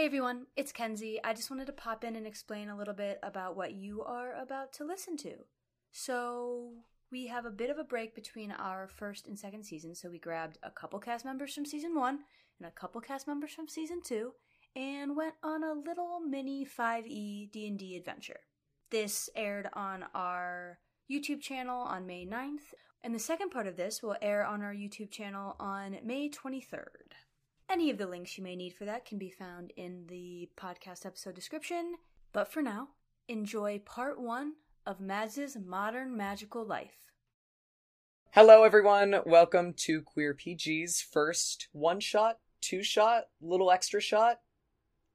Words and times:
Hey 0.00 0.06
everyone, 0.06 0.46
it's 0.56 0.72
Kenzie. 0.72 1.20
I 1.22 1.34
just 1.34 1.50
wanted 1.50 1.66
to 1.66 1.74
pop 1.74 2.04
in 2.04 2.16
and 2.16 2.26
explain 2.26 2.70
a 2.70 2.76
little 2.78 2.94
bit 2.94 3.18
about 3.22 3.54
what 3.54 3.74
you 3.74 4.02
are 4.02 4.32
about 4.32 4.72
to 4.72 4.84
listen 4.86 5.14
to. 5.18 5.34
So, 5.92 6.70
we 7.12 7.26
have 7.26 7.44
a 7.44 7.50
bit 7.50 7.68
of 7.68 7.76
a 7.76 7.84
break 7.84 8.14
between 8.14 8.50
our 8.50 8.88
first 8.88 9.26
and 9.26 9.38
second 9.38 9.64
season, 9.64 9.94
so 9.94 10.08
we 10.08 10.18
grabbed 10.18 10.56
a 10.62 10.70
couple 10.70 10.98
cast 11.00 11.26
members 11.26 11.54
from 11.54 11.66
season 11.66 11.94
1 11.94 12.18
and 12.60 12.66
a 12.66 12.70
couple 12.70 13.02
cast 13.02 13.28
members 13.28 13.52
from 13.52 13.68
season 13.68 14.00
2 14.02 14.32
and 14.74 15.18
went 15.18 15.34
on 15.42 15.62
a 15.62 15.74
little 15.74 16.18
mini 16.18 16.64
5e 16.64 17.52
D&D 17.52 17.94
adventure. 17.94 18.40
This 18.90 19.28
aired 19.36 19.68
on 19.74 20.06
our 20.14 20.78
YouTube 21.12 21.42
channel 21.42 21.82
on 21.82 22.06
May 22.06 22.24
9th, 22.24 22.72
and 23.04 23.14
the 23.14 23.18
second 23.18 23.50
part 23.50 23.66
of 23.66 23.76
this 23.76 24.02
will 24.02 24.16
air 24.22 24.46
on 24.46 24.62
our 24.62 24.72
YouTube 24.72 25.10
channel 25.10 25.56
on 25.60 25.98
May 26.02 26.30
23rd. 26.30 27.12
Any 27.70 27.88
of 27.90 27.98
the 27.98 28.06
links 28.08 28.36
you 28.36 28.42
may 28.42 28.56
need 28.56 28.74
for 28.74 28.84
that 28.86 29.04
can 29.04 29.16
be 29.16 29.30
found 29.30 29.72
in 29.76 30.04
the 30.08 30.48
podcast 30.56 31.06
episode 31.06 31.36
description. 31.36 31.94
But 32.32 32.52
for 32.52 32.62
now, 32.62 32.88
enjoy 33.28 33.78
part 33.84 34.20
one 34.20 34.54
of 34.84 34.98
Mads' 34.98 35.56
modern 35.56 36.16
magical 36.16 36.66
life. 36.66 37.12
Hello, 38.32 38.64
everyone. 38.64 39.20
Welcome 39.24 39.74
to 39.84 40.02
Queer 40.02 40.34
PG's 40.34 41.00
first 41.00 41.68
one 41.70 42.00
shot, 42.00 42.38
two 42.60 42.82
shot, 42.82 43.26
little 43.40 43.70
extra 43.70 44.00
shot. 44.00 44.40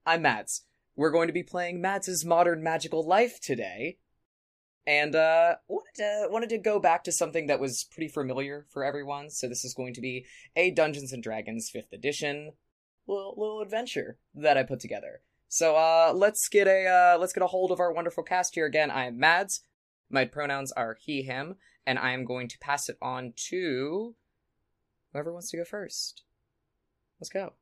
I'm 0.05 0.22
Mads. 0.22 0.62
We're 0.96 1.12
going 1.12 1.27
to 1.27 1.34
be 1.34 1.44
playing 1.44 1.82
Mads's 1.82 2.24
modern 2.24 2.63
magical 2.63 3.05
life 3.05 3.41
today. 3.41 3.98
And 4.88 5.16
uh 5.16 5.55
wanted 5.67 5.95
to 5.95 6.27
wanted 6.30 6.49
to 6.49 6.57
go 6.57 6.80
back 6.80 7.03
to 7.05 7.12
something 7.12 7.48
that 7.48 7.59
was 7.59 7.85
pretty 7.91 8.07
familiar 8.07 8.66
for 8.70 8.84
everyone. 8.84 9.30
So 9.30 9.48
this 9.48 9.66
is 9.66 9.73
going 9.73 9.93
to 9.95 10.02
be 10.02 10.26
a 10.55 10.71
Dungeons 10.71 11.12
and 11.12 11.23
Dragons 11.23 11.71
5th 11.76 11.91
edition 11.91 12.52
little, 13.07 13.35
little 13.38 13.62
adventure 13.62 14.17
that 14.34 14.57
I 14.57 14.63
put 14.63 14.79
together. 14.79 15.21
So 15.48 15.76
uh 15.76 16.13
let's 16.16 16.48
get 16.49 16.67
a 16.67 16.85
uh 16.88 17.17
let's 17.20 17.34
get 17.34 17.43
a 17.43 17.48
hold 17.48 17.71
of 17.71 17.79
our 17.79 17.91
wonderful 17.91 18.23
cast 18.23 18.55
here 18.55 18.65
again. 18.65 18.91
I 18.91 19.05
am 19.05 19.18
Mads. 19.18 19.62
My 20.10 20.26
pronouns 20.26 20.71
are 20.73 20.98
he 21.01 21.23
him 21.23 21.55
and 21.85 21.99
I 21.99 22.12
am 22.12 22.26
going 22.26 22.48
to 22.49 22.60
pass 22.60 22.90
it 22.90 22.98
on 23.01 23.34
to 23.49 24.15
whoever 25.13 25.32
wants 25.32 25.49
to 25.51 25.57
go 25.57 25.63
first. 25.63 26.23
Let's 27.20 27.29
go. 27.29 27.54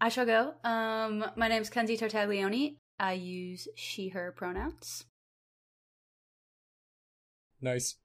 I 0.00 0.08
shall 0.08 0.26
go. 0.26 0.54
Um, 0.62 1.24
my 1.36 1.48
name's 1.48 1.70
Kenzie 1.70 1.96
Tartaglione. 1.96 2.76
I 3.00 3.14
use 3.14 3.68
she, 3.74 4.08
her 4.08 4.32
pronouns. 4.36 5.04
Nice. 7.60 7.96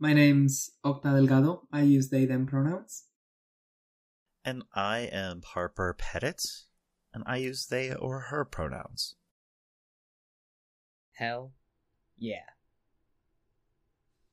My 0.00 0.12
name's 0.12 0.72
Octa 0.84 1.14
Delgado. 1.14 1.62
I 1.72 1.82
use 1.82 2.08
they, 2.08 2.24
them 2.24 2.44
pronouns. 2.46 3.04
And 4.44 4.64
I 4.74 5.08
am 5.12 5.42
Harper 5.44 5.94
Pettit, 5.96 6.42
and 7.14 7.22
I 7.24 7.36
use 7.36 7.66
they 7.66 7.94
or 7.94 8.18
her 8.30 8.44
pronouns. 8.44 9.14
Hell 11.12 11.52
yeah. 12.18 12.50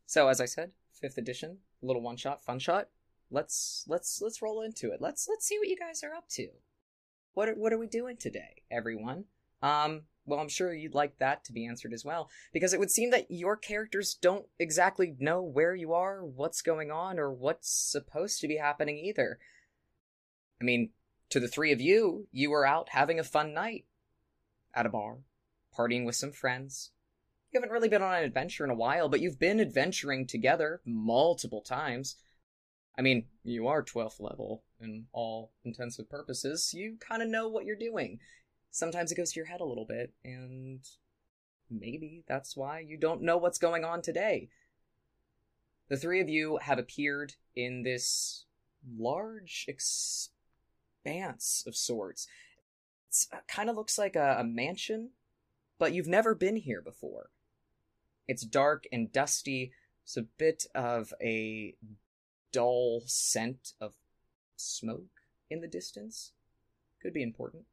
So 0.08 0.28
as 0.28 0.42
I 0.42 0.46
said, 0.46 0.72
fifth 0.92 1.20
edition, 1.20 1.60
little 1.84 2.02
one 2.02 2.18
shot, 2.18 2.44
fun 2.44 2.58
shot. 2.58 2.88
Let's 3.30 3.86
let's 3.88 4.22
let's 4.24 4.42
roll 4.42 4.62
into 4.62 4.92
it. 4.92 5.02
Let's 5.02 5.28
let's 5.30 5.46
see 5.46 5.60
what 5.60 5.68
you 5.68 5.78
guys 5.78 6.04
are 6.04 6.16
up 6.16 6.28
to. 6.30 6.48
What 7.36 7.50
are, 7.50 7.54
what 7.54 7.74
are 7.74 7.78
we 7.78 7.86
doing 7.86 8.18
today, 8.18 8.64
everyone? 8.72 9.26
Um, 9.62 10.06
well, 10.30 10.40
I'm 10.40 10.50
sure 10.50 10.74
you'd 10.74 10.94
like 10.94 11.18
that 11.18 11.44
to 11.46 11.54
be 11.54 11.66
answered 11.66 11.92
as 11.92 12.06
well, 12.06 12.30
because 12.54 12.74
it 12.74 12.80
would 12.80 12.92
seem 12.92 13.10
that 13.12 13.30
your 13.30 13.58
characters 13.58 14.14
don't 14.14 14.46
exactly 14.60 15.16
know 15.20 15.42
where 15.42 15.76
you 15.76 15.94
are, 15.94 16.24
what's 16.24 16.62
going 16.62 16.92
on, 16.92 17.20
or 17.20 17.32
what's 17.34 17.70
supposed 17.70 18.40
to 18.42 18.48
be 18.48 18.58
happening 18.58 18.98
either. 18.98 19.40
I 20.62 20.64
mean, 20.64 20.92
to 21.30 21.40
the 21.40 21.48
three 21.48 21.72
of 21.72 21.82
you, 21.82 22.28
you 22.32 22.52
were 22.52 22.66
out 22.66 22.90
having 22.90 23.20
a 23.20 23.24
fun 23.24 23.54
night 23.54 23.86
at 24.74 24.86
a 24.86 24.90
bar, 24.90 25.18
partying 25.78 26.06
with 26.06 26.16
some 26.16 26.32
friends. 26.32 26.92
You 27.52 27.60
haven't 27.60 27.74
really 27.74 27.90
been 27.90 28.04
on 28.04 28.14
an 28.14 28.24
adventure 28.24 28.64
in 28.64 28.70
a 28.70 28.76
while, 28.76 29.10
but 29.10 29.22
you've 29.22 29.40
been 29.40 29.60
adventuring 29.60 30.28
together 30.28 30.82
multiple 30.86 31.62
times. 31.62 32.16
I 32.98 33.02
mean, 33.02 33.26
you 33.44 33.68
are 33.68 33.84
12th 33.84 34.20
level 34.20 34.64
in 34.80 35.06
all 35.14 35.52
intensive 35.64 36.10
purposes. 36.10 36.74
You 36.74 36.98
kind 37.00 37.22
of 37.22 37.30
know 37.30 37.48
what 37.48 37.66
you're 37.66 37.76
doing. 37.76 38.20
Sometimes 38.72 39.12
it 39.12 39.16
goes 39.16 39.32
to 39.32 39.40
your 39.40 39.48
head 39.48 39.62
a 39.62 39.66
little 39.66 39.86
bit, 39.86 40.14
and 40.24 40.82
maybe 41.70 42.24
that's 42.28 42.56
why 42.56 42.80
you 42.80 42.98
don't 42.98 43.22
know 43.22 43.38
what's 43.38 43.58
going 43.58 43.84
on 43.84 44.02
today. 44.02 44.50
The 45.90 45.98
three 45.98 46.22
of 46.22 46.30
you 46.30 46.60
have 46.62 46.78
appeared 46.78 47.34
in 47.56 47.84
this 47.84 48.46
large 48.98 49.66
expanse 49.68 51.64
of 51.66 51.76
sorts. 51.76 52.28
It 53.10 53.36
uh, 53.36 53.40
kind 53.48 53.70
of 53.70 53.76
looks 53.76 53.98
like 53.98 54.16
a, 54.16 54.38
a 54.40 54.44
mansion, 54.44 55.12
but 55.80 55.94
you've 55.94 56.08
never 56.08 56.36
been 56.36 56.58
here 56.58 56.82
before. 56.82 57.32
It's 58.28 58.44
dark 58.44 58.86
and 58.92 59.12
dusty. 59.12 59.72
There's 60.06 60.24
a 60.24 60.30
bit 60.38 60.66
of 60.76 61.12
a 61.22 61.76
dull 62.52 63.02
scent 63.08 63.74
of 63.82 63.94
smoke 64.56 65.22
in 65.50 65.62
the 65.62 65.68
distance. 65.68 66.34
Could 67.02 67.14
be 67.14 67.24
important. 67.24 67.64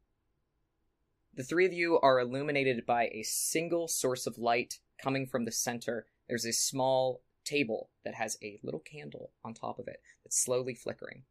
The 1.36 1.44
three 1.44 1.66
of 1.66 1.72
you 1.74 2.00
are 2.00 2.18
illuminated 2.18 2.86
by 2.86 3.08
a 3.08 3.22
single 3.22 3.88
source 3.88 4.26
of 4.26 4.38
light 4.38 4.78
coming 4.98 5.26
from 5.26 5.44
the 5.44 5.52
center. 5.52 6.06
There's 6.28 6.46
a 6.46 6.52
small 6.52 7.22
table 7.44 7.90
that 8.04 8.14
has 8.14 8.38
a 8.42 8.58
little 8.62 8.80
candle 8.80 9.32
on 9.44 9.52
top 9.52 9.78
of 9.78 9.86
it 9.86 10.00
that's 10.24 10.42
slowly 10.42 10.74
flickering. 10.74 11.24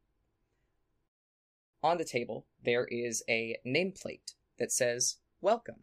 On 1.82 1.98
the 1.98 2.04
table, 2.04 2.46
there 2.64 2.86
is 2.86 3.24
a 3.28 3.56
nameplate 3.66 4.34
that 4.58 4.70
says, 4.70 5.16
Welcome. 5.40 5.82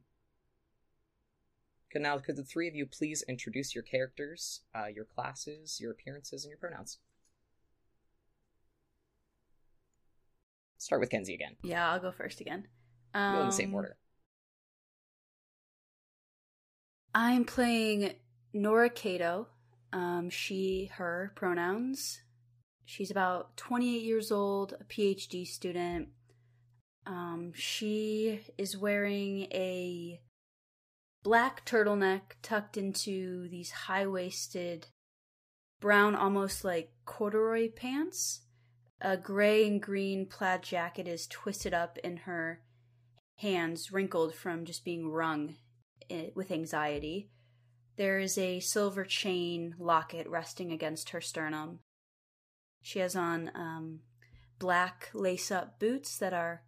Could 1.92 2.02
now, 2.02 2.18
could 2.18 2.38
the 2.38 2.44
three 2.44 2.68
of 2.68 2.76
you 2.76 2.86
please 2.86 3.24
introduce 3.28 3.76
your 3.76 3.84
characters, 3.84 4.62
uh, 4.74 4.88
your 4.88 5.06
classes, 5.06 5.80
your 5.82 5.92
appearances, 5.92 6.44
and 6.44 6.50
your 6.50 6.58
pronouns? 6.58 6.98
Start 10.78 11.02
with 11.02 11.12
Kenzie 11.12 11.36
again. 11.36 11.56
Yeah, 11.62 11.92
I'll 11.92 12.00
go 12.00 12.12
first 12.12 12.42
again. 12.42 12.68
Um, 13.14 13.36
go 13.36 13.42
in 13.42 13.48
the 13.48 13.54
same 13.54 13.70
Um, 13.70 13.76
order. 13.76 13.98
I'm 17.16 17.46
playing 17.46 18.14
Nora 18.54 18.90
Cato. 18.90 19.48
Um, 19.92 20.32
she, 20.32 20.90
her 20.96 21.32
pronouns. 21.36 22.22
She's 22.86 23.12
about 23.12 23.56
28 23.56 24.02
years 24.02 24.32
old, 24.32 24.74
a 24.80 24.84
PhD 24.84 25.46
student. 25.46 26.10
Um, 27.06 27.52
she 27.54 28.42
is 28.58 28.76
wearing 28.76 29.44
a 29.52 30.22
black 31.22 31.66
turtleneck 31.66 32.22
tucked 32.42 32.78
into 32.78 33.48
these 33.48 33.70
high 33.72 34.08
waisted 34.08 34.88
brown, 35.80 36.16
almost 36.16 36.64
like 36.64 36.94
corduroy 37.06 37.70
pants. 37.72 38.42
A 39.02 39.18
gray 39.18 39.68
and 39.68 39.82
green 39.82 40.26
plaid 40.26 40.64
jacket 40.64 41.08
is 41.08 41.28
twisted 41.28 41.74
up 41.76 42.00
in 42.04 42.18
her 42.18 42.62
hands, 43.38 43.92
wrinkled 43.92 44.34
from 44.34 44.66
just 44.66 44.84
being 44.84 45.10
wrung 45.10 45.58
with 46.36 46.52
anxiety. 46.52 47.30
There 47.96 48.20
is 48.20 48.38
a 48.38 48.60
silver 48.60 49.06
chain 49.06 49.76
locket 49.78 50.28
resting 50.28 50.72
against 50.72 51.12
her 51.12 51.22
sternum. 51.22 51.80
She 52.82 53.00
has 53.00 53.16
on 53.16 53.52
um, 53.54 54.00
black 54.60 55.10
lace 55.14 55.52
up 55.52 55.80
boots 55.80 56.18
that 56.18 56.34
are 56.34 56.64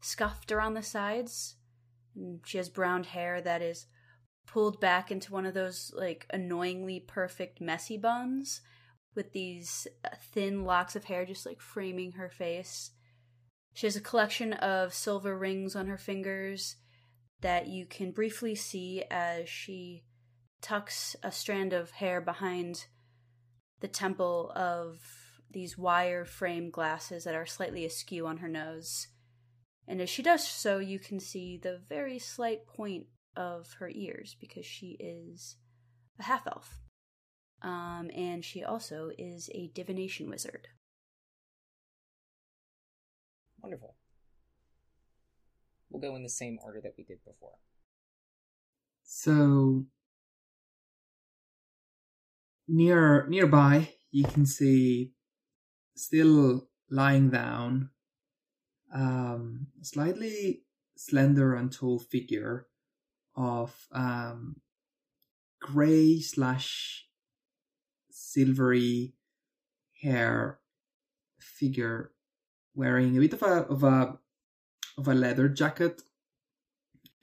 scuffed 0.00 0.52
around 0.52 0.74
the 0.74 0.82
sides. 0.82 1.56
And 2.14 2.40
she 2.44 2.58
has 2.58 2.68
brown 2.68 3.04
hair 3.04 3.40
that 3.40 3.62
is 3.62 3.86
pulled 4.46 4.80
back 4.80 5.10
into 5.10 5.32
one 5.32 5.46
of 5.46 5.54
those 5.54 5.92
like 5.94 6.26
annoyingly 6.30 7.00
perfect 7.00 7.60
messy 7.60 7.98
buns 7.98 8.62
with 9.14 9.32
these 9.32 9.86
uh, 10.04 10.08
thin 10.32 10.64
locks 10.64 10.96
of 10.96 11.04
hair 11.04 11.26
just 11.26 11.44
like 11.44 11.60
framing 11.60 12.12
her 12.12 12.30
face. 12.30 12.92
She 13.74 13.86
has 13.86 13.96
a 13.96 14.00
collection 14.00 14.54
of 14.54 14.94
silver 14.94 15.36
rings 15.36 15.76
on 15.76 15.86
her 15.86 15.98
fingers 15.98 16.76
that 17.40 17.68
you 17.68 17.86
can 17.86 18.10
briefly 18.10 18.54
see 18.54 19.04
as 19.10 19.48
she 19.48 20.04
tucks 20.60 21.14
a 21.22 21.30
strand 21.30 21.72
of 21.72 21.92
hair 21.92 22.20
behind 22.20 22.86
the 23.80 23.88
temple 23.88 24.52
of 24.56 24.98
these 25.50 25.78
wire 25.78 26.24
frame 26.24 26.70
glasses 26.70 27.24
that 27.24 27.34
are 27.34 27.46
slightly 27.46 27.84
askew 27.84 28.26
on 28.26 28.38
her 28.38 28.48
nose. 28.48 29.08
And 29.86 30.02
as 30.02 30.10
she 30.10 30.22
does 30.22 30.46
so, 30.46 30.78
you 30.78 30.98
can 30.98 31.20
see 31.20 31.56
the 31.56 31.80
very 31.88 32.18
slight 32.18 32.66
point 32.66 33.06
of 33.36 33.74
her 33.78 33.90
ears 33.94 34.36
because 34.38 34.66
she 34.66 34.96
is 35.00 35.56
a 36.18 36.24
half 36.24 36.46
elf. 36.46 36.80
Um, 37.62 38.10
and 38.14 38.44
she 38.44 38.62
also 38.62 39.10
is 39.16 39.48
a 39.54 39.70
divination 39.74 40.28
wizard. 40.28 40.68
Wonderful. 43.62 43.97
We'll 45.90 46.00
go 46.00 46.16
in 46.16 46.22
the 46.22 46.28
same 46.28 46.58
order 46.62 46.80
that 46.82 46.94
we 46.96 47.04
did 47.04 47.18
before. 47.24 47.56
So 49.04 49.86
near 52.66 53.26
nearby, 53.28 53.94
you 54.10 54.24
can 54.24 54.46
see 54.46 55.12
still 55.96 56.68
lying 56.90 57.30
down. 57.30 57.90
Um, 58.94 59.68
slightly 59.82 60.62
slender 60.96 61.54
and 61.54 61.70
tall 61.70 61.98
figure 61.98 62.66
of 63.36 63.86
um, 63.92 64.56
gray 65.60 66.20
slash 66.20 67.06
silvery 68.10 69.14
hair 70.02 70.60
figure 71.38 72.12
wearing 72.74 73.16
a 73.16 73.20
bit 73.20 73.32
of 73.34 73.42
a 73.42 73.46
of 73.46 73.84
a 73.84 74.18
of 74.98 75.08
a 75.08 75.14
leather 75.14 75.48
jacket 75.48 76.02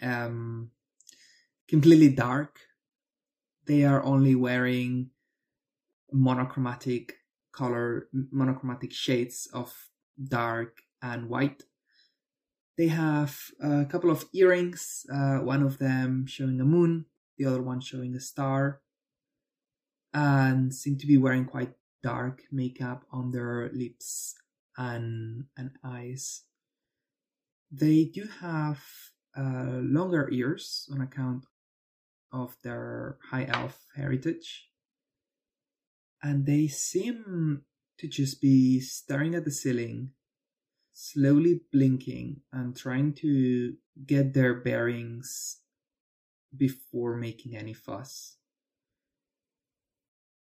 um 0.01 0.72
completely 1.68 2.10
dark 2.10 2.60
they 3.68 3.83
are 3.83 4.04
only 4.04 4.36
wearing 4.36 5.10
monochromatic 6.12 7.18
color 7.51 8.07
monochromatic 8.31 8.92
shades 8.92 9.48
of 9.54 9.89
dark 10.24 10.81
and 11.01 11.30
white 11.30 11.63
they 12.77 12.88
have 12.88 13.39
a 13.62 13.86
couple 13.86 14.10
of 14.10 14.25
earrings 14.33 15.06
uh, 15.13 15.38
one 15.38 15.62
of 15.62 15.78
them 15.78 16.25
showing 16.25 16.60
a 16.60 16.66
moon 16.66 17.06
the 17.38 17.45
other 17.45 17.62
one 17.62 17.81
showing 17.81 18.16
a 18.16 18.19
star 18.19 18.81
and 20.16 20.74
seem 20.74 20.98
to 20.98 21.06
be 21.06 21.18
wearing 21.18 21.45
quite 21.45 21.74
dark 22.01 22.44
makeup 22.51 23.04
on 23.12 23.31
their 23.31 23.69
lips 23.74 24.36
and 24.78 25.45
and 25.57 25.71
eyes. 25.83 26.44
They 27.71 28.06
do 28.06 28.27
have 28.41 28.79
uh, 29.38 29.79
longer 29.81 30.29
ears 30.31 30.88
on 30.91 31.01
account 31.01 31.45
of 32.31 32.56
their 32.63 33.17
high 33.31 33.45
elf 33.45 33.85
heritage, 33.95 34.69
and 36.21 36.45
they 36.45 36.67
seem 36.67 37.63
to 37.97 38.07
just 38.07 38.41
be 38.41 38.79
staring 38.79 39.35
at 39.35 39.45
the 39.45 39.51
ceiling, 39.51 40.12
slowly 40.94 41.62
blinking 41.71 42.41
and 42.51 42.75
trying 42.75 43.13
to 43.13 43.73
get 44.06 44.33
their 44.33 44.53
bearings 44.53 45.61
before 46.56 47.15
making 47.15 47.56
any 47.56 47.73
fuss. 47.73 48.38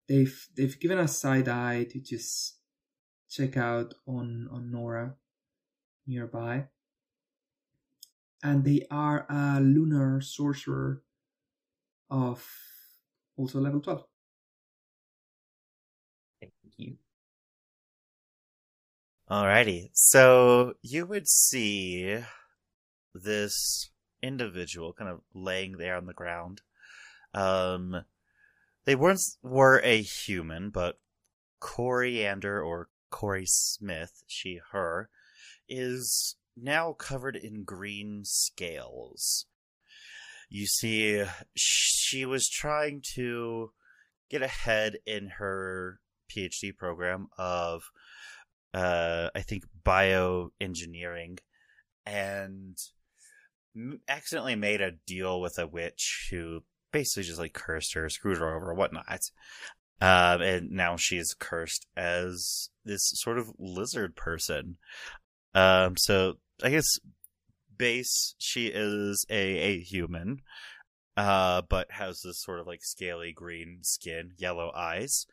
They've 0.09 0.49
they've 0.57 0.79
given 0.81 0.99
a 0.99 1.07
side 1.07 1.49
eye 1.49 1.85
to 1.91 2.01
just 2.01 2.59
check 3.29 3.57
out 3.57 3.95
on 4.07 4.49
on 4.51 4.71
Nora 4.71 5.15
nearby. 6.07 6.67
And 8.43 8.65
they 8.65 8.87
are 8.91 9.27
a 9.29 9.61
lunar 9.61 10.21
sorcerer 10.21 11.03
of 12.11 12.47
also 13.37 13.61
level 13.61 13.81
12. 13.81 14.05
Thank 16.41 16.53
you. 16.77 16.97
Alrighty. 19.31 19.91
So 19.93 20.75
you 20.83 21.07
would 21.07 21.29
see 21.29 22.19
this 23.15 23.91
individual 24.23 24.93
kind 24.93 25.11
of 25.11 25.21
laying 25.35 25.77
there 25.77 25.97
on 25.97 26.07
the 26.07 26.13
ground. 26.13 26.63
Um, 27.33 28.05
they 28.85 28.95
once 28.95 29.39
were 29.43 29.81
a 29.85 30.03
human, 30.03 30.71
but 30.71 30.99
Coriander 31.61 32.63
or 32.63 32.89
Cori 33.11 33.47
Smith, 33.47 34.23
she, 34.27 34.61
her, 34.73 35.11
is 35.69 36.37
now 36.57 36.93
covered 36.93 37.37
in 37.37 37.65
green 37.65 38.23
scales. 38.25 39.47
You 40.49 40.67
see, 40.67 41.25
she 41.57 42.27
was 42.27 42.49
trying 42.49 43.03
to 43.15 43.71
get 44.29 44.43
ahead 44.43 44.99
in 45.07 45.29
her 45.39 46.01
PhD 46.31 46.77
program 46.77 47.29
of, 47.39 47.83
uh, 48.75 49.31
I 49.35 49.43
think, 49.43 49.65
bioengineering, 49.85 51.39
and 52.05 52.77
accidentally 54.09 54.57
made 54.57 54.81
a 54.81 54.93
deal 55.07 55.41
with 55.41 55.59
a 55.59 55.67
witch 55.67 56.29
who 56.31 56.65
basically 56.93 57.25
just 57.25 57.39
like 57.39 57.53
cursed 57.53 57.95
her, 57.95 58.09
screwed 58.09 58.39
her 58.39 58.55
over, 58.55 58.75
whatnot. 58.75 59.21
Um, 60.01 60.41
and 60.41 60.71
now 60.71 60.97
she's 60.97 61.35
cursed 61.35 61.87
as 61.97 62.71
this 62.85 63.13
sort 63.15 63.39
of 63.39 63.53
lizard 63.59 64.17
person. 64.17 64.79
Um, 65.55 65.97
so 65.97 66.35
I 66.63 66.71
guess 66.71 66.87
base 67.77 68.35
she 68.39 68.67
is 68.67 69.25
a, 69.31 69.35
a 69.59 69.81
human, 69.81 70.43
uh, 71.17 71.63
but 71.69 71.91
has 71.93 72.21
this 72.21 72.43
sort 72.43 72.61
of 72.61 72.67
like 72.67 72.81
scaly 72.83 73.33
green 73.33 73.81
skin, 73.83 74.33
yellow 74.37 74.71
eyes. 74.75 75.27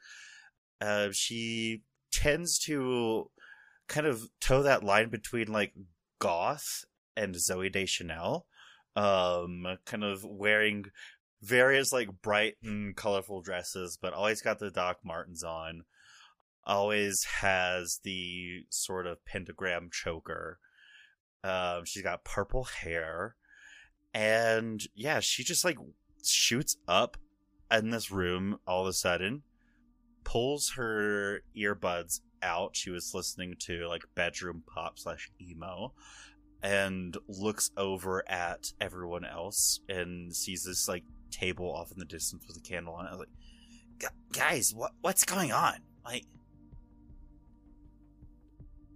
Uh, 0.80 1.10
she 1.12 1.82
tends 2.12 2.58
to 2.60 3.30
kind 3.88 4.08
of 4.08 4.30
toe 4.40 4.64
that 4.64 4.84
line 4.84 5.10
between 5.10 5.52
like 5.52 5.74
goth 6.20 6.86
and 7.16 7.36
Zooey 7.36 7.72
Deschanel, 7.72 8.46
um, 8.96 9.66
kind 9.86 10.04
of 10.04 10.24
wearing 10.24 10.86
various 11.42 11.92
like 11.92 12.22
bright 12.22 12.56
and 12.64 12.96
colorful 12.96 13.42
dresses, 13.42 13.98
but 14.02 14.14
always 14.14 14.42
got 14.42 14.60
the 14.60 14.72
Doc 14.72 14.98
Martens 15.04 15.44
on. 15.44 15.84
Always 16.68 17.24
has 17.40 18.02
the 18.04 18.66
sort 18.70 19.08
of 19.08 19.24
pentagram 19.26 19.90
choker. 19.92 20.60
Um, 21.44 21.86
she's 21.86 22.04
got 22.04 22.26
purple 22.26 22.66
hair, 22.66 23.36
and 24.14 24.82
yeah, 24.94 25.22
she 25.22 25.44
just 25.44 25.64
like 25.64 25.78
shoots 26.26 26.76
up 26.88 27.16
in 27.72 27.92
this 27.92 28.12
room 28.12 28.60
all 28.68 28.82
of 28.82 28.88
a 28.88 28.94
sudden, 28.94 29.44
pulls 30.26 30.74
her 30.76 31.42
earbuds 31.58 32.20
out. 32.44 32.76
She 32.76 32.90
was 32.90 33.14
listening 33.14 33.56
to 33.60 33.88
like 33.88 34.04
bedroom 34.14 34.64
pop 34.68 35.00
slash 35.00 35.32
emo, 35.40 35.94
and 36.62 37.16
looks 37.28 37.72
over 37.78 38.30
at 38.30 38.74
everyone 38.82 39.24
else 39.24 39.80
and 39.88 40.36
sees 40.36 40.64
this 40.64 40.88
like 40.88 41.04
table 41.32 41.72
off 41.74 41.92
in 41.92 42.00
the 42.00 42.06
distance 42.06 42.46
with 42.48 42.58
a 42.58 42.62
candle 42.62 42.94
on 42.94 43.06
it. 43.06 43.10
I 43.10 43.12
was 43.12 43.20
like, 43.20 44.12
guys, 44.34 44.74
what 44.76 44.92
what's 45.02 45.24
going 45.24 45.52
on? 45.52 45.76
Like, 46.04 46.26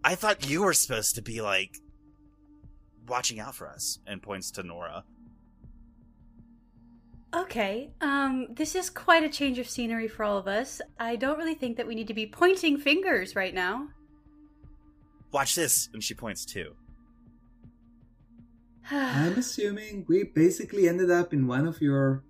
I 0.03 0.15
thought 0.15 0.49
you 0.49 0.63
were 0.63 0.73
supposed 0.73 1.15
to 1.15 1.21
be 1.21 1.41
like 1.41 1.77
watching 3.07 3.39
out 3.39 3.55
for 3.55 3.67
us. 3.67 3.99
And 4.07 4.21
points 4.21 4.51
to 4.51 4.63
Nora. 4.63 5.03
Okay, 7.33 7.91
um, 8.01 8.47
this 8.49 8.75
is 8.75 8.89
quite 8.89 9.23
a 9.23 9.29
change 9.29 9.57
of 9.57 9.69
scenery 9.69 10.09
for 10.09 10.25
all 10.25 10.37
of 10.37 10.47
us. 10.47 10.81
I 10.99 11.15
don't 11.15 11.37
really 11.37 11.53
think 11.53 11.77
that 11.77 11.87
we 11.87 11.95
need 11.95 12.07
to 12.07 12.13
be 12.13 12.25
pointing 12.25 12.77
fingers 12.77 13.35
right 13.37 13.53
now. 13.53 13.87
Watch 15.31 15.55
this, 15.55 15.87
and 15.93 16.03
she 16.03 16.13
points 16.13 16.43
too. 16.43 16.75
I'm 18.91 19.37
assuming 19.37 20.05
we 20.09 20.23
basically 20.23 20.89
ended 20.89 21.09
up 21.09 21.31
in 21.33 21.47
one 21.47 21.67
of 21.67 21.81
your 21.81 22.23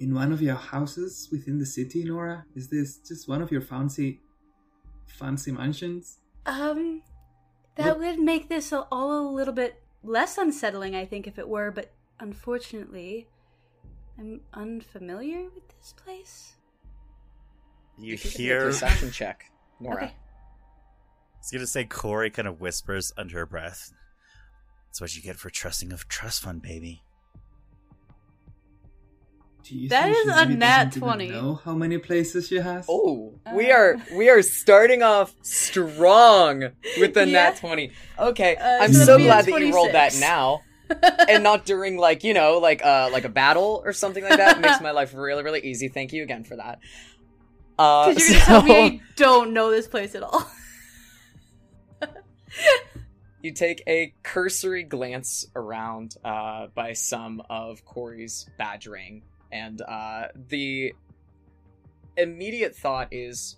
in 0.00 0.12
one 0.14 0.32
of 0.32 0.42
your 0.42 0.56
houses 0.56 1.28
within 1.30 1.58
the 1.58 1.66
city, 1.66 2.02
Nora. 2.02 2.44
Is 2.56 2.68
this 2.68 2.96
just 2.96 3.28
one 3.28 3.40
of 3.40 3.52
your 3.52 3.60
fancy 3.60 4.20
fancy 5.06 5.52
mansions? 5.52 6.18
Um, 6.46 7.02
that 7.76 7.98
would 7.98 8.18
make 8.18 8.48
this 8.48 8.72
all 8.72 8.86
a 8.90 9.24
little 9.30 9.54
bit 9.54 9.82
less 10.02 10.38
unsettling, 10.38 10.94
I 10.94 11.04
think, 11.04 11.26
if 11.26 11.38
it 11.38 11.48
were. 11.48 11.70
But 11.70 11.92
unfortunately, 12.18 13.28
I'm 14.18 14.40
unfamiliar 14.52 15.44
with 15.54 15.68
this 15.68 15.94
place. 15.96 16.54
You, 17.98 18.16
can 18.18 18.28
make 18.30 18.34
a 18.34 18.42
hear. 18.42 18.60
perception 18.62 19.10
check, 19.10 19.50
Nora. 19.78 19.96
Okay. 19.96 20.06
I 20.06 21.38
was 21.38 21.50
gonna 21.50 21.66
say 21.66 21.84
Cori 21.84 22.30
kind 22.30 22.48
of 22.48 22.60
whispers 22.60 23.12
under 23.16 23.38
her 23.38 23.46
breath. 23.46 23.92
That's 24.88 25.00
what 25.00 25.16
you 25.16 25.22
get 25.22 25.36
for 25.36 25.50
trusting 25.50 25.92
a 25.92 25.96
trust 25.96 26.42
fund, 26.42 26.62
baby. 26.62 27.02
Do 29.64 29.76
you 29.78 29.88
That 29.90 30.04
think 30.12 30.16
is 30.28 30.34
she 30.34 30.52
a 30.54 30.56
nat 30.56 30.92
20. 30.92 31.28
Know 31.30 31.54
how 31.64 31.74
many 31.74 31.98
places 31.98 32.48
she 32.48 32.56
has? 32.56 32.86
Oh, 32.88 33.34
we 33.54 33.70
Uh. 33.70 33.76
are 33.76 33.96
we 34.14 34.28
are 34.28 34.42
starting 34.42 35.02
off 35.02 35.34
strong 35.42 36.70
with 36.98 37.14
the 37.14 37.26
Yeah. 37.26 37.50
nat 37.50 37.56
twenty. 37.58 37.92
Okay, 38.18 38.56
Uh, 38.56 38.82
I'm 38.84 38.92
so 38.92 39.04
so 39.04 39.14
it'll 39.14 39.18
be 39.18 39.22
a 39.24 39.26
glad 39.28 39.44
that 39.46 39.60
you 39.60 39.72
rolled 39.74 39.92
that 39.92 40.16
now 40.18 40.62
and 41.28 41.42
not 41.44 41.64
during 41.64 41.96
like 41.96 42.24
you 42.24 42.34
know 42.34 42.58
like 42.58 42.84
uh 42.84 43.08
like 43.12 43.24
a 43.24 43.28
battle 43.28 43.82
or 43.84 43.92
something 43.92 44.24
like 44.24 44.36
that. 44.36 44.56
It 44.56 44.60
makes 44.60 44.80
my 44.80 44.90
life 44.90 45.14
really 45.14 45.42
really 45.44 45.60
easy. 45.60 45.88
Thank 45.88 46.12
you 46.12 46.22
again 46.24 46.42
for 46.44 46.56
that. 46.56 46.80
Uh, 47.78 48.08
Because 48.08 48.28
you're 48.30 48.38
gonna 48.40 48.44
tell 48.46 48.62
me 48.62 48.74
I 48.80 49.00
don't 49.16 49.52
know 49.52 49.70
this 49.70 49.86
place 49.86 50.14
at 50.16 50.22
all. 50.22 50.44
You 53.42 53.52
take 53.52 53.82
a 53.88 54.14
cursory 54.22 54.84
glance 54.84 55.46
around 55.56 56.14
uh, 56.24 56.68
by 56.76 56.92
some 56.92 57.42
of 57.50 57.84
Cori's 57.84 58.46
badgering, 58.56 59.22
and 59.52 59.82
uh, 59.82 60.28
the 60.48 60.94
immediate 62.16 62.74
thought 62.74 63.08
is 63.10 63.56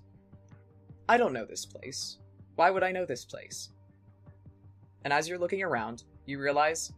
I 1.09 1.17
don't 1.17 1.33
know 1.33 1.45
this 1.45 1.67
place. 1.67 2.19
Why 2.57 2.71
would 2.71 2.83
I 2.83 2.93
know 2.93 3.05
this 3.05 3.25
place? 3.25 3.71
And 5.05 5.13
as 5.13 5.29
you're 5.29 5.39
looking 5.39 5.63
around, 5.63 6.05
you 6.27 6.39
realize 6.39 6.93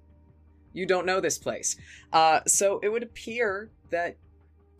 you 0.73 0.87
don't 0.87 1.07
know 1.07 1.21
this 1.21 1.38
place. 1.38 1.76
Uh, 2.12 2.41
so 2.47 2.79
it 2.83 2.88
would 2.88 3.03
appear 3.03 3.71
that 3.91 4.17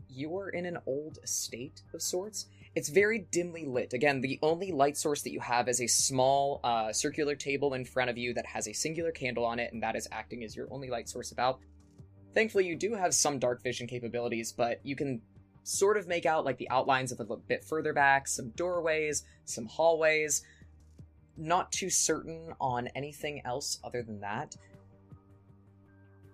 you're 0.09 0.51
in 0.51 0.67
an 0.67 0.79
old 0.87 1.19
estate 1.25 1.83
of 1.93 2.03
sorts. 2.03 2.47
It's 2.75 2.91
very 2.91 3.27
dimly 3.31 3.65
lit. 3.65 3.95
Again, 3.95 4.21
the 4.21 4.39
only 4.43 4.71
light 4.71 4.97
source 4.97 5.23
that 5.23 5.33
you 5.33 5.41
have 5.41 5.69
is 5.69 5.81
a 5.81 5.87
small 5.87 6.61
uh, 6.63 6.93
circular 6.93 7.35
table 7.35 7.75
in 7.75 7.85
front 7.85 8.11
of 8.11 8.19
you 8.19 8.35
that 8.35 8.47
has 8.47 8.69
a 8.69 8.73
singular 8.75 9.11
candle 9.11 9.47
on 9.47 9.59
it, 9.59 9.73
and 9.73 9.83
that 9.83 9.97
is 9.97 10.07
acting 10.13 10.45
as 10.45 10.55
your 10.55 10.69
only 10.71 10.91
light 10.91 11.09
source 11.09 11.33
about. 11.33 11.59
Thankfully, 12.37 12.67
you 12.67 12.77
do 12.77 12.93
have 12.93 13.15
some 13.15 13.39
dark 13.39 13.63
vision 13.63 13.87
capabilities, 13.87 14.53
but 14.53 14.79
you 14.83 14.95
can 14.95 15.23
sort 15.63 15.97
of 15.97 16.07
make 16.07 16.27
out 16.27 16.45
like 16.45 16.59
the 16.59 16.69
outlines 16.69 17.11
of 17.11 17.19
a 17.19 17.37
bit 17.37 17.65
further 17.65 17.95
back, 17.95 18.29
some 18.29 18.51
doorways, 18.51 19.25
some 19.47 19.65
hallways. 19.65 20.45
Not 21.39 21.73
too 21.73 21.89
certain 21.89 22.53
on 22.61 22.89
anything 22.89 23.41
else 23.47 23.81
other 23.83 24.03
than 24.03 24.21
that. 24.21 24.55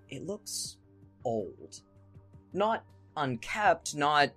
It 0.08 0.26
looks 0.26 0.76
old. 1.24 1.82
Not 2.52 2.84
unkept, 3.16 3.94
not 3.94 4.32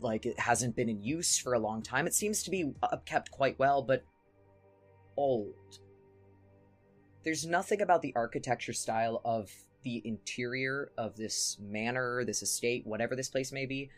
like 0.00 0.26
it 0.26 0.38
hasn't 0.38 0.76
been 0.76 0.90
in 0.90 1.02
use 1.02 1.38
for 1.38 1.54
a 1.54 1.58
long 1.58 1.80
time. 1.80 2.06
It 2.06 2.12
seems 2.12 2.42
to 2.42 2.50
be 2.50 2.74
kept 3.06 3.30
quite 3.30 3.58
well, 3.58 3.80
but 3.80 4.04
old. 5.16 5.78
There's 7.22 7.46
nothing 7.46 7.80
about 7.80 8.02
the 8.02 8.12
architecture 8.14 8.74
style 8.74 9.22
of 9.24 9.50
the 9.84 10.02
interior 10.04 10.90
of 10.98 11.16
this 11.16 11.58
manor, 11.60 12.24
this 12.24 12.42
estate, 12.42 12.86
whatever 12.86 13.14
this 13.14 13.28
place 13.28 13.52
may 13.52 13.66
be, 13.66 13.90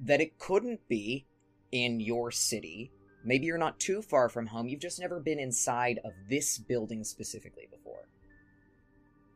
that 0.00 0.20
it 0.20 0.38
couldn't 0.38 0.88
be 0.88 1.26
in 1.70 2.00
your 2.00 2.30
city. 2.30 2.90
Maybe 3.24 3.46
you're 3.46 3.58
not 3.58 3.78
too 3.78 4.02
far 4.02 4.28
from 4.28 4.46
home, 4.46 4.68
you've 4.68 4.80
just 4.80 5.00
never 5.00 5.20
been 5.20 5.38
inside 5.38 6.00
of 6.04 6.12
this 6.28 6.58
building 6.58 7.04
specifically 7.04 7.68
before. 7.70 8.08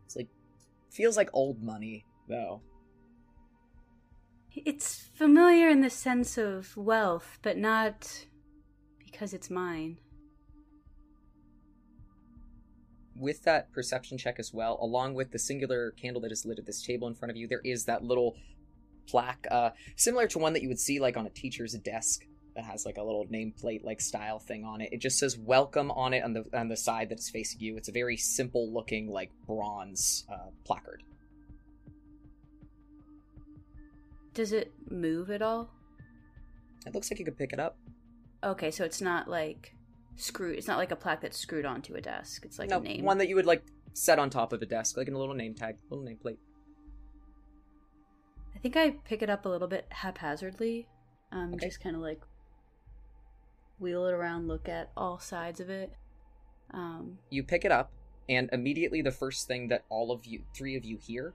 It's 0.06 0.16
like, 0.16 0.28
feels 0.90 1.16
like 1.16 1.30
old 1.32 1.62
money, 1.62 2.04
though. 2.28 2.62
It's 4.52 5.08
familiar 5.14 5.68
in 5.68 5.80
the 5.80 5.90
sense 5.90 6.36
of 6.36 6.76
wealth, 6.76 7.38
but 7.42 7.56
not 7.56 8.26
because 9.04 9.32
it's 9.32 9.50
mine. 9.50 9.98
With 13.20 13.42
that 13.42 13.70
perception 13.72 14.16
check 14.16 14.38
as 14.38 14.52
well, 14.54 14.78
along 14.80 15.12
with 15.12 15.30
the 15.30 15.38
singular 15.38 15.90
candle 15.90 16.22
that 16.22 16.32
is 16.32 16.46
lit 16.46 16.58
at 16.58 16.64
this 16.64 16.82
table 16.82 17.06
in 17.06 17.14
front 17.14 17.30
of 17.30 17.36
you, 17.36 17.46
there 17.46 17.60
is 17.62 17.84
that 17.84 18.02
little 18.02 18.34
plaque, 19.06 19.46
uh, 19.50 19.70
similar 19.94 20.26
to 20.28 20.38
one 20.38 20.54
that 20.54 20.62
you 20.62 20.68
would 20.68 20.80
see 20.80 21.00
like 21.00 21.18
on 21.18 21.26
a 21.26 21.30
teacher's 21.30 21.74
desk 21.74 22.26
that 22.54 22.64
has 22.64 22.86
like 22.86 22.96
a 22.96 23.02
little 23.02 23.26
nameplate 23.26 23.84
like 23.84 24.00
style 24.00 24.38
thing 24.38 24.64
on 24.64 24.80
it. 24.80 24.88
It 24.90 25.00
just 25.00 25.18
says 25.18 25.36
welcome 25.36 25.90
on 25.90 26.14
it 26.14 26.24
on 26.24 26.32
the 26.32 26.44
on 26.54 26.68
the 26.68 26.76
side 26.76 27.10
that 27.10 27.18
is 27.18 27.28
facing 27.28 27.60
you. 27.60 27.76
It's 27.76 27.88
a 27.88 27.92
very 27.92 28.16
simple 28.16 28.72
looking 28.72 29.10
like 29.10 29.30
bronze 29.46 30.24
uh, 30.32 30.50
placard. 30.64 31.02
Does 34.32 34.52
it 34.52 34.72
move 34.88 35.30
at 35.30 35.42
all? 35.42 35.70
It 36.86 36.94
looks 36.94 37.10
like 37.10 37.18
you 37.18 37.26
could 37.26 37.36
pick 37.36 37.52
it 37.52 37.60
up. 37.60 37.76
Okay, 38.42 38.70
so 38.70 38.84
it's 38.84 39.02
not 39.02 39.28
like 39.28 39.74
screwed. 40.24 40.58
It's 40.58 40.66
not 40.68 40.78
like 40.78 40.90
a 40.90 40.96
plaque 40.96 41.20
that's 41.20 41.38
screwed 41.38 41.64
onto 41.64 41.94
a 41.94 42.00
desk. 42.00 42.44
It's 42.44 42.58
like 42.58 42.70
no, 42.70 42.78
a 42.78 42.82
name. 42.82 43.04
one 43.04 43.18
that 43.18 43.28
you 43.28 43.34
would 43.36 43.46
like 43.46 43.62
set 43.92 44.18
on 44.18 44.30
top 44.30 44.52
of 44.52 44.62
a 44.62 44.66
desk, 44.66 44.96
like 44.96 45.08
in 45.08 45.14
a 45.14 45.18
little 45.18 45.34
name 45.34 45.54
tag, 45.54 45.76
little 45.90 46.04
nameplate. 46.04 46.38
I 48.54 48.58
think 48.58 48.76
I 48.76 48.90
pick 48.90 49.22
it 49.22 49.30
up 49.30 49.46
a 49.46 49.48
little 49.48 49.68
bit 49.68 49.86
haphazardly. 49.90 50.86
Um, 51.32 51.54
Okay. 51.54 51.66
just 51.68 51.80
kind 51.82 51.96
of 51.96 52.02
like 52.02 52.20
wheel 53.78 54.06
it 54.06 54.12
around, 54.12 54.48
look 54.48 54.68
at 54.68 54.90
all 54.96 55.18
sides 55.18 55.60
of 55.60 55.70
it. 55.70 55.92
Um, 56.72 57.18
You 57.30 57.42
pick 57.42 57.64
it 57.64 57.72
up, 57.72 57.90
and 58.28 58.48
immediately 58.52 59.00
the 59.02 59.10
first 59.12 59.46
thing 59.46 59.68
that 59.68 59.84
all 59.88 60.12
of 60.12 60.26
you, 60.26 60.42
three 60.54 60.76
of 60.76 60.84
you, 60.84 60.98
hear 60.98 61.34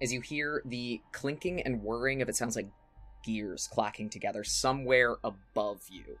is 0.00 0.12
you 0.12 0.20
hear 0.20 0.62
the 0.64 1.00
clinking 1.12 1.60
and 1.62 1.82
whirring 1.82 2.22
of 2.22 2.28
it 2.28 2.36
sounds 2.36 2.56
like 2.56 2.70
gears 3.24 3.68
clacking 3.70 4.08
together 4.08 4.44
somewhere 4.44 5.16
above 5.24 5.82
you. 5.90 6.18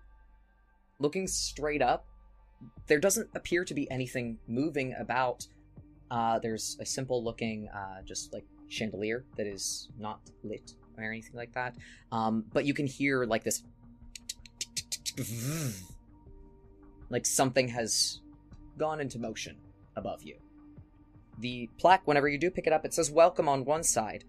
Looking 1.00 1.26
straight 1.26 1.82
up, 1.82 2.06
there 2.86 3.00
doesn't 3.00 3.28
appear 3.34 3.64
to 3.64 3.74
be 3.74 3.90
anything 3.90 4.38
moving 4.46 4.94
about. 4.98 5.46
Uh, 6.10 6.38
there's 6.38 6.76
a 6.80 6.84
simple 6.86 7.24
looking, 7.24 7.68
uh, 7.68 8.02
just 8.04 8.32
like 8.32 8.44
chandelier 8.68 9.24
that 9.36 9.46
is 9.46 9.88
not 9.98 10.20
lit 10.44 10.74
or 10.98 11.04
anything 11.04 11.34
like 11.34 11.52
that. 11.54 11.74
Um, 12.12 12.44
but 12.52 12.66
you 12.66 12.74
can 12.74 12.86
hear 12.86 13.24
like 13.24 13.44
this, 13.44 13.62
like 17.08 17.24
something 17.24 17.68
has 17.68 18.20
gone 18.76 19.00
into 19.00 19.18
motion 19.18 19.56
above 19.96 20.22
you. 20.22 20.36
The 21.38 21.70
plaque, 21.78 22.06
whenever 22.06 22.28
you 22.28 22.36
do 22.36 22.50
pick 22.50 22.66
it 22.66 22.72
up, 22.72 22.84
it 22.84 22.92
says 22.92 23.10
welcome 23.10 23.48
on 23.48 23.64
one 23.64 23.82
side. 23.82 24.24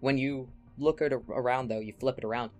When 0.00 0.16
you 0.16 0.48
look 0.78 1.02
at 1.02 1.12
around, 1.12 1.68
though, 1.68 1.80
you 1.80 1.92
flip 1.92 2.16
it 2.18 2.24
around. 2.24 2.50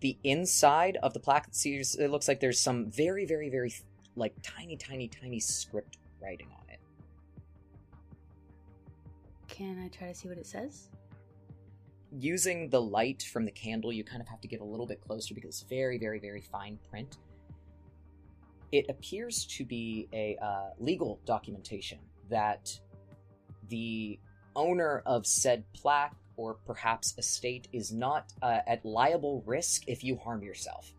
The 0.00 0.16
inside 0.24 0.96
of 1.02 1.12
the 1.12 1.20
plaque, 1.20 1.48
it, 1.48 1.54
sees, 1.54 1.94
it 1.94 2.08
looks 2.08 2.26
like 2.26 2.40
there's 2.40 2.60
some 2.60 2.90
very, 2.90 3.26
very, 3.26 3.50
very, 3.50 3.74
like, 4.16 4.34
tiny, 4.42 4.76
tiny, 4.76 5.08
tiny 5.08 5.40
script 5.40 5.98
writing 6.20 6.48
on 6.48 6.64
it. 6.68 6.80
can 9.60 9.78
I 9.78 9.88
try 9.88 10.08
to 10.08 10.14
see 10.14 10.26
what 10.26 10.38
it 10.38 10.46
says? 10.46 10.88
Using 12.10 12.70
the 12.70 12.80
light 12.80 13.22
from 13.30 13.44
the 13.44 13.50
candle, 13.50 13.92
you 13.92 14.02
kind 14.02 14.22
of 14.22 14.28
have 14.28 14.40
to 14.40 14.48
get 14.48 14.62
a 14.62 14.64
little 14.64 14.86
bit 14.86 15.02
closer 15.02 15.34
because 15.34 15.50
it's 15.50 15.62
very, 15.68 15.98
very, 15.98 16.18
very 16.18 16.40
fine 16.40 16.78
print. 16.88 17.18
It 18.72 18.86
appears 18.88 19.44
to 19.46 19.66
be 19.66 20.08
a 20.14 20.38
uh, 20.42 20.70
legal 20.78 21.20
documentation 21.26 21.98
that 22.30 22.72
the 23.68 24.18
owner 24.56 25.02
of 25.04 25.26
said 25.26 25.62
plaque 25.74 26.16
or 26.40 26.54
perhaps 26.54 27.14
estate 27.18 27.68
is 27.70 27.92
not 27.92 28.32
uh, 28.40 28.60
at 28.66 28.82
liable 28.82 29.42
risk 29.44 29.82
if 29.86 30.02
you 30.02 30.16
harm 30.16 30.42
yourself. 30.42 30.90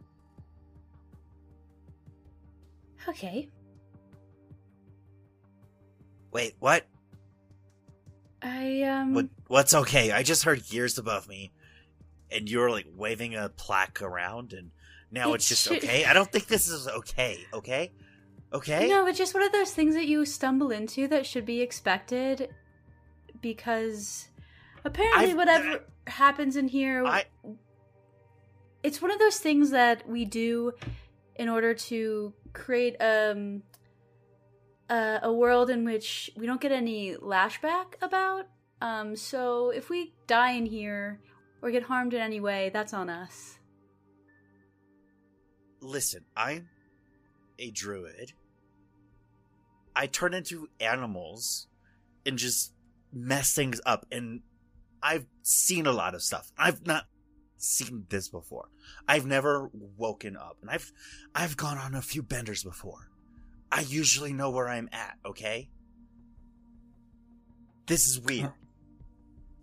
Okay. 3.09 3.49
Wait, 6.31 6.53
what? 6.59 6.85
I 8.43 8.83
um. 8.83 9.15
What? 9.15 9.29
What's 9.47 9.73
okay? 9.73 10.11
I 10.11 10.21
just 10.21 10.43
heard 10.43 10.63
gears 10.69 10.99
above 10.99 11.27
me, 11.27 11.51
and 12.29 12.47
you 12.47 12.59
were 12.59 12.69
like 12.69 12.85
waving 12.95 13.35
a 13.35 13.49
plaque 13.49 13.99
around, 14.03 14.53
and 14.53 14.69
now 15.11 15.31
It 15.31 15.37
it's 15.37 15.49
just 15.49 15.63
should- 15.63 15.77
okay. 15.83 16.05
I 16.05 16.13
don't 16.13 16.31
think 16.31 16.45
this 16.45 16.67
is 16.67 16.87
okay. 16.87 17.39
Okay, 17.51 17.91
okay. 18.53 18.87
No, 18.87 19.07
it's 19.07 19.17
just 19.17 19.33
one 19.33 19.43
of 19.43 19.51
those 19.51 19.71
things 19.71 19.95
that 19.95 20.05
you 20.05 20.23
stumble 20.23 20.69
into 20.69 21.07
that 21.07 21.25
should 21.25 21.45
be 21.47 21.61
expected 21.61 22.53
because 23.41 24.27
apparently 24.83 25.25
I've- 25.25 25.33
whatever 25.35 25.83
happens 26.07 26.55
in 26.55 26.67
here 26.67 27.05
I 27.05 27.25
it's 28.83 29.01
one 29.01 29.11
of 29.11 29.19
those 29.19 29.37
things 29.39 29.69
that 29.71 30.07
we 30.09 30.25
do 30.25 30.73
in 31.35 31.47
order 31.49 31.73
to 31.73 32.33
create 32.53 32.95
um 32.99 33.63
a, 34.89 35.19
a 35.23 35.33
world 35.33 35.69
in 35.69 35.85
which 35.85 36.31
we 36.35 36.45
don't 36.45 36.59
get 36.59 36.71
any 36.71 37.15
lashback 37.15 37.93
about 38.01 38.47
um 38.81 39.15
so 39.15 39.69
if 39.69 39.89
we 39.89 40.13
die 40.27 40.51
in 40.51 40.65
here 40.65 41.19
or 41.61 41.69
get 41.71 41.83
harmed 41.83 42.13
in 42.13 42.21
any 42.21 42.39
way 42.39 42.71
that's 42.73 42.93
on 42.93 43.09
us 43.09 43.59
listen. 45.81 46.25
I'm 46.35 46.69
a 47.59 47.71
druid. 47.71 48.33
I 49.95 50.07
turn 50.07 50.33
into 50.33 50.69
animals 50.79 51.67
and 52.25 52.37
just 52.37 52.73
mess 53.11 53.53
things 53.53 53.81
up, 53.85 54.05
and 54.11 54.41
I've 55.01 55.25
seen 55.41 55.85
a 55.87 55.91
lot 55.91 56.15
of 56.15 56.21
stuff. 56.21 56.51
I've 56.57 56.85
not 56.85 57.05
seen 57.57 58.05
this 58.09 58.29
before. 58.29 58.69
I've 59.07 59.25
never 59.25 59.69
woken 59.97 60.35
up, 60.35 60.57
and 60.61 60.69
I've 60.69 60.91
I've 61.33 61.57
gone 61.57 61.77
on 61.77 61.95
a 61.95 62.01
few 62.01 62.21
benders 62.23 62.63
before. 62.63 63.09
I 63.71 63.81
usually 63.81 64.33
know 64.33 64.49
where 64.51 64.67
I'm 64.67 64.89
at. 64.91 65.17
Okay. 65.25 65.69
This 67.87 68.05
is 68.07 68.19
weird. 68.19 68.51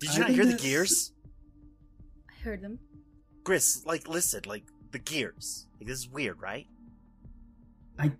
Did 0.01 0.11
you 0.11 0.17
I 0.17 0.19
not 0.19 0.27
think 0.29 0.37
hear 0.37 0.45
the 0.45 0.51
that's- 0.53 0.67
gears? 0.67 1.13
i 2.29 2.43
heard 2.43 2.63
them 2.63 2.79
Griss, 3.45 3.85
like, 3.87 4.07
listen, 4.07 4.43
like, 4.47 4.65
the 4.93 4.99
gears. 4.99 5.67
Like, 5.81 5.89
this 5.89 6.01
is 6.01 6.09
weird, 6.09 6.41
right? 6.41 6.67
I 7.99 8.13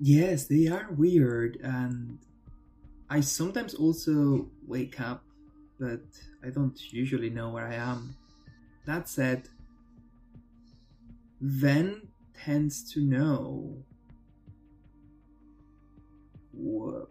yes, 0.00 0.46
they 0.46 0.66
are 0.66 0.88
weird, 0.90 1.58
and 1.62 2.18
I 3.08 3.20
sometimes 3.20 3.74
also 3.74 4.50
wake 4.66 5.00
up, 5.00 5.24
but 5.78 6.00
I 6.44 6.50
don't 6.50 6.92
usually 6.92 7.30
know 7.30 7.50
where 7.50 7.66
I 7.66 7.74
am. 7.74 8.16
That 8.86 9.08
said, 9.08 9.48
Ven 11.40 12.08
tends 12.44 12.92
to 12.92 13.00
know. 13.00 13.84
Whoa. 16.52 17.08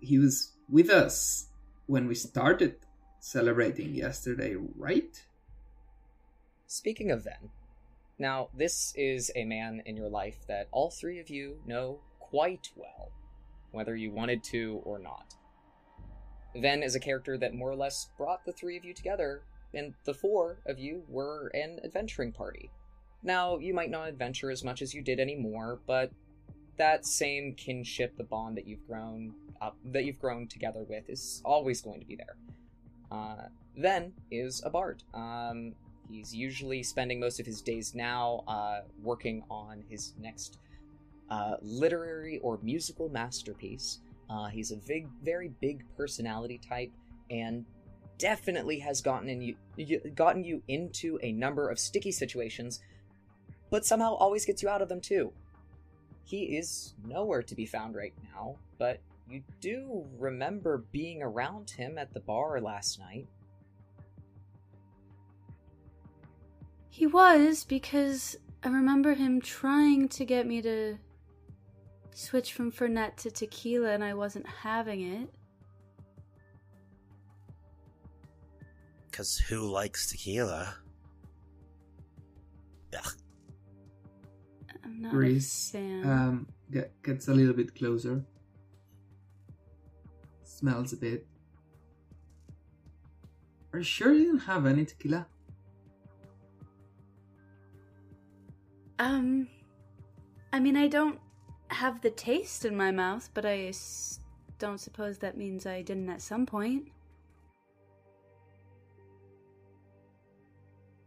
He 0.00 0.18
was 0.18 0.52
with 0.68 0.90
us 0.90 1.48
when 1.86 2.08
we 2.08 2.14
started 2.14 2.76
celebrating 3.20 3.94
yesterday, 3.94 4.56
right? 4.76 5.22
Speaking 6.66 7.10
of 7.10 7.24
Ven, 7.24 7.50
now 8.18 8.48
this 8.56 8.94
is 8.96 9.30
a 9.36 9.44
man 9.44 9.82
in 9.84 9.96
your 9.96 10.08
life 10.08 10.46
that 10.48 10.68
all 10.72 10.90
three 10.90 11.20
of 11.20 11.28
you 11.28 11.58
know 11.66 12.00
quite 12.18 12.70
well, 12.76 13.12
whether 13.72 13.94
you 13.94 14.10
wanted 14.10 14.42
to 14.44 14.80
or 14.84 14.98
not. 14.98 15.34
Ven 16.56 16.82
is 16.82 16.94
a 16.94 17.00
character 17.00 17.38
that 17.38 17.54
more 17.54 17.70
or 17.70 17.76
less 17.76 18.08
brought 18.18 18.44
the 18.44 18.52
three 18.52 18.76
of 18.76 18.84
you 18.84 18.92
together 18.94 19.42
and 19.74 19.94
the 20.04 20.14
four 20.14 20.58
of 20.66 20.78
you 20.78 21.02
were 21.08 21.50
an 21.54 21.80
adventuring 21.82 22.32
party. 22.32 22.70
Now, 23.22 23.58
you 23.58 23.72
might 23.72 23.90
not 23.90 24.08
adventure 24.08 24.50
as 24.50 24.64
much 24.64 24.82
as 24.82 24.92
you 24.92 25.02
did 25.02 25.20
anymore, 25.20 25.80
but 25.86 26.10
that 26.76 27.06
same 27.06 27.54
kinship, 27.54 28.16
the 28.16 28.24
bond 28.24 28.56
that 28.56 28.66
you've 28.66 28.86
grown 28.86 29.32
up, 29.60 29.76
that 29.84 30.04
you've 30.04 30.18
grown 30.20 30.48
together 30.48 30.84
with, 30.88 31.08
is 31.08 31.40
always 31.44 31.80
going 31.80 32.00
to 32.00 32.06
be 32.06 32.16
there. 32.16 32.36
Uh, 33.10 33.48
Ven 33.76 34.12
is 34.30 34.62
a 34.64 34.70
bard. 34.70 35.02
Um, 35.14 35.74
he's 36.10 36.34
usually 36.34 36.82
spending 36.82 37.20
most 37.20 37.38
of 37.40 37.46
his 37.46 37.62
days 37.62 37.94
now 37.94 38.42
uh, 38.48 38.80
working 39.02 39.44
on 39.50 39.84
his 39.88 40.14
next 40.20 40.58
uh, 41.30 41.56
literary 41.62 42.38
or 42.38 42.58
musical 42.62 43.08
masterpiece. 43.08 44.00
Uh, 44.30 44.46
he's 44.46 44.72
a 44.72 44.76
big, 44.76 45.08
very 45.22 45.48
big 45.60 45.84
personality 45.96 46.58
type, 46.58 46.90
and 47.30 47.64
definitely 48.18 48.78
has 48.78 49.00
gotten 49.00 49.28
in 49.28 49.42
you, 49.42 50.00
gotten 50.14 50.44
you 50.44 50.62
into 50.68 51.18
a 51.22 51.32
number 51.32 51.68
of 51.68 51.78
sticky 51.78 52.12
situations 52.12 52.80
but 53.72 53.86
somehow 53.86 54.12
always 54.12 54.44
gets 54.44 54.62
you 54.62 54.68
out 54.68 54.82
of 54.82 54.90
them 54.90 55.00
too. 55.00 55.32
He 56.24 56.58
is 56.58 56.92
nowhere 57.06 57.42
to 57.42 57.54
be 57.54 57.64
found 57.64 57.96
right 57.96 58.12
now, 58.34 58.56
but 58.78 59.00
you 59.26 59.42
do 59.62 60.04
remember 60.18 60.84
being 60.92 61.22
around 61.22 61.70
him 61.70 61.96
at 61.96 62.12
the 62.12 62.20
bar 62.20 62.60
last 62.60 62.98
night. 62.98 63.26
He 66.90 67.06
was, 67.06 67.64
because 67.64 68.36
I 68.62 68.68
remember 68.68 69.14
him 69.14 69.40
trying 69.40 70.10
to 70.10 70.26
get 70.26 70.46
me 70.46 70.60
to 70.60 70.98
switch 72.14 72.52
from 72.52 72.70
Fernet 72.72 73.16
to 73.16 73.30
tequila, 73.30 73.90
and 73.90 74.04
I 74.04 74.14
wasn't 74.14 74.46
having 74.46 75.02
it. 75.02 75.28
Because 79.10 79.36
who 79.38 79.70
likes 79.70 80.10
tequila? 80.10 80.74
Ugh. 82.96 83.12
I'm 84.84 85.02
not 85.02 85.12
Griss 85.12 85.70
a 85.70 85.72
fan. 85.72 86.10
um, 86.10 86.46
get, 86.70 86.90
gets 87.02 87.28
a 87.28 87.32
little 87.34 87.54
bit 87.54 87.74
closer. 87.74 88.24
Smells 90.44 90.92
a 90.92 90.96
bit. 90.96 91.26
Are 93.72 93.78
you 93.78 93.84
sure 93.84 94.12
you 94.12 94.26
didn't 94.26 94.40
have 94.40 94.66
any 94.66 94.84
tequila? 94.84 95.26
Um, 98.98 99.48
I 100.52 100.60
mean, 100.60 100.76
I 100.76 100.86
don't 100.86 101.18
have 101.74 102.00
the 102.00 102.10
taste 102.10 102.64
in 102.64 102.76
my 102.76 102.90
mouth, 102.90 103.30
but 103.34 103.44
I 103.44 103.66
s- 103.66 104.20
don't 104.58 104.78
suppose 104.78 105.18
that 105.18 105.36
means 105.36 105.66
I 105.66 105.82
didn't 105.82 106.08
at 106.08 106.22
some 106.22 106.46
point. 106.46 106.88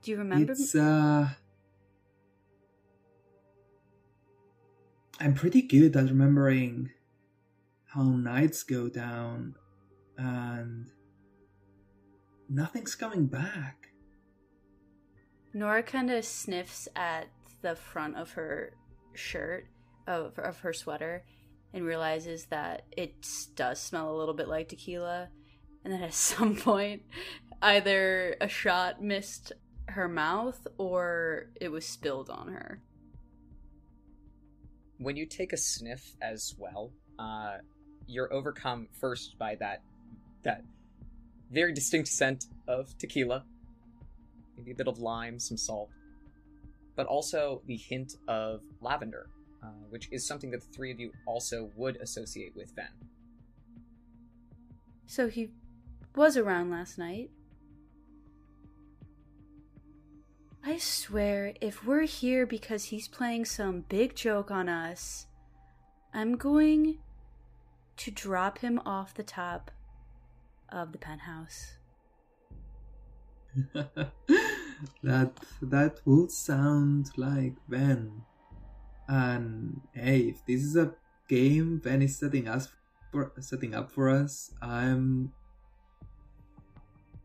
Do 0.02 0.12
you 0.12 0.18
remember? 0.18 0.52
It's 0.52 0.76
uh 0.76 1.30
I'm 5.20 5.34
pretty 5.34 5.62
good 5.62 5.96
at 5.96 6.06
remembering 6.10 6.92
how 7.86 8.04
nights 8.04 8.64
go 8.64 8.90
down 8.90 9.56
and 10.18 10.92
nothing's 12.50 12.96
coming 12.96 13.26
back. 13.28 13.90
Nora 15.54 15.82
kind 15.84 16.12
of 16.12 16.26
sniffs 16.26 16.90
at 16.96 17.28
the 17.62 17.76
front 17.76 18.18
of 18.18 18.34
her 18.34 18.74
shirt, 19.14 19.68
of, 20.08 20.38
of 20.40 20.60
her 20.60 20.74
sweater, 20.74 21.24
and 21.74 21.86
realizes 21.86 22.46
that 22.46 22.84
it 22.92 23.26
does 23.56 23.80
smell 23.80 24.14
a 24.14 24.18
little 24.18 24.34
bit 24.34 24.48
like 24.48 24.70
tequila. 24.70 25.30
And 25.84 25.94
then 25.94 26.02
at 26.02 26.14
some 26.16 26.56
point, 26.56 27.04
either 27.62 28.36
a 28.42 28.48
shot 28.48 29.02
missed 29.02 29.52
her 29.88 30.08
mouth 30.08 30.66
or 30.78 31.48
it 31.60 31.70
was 31.70 31.86
spilled 31.86 32.30
on 32.30 32.48
her. 32.48 32.82
When 34.98 35.16
you 35.18 35.26
take 35.26 35.54
a 35.54 35.58
sniff 35.58 36.14
as 36.22 36.56
well, 36.58 36.92
uh, 37.20 37.58
you're 38.08 38.32
overcome 38.34 38.88
first 39.00 39.38
by 39.38 39.56
that 39.56 39.82
that 40.44 40.62
very 41.52 41.74
distinct 41.74 42.08
scent 42.08 42.46
of 42.68 42.98
tequila, 42.98 43.44
maybe 44.58 44.72
a 44.72 44.76
bit 44.76 44.88
of 44.88 45.00
lime, 45.00 45.40
some 45.40 45.58
salt, 45.58 45.90
but 46.96 47.06
also 47.08 47.62
the 47.66 47.78
hint 47.78 48.16
of 48.28 48.62
lavender, 48.82 49.28
uh, 49.66 49.70
which 49.90 50.10
is 50.12 50.28
something 50.28 50.52
that 50.52 50.62
the 50.62 50.68
three 50.68 50.92
of 50.92 51.00
you 51.00 51.12
also 51.26 51.72
would 51.76 51.98
associate 51.98 52.56
with 52.56 52.76
Ven. 52.76 52.90
So 55.08 55.28
he 55.28 55.50
was 56.16 56.38
around 56.38 56.70
last 56.70 56.98
night. 56.98 57.30
I 60.64 60.78
swear, 60.78 61.54
if 61.62 61.86
we're 61.86 62.04
here 62.04 62.46
because 62.46 62.86
he's 62.86 63.08
playing 63.08 63.46
some 63.46 63.86
big 63.88 64.16
joke 64.16 64.50
on 64.50 64.68
us, 64.68 65.28
I'm 66.14 66.38
going 66.38 66.98
to 67.98 68.12
drop 68.12 68.60
him 68.60 68.82
off 68.86 69.14
the 69.14 69.24
top 69.24 69.72
of 70.70 70.92
the 70.92 70.98
penthouse. 70.98 71.78
that 75.04 75.32
that 75.62 76.02
would 76.06 76.32
sound 76.32 77.12
like 77.16 77.54
Ven. 77.70 78.24
And 79.08 79.82
hey, 79.94 80.20
if 80.22 80.46
this 80.46 80.64
is 80.64 80.76
a 80.76 80.94
game 81.28 81.82
Ven 81.84 82.02
is 82.02 82.18
setting 82.18 82.48
us 82.48 82.70
for 83.12 83.32
setting 83.40 83.74
up 83.76 83.92
for 83.92 84.10
us, 84.10 84.52
I'm 84.62 85.32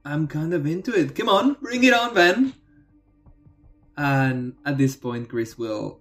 I'm 0.05 0.27
kind 0.27 0.55
of 0.55 0.67
into 0.67 0.93
it. 0.95 1.15
Come 1.15 1.29
on, 1.29 1.55
bring 1.61 1.85
it 1.85 1.93
on, 1.93 2.15
Ven. 2.15 2.55
And 3.97 4.55
at 4.65 4.79
this 4.79 4.97
point, 4.97 5.29
Griss 5.29 5.59
will 5.59 6.01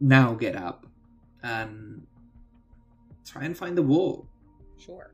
now 0.00 0.34
get 0.34 0.56
up 0.56 0.86
and 1.42 2.06
try 3.24 3.44
and 3.44 3.56
find 3.56 3.76
the 3.78 3.82
wall. 3.82 4.26
Sure. 4.78 5.12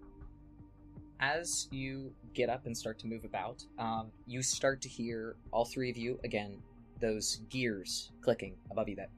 As 1.20 1.68
you 1.70 2.12
get 2.32 2.48
up 2.48 2.64
and 2.64 2.76
start 2.76 2.98
to 3.00 3.06
move 3.06 3.24
about, 3.24 3.62
um, 3.78 4.10
you 4.26 4.40
start 4.42 4.80
to 4.82 4.88
hear 4.88 5.36
all 5.52 5.66
three 5.66 5.90
of 5.90 5.98
you 5.98 6.18
again 6.24 6.56
those 7.00 7.40
gears 7.48 8.12
clicking 8.20 8.56
above 8.70 8.88
you. 8.88 8.96
That 8.96 9.10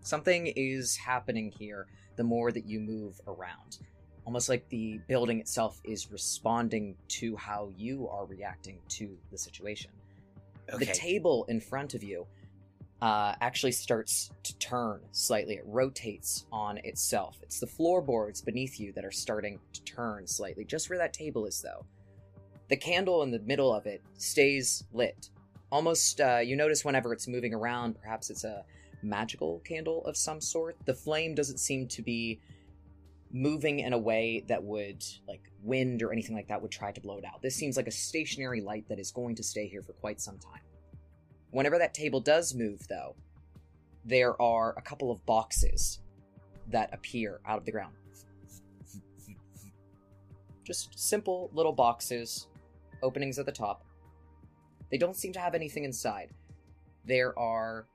something 0.00 0.52
is 0.56 0.96
happening 0.96 1.52
here. 1.56 1.86
The 2.16 2.24
more 2.24 2.52
that 2.52 2.64
you 2.64 2.78
move 2.78 3.20
around, 3.26 3.78
almost 4.24 4.48
like 4.48 4.68
the 4.68 5.00
building 5.08 5.40
itself 5.40 5.80
is 5.84 6.12
responding 6.12 6.96
to 7.08 7.36
how 7.36 7.72
you 7.76 8.08
are 8.08 8.24
reacting 8.24 8.78
to 8.90 9.16
the 9.32 9.38
situation. 9.38 9.90
Okay. 10.72 10.84
The 10.84 10.92
table 10.92 11.44
in 11.48 11.60
front 11.60 11.94
of 11.94 12.04
you 12.04 12.26
uh, 13.02 13.34
actually 13.40 13.72
starts 13.72 14.30
to 14.44 14.56
turn 14.58 15.00
slightly. 15.10 15.56
It 15.56 15.64
rotates 15.66 16.46
on 16.52 16.78
itself. 16.78 17.38
It's 17.42 17.60
the 17.60 17.66
floorboards 17.66 18.40
beneath 18.40 18.80
you 18.80 18.92
that 18.92 19.04
are 19.04 19.10
starting 19.10 19.58
to 19.72 19.84
turn 19.84 20.26
slightly, 20.26 20.64
just 20.64 20.88
where 20.88 20.98
that 20.98 21.12
table 21.12 21.44
is, 21.46 21.60
though. 21.60 21.84
The 22.68 22.76
candle 22.76 23.22
in 23.22 23.30
the 23.30 23.40
middle 23.40 23.74
of 23.74 23.86
it 23.86 24.02
stays 24.16 24.84
lit. 24.92 25.30
Almost, 25.70 26.20
uh, 26.20 26.38
you 26.38 26.56
notice 26.56 26.84
whenever 26.84 27.12
it's 27.12 27.28
moving 27.28 27.52
around, 27.52 28.00
perhaps 28.00 28.30
it's 28.30 28.44
a 28.44 28.64
magical 29.02 29.60
candle 29.60 30.04
of 30.06 30.16
some 30.16 30.40
sort. 30.40 30.76
The 30.86 30.94
flame 30.94 31.34
doesn't 31.34 31.58
seem 31.58 31.88
to 31.88 32.02
be 32.02 32.40
moving 33.32 33.80
in 33.80 33.92
a 33.92 33.98
way 33.98 34.44
that 34.48 34.62
would, 34.62 35.04
like, 35.26 35.50
wind 35.62 36.02
or 36.02 36.12
anything 36.12 36.36
like 36.36 36.48
that 36.48 36.62
would 36.62 36.70
try 36.70 36.92
to 36.92 37.00
blow 37.00 37.18
it 37.18 37.24
out. 37.24 37.42
This 37.42 37.56
seems 37.56 37.76
like 37.76 37.88
a 37.88 37.90
stationary 37.90 38.60
light 38.60 38.88
that 38.88 38.98
is 38.98 39.10
going 39.10 39.34
to 39.34 39.42
stay 39.42 39.66
here 39.66 39.82
for 39.82 39.92
quite 39.94 40.20
some 40.20 40.38
time. 40.38 40.60
Whenever 41.50 41.78
that 41.78 41.92
table 41.92 42.20
does 42.20 42.54
move, 42.54 42.86
though, 42.88 43.14
there 44.04 44.40
are 44.40 44.74
a 44.76 44.82
couple 44.82 45.10
of 45.10 45.24
boxes 45.26 46.00
that 46.68 46.92
appear 46.94 47.40
out 47.46 47.58
of 47.58 47.64
the 47.64 47.72
ground. 47.72 47.94
Just 50.62 50.98
simple 50.98 51.50
little 51.52 51.72
boxes, 51.72 52.46
openings 53.02 53.38
at 53.38 53.46
the 53.46 53.52
top. 53.52 53.84
They 54.90 54.98
don't 54.98 55.16
seem 55.16 55.32
to 55.32 55.40
have 55.40 55.54
anything 55.54 55.84
inside. 55.84 56.30
There 57.04 57.38
are 57.38 57.86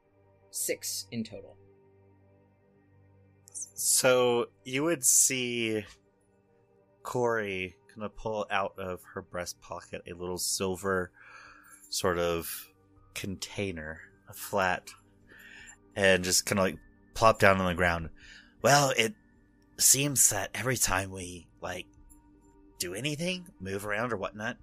six 0.51 1.07
in 1.11 1.23
total. 1.23 1.55
So 3.51 4.47
you 4.65 4.83
would 4.83 5.05
see 5.05 5.85
Cori 7.03 7.75
kind 7.93 8.03
of 8.03 8.15
pull 8.15 8.45
out 8.51 8.73
of 8.77 9.01
her 9.13 9.21
breast 9.21 9.59
pocket 9.61 10.01
a 10.09 10.13
little 10.13 10.37
silver 10.37 11.11
sort 11.89 12.19
of 12.19 12.49
container, 13.15 13.99
a 14.29 14.33
flat, 14.33 14.89
and 15.95 16.23
just 16.23 16.45
kind 16.45 16.59
of 16.59 16.65
like 16.65 16.77
plop 17.13 17.39
down 17.39 17.59
on 17.59 17.65
the 17.65 17.73
ground. 17.73 18.09
Well, 18.61 18.93
it 18.97 19.13
seems 19.77 20.29
that 20.29 20.51
every 20.53 20.77
time 20.77 21.11
we 21.11 21.47
like 21.61 21.87
do 22.79 22.93
anything, 22.93 23.47
move 23.59 23.85
around 23.85 24.13
or 24.13 24.17
whatnot, 24.17 24.57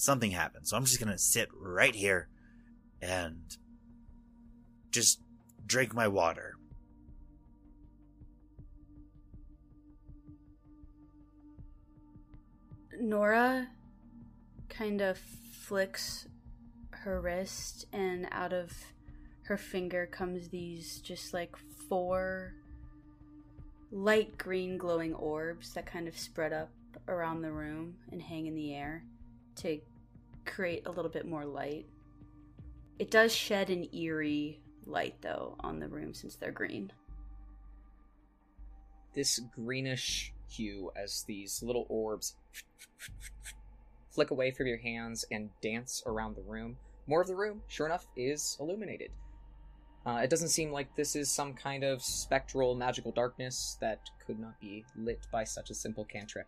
something 0.00 0.30
happens. 0.30 0.70
So 0.70 0.76
I'm 0.76 0.84
just 0.84 0.98
gonna 0.98 1.18
sit 1.18 1.48
right 1.54 1.94
here 1.94 2.28
and 3.02 3.56
just 4.90 5.20
drink 5.66 5.94
my 5.94 6.08
water. 6.08 6.54
Nora 13.00 13.68
kind 14.68 15.00
of 15.00 15.18
flicks 15.18 16.26
her 16.90 17.20
wrist, 17.20 17.86
and 17.92 18.28
out 18.30 18.52
of 18.52 18.72
her 19.44 19.56
finger 19.56 20.06
comes 20.06 20.48
these 20.48 21.00
just 21.00 21.32
like 21.32 21.56
four 21.88 22.54
light 23.90 24.36
green 24.38 24.76
glowing 24.76 25.14
orbs 25.14 25.72
that 25.74 25.86
kind 25.86 26.06
of 26.06 26.18
spread 26.18 26.52
up 26.52 26.70
around 27.08 27.42
the 27.42 27.50
room 27.50 27.96
and 28.12 28.22
hang 28.22 28.46
in 28.46 28.54
the 28.54 28.74
air 28.74 29.04
to 29.56 29.80
create 30.46 30.86
a 30.86 30.90
little 30.90 31.10
bit 31.10 31.26
more 31.26 31.44
light. 31.44 31.86
It 32.98 33.10
does 33.10 33.34
shed 33.34 33.70
an 33.70 33.88
eerie 33.94 34.60
light 34.86 35.16
though 35.20 35.56
on 35.60 35.78
the 35.78 35.88
room 35.88 36.14
since 36.14 36.36
they're 36.36 36.52
green. 36.52 36.92
This 39.14 39.40
greenish 39.54 40.32
hue 40.48 40.90
as 40.96 41.24
these 41.26 41.62
little 41.62 41.86
orbs 41.88 42.36
flick 44.10 44.30
away 44.30 44.50
from 44.50 44.66
your 44.66 44.78
hands 44.78 45.24
and 45.30 45.50
dance 45.62 46.02
around 46.06 46.36
the 46.36 46.42
room. 46.42 46.76
More 47.06 47.20
of 47.20 47.26
the 47.26 47.36
room, 47.36 47.62
sure 47.68 47.86
enough, 47.86 48.06
is 48.16 48.56
illuminated. 48.60 49.10
Uh, 50.06 50.20
it 50.22 50.30
doesn't 50.30 50.48
seem 50.48 50.72
like 50.72 50.94
this 50.96 51.14
is 51.14 51.30
some 51.30 51.52
kind 51.52 51.84
of 51.84 52.02
spectral 52.02 52.74
magical 52.74 53.12
darkness 53.12 53.76
that 53.80 54.00
could 54.24 54.38
not 54.38 54.58
be 54.60 54.84
lit 54.96 55.20
by 55.30 55.44
such 55.44 55.70
a 55.70 55.74
simple 55.74 56.04
cantrip. 56.04 56.46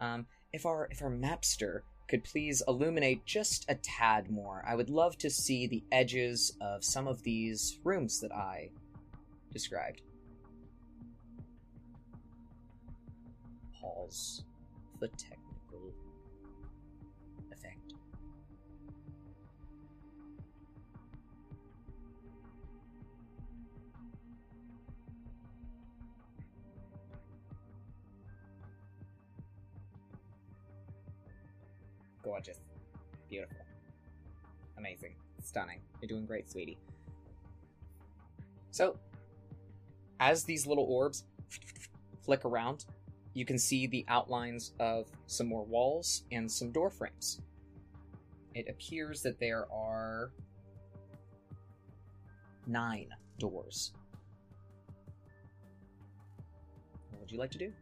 Um, 0.00 0.26
if 0.52 0.64
our 0.64 0.88
if 0.90 1.02
our 1.02 1.10
mapster 1.10 1.80
could 2.10 2.24
please 2.24 2.60
illuminate 2.66 3.24
just 3.24 3.64
a 3.68 3.74
tad 3.76 4.28
more, 4.32 4.64
I 4.66 4.74
would 4.74 4.90
love 4.90 5.16
to 5.18 5.30
see 5.30 5.68
the 5.68 5.84
edges 5.92 6.52
of 6.60 6.82
some 6.84 7.06
of 7.06 7.22
these 7.22 7.78
rooms 7.84 8.18
that 8.18 8.32
I 8.32 8.70
described. 9.52 10.02
Pause 13.80 14.42
for 14.98 15.06
technical 15.06 15.94
effect. 17.52 17.94
Stunning. 35.50 35.80
You're 36.00 36.08
doing 36.08 36.26
great, 36.26 36.48
sweetie. 36.48 36.78
So, 38.70 38.96
as 40.20 40.44
these 40.44 40.64
little 40.64 40.84
orbs 40.84 41.24
flick 42.24 42.44
around, 42.44 42.84
you 43.34 43.44
can 43.44 43.58
see 43.58 43.88
the 43.88 44.04
outlines 44.06 44.74
of 44.78 45.08
some 45.26 45.48
more 45.48 45.64
walls 45.64 46.22
and 46.30 46.48
some 46.48 46.70
door 46.70 46.88
frames. 46.88 47.40
It 48.54 48.68
appears 48.68 49.22
that 49.22 49.40
there 49.40 49.66
are 49.72 50.30
nine 52.68 53.08
doors. 53.40 53.90
What 57.10 57.22
would 57.22 57.32
you 57.32 57.38
like 57.38 57.50
to 57.50 57.58
do? 57.58 57.72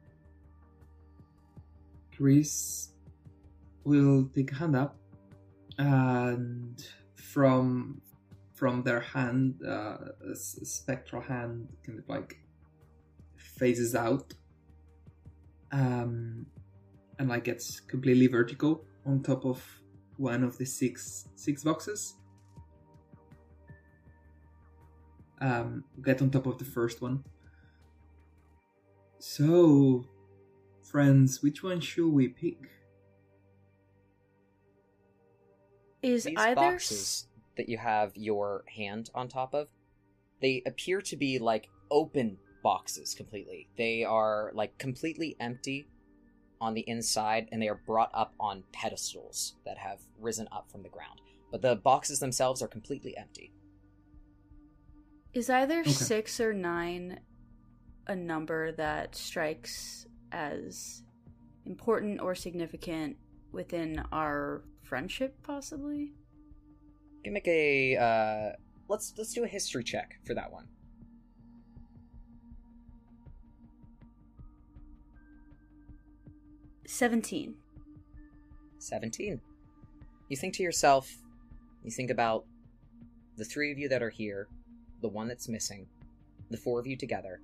Griss 2.16 2.94
will 3.84 4.30
take 4.34 4.52
a 4.52 4.54
hand 4.54 4.74
up, 4.74 4.96
and 5.76 6.82
from 7.18 8.00
from 8.54 8.82
their 8.82 9.00
hand, 9.00 9.60
uh, 9.64 9.98
spectral 10.34 11.22
hand, 11.22 11.68
kind 11.84 11.98
of 11.98 12.08
like 12.08 12.40
phases 13.36 13.94
out, 13.94 14.34
um, 15.70 16.44
and 17.18 17.28
like 17.28 17.44
gets 17.44 17.78
completely 17.80 18.26
vertical 18.26 18.84
on 19.06 19.22
top 19.22 19.44
of 19.44 19.64
one 20.16 20.42
of 20.42 20.58
the 20.58 20.64
six 20.64 21.28
six 21.36 21.62
boxes. 21.62 22.14
Um, 25.40 25.84
get 26.02 26.20
on 26.20 26.30
top 26.30 26.46
of 26.46 26.58
the 26.58 26.64
first 26.64 27.00
one. 27.00 27.22
So, 29.20 30.04
friends, 30.82 31.42
which 31.42 31.62
one 31.62 31.80
should 31.80 32.12
we 32.12 32.28
pick? 32.28 32.77
Is 36.02 36.24
These 36.24 36.38
either 36.38 36.54
boxes 36.54 37.26
that 37.56 37.68
you 37.68 37.78
have 37.78 38.16
your 38.16 38.64
hand 38.76 39.10
on 39.14 39.28
top 39.28 39.54
of, 39.54 39.68
they 40.40 40.62
appear 40.66 41.00
to 41.02 41.16
be 41.16 41.38
like 41.38 41.68
open 41.90 42.38
boxes 42.62 43.14
completely. 43.14 43.68
They 43.76 44.04
are 44.04 44.50
like 44.54 44.78
completely 44.78 45.36
empty 45.40 45.88
on 46.60 46.74
the 46.74 46.84
inside 46.88 47.48
and 47.52 47.62
they 47.62 47.68
are 47.68 47.80
brought 47.86 48.10
up 48.14 48.34
on 48.38 48.64
pedestals 48.72 49.54
that 49.64 49.78
have 49.78 50.00
risen 50.20 50.48
up 50.52 50.70
from 50.70 50.82
the 50.82 50.88
ground. 50.88 51.20
But 51.50 51.62
the 51.62 51.76
boxes 51.76 52.20
themselves 52.20 52.62
are 52.62 52.68
completely 52.68 53.16
empty. 53.16 53.52
Is 55.32 55.50
either 55.50 55.80
Okay. 55.80 55.90
six 55.90 56.40
or 56.40 56.52
nine 56.52 57.20
a 58.06 58.16
number 58.16 58.72
that 58.72 59.14
strikes 59.14 60.06
as 60.32 61.02
important 61.66 62.20
or 62.20 62.34
significant 62.34 63.16
within 63.52 64.02
our 64.10 64.62
friendship, 64.88 65.36
possibly? 65.42 66.12
You 67.16 67.22
can 67.24 67.32
make 67.32 67.48
a 67.48 67.96
uh 67.96 68.56
let's 68.88 69.12
let's 69.18 69.34
do 69.34 69.44
a 69.44 69.48
history 69.48 69.84
check 69.84 70.18
for 70.24 70.34
that 70.34 70.50
one. 70.50 70.66
Seventeen. 76.86 77.54
17. 78.80 79.40
You 80.28 80.36
think 80.36 80.54
to 80.54 80.62
yourself, 80.62 81.12
you 81.84 81.90
think 81.90 82.10
about 82.10 82.44
the 83.36 83.44
three 83.44 83.72
of 83.72 83.78
you 83.78 83.88
that 83.88 84.02
are 84.02 84.10
here, 84.10 84.48
the 85.02 85.08
one 85.08 85.28
that's 85.28 85.48
missing, 85.48 85.86
the 86.50 86.56
four 86.56 86.78
of 86.78 86.86
you 86.86 86.96
together. 86.96 87.40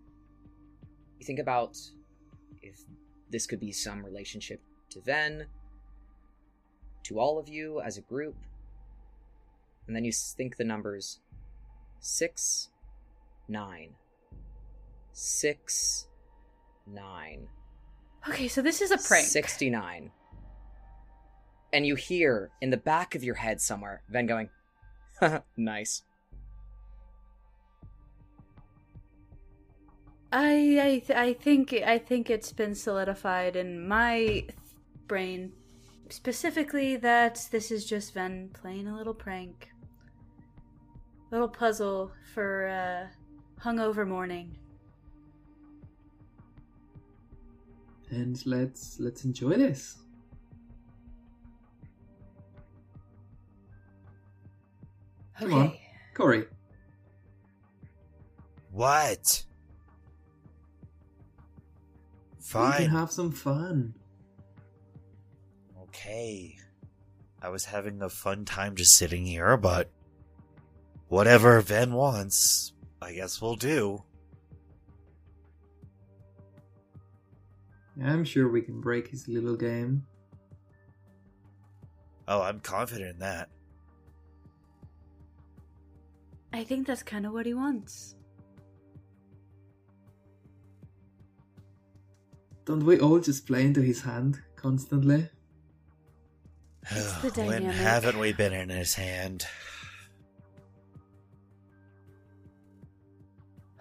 You 1.18 1.26
think 1.26 1.40
about 1.40 1.76
if 2.62 2.80
this 3.30 3.46
could 3.46 3.60
be 3.60 3.72
some 3.72 4.04
relationship 4.04 4.60
to 4.90 5.00
Ven, 5.00 5.46
to 7.04 7.18
all 7.18 7.38
of 7.38 7.48
you 7.48 7.80
as 7.80 7.96
a 7.96 8.00
group. 8.00 8.36
And 9.86 9.94
then 9.94 10.04
you 10.04 10.12
think 10.12 10.56
the 10.56 10.64
numbers 10.64 11.20
six, 12.00 12.70
nine, 13.48 13.90
six, 15.12 16.08
nine. 16.86 17.48
Okay, 18.28 18.48
so 18.48 18.62
this 18.62 18.80
is 18.80 18.90
a 18.90 18.98
prank. 18.98 19.26
69. 19.26 20.10
And 21.72 21.86
you 21.86 21.94
hear 21.94 22.50
in 22.60 22.70
the 22.70 22.76
back 22.76 23.14
of 23.14 23.24
your 23.24 23.34
head 23.34 23.60
somewhere 23.60 24.02
Ven 24.08 24.26
going, 24.26 24.48
nice. 25.56 26.02
I 30.32 30.80
I 30.82 31.02
th- 31.06 31.10
I 31.10 31.32
think 31.32 31.72
I 31.72 31.98
think 31.98 32.28
it's 32.28 32.52
been 32.52 32.74
solidified 32.74 33.54
in 33.54 33.86
my 33.86 34.44
brain 35.06 35.52
specifically 36.08 36.96
that 36.96 37.48
this 37.50 37.70
is 37.70 37.84
just 37.84 38.14
Ven 38.14 38.50
playing 38.52 38.86
a 38.88 38.96
little 38.96 39.14
prank. 39.14 39.70
Little 41.30 41.48
puzzle 41.48 42.12
for 42.34 42.68
uh 42.68 43.62
hungover 43.62 44.06
morning. 44.06 44.56
And 48.10 48.40
let's 48.46 49.00
let's 49.00 49.24
enjoy 49.24 49.54
this. 49.54 49.98
Come 55.38 55.52
on. 55.52 55.72
Cori, 56.14 56.44
What? 58.70 59.44
Fine. 62.40 62.70
we 62.70 62.76
can 62.86 62.90
have 62.90 63.10
some 63.10 63.32
fun. 63.32 63.94
Okay. 66.04 66.58
I 67.40 67.48
was 67.48 67.64
having 67.64 68.02
a 68.02 68.10
fun 68.10 68.44
time 68.44 68.76
just 68.76 68.94
sitting 68.98 69.24
here, 69.24 69.56
but 69.56 69.90
whatever 71.08 71.62
Ven 71.62 71.94
wants, 71.94 72.74
I 73.00 73.14
guess 73.14 73.40
we'll 73.40 73.56
do. 73.56 74.02
I'm 78.02 78.22
sure 78.26 78.50
we 78.50 78.60
can 78.60 78.82
break 78.82 79.08
his 79.08 79.28
little 79.28 79.56
game. 79.56 80.04
Oh, 82.28 82.42
I'm 82.42 82.60
confident 82.60 83.14
in 83.14 83.18
that. 83.20 83.48
I 86.52 86.64
think 86.64 86.86
that's 86.86 87.02
kind 87.02 87.24
of 87.24 87.32
what 87.32 87.46
he 87.46 87.54
wants. 87.54 88.16
Don't 92.66 92.84
we 92.84 93.00
all 93.00 93.20
just 93.20 93.46
play 93.46 93.64
into 93.64 93.80
his 93.80 94.02
hand 94.02 94.42
constantly? 94.56 95.30
It's 96.90 97.34
the 97.34 97.42
when 97.42 97.64
haven't 97.64 98.18
we 98.18 98.32
been 98.32 98.52
in 98.52 98.68
his 98.68 98.94
hand? 98.94 99.46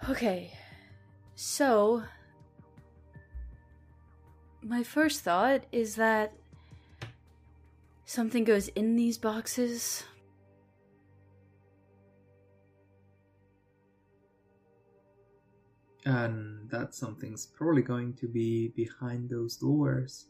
Okay. 0.08 0.52
So 1.34 2.02
my 4.62 4.82
first 4.82 5.20
thought 5.20 5.64
is 5.72 5.96
that 5.96 6.32
something 8.04 8.44
goes 8.44 8.68
in 8.68 8.96
these 8.96 9.18
boxes. 9.18 10.04
and 16.06 16.68
that 16.70 16.94
something's 16.94 17.46
probably 17.46 17.82
going 17.82 18.12
to 18.14 18.28
be 18.28 18.68
behind 18.68 19.30
those 19.30 19.56
doors. 19.56 20.26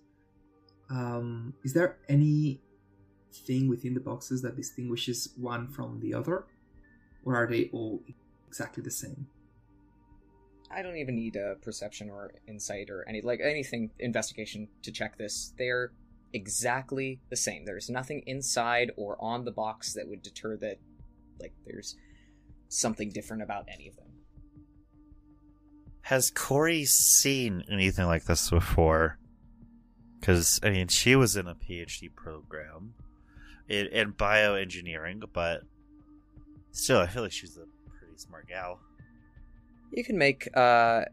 Um, 0.91 1.55
is 1.65 1.73
there 1.73 1.97
any 2.09 2.61
thing 3.35 3.68
within 3.68 3.94
the 3.94 4.01
boxes 4.01 4.42
that 4.42 4.57
distinguishes 4.57 5.31
one 5.37 5.68
from 5.68 6.01
the 6.01 6.14
other, 6.14 6.44
or 7.25 7.37
are 7.37 7.47
they 7.47 7.70
all 7.73 8.03
exactly 8.49 8.83
the 8.83 8.90
same? 8.90 9.27
I 10.70 10.83
don't 10.83 10.97
even 10.97 11.14
need 11.14 11.37
a 11.37 11.57
perception 11.62 12.11
or 12.11 12.33
insight 12.49 12.90
or 12.90 13.09
any 13.09 13.20
like 13.20 13.40
anything 13.40 13.90
investigation 13.99 14.68
to 14.83 14.90
check 14.90 15.16
this. 15.16 15.55
They're 15.57 15.92
exactly 16.33 17.20
the 17.31 17.37
same. 17.37 17.64
There's 17.64 17.88
nothing 17.88 18.23
inside 18.27 18.90
or 18.97 19.16
on 19.20 19.44
the 19.44 19.53
box 19.53 19.94
that 19.94 20.09
would 20.09 20.23
deter 20.23 20.57
that 20.57 20.79
like 21.40 21.53
there's 21.64 21.97
something 22.68 23.11
different 23.11 23.42
about 23.42 23.68
any 23.73 23.88
of 23.88 23.97
them. 23.97 24.07
Has 26.03 26.31
Cori 26.31 26.85
seen 26.85 27.64
anything 27.70 28.07
like 28.07 28.25
this 28.25 28.51
before? 28.51 29.18
Because 30.18 30.59
I 30.62 30.70
mean, 30.70 30.88
she 30.88 31.16
was 31.16 31.37
in 31.37 31.47
a 31.47 31.55
PhD 31.55 32.14
program 32.14 32.94
in, 33.68 33.87
in 33.87 34.12
bioengineering, 34.12 35.22
but 35.33 35.62
still, 36.72 36.98
I 36.98 37.07
feel 37.07 37.22
like 37.22 37.33
she's 37.33 37.57
a 37.57 37.66
pretty 37.98 38.16
smart 38.16 38.48
gal. 38.48 38.81
You 39.92 40.05
can 40.05 40.18
make 40.18 40.48
uh, 40.57 41.05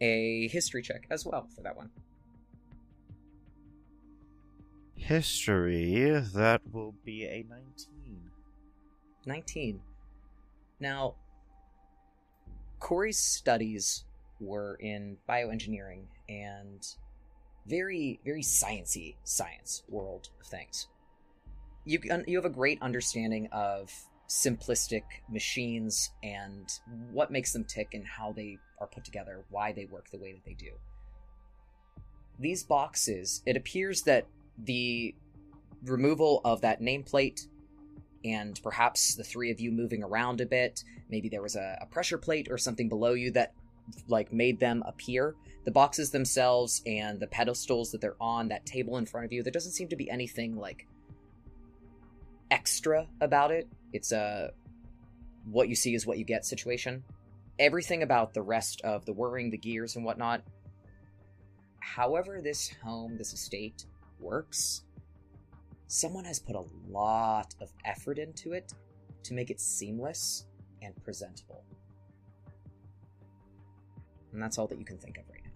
a 0.00 0.48
history 0.48 0.82
check 0.82 1.06
as 1.10 1.24
well 1.24 1.48
for 1.54 1.62
that 1.62 1.76
one. 1.76 1.90
History, 4.94 6.22
that 6.34 6.62
will 6.72 6.94
be 7.04 7.24
a 7.24 7.44
19. 7.48 8.30
19. 9.26 9.80
Now, 10.80 11.14
Cori's 12.78 13.18
studies 13.18 14.04
were 14.40 14.76
in 14.80 15.16
bioengineering 15.28 16.04
and 16.28 16.86
very, 17.66 18.20
very 18.24 18.42
sciency 18.42 19.16
science 19.24 19.82
world 19.88 20.28
of 20.40 20.46
things. 20.46 20.88
You 21.84 22.00
you 22.26 22.36
have 22.36 22.44
a 22.44 22.50
great 22.50 22.80
understanding 22.80 23.48
of 23.52 23.92
simplistic 24.28 25.02
machines 25.30 26.10
and 26.22 26.66
what 27.12 27.30
makes 27.30 27.52
them 27.52 27.64
tick 27.64 27.88
and 27.92 28.06
how 28.06 28.32
they 28.32 28.58
are 28.80 28.86
put 28.86 29.04
together, 29.04 29.44
why 29.50 29.72
they 29.72 29.84
work 29.84 30.10
the 30.10 30.18
way 30.18 30.32
that 30.32 30.44
they 30.44 30.54
do. 30.54 30.72
These 32.38 32.64
boxes, 32.64 33.42
it 33.46 33.56
appears 33.56 34.02
that 34.02 34.26
the 34.58 35.14
removal 35.84 36.40
of 36.44 36.62
that 36.62 36.80
nameplate 36.80 37.46
and 38.24 38.58
perhaps 38.62 39.14
the 39.14 39.24
three 39.24 39.50
of 39.50 39.60
you 39.60 39.70
moving 39.70 40.02
around 40.02 40.40
a 40.40 40.46
bit, 40.46 40.82
maybe 41.10 41.28
there 41.28 41.42
was 41.42 41.56
a, 41.56 41.78
a 41.82 41.86
pressure 41.86 42.18
plate 42.18 42.48
or 42.50 42.56
something 42.56 42.88
below 42.88 43.12
you 43.12 43.30
that 43.32 43.52
like 44.08 44.32
made 44.32 44.58
them 44.58 44.82
appear. 44.86 45.34
The 45.64 45.70
boxes 45.70 46.10
themselves 46.10 46.82
and 46.86 47.20
the 47.20 47.26
pedestals 47.26 47.90
that 47.92 48.00
they're 48.00 48.16
on, 48.20 48.48
that 48.48 48.64
table 48.64 48.96
in 48.96 49.06
front 49.06 49.26
of 49.26 49.32
you, 49.32 49.42
there 49.42 49.52
doesn't 49.52 49.72
seem 49.72 49.88
to 49.88 49.96
be 49.96 50.10
anything 50.10 50.56
like 50.56 50.86
extra 52.50 53.06
about 53.20 53.50
it. 53.50 53.68
It's 53.92 54.12
a 54.12 54.52
what 55.44 55.68
you 55.68 55.74
see 55.74 55.94
is 55.94 56.06
what 56.06 56.18
you 56.18 56.24
get 56.24 56.44
situation. 56.44 57.04
Everything 57.58 58.02
about 58.02 58.34
the 58.34 58.42
rest 58.42 58.80
of 58.82 59.04
the 59.04 59.12
whirring, 59.12 59.50
the 59.50 59.58
gears, 59.58 59.96
and 59.96 60.04
whatnot. 60.04 60.42
However, 61.80 62.40
this 62.42 62.72
home, 62.82 63.16
this 63.16 63.32
estate 63.32 63.84
works, 64.18 64.82
someone 65.86 66.24
has 66.24 66.40
put 66.40 66.56
a 66.56 66.64
lot 66.88 67.54
of 67.60 67.70
effort 67.84 68.18
into 68.18 68.52
it 68.52 68.72
to 69.22 69.34
make 69.34 69.50
it 69.50 69.60
seamless 69.60 70.46
and 70.82 70.94
presentable. 71.04 71.62
And 74.32 74.42
that's 74.42 74.58
all 74.58 74.66
that 74.66 74.78
you 74.78 74.84
can 74.84 74.98
think 74.98 75.18
of 75.18 75.24
right 75.30 75.42
now. 75.44 75.50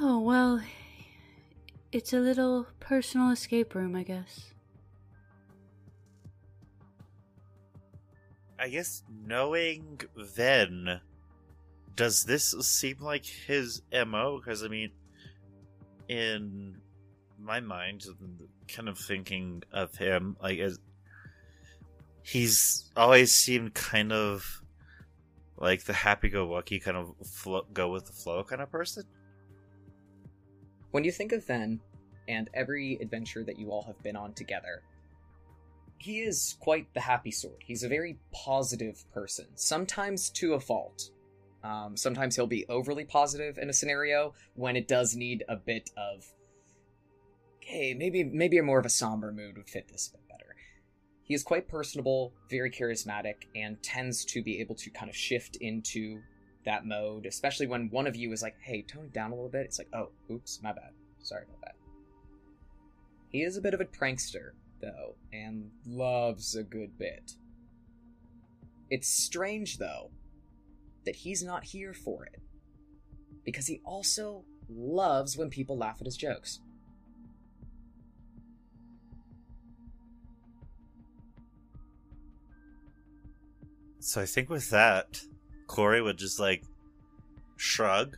Oh, 0.00 0.20
well, 0.20 0.60
it's 1.92 2.12
a 2.12 2.18
little 2.18 2.66
personal 2.80 3.30
escape 3.30 3.74
room, 3.74 3.94
I 3.94 4.02
guess. 4.02 4.51
I 8.62 8.68
guess 8.68 9.02
knowing 9.26 10.00
Ven, 10.16 11.00
does 11.96 12.22
this 12.22 12.52
seem 12.60 12.98
like 13.00 13.26
his 13.26 13.82
MO? 13.92 14.38
Because, 14.38 14.62
I 14.62 14.68
mean, 14.68 14.92
in 16.08 16.76
my 17.40 17.58
mind, 17.58 18.04
kind 18.68 18.88
of 18.88 18.98
thinking 18.98 19.64
of 19.72 19.96
him, 19.96 20.36
like, 20.40 20.60
as 20.60 20.78
he's 22.22 22.88
always 22.96 23.32
seemed 23.32 23.74
kind 23.74 24.12
of 24.12 24.62
like 25.56 25.82
the 25.82 25.92
happy-go-lucky 25.92 26.78
kind 26.78 26.96
of 26.96 27.16
go 27.74 27.90
with 27.90 28.06
the 28.06 28.12
flow 28.12 28.44
kind 28.44 28.62
of 28.62 28.70
person. 28.70 29.02
When 30.92 31.02
you 31.02 31.10
think 31.10 31.32
of 31.32 31.44
Ven 31.44 31.80
and 32.28 32.48
every 32.54 32.96
adventure 33.00 33.42
that 33.42 33.58
you 33.58 33.72
all 33.72 33.82
have 33.82 34.00
been 34.04 34.14
on 34.14 34.34
together, 34.34 34.82
he 36.02 36.18
is 36.18 36.56
quite 36.58 36.92
the 36.94 37.00
happy 37.00 37.30
sort. 37.30 37.62
He's 37.64 37.84
a 37.84 37.88
very 37.88 38.18
positive 38.32 39.04
person, 39.12 39.46
sometimes 39.54 40.30
to 40.30 40.54
a 40.54 40.60
fault. 40.60 41.10
Um, 41.62 41.96
sometimes 41.96 42.34
he'll 42.34 42.48
be 42.48 42.66
overly 42.68 43.04
positive 43.04 43.56
in 43.56 43.70
a 43.70 43.72
scenario 43.72 44.34
when 44.54 44.74
it 44.74 44.88
does 44.88 45.14
need 45.14 45.44
a 45.48 45.54
bit 45.54 45.90
of, 45.96 46.24
okay, 47.62 47.94
maybe 47.94 48.24
maybe 48.24 48.58
a 48.58 48.64
more 48.64 48.80
of 48.80 48.86
a 48.86 48.88
somber 48.88 49.30
mood 49.30 49.56
would 49.56 49.68
fit 49.68 49.86
this 49.86 50.08
a 50.08 50.16
bit 50.16 50.28
better. 50.28 50.56
He 51.22 51.34
is 51.34 51.44
quite 51.44 51.68
personable, 51.68 52.32
very 52.50 52.72
charismatic, 52.72 53.46
and 53.54 53.80
tends 53.80 54.24
to 54.24 54.42
be 54.42 54.60
able 54.60 54.74
to 54.74 54.90
kind 54.90 55.08
of 55.08 55.14
shift 55.14 55.54
into 55.60 56.20
that 56.64 56.84
mode, 56.84 57.26
especially 57.26 57.68
when 57.68 57.90
one 57.90 58.08
of 58.08 58.16
you 58.16 58.32
is 58.32 58.42
like, 58.42 58.56
hey, 58.60 58.82
tone 58.82 59.04
it 59.04 59.12
down 59.12 59.30
a 59.30 59.34
little 59.34 59.48
bit. 59.48 59.66
It's 59.66 59.78
like, 59.78 59.90
oh, 59.94 60.08
oops, 60.32 60.58
my 60.64 60.72
bad. 60.72 60.90
Sorry 61.20 61.44
about 61.44 61.60
that. 61.60 61.76
He 63.28 63.42
is 63.42 63.56
a 63.56 63.60
bit 63.60 63.72
of 63.72 63.80
a 63.80 63.84
prankster, 63.84 64.50
though, 64.82 65.14
and 65.32 65.70
loves 65.86 66.54
a 66.54 66.62
good 66.62 66.98
bit. 66.98 67.32
It's 68.90 69.08
strange, 69.08 69.78
though, 69.78 70.10
that 71.06 71.16
he's 71.16 71.42
not 71.42 71.64
here 71.64 71.94
for 71.94 72.26
it. 72.26 72.40
Because 73.44 73.66
he 73.66 73.80
also 73.84 74.44
loves 74.68 75.36
when 75.36 75.48
people 75.48 75.78
laugh 75.78 75.96
at 76.00 76.06
his 76.06 76.16
jokes. 76.16 76.60
So 84.00 84.20
I 84.20 84.26
think 84.26 84.50
with 84.50 84.68
that, 84.70 85.22
Cori 85.68 86.02
would 86.02 86.18
just 86.18 86.40
like 86.40 86.64
shrug 87.56 88.16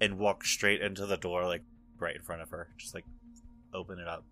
and 0.00 0.18
walk 0.18 0.44
straight 0.44 0.82
into 0.82 1.06
the 1.06 1.16
door, 1.16 1.46
like 1.46 1.62
right 1.98 2.16
in 2.16 2.22
front 2.22 2.42
of 2.42 2.50
her. 2.50 2.68
Just 2.76 2.94
like 2.94 3.04
open 3.72 3.98
it 3.98 4.08
up. 4.08 4.24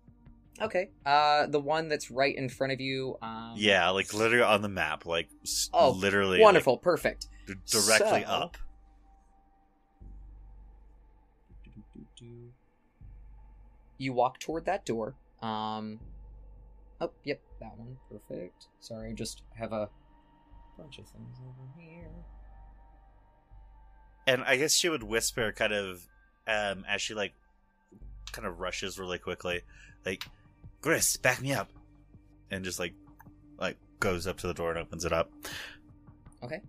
Okay. 0.61 0.89
Uh, 1.05 1.47
the 1.47 1.59
one 1.59 1.87
that's 1.89 2.11
right 2.11 2.35
in 2.35 2.47
front 2.49 2.71
of 2.73 2.79
you. 2.79 3.17
Um, 3.21 3.53
Yeah, 3.57 3.89
like 3.89 4.13
literally 4.13 4.43
on 4.43 4.61
the 4.61 4.69
map, 4.69 5.05
like 5.05 5.29
s- 5.43 5.69
Oh, 5.73 5.91
literally 5.91 6.37
like, 6.37 6.43
Wonderful. 6.43 6.77
Perfect. 6.77 7.27
d- 7.47 7.55
directly 7.67 8.21
So- 8.23 8.29
up. 8.29 8.57
You 13.97 14.13
walk 14.13 14.39
toward 14.39 14.65
that 14.65 14.85
door. 14.85 15.15
Um. 15.41 15.99
Oh, 16.99 17.11
yep, 17.23 17.39
that 17.59 17.77
one. 17.77 17.97
Perfect. 18.09 18.67
Sorry, 18.79 19.09
I 19.09 19.13
just 19.13 19.41
have 19.57 19.71
a 19.73 19.89
bunch 20.77 20.99
of 20.99 21.07
things 21.07 21.35
over 21.39 21.79
here. 21.79 22.09
And 24.27 24.43
I 24.43 24.57
guess 24.57 24.73
she 24.73 24.87
would 24.87 25.01
whisper, 25.03 25.51
kind 25.51 25.73
of, 25.73 26.07
um, 26.47 26.85
as 26.87 27.01
she 27.01 27.15
like, 27.15 27.33
kind 28.31 28.47
of 28.47 28.59
rushes 28.59 28.99
really 28.99 29.17
quickly, 29.17 29.61
like, 30.05 30.23
"Griss, 30.81 31.17
back 31.17 31.41
me 31.41 31.53
up," 31.53 31.71
and 32.49 32.63
just 32.63 32.79
like, 32.79 32.93
like 33.59 33.77
goes 33.99 34.27
up 34.27 34.37
to 34.39 34.47
the 34.47 34.53
door 34.53 34.71
and 34.71 34.79
opens 34.79 35.05
it 35.05 35.13
up. 35.13 35.31
Okay. 36.43 36.61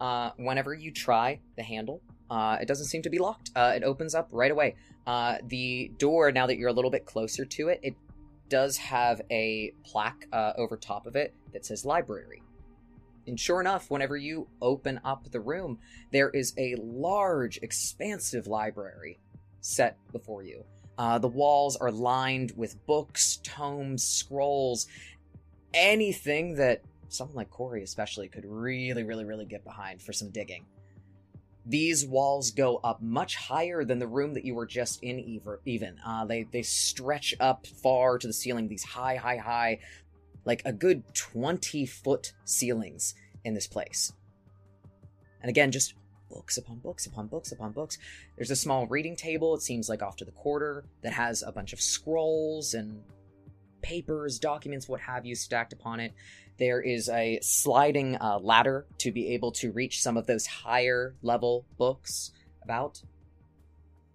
Uh, 0.00 0.30
whenever 0.36 0.74
you 0.74 0.90
try 0.90 1.40
the 1.56 1.62
handle, 1.62 2.02
uh, 2.30 2.58
it 2.60 2.68
doesn't 2.68 2.86
seem 2.86 3.02
to 3.02 3.10
be 3.10 3.18
locked. 3.18 3.50
Uh, 3.56 3.72
it 3.74 3.82
opens 3.82 4.14
up 4.14 4.28
right 4.32 4.50
away. 4.50 4.76
Uh, 5.06 5.38
the 5.46 5.90
door, 5.98 6.30
now 6.32 6.46
that 6.46 6.58
you're 6.58 6.68
a 6.68 6.72
little 6.72 6.90
bit 6.90 7.06
closer 7.06 7.44
to 7.44 7.68
it, 7.68 7.80
it 7.82 7.94
does 8.48 8.76
have 8.76 9.22
a 9.30 9.72
plaque 9.84 10.26
uh, 10.32 10.52
over 10.56 10.76
top 10.76 11.06
of 11.06 11.16
it 11.16 11.34
that 11.52 11.64
says 11.64 11.84
library. 11.84 12.42
And 13.26 13.40
sure 13.40 13.60
enough, 13.60 13.90
whenever 13.90 14.16
you 14.16 14.48
open 14.60 15.00
up 15.04 15.30
the 15.30 15.40
room, 15.40 15.78
there 16.12 16.30
is 16.30 16.52
a 16.58 16.74
large, 16.76 17.58
expansive 17.62 18.46
library 18.46 19.18
set 19.60 19.96
before 20.12 20.42
you. 20.42 20.64
Uh, 20.96 21.18
the 21.18 21.28
walls 21.28 21.76
are 21.76 21.90
lined 21.90 22.52
with 22.56 22.84
books, 22.86 23.38
tomes, 23.42 24.04
scrolls, 24.04 24.86
anything 25.72 26.54
that 26.56 26.82
someone 27.08 27.36
like 27.36 27.50
Cori, 27.50 27.82
especially, 27.82 28.28
could 28.28 28.44
really, 28.44 29.02
really, 29.02 29.24
really 29.24 29.44
get 29.44 29.64
behind 29.64 30.00
for 30.00 30.12
some 30.12 30.30
digging. 30.30 30.64
These 31.66 32.06
walls 32.06 32.50
go 32.50 32.76
up 32.84 33.00
much 33.02 33.36
higher 33.36 33.84
than 33.84 33.98
the 33.98 34.06
room 34.06 34.34
that 34.34 34.44
you 34.44 34.54
were 34.54 34.66
just 34.66 35.02
in, 35.02 35.18
even. 35.64 35.96
Uh, 36.06 36.26
they, 36.26 36.46
they 36.52 36.62
stretch 36.62 37.34
up 37.40 37.66
far 37.66 38.18
to 38.18 38.26
the 38.26 38.32
ceiling, 38.32 38.68
these 38.68 38.84
high, 38.84 39.16
high, 39.16 39.38
high, 39.38 39.78
like 40.44 40.62
a 40.64 40.72
good 40.72 41.02
20 41.14 41.86
foot 41.86 42.34
ceilings 42.44 43.14
in 43.44 43.54
this 43.54 43.66
place. 43.66 44.12
And 45.40 45.48
again, 45.48 45.72
just 45.72 45.94
books 46.30 46.56
upon 46.56 46.78
books 46.78 47.06
upon 47.06 47.26
books 47.26 47.52
upon 47.52 47.72
books. 47.72 47.98
There's 48.36 48.50
a 48.50 48.56
small 48.56 48.86
reading 48.86 49.16
table, 49.16 49.54
it 49.54 49.62
seems 49.62 49.88
like 49.88 50.02
off 50.02 50.16
to 50.16 50.24
the 50.24 50.32
quarter, 50.32 50.84
that 51.02 51.12
has 51.12 51.42
a 51.42 51.52
bunch 51.52 51.72
of 51.72 51.80
scrolls 51.80 52.74
and 52.74 53.02
papers, 53.82 54.38
documents, 54.38 54.88
what 54.88 55.00
have 55.00 55.26
you, 55.26 55.34
stacked 55.34 55.72
upon 55.72 56.00
it. 56.00 56.12
There 56.58 56.80
is 56.80 57.08
a 57.08 57.38
sliding 57.42 58.16
uh, 58.16 58.38
ladder 58.40 58.86
to 58.98 59.12
be 59.12 59.34
able 59.34 59.52
to 59.52 59.72
reach 59.72 60.02
some 60.02 60.16
of 60.16 60.26
those 60.26 60.46
higher 60.46 61.14
level 61.22 61.66
books 61.76 62.32
about. 62.62 63.02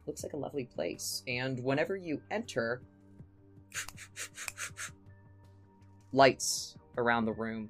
Looks 0.07 0.23
like 0.23 0.33
a 0.33 0.37
lovely 0.37 0.65
place. 0.65 1.21
And 1.27 1.63
whenever 1.63 1.95
you 1.95 2.21
enter, 2.31 2.81
lights 6.13 6.75
around 6.97 7.25
the 7.25 7.33
room. 7.33 7.69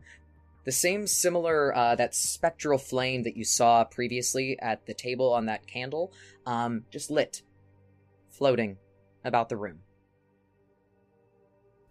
The 0.69 0.73
same 0.73 1.07
similar, 1.07 1.75
uh, 1.75 1.95
that 1.95 2.13
spectral 2.13 2.77
flame 2.77 3.23
that 3.23 3.35
you 3.35 3.43
saw 3.43 3.83
previously 3.85 4.55
at 4.59 4.85
the 4.85 4.93
table 4.93 5.33
on 5.33 5.47
that 5.47 5.65
candle, 5.65 6.13
um, 6.45 6.85
just 6.91 7.09
lit, 7.09 7.41
floating 8.29 8.77
about 9.25 9.49
the 9.49 9.57
room. 9.57 9.79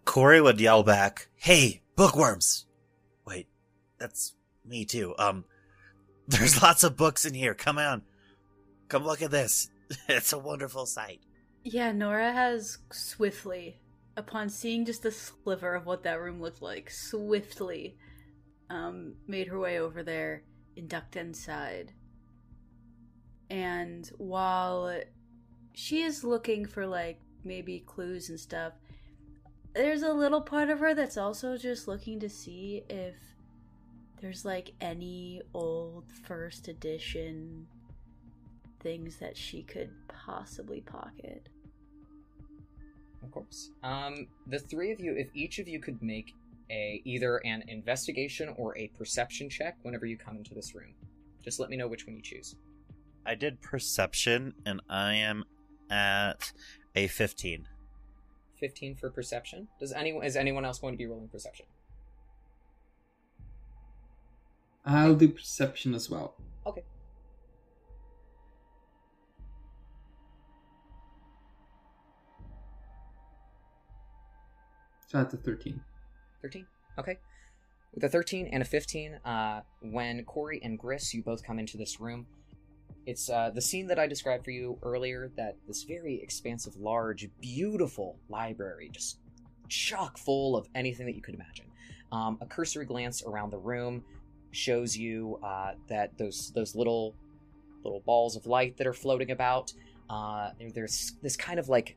Cori 0.05 0.39
would 0.39 0.61
yell 0.61 0.83
back, 0.83 1.27
"Hey, 1.35 1.81
bookworms!" 1.97 2.67
Wait, 3.27 3.49
that's 3.97 4.33
me 4.63 4.85
too. 4.85 5.13
Um, 5.19 5.43
there's 6.29 6.61
lots 6.61 6.85
of 6.85 6.95
books 6.95 7.25
in 7.25 7.33
here. 7.33 7.53
Come 7.53 7.77
on, 7.77 8.03
come 8.87 9.03
look 9.03 9.21
at 9.21 9.29
this. 9.29 9.69
It's 10.07 10.31
a 10.31 10.39
wonderful 10.39 10.85
sight. 10.85 11.19
Yeah, 11.65 11.91
Nora 11.91 12.31
has 12.31 12.77
swiftly, 12.93 13.81
upon 14.15 14.47
seeing 14.47 14.85
just 14.85 15.03
a 15.03 15.11
sliver 15.11 15.75
of 15.75 15.85
what 15.85 16.03
that 16.03 16.21
room 16.21 16.39
looked 16.39 16.61
like, 16.61 16.89
swiftly 16.89 17.97
um, 18.69 19.13
made 19.27 19.47
her 19.47 19.59
way 19.59 19.79
over 19.79 20.03
there 20.03 20.43
and 20.77 20.89
ducked 20.89 21.15
inside. 21.15 21.93
And 23.49 24.09
while 24.17 25.01
she 25.73 26.01
is 26.01 26.23
looking 26.23 26.65
for 26.65 26.85
like 26.85 27.19
maybe 27.43 27.79
clues 27.79 28.29
and 28.29 28.39
stuff, 28.39 28.73
there's 29.73 30.03
a 30.03 30.13
little 30.13 30.41
part 30.41 30.69
of 30.69 30.79
her 30.79 30.93
that's 30.93 31.17
also 31.17 31.57
just 31.57 31.87
looking 31.87 32.19
to 32.19 32.29
see 32.29 32.83
if 32.89 33.15
there's 34.21 34.45
like 34.45 34.73
any 34.81 35.41
old 35.53 36.05
first 36.27 36.67
edition 36.67 37.65
things 38.81 39.17
that 39.17 39.35
she 39.35 39.63
could 39.63 39.89
possibly 40.07 40.81
pocket. 40.81 41.49
Of 43.23 43.31
course. 43.31 43.71
Um, 43.83 44.27
the 44.47 44.59
three 44.59 44.91
of 44.91 44.99
you, 44.99 45.13
if 45.17 45.27
each 45.33 45.59
of 45.59 45.67
you 45.67 45.79
could 45.79 46.01
make 46.01 46.33
a 46.69 47.01
either 47.05 47.37
an 47.45 47.63
investigation 47.67 48.53
or 48.57 48.77
a 48.77 48.87
perception 48.97 49.49
check 49.49 49.77
whenever 49.81 50.05
you 50.05 50.17
come 50.17 50.37
into 50.37 50.53
this 50.53 50.75
room, 50.75 50.93
just 51.43 51.59
let 51.59 51.69
me 51.69 51.77
know 51.77 51.87
which 51.87 52.05
one 52.05 52.15
you 52.15 52.21
choose. 52.21 52.55
I 53.25 53.35
did 53.35 53.61
perception, 53.61 54.53
and 54.65 54.81
I 54.89 55.15
am 55.15 55.43
at 55.89 56.51
a 56.95 57.07
fifteen. 57.07 57.67
Fifteen 58.59 58.95
for 58.95 59.09
perception. 59.09 59.67
Does 59.79 59.93
anyone 59.93 60.25
is 60.25 60.35
anyone 60.35 60.65
else 60.65 60.79
going 60.79 60.93
to 60.93 60.97
be 60.97 61.05
rolling 61.05 61.29
perception? 61.29 61.65
I'll 64.85 65.15
do 65.15 65.29
perception 65.29 65.93
as 65.93 66.09
well. 66.09 66.35
Okay. 66.65 66.83
So 75.07 75.17
that's 75.17 75.33
a 75.33 75.37
13. 75.37 75.81
13 76.41 76.65
okay. 76.97 77.17
With 77.93 78.03
a 78.03 78.09
13 78.09 78.49
and 78.51 78.61
a 78.61 78.65
15 78.65 79.15
uh, 79.25 79.61
when 79.81 80.23
Cori 80.25 80.61
and 80.63 80.77
Griss 80.77 81.13
you 81.13 81.23
both 81.23 81.43
come 81.43 81.59
into 81.59 81.77
this 81.77 81.99
room 81.99 82.25
it's 83.05 83.29
uh, 83.29 83.49
the 83.49 83.61
scene 83.61 83.87
that 83.87 83.97
i 83.97 84.05
described 84.05 84.43
for 84.43 84.51
you 84.51 84.77
earlier 84.83 85.31
that 85.35 85.55
this 85.67 85.83
very 85.83 86.21
expansive 86.21 86.75
large 86.75 87.29
beautiful 87.41 88.19
library 88.29 88.89
just 88.91 89.17
chock 89.69 90.17
full 90.17 90.57
of 90.57 90.67
anything 90.75 91.05
that 91.05 91.15
you 91.15 91.21
could 91.21 91.35
imagine. 91.35 91.65
Um, 92.11 92.37
a 92.41 92.45
cursory 92.45 92.85
glance 92.85 93.23
around 93.23 93.51
the 93.51 93.57
room 93.57 94.03
shows 94.51 94.97
you 94.97 95.39
uh, 95.43 95.73
that 95.87 96.17
those 96.17 96.51
those 96.55 96.75
little 96.75 97.15
little 97.83 98.01
balls 98.01 98.35
of 98.35 98.47
light 98.47 98.75
that 98.77 98.87
are 98.87 98.93
floating 98.93 99.31
about 99.31 99.71
uh, 100.09 100.49
there's 100.73 101.13
this 101.21 101.37
kind 101.37 101.59
of 101.59 101.69
like 101.69 101.95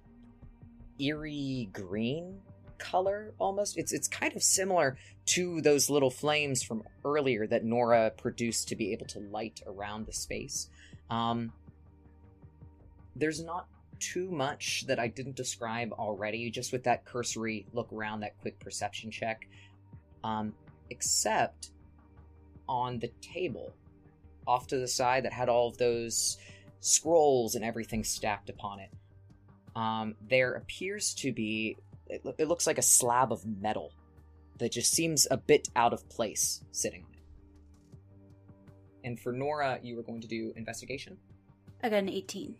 eerie 1.00 1.70
green 1.72 2.38
color 2.82 3.32
almost. 3.38 3.78
It's 3.78 3.92
it's 3.92 4.08
kind 4.08 4.34
of 4.34 4.42
similar 4.42 4.96
to 5.26 5.60
those 5.60 5.88
little 5.88 6.10
flames 6.10 6.62
from 6.62 6.82
earlier 7.04 7.46
that 7.46 7.64
Nora 7.64 8.10
produced 8.10 8.68
to 8.68 8.76
be 8.76 8.92
able 8.92 9.06
to 9.06 9.20
light 9.20 9.62
around 9.66 10.06
the 10.06 10.12
space. 10.12 10.68
Um, 11.08 11.52
there's 13.14 13.42
not 13.42 13.68
too 14.00 14.30
much 14.32 14.84
that 14.88 14.98
I 14.98 15.06
didn't 15.06 15.36
describe 15.36 15.92
already, 15.92 16.50
just 16.50 16.72
with 16.72 16.84
that 16.84 17.04
cursory 17.04 17.66
look 17.72 17.92
around, 17.92 18.20
that 18.20 18.38
quick 18.40 18.58
perception 18.58 19.10
check. 19.10 19.46
Um, 20.24 20.52
except 20.90 21.70
on 22.68 22.98
the 22.98 23.10
table 23.20 23.72
off 24.46 24.66
to 24.68 24.78
the 24.78 24.88
side 24.88 25.24
that 25.24 25.32
had 25.32 25.48
all 25.48 25.68
of 25.68 25.78
those 25.78 26.36
scrolls 26.80 27.54
and 27.54 27.64
everything 27.64 28.02
stacked 28.02 28.50
upon 28.50 28.80
it. 28.80 28.90
Um, 29.76 30.14
there 30.28 30.54
appears 30.54 31.14
to 31.14 31.32
be 31.32 31.76
it, 32.12 32.34
it 32.38 32.48
looks 32.48 32.66
like 32.66 32.78
a 32.78 32.82
slab 32.82 33.32
of 33.32 33.44
metal 33.46 33.92
that 34.58 34.72
just 34.72 34.92
seems 34.92 35.26
a 35.30 35.36
bit 35.36 35.68
out 35.74 35.92
of 35.92 36.08
place 36.08 36.62
sitting 36.70 37.04
on 37.04 37.10
it. 37.14 37.22
And 39.04 39.18
for 39.18 39.32
Nora, 39.32 39.78
you 39.82 39.96
were 39.96 40.02
going 40.02 40.20
to 40.20 40.28
do 40.28 40.52
investigation, 40.56 41.16
I 41.82 41.88
got 41.88 41.96
an 41.96 42.08
18. 42.08 42.54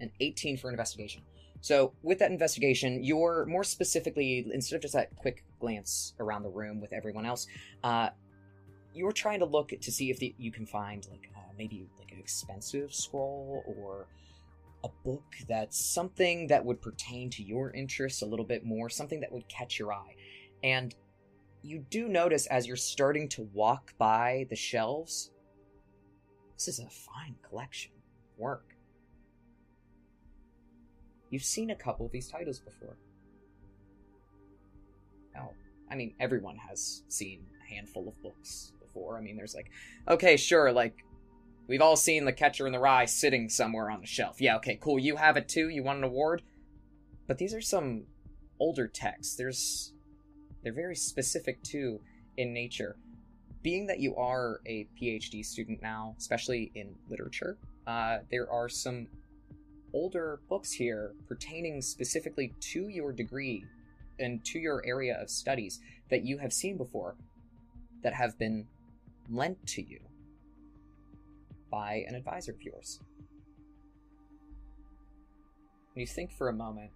an 0.00 0.10
18 0.20 0.56
for 0.56 0.70
investigation. 0.70 1.22
So 1.60 1.92
with 2.02 2.18
that 2.20 2.30
investigation, 2.30 3.04
you're 3.04 3.46
more 3.46 3.62
specifically 3.62 4.46
instead 4.52 4.76
of 4.76 4.82
just 4.82 4.94
that 4.94 5.14
quick 5.16 5.44
glance 5.60 6.14
around 6.18 6.42
the 6.42 6.48
room 6.48 6.80
with 6.80 6.92
everyone 6.92 7.26
else, 7.26 7.46
uh, 7.84 8.08
you're 8.94 9.12
trying 9.12 9.38
to 9.40 9.44
look 9.44 9.68
to 9.68 9.92
see 9.92 10.10
if 10.10 10.18
the, 10.18 10.34
you 10.38 10.50
can 10.50 10.66
find 10.66 11.06
like 11.10 11.30
uh, 11.36 11.40
maybe 11.56 11.86
like 11.98 12.10
an 12.10 12.18
expensive 12.18 12.92
scroll 12.92 13.62
or 13.66 14.06
a 14.84 14.88
book 15.04 15.34
that's 15.48 15.78
something 15.82 16.46
that 16.48 16.64
would 16.64 16.80
pertain 16.80 17.30
to 17.30 17.42
your 17.42 17.70
interests 17.72 18.22
a 18.22 18.26
little 18.26 18.44
bit 18.44 18.64
more, 18.64 18.88
something 18.88 19.20
that 19.20 19.32
would 19.32 19.48
catch 19.48 19.78
your 19.78 19.92
eye. 19.92 20.14
And 20.62 20.94
you 21.62 21.84
do 21.90 22.08
notice 22.08 22.46
as 22.46 22.66
you're 22.66 22.76
starting 22.76 23.28
to 23.30 23.48
walk 23.52 23.94
by 23.98 24.46
the 24.50 24.56
shelves, 24.56 25.30
this 26.54 26.68
is 26.68 26.80
a 26.80 26.88
fine 26.88 27.36
collection 27.48 27.92
work. 28.36 28.76
You've 31.30 31.44
seen 31.44 31.70
a 31.70 31.76
couple 31.76 32.06
of 32.06 32.12
these 32.12 32.28
titles 32.28 32.58
before. 32.58 32.96
Now, 35.34 35.52
I 35.90 35.94
mean, 35.94 36.14
everyone 36.20 36.56
has 36.56 37.04
seen 37.08 37.46
a 37.64 37.74
handful 37.74 38.08
of 38.08 38.22
books 38.22 38.72
before. 38.80 39.16
I 39.16 39.22
mean, 39.22 39.36
there's 39.36 39.54
like, 39.54 39.70
okay, 40.08 40.36
sure, 40.36 40.72
like, 40.72 41.04
we've 41.72 41.80
all 41.80 41.96
seen 41.96 42.26
The 42.26 42.34
Catcher 42.34 42.66
in 42.66 42.72
the 42.74 42.78
Rye 42.78 43.06
sitting 43.06 43.48
somewhere 43.48 43.90
on 43.90 44.02
the 44.02 44.06
shelf. 44.06 44.42
Yeah, 44.42 44.56
okay, 44.56 44.76
cool, 44.78 44.98
you 44.98 45.16
have 45.16 45.38
it 45.38 45.48
too, 45.48 45.70
you 45.70 45.82
want 45.82 45.96
an 45.96 46.04
award? 46.04 46.42
But 47.26 47.38
these 47.38 47.54
are 47.54 47.62
some 47.62 48.04
older 48.60 48.86
texts. 48.86 49.36
There's. 49.36 49.94
They're 50.62 50.74
very 50.74 50.94
specific 50.94 51.62
too 51.62 52.02
in 52.36 52.52
nature. 52.52 52.96
Being 53.62 53.86
that 53.86 54.00
you 54.00 54.14
are 54.16 54.60
a 54.66 54.86
PhD 55.00 55.42
student 55.42 55.80
now, 55.80 56.14
especially 56.18 56.70
in 56.74 56.94
literature, 57.08 57.56
uh, 57.86 58.18
there 58.30 58.50
are 58.52 58.68
some 58.68 59.06
older 59.94 60.40
books 60.50 60.72
here 60.72 61.14
pertaining 61.26 61.80
specifically 61.80 62.52
to 62.60 62.88
your 62.88 63.12
degree 63.12 63.64
and 64.18 64.44
to 64.44 64.58
your 64.58 64.84
area 64.86 65.18
of 65.18 65.30
studies 65.30 65.80
that 66.10 66.22
you 66.22 66.36
have 66.36 66.52
seen 66.52 66.76
before 66.76 67.16
that 68.02 68.12
have 68.12 68.38
been 68.38 68.66
lent 69.30 69.66
to 69.68 69.82
you 69.82 70.00
by 71.72 72.04
an 72.06 72.14
advisor 72.14 72.52
of 72.52 72.62
yours. 72.62 73.00
When 75.94 76.02
you 76.02 76.06
think 76.06 76.30
for 76.30 76.48
a 76.48 76.52
moment, 76.52 76.90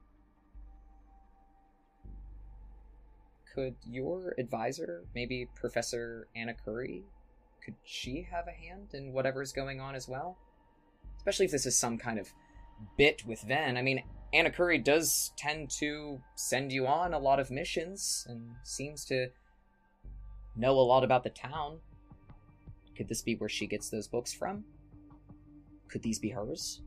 could 3.55 3.74
your 3.85 4.35
advisor, 4.39 5.05
maybe 5.14 5.49
Professor 5.55 6.29
Anna 6.37 6.55
Curry, 6.55 7.05
could 7.64 7.74
she 7.85 8.29
have 8.31 8.47
a 8.47 8.53
hand 8.53 8.91
in 8.93 9.12
whatever's 9.12 9.53
going 9.53 9.81
on 9.81 9.95
as 9.95 10.07
well? 10.07 10.37
Especially 11.16 11.47
if 11.47 11.53
this 11.53 11.66
is 11.66 11.77
some 11.77 11.99
kind 11.99 12.18
of 12.18 12.29
bit 12.99 13.24
with 13.27 13.41
Ven. 13.43 13.77
I 13.77 13.83
mean, 13.83 14.03
Anna 14.33 14.51
Curry 14.51 14.79
does 14.79 15.33
tend 15.37 15.70
to 15.79 16.20
send 16.35 16.70
you 16.70 16.87
on 16.87 17.14
a 17.14 17.18
lot 17.18 17.41
of 17.41 17.51
missions 17.51 18.27
and 18.29 18.51
seems 18.62 19.05
to 19.07 19.29
know 20.55 20.72
a 20.72 20.81
lot 20.81 21.03
about 21.03 21.24
the 21.24 21.31
town. 21.31 21.79
Could 22.97 23.09
this 23.09 23.22
be 23.22 23.34
where 23.36 23.49
she 23.49 23.66
gets 23.66 23.90
those 23.90 24.09
books 24.09 24.32
from? 24.32 24.64
Could 25.88 26.03
these 26.03 26.18
be 26.18 26.30
hers? 26.30 26.80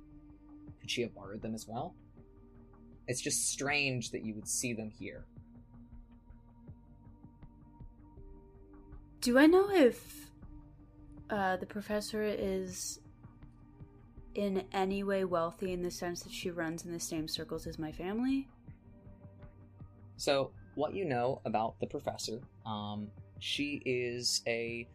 Could 0.80 0.90
she 0.90 1.02
have 1.04 1.14
borrowed 1.14 1.42
them 1.42 1.54
as 1.54 1.68
well? 1.68 1.96
It's 3.08 3.22
just 3.22 3.50
strange 3.50 4.12
that 4.12 4.24
you 4.24 4.34
would 4.36 4.48
see 4.48 4.74
them 4.74 4.90
here. 4.90 5.26
Do 9.22 9.38
I 9.38 9.48
know 9.48 9.70
if 9.70 10.30
uh, 11.30 11.58
the 11.58 11.66
professor 11.66 12.24
is 12.24 13.00
in 14.36 14.64
any 14.72 15.04
way 15.04 15.26
wealthy 15.26 15.74
in 15.74 15.82
the 15.82 15.92
sense 15.92 16.22
that 16.24 16.32
she 16.32 16.52
runs 16.52 16.86
in 16.86 16.92
the 16.92 17.00
same 17.00 17.28
circles 17.28 17.68
as 17.68 17.78
my 17.78 17.92
family? 17.92 18.48
So, 20.18 20.52
what 20.76 20.94
you 20.94 21.06
know 21.06 21.42
about 21.46 21.80
the 21.80 21.88
professor, 21.88 22.40
um, 22.66 23.10
she 23.40 23.82
is 23.86 24.42
a 24.48 24.88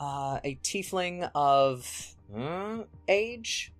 uh, 0.00 0.40
a 0.44 0.58
tiefling 0.62 1.30
of 1.34 2.14
uh, 2.36 2.84
age. 3.08 3.72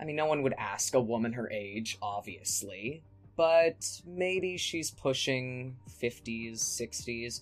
I 0.00 0.04
mean, 0.04 0.16
no 0.16 0.26
one 0.26 0.42
would 0.42 0.54
ask 0.58 0.94
a 0.94 1.00
woman 1.00 1.32
her 1.32 1.50
age, 1.50 1.98
obviously, 2.00 3.02
but 3.36 4.00
maybe 4.06 4.56
she's 4.56 4.90
pushing 4.90 5.76
50s, 6.00 6.58
60s. 6.58 7.40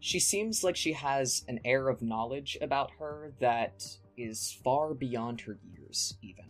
She 0.00 0.18
seems 0.18 0.64
like 0.64 0.74
she 0.74 0.92
has 0.94 1.44
an 1.46 1.60
air 1.64 1.88
of 1.88 2.02
knowledge 2.02 2.58
about 2.60 2.90
her 2.98 3.32
that 3.38 3.86
is 4.16 4.58
far 4.64 4.94
beyond 4.94 5.42
her 5.42 5.58
years, 5.76 6.16
even. 6.22 6.46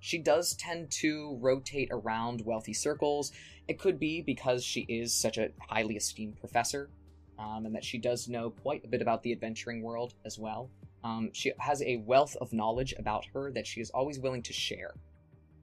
She 0.00 0.18
does 0.18 0.54
tend 0.56 0.90
to 1.00 1.38
rotate 1.40 1.88
around 1.90 2.44
wealthy 2.44 2.74
circles. 2.74 3.32
It 3.68 3.78
could 3.78 3.98
be 3.98 4.20
because 4.20 4.62
she 4.62 4.80
is 4.88 5.14
such 5.14 5.38
a 5.38 5.50
highly 5.68 5.96
esteemed 5.96 6.38
professor, 6.38 6.90
um, 7.38 7.66
and 7.66 7.74
that 7.74 7.84
she 7.84 7.98
does 7.98 8.28
know 8.28 8.50
quite 8.50 8.84
a 8.84 8.88
bit 8.88 9.02
about 9.02 9.22
the 9.22 9.32
adventuring 9.32 9.82
world 9.82 10.14
as 10.24 10.38
well. 10.38 10.70
Um, 11.02 11.30
she 11.32 11.52
has 11.58 11.82
a 11.82 11.98
wealth 11.98 12.36
of 12.40 12.52
knowledge 12.52 12.94
about 12.98 13.26
her 13.34 13.50
that 13.52 13.66
she 13.66 13.80
is 13.80 13.90
always 13.90 14.18
willing 14.18 14.42
to 14.42 14.52
share 14.52 14.94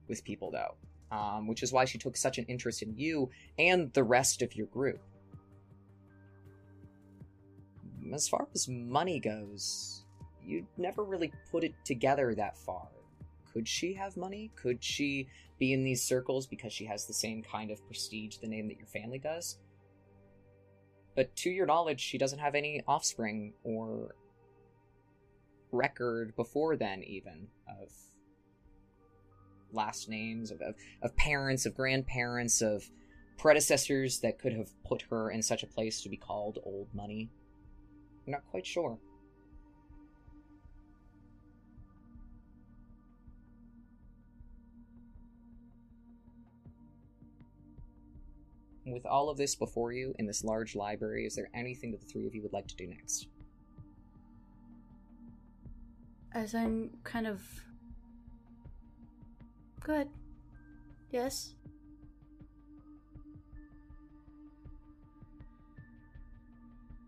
with 0.08 0.24
people, 0.24 0.50
though, 0.50 0.76
um, 1.16 1.46
which 1.46 1.62
is 1.62 1.72
why 1.72 1.84
she 1.84 1.98
took 1.98 2.16
such 2.16 2.38
an 2.38 2.44
interest 2.46 2.82
in 2.82 2.96
you 2.96 3.30
and 3.58 3.92
the 3.92 4.04
rest 4.04 4.42
of 4.42 4.54
your 4.54 4.66
group. 4.66 5.00
As 8.12 8.28
far 8.28 8.46
as 8.54 8.68
money 8.68 9.18
goes, 9.18 10.04
you 10.44 10.66
never 10.76 11.02
really 11.02 11.32
put 11.50 11.64
it 11.64 11.74
together 11.84 12.34
that 12.34 12.56
far. 12.56 12.88
Could 13.52 13.68
she 13.68 13.94
have 13.94 14.16
money? 14.16 14.50
Could 14.56 14.82
she 14.82 15.28
be 15.58 15.72
in 15.72 15.84
these 15.84 16.02
circles 16.02 16.46
because 16.46 16.72
she 16.72 16.84
has 16.86 17.06
the 17.06 17.12
same 17.12 17.42
kind 17.42 17.70
of 17.70 17.84
prestige, 17.86 18.36
the 18.36 18.48
name 18.48 18.68
that 18.68 18.78
your 18.78 18.86
family 18.86 19.18
does? 19.18 19.58
But 21.14 21.34
to 21.36 21.50
your 21.50 21.66
knowledge, 21.66 22.00
she 22.00 22.18
doesn't 22.18 22.38
have 22.38 22.54
any 22.54 22.82
offspring 22.86 23.54
or 23.64 24.14
record 25.70 26.34
before 26.36 26.76
then, 26.76 27.02
even 27.02 27.48
of 27.68 27.90
last 29.72 30.08
names, 30.08 30.50
of, 30.50 30.60
of, 30.60 30.74
of 31.02 31.16
parents, 31.16 31.66
of 31.66 31.74
grandparents, 31.74 32.60
of 32.60 32.90
predecessors 33.38 34.20
that 34.20 34.38
could 34.38 34.52
have 34.52 34.70
put 34.84 35.02
her 35.10 35.30
in 35.30 35.42
such 35.42 35.62
a 35.62 35.66
place 35.66 36.02
to 36.02 36.08
be 36.08 36.16
called 36.16 36.58
old 36.64 36.88
money. 36.94 37.30
I'm 38.26 38.32
not 38.32 38.46
quite 38.50 38.66
sure. 38.66 38.98
With 48.84 49.06
all 49.06 49.30
of 49.30 49.36
this 49.36 49.54
before 49.54 49.92
you 49.92 50.14
in 50.18 50.26
this 50.26 50.42
large 50.42 50.74
library, 50.74 51.24
is 51.24 51.36
there 51.36 51.48
anything 51.54 51.92
that 51.92 52.00
the 52.00 52.06
three 52.06 52.26
of 52.26 52.34
you 52.34 52.42
would 52.42 52.52
like 52.52 52.66
to 52.66 52.76
do 52.76 52.86
next? 52.88 53.28
As 56.32 56.54
I'm 56.54 56.90
kind 57.04 57.26
of. 57.26 57.42
Good. 59.80 60.08
Yes. 61.10 61.54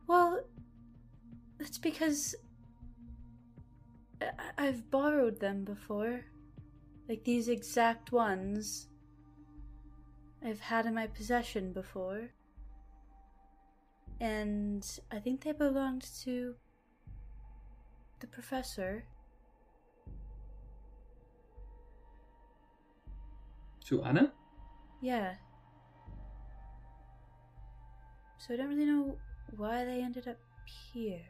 Well, 0.07 0.45
that's 1.59 1.79
because 1.79 2.35
I- 4.21 4.53
I've 4.59 4.91
borrowed 4.91 5.41
them 5.41 5.65
before. 5.65 6.25
Like 7.09 7.25
these 7.25 7.49
exact 7.49 8.13
ones 8.13 8.89
I've 10.45 10.61
had 10.61 10.85
in 10.85 10.95
my 10.95 11.07
possession 11.07 11.73
before. 11.73 12.31
And 14.21 14.87
I 15.11 15.19
think 15.19 15.43
they 15.43 15.53
belonged 15.53 16.07
to 16.23 16.55
the 18.21 18.27
professor. 18.27 19.05
To 23.87 24.03
Anna? 24.03 24.33
Yeah. 25.01 25.35
So 28.39 28.53
I 28.53 28.57
don't 28.59 28.69
really 28.69 28.85
know 28.85 29.17
why 29.57 29.85
they 29.85 30.03
ended 30.03 30.29
up 30.29 30.39
here. 30.93 31.21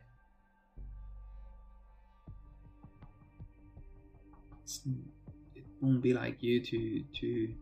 It's, 4.64 4.80
it 5.54 5.64
won't 5.80 6.02
be 6.02 6.12
like 6.12 6.42
you 6.42 6.60
to 6.60 7.04
to 7.20 7.54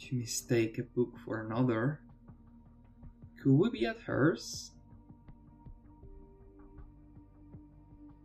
to 0.00 0.16
mistake 0.16 0.78
a 0.78 0.82
book 0.82 1.14
for 1.24 1.40
another. 1.46 2.00
Could 3.42 3.52
we 3.52 3.70
be 3.70 3.86
at 3.86 3.98
hers? 4.00 4.72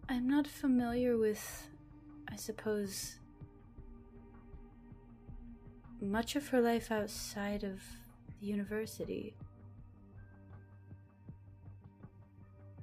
I'm 0.07 0.27
not 0.27 0.47
familiar 0.47 1.17
with, 1.17 1.67
I 2.29 2.35
suppose, 2.35 3.15
much 6.01 6.35
of 6.35 6.47
her 6.49 6.61
life 6.61 6.91
outside 6.91 7.63
of 7.63 7.81
the 8.39 8.45
university. 8.45 9.35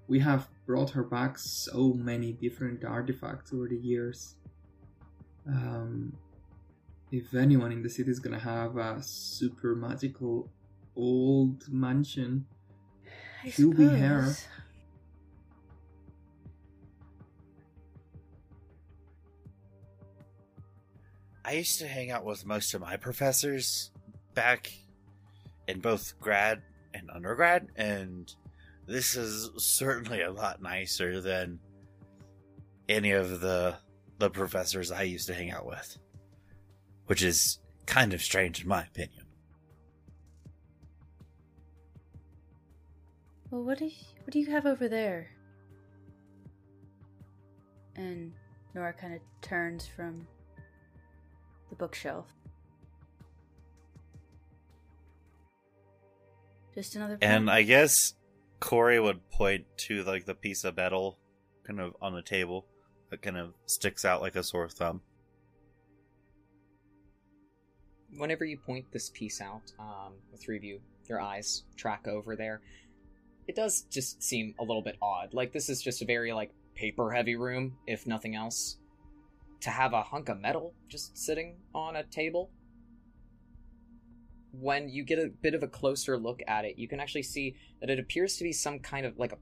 We 0.08 0.18
have 0.18 0.48
brought 0.66 0.90
her 0.90 1.04
back 1.04 1.38
so 1.38 1.92
many 1.94 2.32
different 2.32 2.84
artifacts 2.84 3.52
over 3.52 3.68
the 3.68 3.76
years. 3.76 4.34
Um, 5.46 6.12
if 7.12 7.34
anyone 7.34 7.70
in 7.70 7.82
the 7.82 7.90
city 7.90 8.10
is 8.10 8.18
gonna 8.18 8.38
have 8.38 8.76
a 8.76 9.00
super 9.02 9.76
magical 9.76 10.50
old 10.96 11.70
mansion, 11.70 12.46
I 13.44 13.50
She'll 13.50 13.72
be 13.72 13.88
here. 13.88 14.22
suppose. 14.22 14.46
I 21.44 21.52
used 21.52 21.78
to 21.80 21.88
hang 21.88 22.10
out 22.10 22.24
with 22.24 22.46
most 22.46 22.72
of 22.72 22.80
my 22.80 22.96
professors 22.96 23.90
back 24.34 24.72
in 25.68 25.80
both 25.80 26.18
grad 26.20 26.62
and 26.94 27.10
undergrad, 27.10 27.68
and 27.76 28.32
this 28.86 29.16
is 29.16 29.50
certainly 29.58 30.22
a 30.22 30.30
lot 30.30 30.62
nicer 30.62 31.20
than 31.20 31.58
any 32.88 33.10
of 33.12 33.40
the 33.40 33.76
the 34.18 34.30
professors 34.30 34.92
I 34.92 35.02
used 35.02 35.26
to 35.26 35.34
hang 35.34 35.50
out 35.50 35.66
with, 35.66 35.98
which 37.12 37.22
is 37.22 37.58
kind 37.84 38.14
of 38.14 38.22
strange 38.22 38.62
in 38.62 38.68
my 38.68 38.80
opinion. 38.84 39.26
Well, 43.50 43.64
what 43.64 43.76
do 43.76 43.84
you, 43.84 43.92
what 44.24 44.30
do 44.30 44.40
you 44.40 44.50
have 44.50 44.64
over 44.64 44.88
there? 44.88 45.28
And 47.96 48.32
Nora 48.74 48.94
kind 48.94 49.12
of 49.12 49.20
turns 49.42 49.86
from 49.86 50.26
the 51.68 51.76
bookshelf. 51.76 52.28
Just 56.74 56.96
another. 56.96 57.18
And? 57.20 57.50
I 57.50 57.60
guess 57.60 58.14
Cori 58.58 58.98
would 58.98 59.28
point 59.28 59.66
to 59.88 60.02
like 60.04 60.24
the 60.24 60.34
piece 60.34 60.64
of 60.64 60.78
metal 60.78 61.18
kind 61.66 61.78
of 61.78 61.94
on 62.00 62.14
the 62.14 62.22
table 62.22 62.64
that 63.10 63.20
kind 63.20 63.36
of 63.36 63.52
sticks 63.66 64.06
out 64.06 64.22
like 64.22 64.34
a 64.34 64.42
sore 64.42 64.70
thumb. 64.70 65.02
Whenever 68.16 68.44
you 68.44 68.58
point 68.58 68.84
this 68.92 69.10
piece 69.10 69.40
out, 69.40 69.72
um, 69.78 70.12
the 70.30 70.36
three 70.36 70.56
of 70.56 70.64
you, 70.64 70.80
your 71.08 71.20
eyes 71.20 71.64
track 71.76 72.06
over 72.06 72.36
there. 72.36 72.60
It 73.48 73.56
does 73.56 73.82
just 73.82 74.22
seem 74.22 74.54
a 74.60 74.64
little 74.64 74.82
bit 74.82 74.96
odd. 75.02 75.34
Like 75.34 75.52
this 75.52 75.68
is 75.68 75.82
just 75.82 76.02
a 76.02 76.04
very 76.04 76.32
like 76.32 76.52
paper 76.74 77.10
heavy 77.10 77.36
room, 77.36 77.76
if 77.86 78.06
nothing 78.06 78.34
else. 78.34 78.78
To 79.62 79.70
have 79.70 79.92
a 79.92 80.02
hunk 80.02 80.28
of 80.28 80.40
metal 80.40 80.74
just 80.88 81.16
sitting 81.16 81.56
on 81.74 81.96
a 81.96 82.02
table. 82.04 82.50
When 84.52 84.88
you 84.88 85.04
get 85.04 85.18
a 85.18 85.28
bit 85.28 85.54
of 85.54 85.62
a 85.62 85.68
closer 85.68 86.18
look 86.18 86.40
at 86.46 86.64
it, 86.64 86.78
you 86.78 86.88
can 86.88 87.00
actually 87.00 87.22
see 87.22 87.56
that 87.80 87.88
it 87.88 87.98
appears 87.98 88.36
to 88.36 88.44
be 88.44 88.52
some 88.52 88.80
kind 88.80 89.06
of 89.06 89.18
like 89.18 89.32
a 89.32 89.38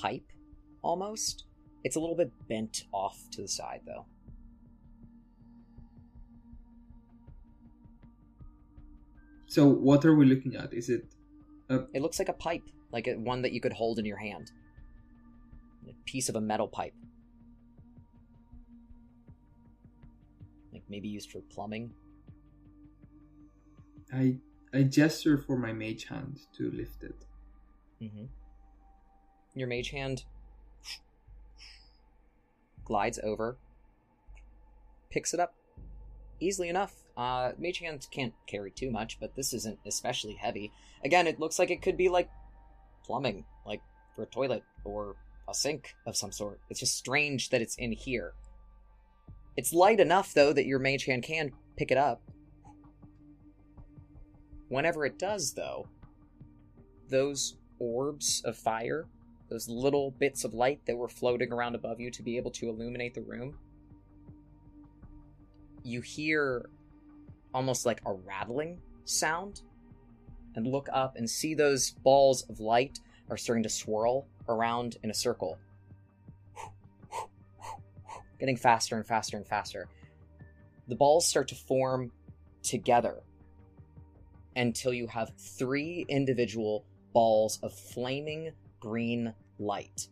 pipe 0.00 0.26
almost. 0.82 1.44
It's 1.84 1.96
a 1.96 2.00
little 2.00 2.16
bit 2.16 2.32
bent 2.48 2.84
off 2.92 3.18
to 3.32 3.42
the 3.42 3.48
side 3.48 3.80
though. 3.86 4.06
So 9.50 9.66
what 9.66 10.04
are 10.04 10.14
we 10.14 10.26
looking 10.26 10.54
at? 10.54 10.72
Is 10.72 10.88
it 10.88 11.06
It 11.68 12.02
looks 12.02 12.20
like 12.20 12.28
a 12.28 12.32
pipe, 12.32 12.62
like 12.92 13.08
a, 13.08 13.14
one 13.14 13.42
that 13.42 13.50
you 13.50 13.60
could 13.60 13.72
hold 13.72 13.98
in 13.98 14.04
your 14.04 14.16
hand. 14.16 14.52
a 15.88 15.92
piece 16.04 16.28
of 16.28 16.36
a 16.36 16.40
metal 16.40 16.68
pipe. 16.68 16.94
Like 20.72 20.84
maybe 20.88 21.08
used 21.08 21.32
for 21.32 21.40
plumbing. 21.40 21.90
I 24.12 24.36
I 24.72 24.84
gesture 24.84 25.36
for 25.36 25.58
my 25.58 25.72
mage 25.72 26.04
hand 26.04 26.38
to 26.56 26.70
lift 26.70 27.02
it. 27.02 27.26
Mm-hmm. 28.00 28.26
Your 29.56 29.66
mage 29.66 29.90
hand 29.90 30.22
glides 32.84 33.18
over, 33.24 33.56
picks 35.10 35.34
it 35.34 35.40
up 35.40 35.54
easily 36.38 36.68
enough. 36.68 36.94
Uh, 37.20 37.52
mage 37.58 37.80
hands 37.80 38.08
can't 38.10 38.32
carry 38.46 38.70
too 38.70 38.90
much, 38.90 39.20
but 39.20 39.34
this 39.36 39.52
isn't 39.52 39.78
especially 39.84 40.32
heavy. 40.32 40.72
Again, 41.04 41.26
it 41.26 41.38
looks 41.38 41.58
like 41.58 41.70
it 41.70 41.82
could 41.82 41.98
be 41.98 42.08
like 42.08 42.30
plumbing, 43.04 43.44
like 43.66 43.82
for 44.16 44.22
a 44.22 44.26
toilet 44.26 44.62
or 44.84 45.16
a 45.46 45.52
sink 45.52 45.94
of 46.06 46.16
some 46.16 46.32
sort. 46.32 46.60
It's 46.70 46.80
just 46.80 46.96
strange 46.96 47.50
that 47.50 47.60
it's 47.60 47.76
in 47.76 47.92
here. 47.92 48.32
It's 49.54 49.74
light 49.74 50.00
enough, 50.00 50.32
though, 50.32 50.54
that 50.54 50.64
your 50.64 50.78
mage 50.78 51.04
hand 51.04 51.22
can 51.22 51.52
pick 51.76 51.90
it 51.90 51.98
up. 51.98 52.22
Whenever 54.70 55.04
it 55.04 55.18
does, 55.18 55.52
though, 55.52 55.88
those 57.10 57.58
orbs 57.78 58.40
of 58.46 58.56
fire, 58.56 59.04
those 59.50 59.68
little 59.68 60.12
bits 60.12 60.44
of 60.44 60.54
light 60.54 60.80
that 60.86 60.96
were 60.96 61.06
floating 61.06 61.52
around 61.52 61.74
above 61.74 62.00
you 62.00 62.10
to 62.12 62.22
be 62.22 62.38
able 62.38 62.52
to 62.52 62.70
illuminate 62.70 63.12
the 63.12 63.20
room, 63.20 63.58
you 65.84 66.00
hear 66.00 66.70
almost 67.54 67.86
like 67.86 68.00
a 68.06 68.12
rattling 68.12 68.80
sound 69.04 69.62
and 70.54 70.66
look 70.66 70.88
up 70.92 71.16
and 71.16 71.28
see 71.28 71.54
those 71.54 71.90
balls 71.90 72.42
of 72.48 72.60
light 72.60 73.00
are 73.28 73.36
starting 73.36 73.62
to 73.62 73.68
swirl 73.68 74.26
around 74.48 74.96
in 75.02 75.10
a 75.10 75.14
circle. 75.14 75.58
Getting 78.38 78.56
faster 78.56 78.96
and 78.96 79.06
faster 79.06 79.36
and 79.36 79.46
faster. 79.46 79.88
The 80.88 80.96
balls 80.96 81.26
start 81.26 81.48
to 81.48 81.54
form 81.54 82.10
together 82.62 83.22
until 84.56 84.92
you 84.92 85.06
have 85.06 85.32
three 85.36 86.04
individual 86.08 86.84
balls 87.12 87.58
of 87.62 87.72
flaming 87.72 88.52
green 88.80 89.34
light. 89.58 90.08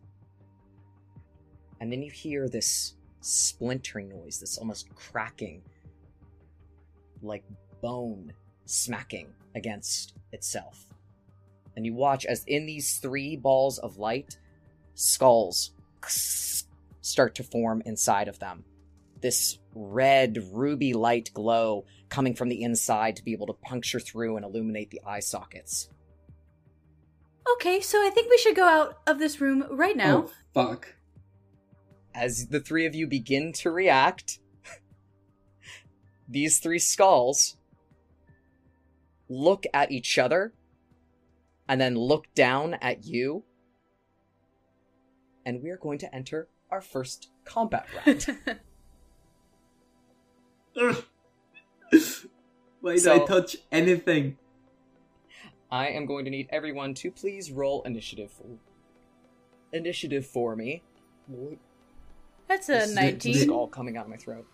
And 1.81 1.93
then 1.93 2.03
you 2.03 2.11
hear 2.11 2.49
this 2.49 2.95
splintering 3.21 4.09
noise 4.09 4.39
this 4.39 4.59
almost 4.59 4.95
cracking 4.95 5.63
like 7.23 7.45
bone 7.81 8.33
smacking 8.65 9.29
against 9.55 10.15
itself. 10.33 10.87
And 11.77 11.87
you 11.87 11.95
watch 11.95 12.25
as 12.27 12.45
in 12.47 12.67
these 12.67 12.99
three 12.99 13.37
balls 13.37 13.79
of 13.79 13.99
light, 13.99 14.39
skulls 14.95 15.71
start 17.01 17.35
to 17.37 17.43
form 17.43 17.83
inside 17.87 18.29
of 18.29 18.39
them. 18.39 18.65
This 19.21 19.59
red, 19.75 20.39
ruby 20.53 20.93
light 20.93 21.31
glow 21.35 21.85
coming 22.09 22.35
from 22.35 22.49
the 22.49 22.63
inside 22.63 23.17
to 23.17 23.25
be 23.25 23.33
able 23.33 23.47
to 23.47 23.53
puncture 23.53 24.01
through 24.01 24.37
and 24.37 24.45
illuminate 24.45 24.91
the 24.91 25.01
eye 25.07 25.21
sockets. 25.21 25.89
Okay, 27.55 27.81
so 27.81 27.99
I 27.99 28.11
think 28.11 28.31
we 28.31 28.39
should 28.39 28.57
go 28.57 28.67
out 28.67 28.99
of 29.07 29.19
this 29.19 29.41
room 29.41 29.65
right 29.71 29.97
now. 29.97 30.27
Oh 30.27 30.31
fuck. 30.55 30.95
As 32.15 32.49
the 32.49 32.61
three 32.61 32.87
of 32.87 32.95
you 32.95 33.07
begin 33.07 33.53
to 33.55 33.71
react, 33.71 34.41
these 36.29 36.59
three 36.59 36.79
skulls 36.79 37.57
look 39.29 39.65
at 39.75 39.91
each 39.91 40.19
other 40.19 40.53
and 41.69 41.81
then 41.81 41.95
look 41.97 42.27
down 42.35 42.75
at 42.75 43.05
you. 43.05 43.45
And 45.45 45.63
we 45.63 45.71
are 45.71 45.77
going 45.79 45.99
to 45.99 46.15
enter 46.15 46.49
our 46.71 46.81
first 46.81 47.31
combat 47.45 47.87
round. 48.07 48.27
Why 52.81 52.93
did 52.93 53.01
So- 53.01 53.23
I 53.23 53.27
touch 53.27 53.57
anything? 53.73 54.37
I 55.71 55.89
am 55.89 56.07
going 56.07 56.25
to 56.25 56.31
need 56.31 56.49
everyone 56.51 56.95
to 56.95 57.11
please 57.11 57.51
roll 57.51 57.83
initiative. 57.83 58.31
Initiative 59.73 60.27
for 60.27 60.57
me. 60.57 60.83
That's 62.49 62.71
a 62.71 62.73
This 62.73 62.85
is 62.85 62.91
it. 62.93 62.95
This 63.21 63.25
19. 63.25 63.37
is 63.37 63.49
all 63.51 63.69
coming 63.69 63.99
out 63.99 64.05
of 64.05 64.11
my 64.11 64.17
throat. 64.17 64.47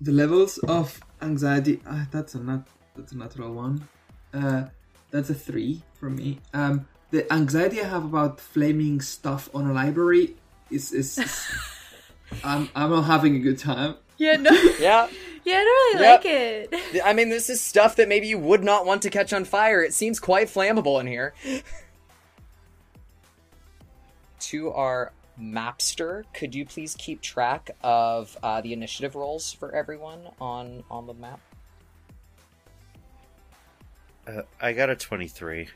The 0.00 0.12
levels 0.12 0.58
of 0.58 1.00
anxiety. 1.22 1.80
Uh, 1.86 2.04
that's 2.10 2.34
a 2.34 2.38
nat. 2.40 2.62
That's 2.96 3.12
a 3.12 3.16
natural 3.16 3.52
one. 3.54 3.88
Uh, 4.34 4.64
that's 5.10 5.30
a 5.30 5.34
three 5.34 5.82
for 5.98 6.10
me. 6.10 6.40
Um, 6.52 6.86
the 7.10 7.30
anxiety 7.32 7.80
I 7.80 7.86
have 7.88 8.04
about 8.04 8.40
flaming 8.40 9.00
stuff 9.00 9.48
on 9.54 9.66
a 9.70 9.72
library 9.72 10.34
is 10.70 10.92
is. 10.92 11.18
is 11.18 11.46
I'm 12.44 12.68
I'm 12.74 12.90
not 12.90 13.02
having 13.02 13.36
a 13.36 13.38
good 13.38 13.58
time. 13.58 13.94
Yeah, 14.18 14.36
no. 14.36 14.50
Yeah, 14.80 15.08
Yeah, 15.44 15.56
I 15.58 15.64
don't 15.64 16.00
really 16.00 16.00
Yep. 16.04 16.24
like 16.24 16.26
it. 16.26 17.02
I 17.04 17.12
mean, 17.12 17.28
this 17.30 17.48
is 17.48 17.60
stuff 17.60 17.96
that 17.96 18.08
maybe 18.08 18.26
you 18.26 18.38
would 18.38 18.64
not 18.64 18.84
want 18.84 19.02
to 19.02 19.10
catch 19.10 19.32
on 19.32 19.44
fire. 19.44 19.82
It 19.82 19.94
seems 19.94 20.18
quite 20.20 20.48
flammable 20.48 21.00
in 21.00 21.06
here. 21.06 21.32
to 24.40 24.70
our 24.72 25.12
mapster, 25.40 26.24
could 26.32 26.54
you 26.54 26.64
please 26.64 26.94
keep 26.98 27.20
track 27.20 27.70
of 27.82 28.36
uh, 28.42 28.60
the 28.60 28.72
initiative 28.72 29.14
rolls 29.14 29.52
for 29.52 29.74
everyone 29.74 30.28
on 30.40 30.84
on 30.90 31.06
the 31.06 31.14
map? 31.14 31.40
Uh, 34.26 34.42
I 34.60 34.72
got 34.72 34.90
a 34.90 34.96
23. 34.96 35.68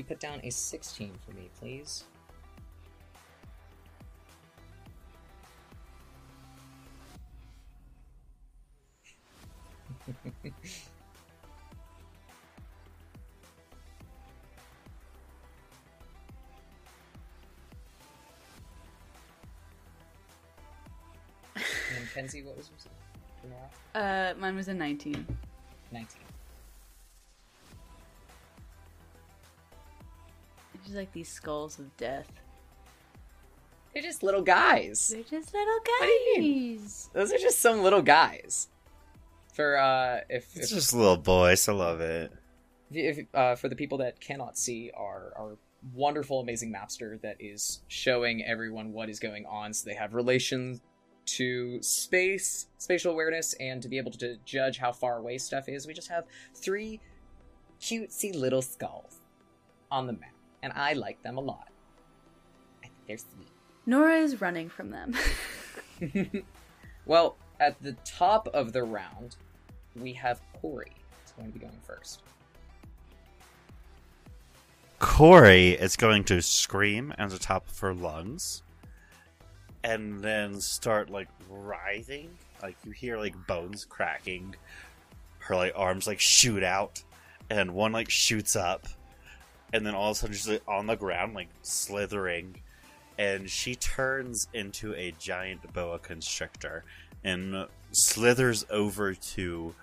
You 0.00 0.04
put 0.04 0.18
down 0.18 0.40
a 0.42 0.50
16 0.50 1.12
for 1.26 1.32
me, 1.32 1.50
please? 1.60 2.04
And 21.96 22.08
Kenzie, 22.14 22.42
what 22.42 22.56
was 22.56 22.70
yours? 22.70 22.86
Uh, 23.94 24.32
mine 24.38 24.56
was 24.56 24.68
a 24.68 24.74
19. 24.74 25.26
19. 25.92 26.29
It's 30.90 30.96
just 30.96 30.98
like 30.98 31.12
these 31.12 31.28
skulls 31.28 31.78
of 31.78 31.96
death. 31.98 32.28
They're 33.94 34.02
just 34.02 34.24
little 34.24 34.42
guys. 34.42 35.10
They're 35.14 35.22
just 35.22 35.54
little 35.54 35.78
do 36.00 36.40
you 36.42 36.78
guys. 36.78 37.10
Those 37.12 37.32
are 37.32 37.38
just 37.38 37.60
some 37.60 37.84
little 37.84 38.02
guys. 38.02 38.66
For 39.54 39.76
uh, 39.76 40.22
if, 40.28 40.56
It's 40.56 40.72
if, 40.72 40.78
just 40.78 40.92
little 40.92 41.16
boys. 41.16 41.68
I 41.68 41.74
love 41.74 42.00
it. 42.00 42.32
if 42.90 43.20
uh, 43.32 43.54
for 43.54 43.68
the 43.68 43.76
people 43.76 43.98
that 43.98 44.18
cannot 44.20 44.58
see 44.58 44.90
our 44.96 45.32
our 45.38 45.58
wonderful, 45.94 46.40
amazing 46.40 46.72
mapster 46.72 47.20
that 47.20 47.36
is 47.38 47.82
showing 47.86 48.44
everyone 48.44 48.92
what 48.92 49.08
is 49.08 49.20
going 49.20 49.46
on, 49.46 49.72
so 49.72 49.88
they 49.88 49.94
have 49.94 50.12
relation 50.12 50.80
to 51.26 51.80
space, 51.82 52.66
spatial 52.78 53.12
awareness, 53.12 53.52
and 53.60 53.80
to 53.80 53.88
be 53.88 53.96
able 53.96 54.10
to 54.10 54.38
judge 54.44 54.78
how 54.78 54.90
far 54.90 55.18
away 55.18 55.38
stuff 55.38 55.68
is. 55.68 55.86
We 55.86 55.94
just 55.94 56.08
have 56.08 56.24
three 56.52 56.98
cutesy 57.80 58.34
little 58.34 58.62
skulls 58.62 59.20
on 59.92 60.06
the 60.06 60.14
map, 60.14 60.34
and 60.62 60.72
I 60.74 60.92
like 60.94 61.22
them 61.22 61.38
a 61.38 61.40
lot. 61.40 61.68
I 62.82 62.86
think 62.86 63.06
they're 63.06 63.18
sweet. 63.18 63.48
Nora 63.86 64.18
is 64.18 64.40
running 64.40 64.68
from 64.68 64.90
them. 64.90 65.14
well, 67.06 67.36
at 67.58 67.80
the 67.82 67.92
top 68.04 68.48
of 68.48 68.72
the 68.72 68.82
round, 68.82 69.36
we 69.96 70.12
have 70.14 70.40
Cori. 70.60 70.92
It's 71.22 71.32
going 71.32 71.52
to 71.52 71.58
be 71.58 71.64
going 71.64 71.80
first. 71.86 72.22
Cori 74.98 75.70
is 75.70 75.96
going 75.96 76.24
to 76.24 76.42
scream 76.42 77.14
at 77.18 77.30
the 77.30 77.38
top 77.38 77.66
of 77.68 77.78
her 77.80 77.94
lungs 77.94 78.62
and 79.82 80.20
then 80.20 80.60
start 80.60 81.08
like 81.08 81.28
writhing. 81.48 82.30
Like 82.62 82.76
you 82.84 82.92
hear 82.92 83.16
like 83.16 83.34
bones 83.46 83.84
cracking. 83.84 84.54
Her 85.38 85.56
like 85.56 85.72
arms 85.74 86.06
like 86.06 86.20
shoot 86.20 86.62
out 86.62 87.02
and 87.48 87.72
one 87.72 87.92
like 87.92 88.10
shoots 88.10 88.54
up 88.54 88.86
and 89.72 89.86
then 89.86 89.94
all 89.94 90.10
of 90.10 90.16
a 90.16 90.20
sudden 90.20 90.34
she's 90.34 90.48
like 90.48 90.62
on 90.68 90.86
the 90.86 90.96
ground 90.96 91.34
like 91.34 91.48
slithering 91.62 92.56
and 93.18 93.50
she 93.50 93.74
turns 93.74 94.48
into 94.54 94.94
a 94.94 95.12
giant 95.18 95.72
boa 95.72 95.98
constrictor 95.98 96.84
and 97.22 97.66
slithers 97.92 98.64
over 98.70 99.14
to 99.14 99.74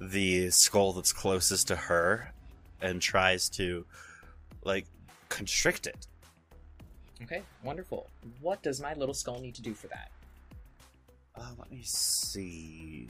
the 0.00 0.48
skull 0.50 0.92
that's 0.92 1.12
closest 1.12 1.68
to 1.68 1.76
her 1.76 2.32
and 2.80 3.02
tries 3.02 3.48
to 3.48 3.84
like 4.64 4.86
constrict 5.28 5.86
it. 5.86 6.06
Okay, 7.22 7.42
wonderful. 7.62 8.08
What 8.40 8.62
does 8.62 8.80
my 8.80 8.94
little 8.94 9.14
skull 9.14 9.40
need 9.40 9.54
to 9.56 9.62
do 9.62 9.74
for 9.74 9.88
that? 9.88 10.10
Uh, 11.36 11.50
let 11.58 11.70
me 11.70 11.82
see. 11.82 13.08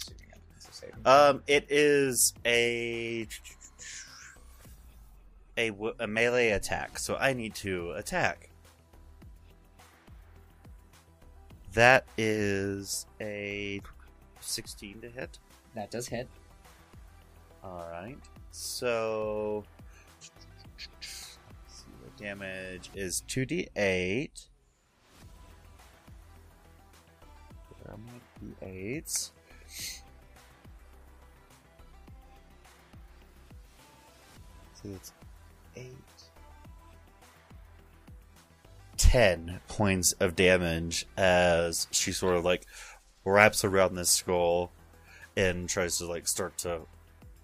Assuming 0.00 0.32
it's 0.56 0.68
a 0.68 0.72
saving. 0.72 1.00
Um, 1.04 1.42
it 1.46 1.66
is 1.68 2.34
a 2.44 3.28
a, 5.60 5.70
a 6.00 6.06
melee 6.06 6.50
attack, 6.50 6.98
so 6.98 7.16
I 7.16 7.32
need 7.34 7.54
to 7.56 7.92
attack. 7.92 8.48
That 11.74 12.04
is 12.16 13.06
a 13.20 13.80
sixteen 14.40 15.00
to 15.02 15.08
hit. 15.08 15.38
that 15.74 15.90
does 15.90 16.08
hit. 16.08 16.28
All 17.62 17.86
right. 17.92 18.18
So 18.50 19.64
see 20.20 20.30
the 22.04 22.22
damage 22.22 22.90
is 22.94 23.20
two 23.28 23.44
d 23.44 23.68
eight. 23.76 24.48
Where 27.82 27.94
are 27.94 27.98
my 27.98 28.12
d 28.40 28.66
eights? 28.66 29.32
So 34.82 34.88
it's 34.96 35.12
eight. 35.76 35.94
Ten 38.96 39.60
points 39.68 40.12
of 40.12 40.36
damage 40.36 41.06
as 41.16 41.88
she 41.90 42.12
sort 42.12 42.36
of 42.36 42.44
like 42.44 42.66
wraps 43.24 43.64
around 43.64 43.94
this 43.94 44.10
skull 44.10 44.70
and 45.36 45.68
tries 45.68 45.98
to 45.98 46.06
like 46.06 46.28
start 46.28 46.56
to 46.58 46.82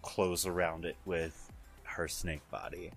close 0.02 0.46
around 0.46 0.84
it 0.84 0.96
with 1.04 1.50
her 1.84 2.08
snake 2.08 2.42
body. 2.50 2.90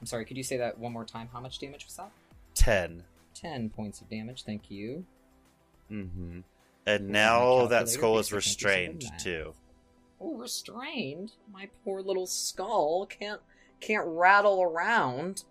I'm 0.00 0.06
sorry, 0.06 0.24
could 0.24 0.36
you 0.36 0.42
say 0.42 0.56
that 0.56 0.78
one 0.78 0.92
more 0.92 1.04
time? 1.04 1.28
How 1.32 1.40
much 1.40 1.58
damage 1.60 1.84
was 1.84 1.96
that? 1.96 2.10
10. 2.54 3.04
10 3.34 3.70
points 3.70 4.00
of 4.00 4.10
damage, 4.10 4.42
thank 4.42 4.70
you. 4.70 5.04
Mm-hmm. 5.90 6.40
And 6.86 7.08
now 7.10 7.66
that 7.66 7.88
skull 7.88 8.18
is 8.18 8.28
because 8.28 8.44
I 8.58 8.70
think 8.70 9.02
you 9.02 9.02
said 9.02 9.04
restrained 9.04 9.04
too. 9.20 9.54
Oh, 10.22 10.36
restrained? 10.36 11.32
My 11.52 11.68
poor 11.84 12.00
little 12.00 12.26
skull 12.26 13.06
can't 13.06 13.40
can't 13.80 14.06
rattle 14.06 14.62
around. 14.62 15.44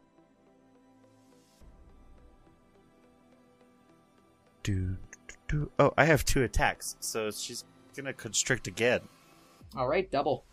Do, 4.64 4.96
do, 5.28 5.36
do. 5.48 5.72
Oh, 5.78 5.94
I 5.98 6.06
have 6.06 6.24
two 6.24 6.44
attacks, 6.44 6.96
so 7.02 7.32
she's 7.32 7.66
gonna 7.96 8.14
constrict 8.14 8.68
again. 8.68 9.02
All 9.76 9.88
right, 9.88 10.10
double. 10.10 10.46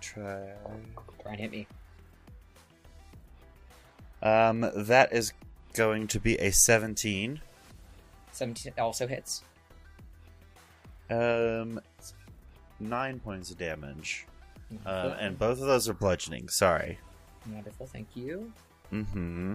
Try. 0.00 0.52
Try 1.22 1.32
and 1.32 1.40
hit 1.40 1.50
me. 1.52 1.66
Um, 4.22 4.70
that 4.74 5.12
is 5.12 5.32
going 5.72 6.06
to 6.08 6.20
be 6.20 6.36
a 6.36 6.50
17. 6.50 7.40
17 8.32 8.72
also 8.78 9.06
hits. 9.06 9.42
Um, 11.10 11.80
nine 12.82 13.20
points 13.20 13.50
of 13.50 13.58
damage. 13.58 14.26
Uh, 14.86 15.14
and 15.20 15.38
both 15.38 15.60
of 15.60 15.66
those 15.66 15.88
are 15.88 15.94
bludgeoning. 15.94 16.48
Sorry. 16.48 16.98
Wonderful, 17.50 17.86
thank 17.86 18.08
you. 18.14 18.52
Mm-hmm. 18.92 19.54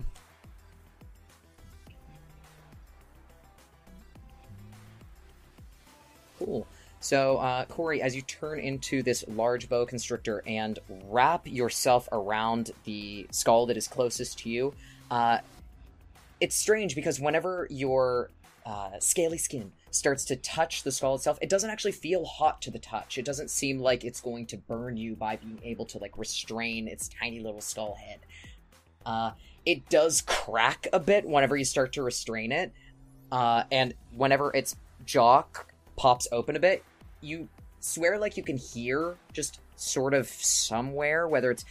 Cool. 6.40 6.68
So, 7.00 7.38
uh, 7.38 7.66
Cori, 7.66 8.02
as 8.02 8.16
you 8.16 8.22
turn 8.24 8.60
into 8.60 9.02
this 9.02 9.24
large 9.28 9.70
boa 9.70 9.86
constrictor 9.86 10.44
and 10.46 10.80
wrap 11.08 11.48
yourself 11.48 12.10
around 12.12 12.72
the 12.84 13.28
skull 13.32 13.66
that 13.68 13.78
is 13.78 13.88
closest 13.88 14.40
to 14.40 14.50
you, 14.50 14.74
uh, 15.10 15.40
it's 16.40 16.56
strange 16.56 16.96
because 16.96 17.20
whenever 17.20 17.68
your 17.70 18.30
uh, 18.66 19.00
scaly 19.00 19.38
skin 19.38 19.72
starts 19.92 20.26
to 20.26 20.36
touch 20.36 20.84
the 20.84 20.92
skull 20.92 21.16
itself, 21.16 21.38
it 21.42 21.50
doesn't 21.50 21.70
actually 21.70 21.92
feel 21.92 22.26
hot 22.26 22.62
to 22.64 22.72
the 22.72 22.80
touch. 22.80 23.18
It 23.18 23.26
doesn't 23.26 23.50
seem 23.50 23.80
like 23.80 24.04
it's 24.04 24.22
going 24.22 24.46
to 24.48 24.58
burn 24.58 24.98
you 24.98 25.16
by 25.16 25.38
being 25.38 25.60
able 25.64 25.86
to 25.86 25.98
like 25.98 26.18
restrain 26.18 26.88
its 26.88 27.08
tiny 27.08 27.40
little 27.40 27.62
skull 27.62 27.96
head. 27.96 28.20
Uh, 29.06 29.32
it 29.66 29.90
does 29.90 30.22
crack 30.22 30.88
a 30.94 31.00
bit 31.00 31.26
whenever 31.26 31.56
you 31.56 31.66
start 31.66 31.94
to 31.94 32.04
restrain 32.04 32.52
it, 32.52 32.72
uh, 33.32 33.64
and 33.72 33.94
whenever 34.16 34.52
its 34.54 34.76
jaw 35.06 35.44
pops 35.96 36.28
open 36.32 36.56
a 36.56 36.60
bit, 36.60 36.84
you 37.22 37.48
swear 37.80 38.18
like 38.18 38.38
you 38.38 38.44
can 38.44 38.58
hear 38.58 39.18
just 39.34 39.60
sort 39.76 40.14
of 40.14 40.28
somewhere, 40.28 41.28
whether 41.28 41.52
it's 41.52 41.66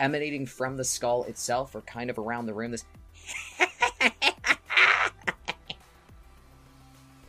emanating 0.00 0.46
from 0.46 0.76
the 0.76 0.84
skull 0.84 1.24
itself 1.24 1.74
or 1.74 1.80
kind 1.82 2.10
of 2.10 2.18
around 2.18 2.46
the 2.46 2.54
room, 2.54 2.70
this. 2.70 2.84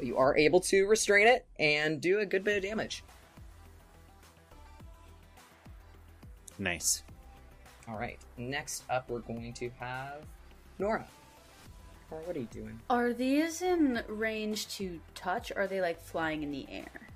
You 0.04 0.18
are 0.18 0.38
able 0.38 0.60
to 0.62 0.86
restrain 0.88 1.28
it 1.28 1.46
and 1.60 2.02
do 2.02 2.20
a 2.20 2.26
good 2.26 2.44
bit 2.44 2.58
of 2.58 2.64
damage. 2.64 3.04
Nice. 6.60 7.04
All 7.88 7.98
right. 7.98 8.20
Next 8.38 8.84
up, 8.90 9.10
we're 9.10 9.20
going 9.20 9.54
to 9.54 9.70
have 9.80 10.24
Nora. 10.80 11.06
Nora, 12.10 12.24
what 12.24 12.36
are 12.36 12.40
you 12.40 12.48
doing? 12.52 12.80
Are 12.90 13.14
these 13.14 13.62
in 13.62 14.02
range 14.08 14.68
to 14.78 15.00
touch? 15.16 15.52
Or 15.52 15.62
are 15.62 15.68
they 15.68 15.82
like 15.82 16.00
flying 16.00 16.44
in 16.44 16.52
the 16.52 16.66
air? 16.70 17.08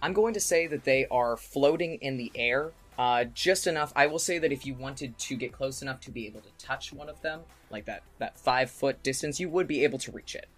I'm 0.00 0.12
going 0.12 0.34
to 0.34 0.40
say 0.40 0.66
that 0.68 0.84
they 0.84 1.06
are 1.10 1.36
floating 1.36 1.96
in 1.96 2.16
the 2.16 2.30
air, 2.34 2.70
uh, 2.98 3.24
just 3.34 3.66
enough. 3.66 3.92
I 3.96 4.06
will 4.06 4.20
say 4.20 4.38
that 4.38 4.52
if 4.52 4.64
you 4.64 4.74
wanted 4.74 5.18
to 5.18 5.36
get 5.36 5.52
close 5.52 5.82
enough 5.82 6.00
to 6.02 6.10
be 6.10 6.26
able 6.26 6.40
to 6.40 6.50
touch 6.58 6.92
one 6.92 7.08
of 7.08 7.20
them, 7.20 7.40
like 7.70 7.84
that 7.86 8.02
that 8.18 8.38
five 8.38 8.70
foot 8.70 9.02
distance, 9.02 9.40
you 9.40 9.48
would 9.48 9.66
be 9.66 9.84
able 9.84 9.98
to 9.98 10.12
reach 10.12 10.34
it. 10.34 10.48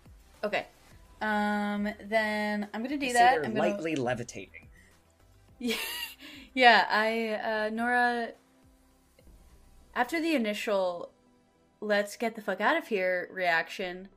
Okay. 0.44 0.66
Um. 1.20 1.88
Then 2.04 2.68
I'm 2.72 2.82
gonna 2.82 2.96
do 2.96 3.12
that. 3.12 3.38
I'm 3.44 3.54
gonna. 3.54 3.58
lightly 3.58 3.96
levitating. 3.96 4.68
Yeah, 5.58 5.76
yeah. 6.54 6.86
I 6.90 7.66
uh, 7.66 7.70
Nora. 7.70 8.30
After 9.94 10.20
the 10.20 10.34
initial 10.34 11.10
"let's 11.80 12.16
get 12.16 12.34
the 12.34 12.42
fuck 12.42 12.60
out 12.60 12.76
of 12.76 12.88
here" 12.88 13.28
reaction, 13.32 14.08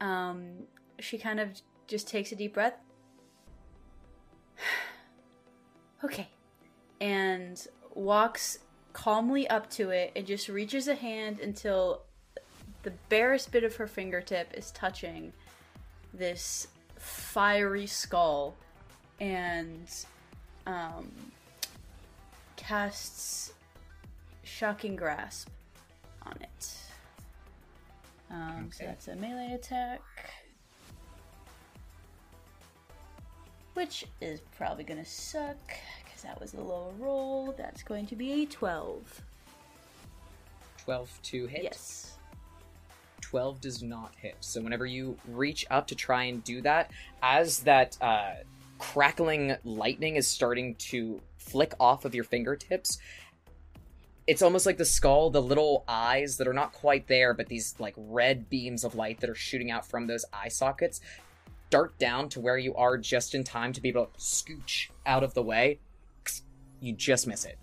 um, 0.00 0.64
she 0.98 1.18
kind 1.18 1.38
of 1.38 1.50
just 1.86 2.08
takes 2.08 2.32
a 2.32 2.36
deep 2.36 2.54
breath. 2.54 2.74
okay, 6.04 6.28
and 7.00 7.66
walks 7.94 8.58
calmly 8.92 9.46
up 9.48 9.68
to 9.68 9.90
it 9.90 10.10
and 10.16 10.26
just 10.26 10.48
reaches 10.48 10.88
a 10.88 10.94
hand 10.94 11.38
until 11.40 12.02
the 12.82 12.92
barest 13.08 13.52
bit 13.52 13.64
of 13.64 13.76
her 13.76 13.86
fingertip 13.86 14.52
is 14.54 14.70
touching 14.70 15.32
this 16.18 16.68
fiery 16.96 17.86
skull 17.86 18.54
and 19.20 19.88
um, 20.66 21.10
casts 22.56 23.52
Shocking 24.44 24.96
Grasp 24.96 25.48
on 26.22 26.36
it. 26.40 26.76
Um, 28.30 28.70
So 28.72 28.84
that's 28.84 29.08
a 29.08 29.16
melee 29.16 29.52
attack. 29.52 30.02
Which 33.74 34.06
is 34.22 34.40
probably 34.56 34.84
going 34.84 35.02
to 35.02 35.08
suck 35.08 35.56
because 36.04 36.22
that 36.22 36.40
was 36.40 36.54
a 36.54 36.60
lower 36.60 36.92
roll. 36.98 37.54
That's 37.56 37.82
going 37.82 38.06
to 38.06 38.16
be 38.16 38.42
a 38.42 38.46
12. 38.46 39.22
Twelve 40.78 41.18
to 41.24 41.46
hit. 41.46 41.64
Yes. 41.64 42.15
12 43.20 43.60
does 43.60 43.82
not 43.82 44.12
hit. 44.16 44.36
So 44.40 44.60
whenever 44.60 44.86
you 44.86 45.16
reach 45.28 45.66
up 45.70 45.86
to 45.88 45.94
try 45.94 46.24
and 46.24 46.42
do 46.44 46.60
that, 46.62 46.90
as 47.22 47.60
that 47.60 47.96
uh, 48.00 48.34
crackling 48.78 49.56
lightning 49.64 50.16
is 50.16 50.28
starting 50.28 50.74
to 50.76 51.20
flick 51.38 51.74
off 51.80 52.04
of 52.04 52.14
your 52.14 52.24
fingertips, 52.24 52.98
it's 54.26 54.42
almost 54.42 54.66
like 54.66 54.76
the 54.76 54.84
skull, 54.84 55.30
the 55.30 55.42
little 55.42 55.84
eyes 55.86 56.36
that 56.38 56.48
are 56.48 56.52
not 56.52 56.72
quite 56.72 57.06
there, 57.06 57.32
but 57.32 57.46
these 57.46 57.74
like 57.78 57.94
red 57.96 58.50
beams 58.50 58.84
of 58.84 58.94
light 58.94 59.20
that 59.20 59.30
are 59.30 59.36
shooting 59.36 59.70
out 59.70 59.86
from 59.86 60.06
those 60.06 60.24
eye 60.32 60.48
sockets 60.48 61.00
dart 61.70 61.98
down 61.98 62.28
to 62.28 62.40
where 62.40 62.58
you 62.58 62.74
are 62.74 62.96
just 62.96 63.34
in 63.34 63.44
time 63.44 63.72
to 63.72 63.80
be 63.80 63.88
able 63.88 64.06
to 64.06 64.18
scooch 64.18 64.88
out 65.04 65.22
of 65.22 65.34
the 65.34 65.42
way. 65.42 65.78
You 66.80 66.92
just 66.92 67.26
miss 67.26 67.44
it. 67.44 67.58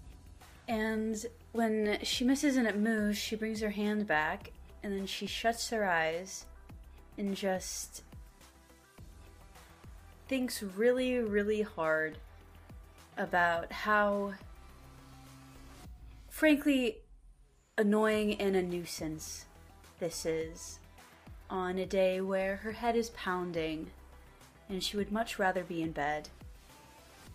And 0.68 1.26
when 1.52 2.00
she 2.04 2.26
misses 2.26 2.58
and 2.58 2.68
it 2.68 2.78
moves, 2.78 3.18
she 3.18 3.36
brings 3.36 3.62
her 3.62 3.70
hand 3.70 4.08
back 4.08 4.52
and 4.84 4.94
then 4.94 5.06
she 5.06 5.26
shuts 5.26 5.70
her 5.70 5.86
eyes 5.86 6.46
and 7.18 7.36
just 7.36 8.04
thinks 10.28 10.62
really, 10.62 11.18
really 11.20 11.62
hard 11.62 12.18
about 13.18 13.72
how, 13.72 14.34
frankly, 16.30 16.98
annoying 17.78 18.40
and 18.40 18.56
a 18.56 18.62
nuisance 18.62 19.46
this 20.00 20.26
is 20.26 20.80
on 21.50 21.78
a 21.78 21.86
day 21.86 22.20
where 22.20 22.58
her 22.58 22.72
head 22.72 22.96
is 22.96 23.10
pounding 23.12 23.90
and 24.70 24.84
she 24.84 24.98
would 24.98 25.12
much 25.12 25.40
rather 25.40 25.64
be 25.64 25.82
in 25.82 25.92
bed. 25.92 26.30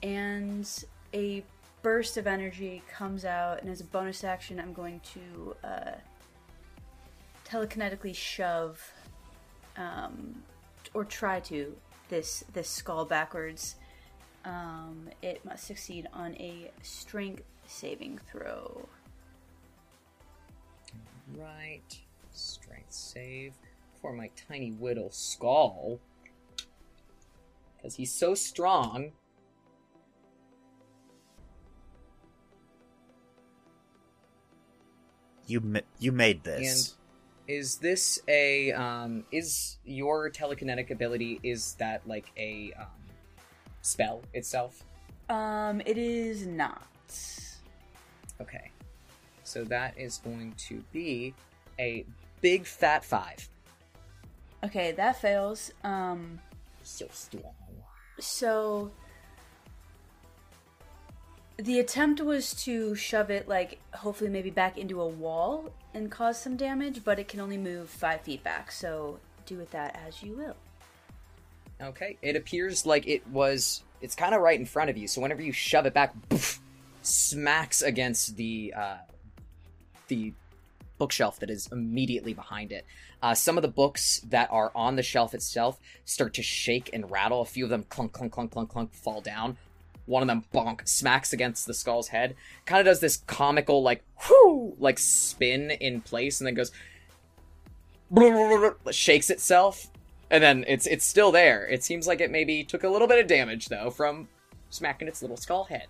And 0.03 0.68
a 1.14 1.42
burst 1.82 2.16
of 2.16 2.26
energy 2.26 2.82
comes 2.90 3.24
out, 3.24 3.61
and 3.61 3.70
as 3.70 3.80
a 3.80 3.84
bonus 3.84 4.24
action, 4.24 4.59
I'm 4.59 4.72
going 4.72 5.01
to 5.14 5.57
uh, 5.66 5.92
telekinetically 7.51 8.14
shove 8.14 8.92
um, 9.76 10.42
or 10.94 11.05
try 11.05 11.40
to 11.40 11.74
this 12.09 12.44
this 12.53 12.68
skull 12.68 13.05
backwards. 13.05 13.76
Um, 14.44 15.09
it 15.22 15.44
must 15.44 15.64
succeed 15.64 16.09
on 16.12 16.34
a 16.36 16.70
strength 16.82 17.42
saving 17.66 18.18
throw. 18.30 18.88
Right. 21.36 21.99
Strength 22.32 22.92
save 22.92 23.55
for 24.01 24.12
my 24.12 24.30
tiny 24.49 24.70
whittle 24.70 25.11
skull. 25.11 26.01
Because 27.76 27.94
he's 27.96 28.12
so 28.12 28.34
strong. 28.34 29.12
You 35.46 35.61
ma- 35.61 35.80
you 35.99 36.12
made 36.12 36.44
this. 36.44 36.97
Is 37.49 37.76
this 37.76 38.20
a 38.28 38.72
um 38.72 39.24
is 39.32 39.78
your 39.84 40.30
telekinetic 40.30 40.90
ability 40.90 41.40
is 41.42 41.74
that 41.74 42.07
like 42.07 42.26
a 42.36 42.72
um 42.78 42.86
spell 43.80 44.20
itself? 44.34 44.84
Um, 45.30 45.80
it 45.84 45.99
is 45.99 46.46
not. 46.46 46.86
Okay. 48.40 48.70
So 49.44 49.64
that 49.64 49.99
is 49.99 50.18
going 50.18 50.55
to 50.68 50.82
be 50.92 51.34
a 51.78 52.05
big 52.40 52.66
fat 52.66 53.05
5. 53.05 53.49
Okay, 54.64 54.92
that 54.92 55.20
fails. 55.20 55.72
Um, 55.84 56.38
So 56.82 57.07
strong. 57.12 57.55
so 58.20 58.90
the 61.59 61.80
attempt 61.80 62.20
was 62.20 62.54
to 62.54 62.94
shove 62.94 63.30
it 63.30 63.48
like 63.48 63.80
hopefully 63.92 64.30
maybe 64.30 64.50
back 64.50 64.78
into 64.78 65.00
a 65.00 65.09
wall 65.09 65.72
and 65.92 66.11
cause 66.11 66.40
some 66.40 66.56
damage, 66.56 67.02
but 67.02 67.18
it 67.18 67.26
can 67.26 67.40
only 67.40 67.59
move 67.59 67.90
five 67.90 68.20
feet 68.20 68.44
back. 68.44 68.70
So 68.70 69.18
do 69.44 69.56
with 69.56 69.72
that 69.72 69.98
as 70.06 70.22
you 70.22 70.34
will. 70.34 70.56
Okay. 71.80 72.16
It 72.22 72.36
appears 72.36 72.86
like 72.86 73.06
it 73.09 73.26
was 73.28 73.82
it's 74.00 74.14
kind 74.14 74.34
of 74.34 74.40
right 74.40 74.59
in 74.59 74.66
front 74.66 74.88
of 74.88 74.96
you. 74.96 75.09
So 75.09 75.20
whenever 75.20 75.42
you 75.42 75.52
shove 75.52 75.84
it 75.86 75.94
back, 75.94 76.14
poof, 76.28 76.61
smacks 77.02 77.82
against 77.82 78.36
the 78.36 78.72
uh 78.76 78.96
the 80.06 80.32
bookshelf 80.98 81.40
that 81.40 81.50
is 81.50 81.68
immediately 81.72 82.34
behind 82.34 82.72
it. 82.72 82.84
Uh, 83.22 83.34
some 83.34 83.56
of 83.56 83.62
the 83.62 83.68
books 83.68 84.20
that 84.28 84.48
are 84.50 84.72
on 84.74 84.96
the 84.96 85.02
shelf 85.02 85.34
itself 85.34 85.78
start 86.04 86.34
to 86.34 86.42
shake 86.42 86.90
and 86.92 87.11
rattle. 87.11 87.40
A 87.40 87.44
few 87.44 87.64
of 87.64 87.70
them 87.70 87.84
clunk, 87.88 88.12
clunk, 88.12 88.32
clunk, 88.32 88.50
clunk, 88.50 88.68
clunk, 88.70 88.92
fall 88.92 89.20
down. 89.20 89.56
One 90.09 90.22
of 90.22 90.28
them 90.28 90.44
bonk 90.54 90.88
smacks 90.88 91.32
against 91.32 91.66
the 91.66 91.74
skull's 91.74 92.09
head. 92.09 92.34
Kind 92.64 92.80
of 92.80 92.86
does 92.86 93.00
this 93.00 93.18
comical 93.26 93.82
like 93.82 94.02
whoo 94.28 94.74
like 94.78 94.98
spin 94.98 95.70
in 95.70 96.00
place 96.00 96.40
and 96.40 96.46
then 96.46 96.54
goes 96.54 96.72
shakes 98.90 99.28
itself 99.28 99.88
and 100.30 100.42
then 100.42 100.64
it's 100.66 100.86
it's 100.86 101.04
still 101.04 101.30
there. 101.30 101.66
It 101.66 101.84
seems 101.84 102.06
like 102.06 102.20
it 102.20 102.30
maybe 102.30 102.64
took 102.64 102.84
a 102.84 102.88
little 102.88 103.09
bit 103.09 103.20
of 103.20 103.26
damage 103.26 103.66
though 103.66 103.90
from 103.90 104.28
smacking 104.70 105.09
its 105.09 105.22
little 105.22 105.36
skull 105.36 105.64
head. 105.64 105.88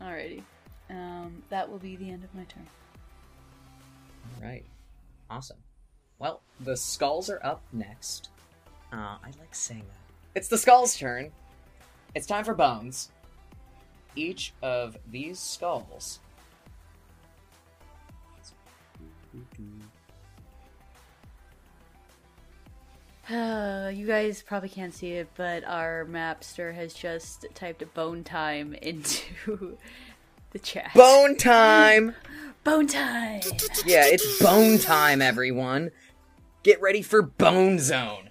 Alrighty. 0.00 0.42
Um, 0.90 1.42
that 1.50 1.68
will 1.68 1.78
be 1.78 1.96
the 1.96 2.10
end 2.10 2.24
of 2.24 2.34
my 2.34 2.44
turn. 2.44 2.66
All 4.36 4.48
right, 4.48 4.64
awesome. 5.28 5.58
Well, 6.18 6.40
the 6.60 6.76
skulls 6.76 7.28
are 7.28 7.40
up 7.44 7.62
next. 7.72 8.30
Uh, 8.92 9.16
I 9.22 9.26
like 9.38 9.54
saying 9.54 9.84
that. 9.86 10.38
It's 10.38 10.48
the 10.48 10.58
skulls' 10.58 10.96
turn. 10.96 11.32
It's 12.18 12.26
time 12.26 12.42
for 12.42 12.52
bones. 12.52 13.12
Each 14.16 14.52
of 14.60 14.96
these 15.08 15.38
skulls. 15.38 16.18
Uh, 23.30 23.92
you 23.94 24.04
guys 24.04 24.42
probably 24.42 24.68
can't 24.68 24.92
see 24.92 25.12
it, 25.12 25.28
but 25.36 25.62
our 25.62 26.08
mapster 26.10 26.74
has 26.74 26.92
just 26.92 27.46
typed 27.54 27.84
bone 27.94 28.24
time 28.24 28.74
into 28.74 29.78
the 30.50 30.58
chat. 30.58 30.90
Bone 30.96 31.36
time! 31.36 32.16
Bone 32.64 32.88
time! 32.88 33.42
Yeah, 33.86 34.06
it's 34.06 34.42
bone 34.42 34.78
time, 34.78 35.22
everyone. 35.22 35.92
Get 36.64 36.82
ready 36.82 37.00
for 37.00 37.22
Bone 37.22 37.78
Zone. 37.78 38.28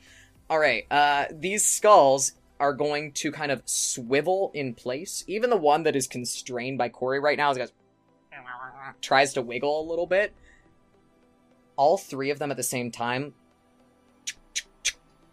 All 0.50 0.60
right, 0.60 0.86
uh, 0.92 1.28
these 1.32 1.66
skulls 1.66 2.34
are 2.60 2.74
going 2.74 3.12
to 3.14 3.32
kind 3.32 3.52
of 3.52 3.62
swivel 3.66 4.52
in 4.54 4.74
place. 4.74 5.24
Even 5.28 5.50
the 5.50 5.58
one 5.58 5.84
that 5.84 5.96
is 5.96 6.08
constrained 6.08 6.78
by 6.78 6.90
Cori 6.90 7.20
right 7.20 7.38
now 7.38 7.52
is 7.52 7.58
goes 7.58 7.72
tries 9.02 9.34
to 9.34 9.42
wiggle 9.42 9.82
a 9.82 9.90
little 9.90 10.08
bit. 10.08 10.34
All 11.76 11.98
three 11.98 12.32
of 12.32 12.40
them 12.40 12.52
at 12.52 12.58
the 12.58 12.64
same 12.64 12.92
time, 12.92 13.34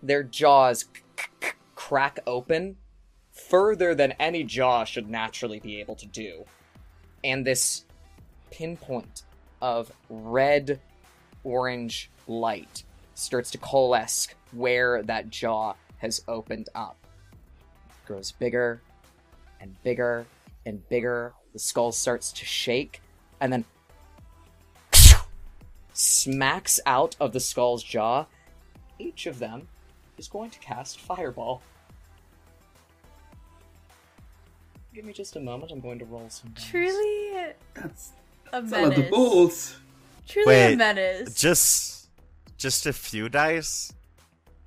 their 0.02 0.22
jaws 0.22 0.84
crack 1.74 2.20
open 2.26 2.76
further 3.32 3.94
than 3.94 4.12
any 4.12 4.44
jaw 4.44 4.84
should 4.84 5.08
naturally 5.08 5.60
be 5.60 5.80
able 5.80 5.96
to 5.96 6.06
do. 6.06 6.44
And 7.22 7.46
this 7.46 7.84
pinpoint 8.50 9.22
of 9.62 9.90
red 10.08 10.80
orange 11.42 12.10
light 12.26 12.84
starts 13.14 13.50
to 13.52 13.58
coalesce 13.58 14.28
where 14.52 15.02
that 15.02 15.30
jaw 15.30 15.74
has 15.98 16.22
opened 16.28 16.68
up. 16.74 17.03
It 18.04 18.08
grows 18.08 18.32
bigger 18.32 18.80
and 19.60 19.74
bigger 19.82 20.26
and 20.66 20.86
bigger. 20.88 21.32
The 21.52 21.58
skull 21.58 21.92
starts 21.92 22.32
to 22.32 22.44
shake 22.44 23.00
and 23.40 23.52
then 23.52 23.64
smacks 25.94 26.80
out 26.86 27.16
of 27.20 27.32
the 27.32 27.40
skull's 27.40 27.82
jaw. 27.82 28.26
Each 28.98 29.26
of 29.26 29.38
them 29.38 29.68
is 30.18 30.28
going 30.28 30.50
to 30.50 30.58
cast 30.58 31.00
Fireball. 31.00 31.62
Give 34.94 35.04
me 35.04 35.12
just 35.12 35.36
a 35.36 35.40
moment. 35.40 35.72
I'm 35.72 35.80
going 35.80 35.98
to 35.98 36.04
roll 36.04 36.28
some. 36.28 36.50
dice. 36.50 36.66
Truly 36.70 37.52
That's, 37.74 38.12
a 38.52 38.60
that's 38.62 38.72
a 38.72 38.76
lot 38.76 38.84
of 38.92 38.98
menace. 38.98 39.10
balls. 39.10 39.76
Truly 40.28 40.54
a 40.74 40.76
menace. 40.76 41.34
Just 41.34 42.08
just 42.58 42.86
a 42.86 42.92
few 42.92 43.28
dice. 43.28 43.92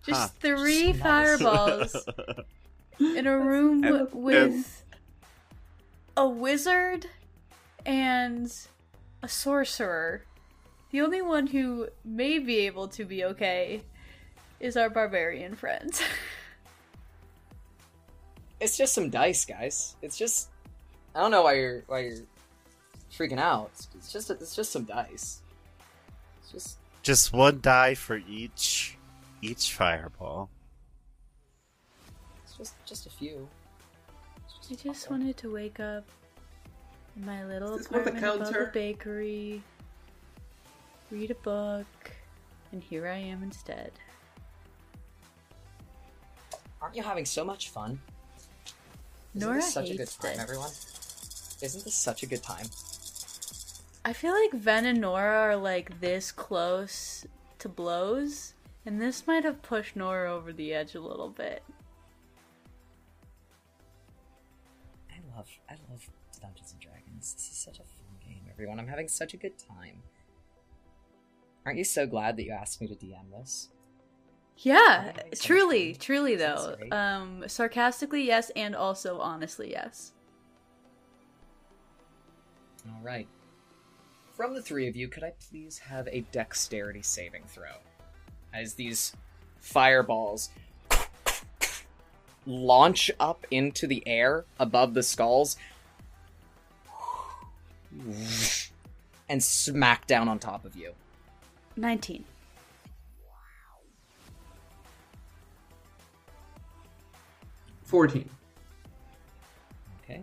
Just 0.05 0.19
Huh. 0.21 0.27
three 0.39 0.91
Nice. 0.93 1.01
fireballs 1.01 1.95
in 3.18 3.28
a 3.28 3.38
room 3.38 3.84
And- 3.84 4.12
with 4.14 4.84
a 6.16 6.28
wizard 6.28 7.08
and 7.86 8.52
a 9.22 9.28
sorcerer. 9.28 10.24
The 10.91 11.02
only 11.02 11.22
one 11.22 11.48
who 11.48 11.89
may 12.06 12.39
be 12.39 12.60
able 12.60 12.88
to 12.89 13.04
be 13.06 13.24
okay 13.26 13.82
is 14.60 14.76
our 14.78 14.89
barbarian 14.89 15.56
friend. 15.56 15.91
It's 18.60 18.76
just 18.76 18.93
some 18.95 19.10
dice, 19.12 19.45
guys. 19.45 19.95
It's 20.02 20.18
just 20.18 20.50
I 21.14 21.22
don't 21.22 21.30
know 21.32 21.43
why 21.43 21.54
you're 21.54 21.84
why 21.86 22.00
you're 22.00 22.18
freaking 23.12 23.38
out. 23.39 23.70
It's, 23.74 23.88
it's 23.95 24.12
just 24.12 24.32
it's 24.32 24.56
just 24.56 24.72
some 24.72 24.84
dice. 24.84 25.41
It's 26.41 26.52
just 26.52 26.78
Just 27.04 27.34
one 27.34 27.60
die 27.62 27.93
for 27.93 28.18
each 28.28 28.98
each 29.43 29.74
fireball. 29.74 30.50
It's 32.60 32.70
just 32.70 32.86
just 32.86 33.05
a 33.08 33.10
few. 33.10 33.47
It's 34.60 34.72
I 34.72 34.74
a 34.74 34.78
just 34.78 35.03
couple. 35.05 35.18
wanted 35.18 35.38
to 35.38 35.53
wake 35.53 35.80
up 35.80 36.05
in 37.16 37.26
my 37.26 37.45
little 37.45 37.76
Is 37.76 37.80
this 37.80 37.88
the 37.88 37.99
apartment 37.99 38.26
above 38.36 38.53
the 38.53 38.70
bakery, 38.74 39.62
read 41.12 41.32
a 41.32 41.36
book, 41.36 41.88
and 42.72 42.82
here 42.82 43.08
I 43.08 43.18
am 43.18 43.43
instead. 43.43 43.91
Aren't 46.82 46.95
you 46.95 47.03
having 47.03 47.26
so 47.26 47.43
much 47.43 47.70
fun? 47.70 47.99
Isn't 49.36 49.47
Nora 49.47 49.62
this 49.62 49.74
such 49.74 49.89
a 49.89 49.91
good 49.93 49.99
hates 49.99 50.16
time, 50.18 50.34
this. 50.34 50.41
everyone? 50.41 50.72
Isn't 51.62 51.84
this 51.84 51.95
such 51.95 52.24
a 52.24 52.26
good 52.28 52.43
time? 52.43 52.68
I 54.05 54.14
feel 54.14 54.32
like 54.32 54.51
Ven 54.53 54.86
and 54.86 55.01
Nora 55.01 55.38
are 55.39 55.55
like 55.55 55.99
this 55.99 56.32
close 56.32 57.26
to 57.60 57.68
blows, 57.68 58.53
and 58.86 59.01
this 59.01 59.28
might 59.28 59.43
have 59.43 59.62
pushed 59.64 59.95
Nora 59.95 60.34
over 60.34 60.53
the 60.53 60.74
edge 60.74 60.95
a 60.95 61.01
little 61.01 61.30
bit. 61.30 61.64
Love 65.38 65.49
I 65.69 65.73
love 65.89 66.09
Dungeons 66.41 66.71
and 66.71 66.81
Dragons. 66.81 67.33
This 67.33 67.49
is 67.51 67.57
such 67.57 67.79
a 67.79 67.83
fun 67.83 68.07
game, 68.25 68.41
everyone. 68.51 68.79
I'm 68.79 68.88
having 68.88 69.07
such 69.07 69.33
a 69.33 69.38
good 69.38 69.57
time. 69.57 70.01
Aren't 71.65 71.77
you 71.77 71.83
so 71.83 72.05
glad 72.07 72.38
that 72.38 72.43
you 72.43 72.51
asked 72.51 72.81
me 72.81 72.88
to 72.88 72.95
DM 72.95 73.31
this? 73.38 73.69
Yeah, 74.59 75.11
truly, 75.39 75.93
truly 75.93 76.35
though. 76.35 76.75
Um, 76.91 77.43
sarcastically, 77.47 78.23
yes, 78.25 78.49
and 78.55 78.75
also 78.75 79.19
honestly, 79.19 79.71
yes. 79.71 80.13
All 82.88 83.03
right. 83.03 83.27
from 84.35 84.53
the 84.55 84.61
three 84.61 84.88
of 84.88 84.95
you, 84.95 85.07
could 85.09 85.23
I 85.23 85.33
please 85.49 85.77
have 85.77 86.07
a 86.07 86.21
dexterity 86.31 87.01
saving 87.01 87.43
throw? 87.47 87.73
As 88.53 88.73
these 88.73 89.13
fireballs 89.59 90.49
launch 92.48 93.12
up 93.20 93.45
into 93.52 93.86
the 93.86 94.02
air 94.08 94.45
above 94.58 94.93
the 94.93 95.04
skulls 95.04 95.58
and 99.30 99.43
smack 99.43 100.08
down 100.08 100.28
on 100.28 100.39
top 100.39 100.66
of 100.66 100.76
you. 100.76 100.93
19. 101.76 102.24
Fourteen. 107.84 108.30
Okay. 110.04 110.22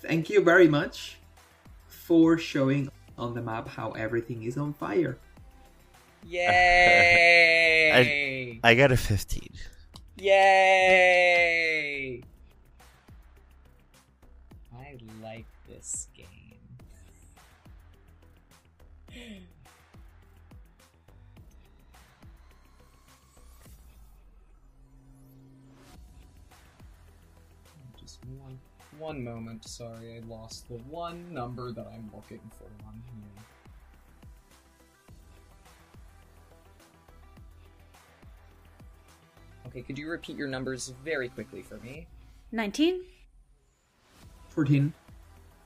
Thank 0.00 0.30
you 0.30 0.42
very 0.42 0.66
much 0.66 1.18
for 1.88 2.38
showing 2.38 2.90
on 3.18 3.34
the 3.34 3.42
map 3.42 3.68
how 3.68 3.90
everything 3.90 4.44
is 4.44 4.56
on 4.56 4.72
fire. 4.72 5.18
Yay! 6.28 8.00
I 8.64 8.74
got 8.74 8.90
a 8.90 8.96
15. 8.96 9.48
Yay! 10.16 11.40
I 14.74 14.96
like 15.22 15.46
this 15.68 16.08
game. 16.16 16.24
Just 28.00 28.18
one 28.40 28.58
one 28.98 29.22
moment, 29.22 29.68
sorry, 29.68 30.16
I 30.16 30.20
lost 30.26 30.66
the 30.68 30.78
one 30.90 31.32
number 31.32 31.70
that 31.70 31.86
I'm 31.86 32.10
looking 32.14 32.40
for 32.58 32.64
on 32.88 33.00
here. 33.14 33.45
Okay, 39.76 39.82
could 39.82 39.98
you 39.98 40.08
repeat 40.08 40.38
your 40.38 40.48
numbers 40.48 40.94
very 41.04 41.28
quickly 41.28 41.60
for 41.60 41.76
me? 41.76 42.06
19? 42.50 43.02
Fourteen. 44.48 44.90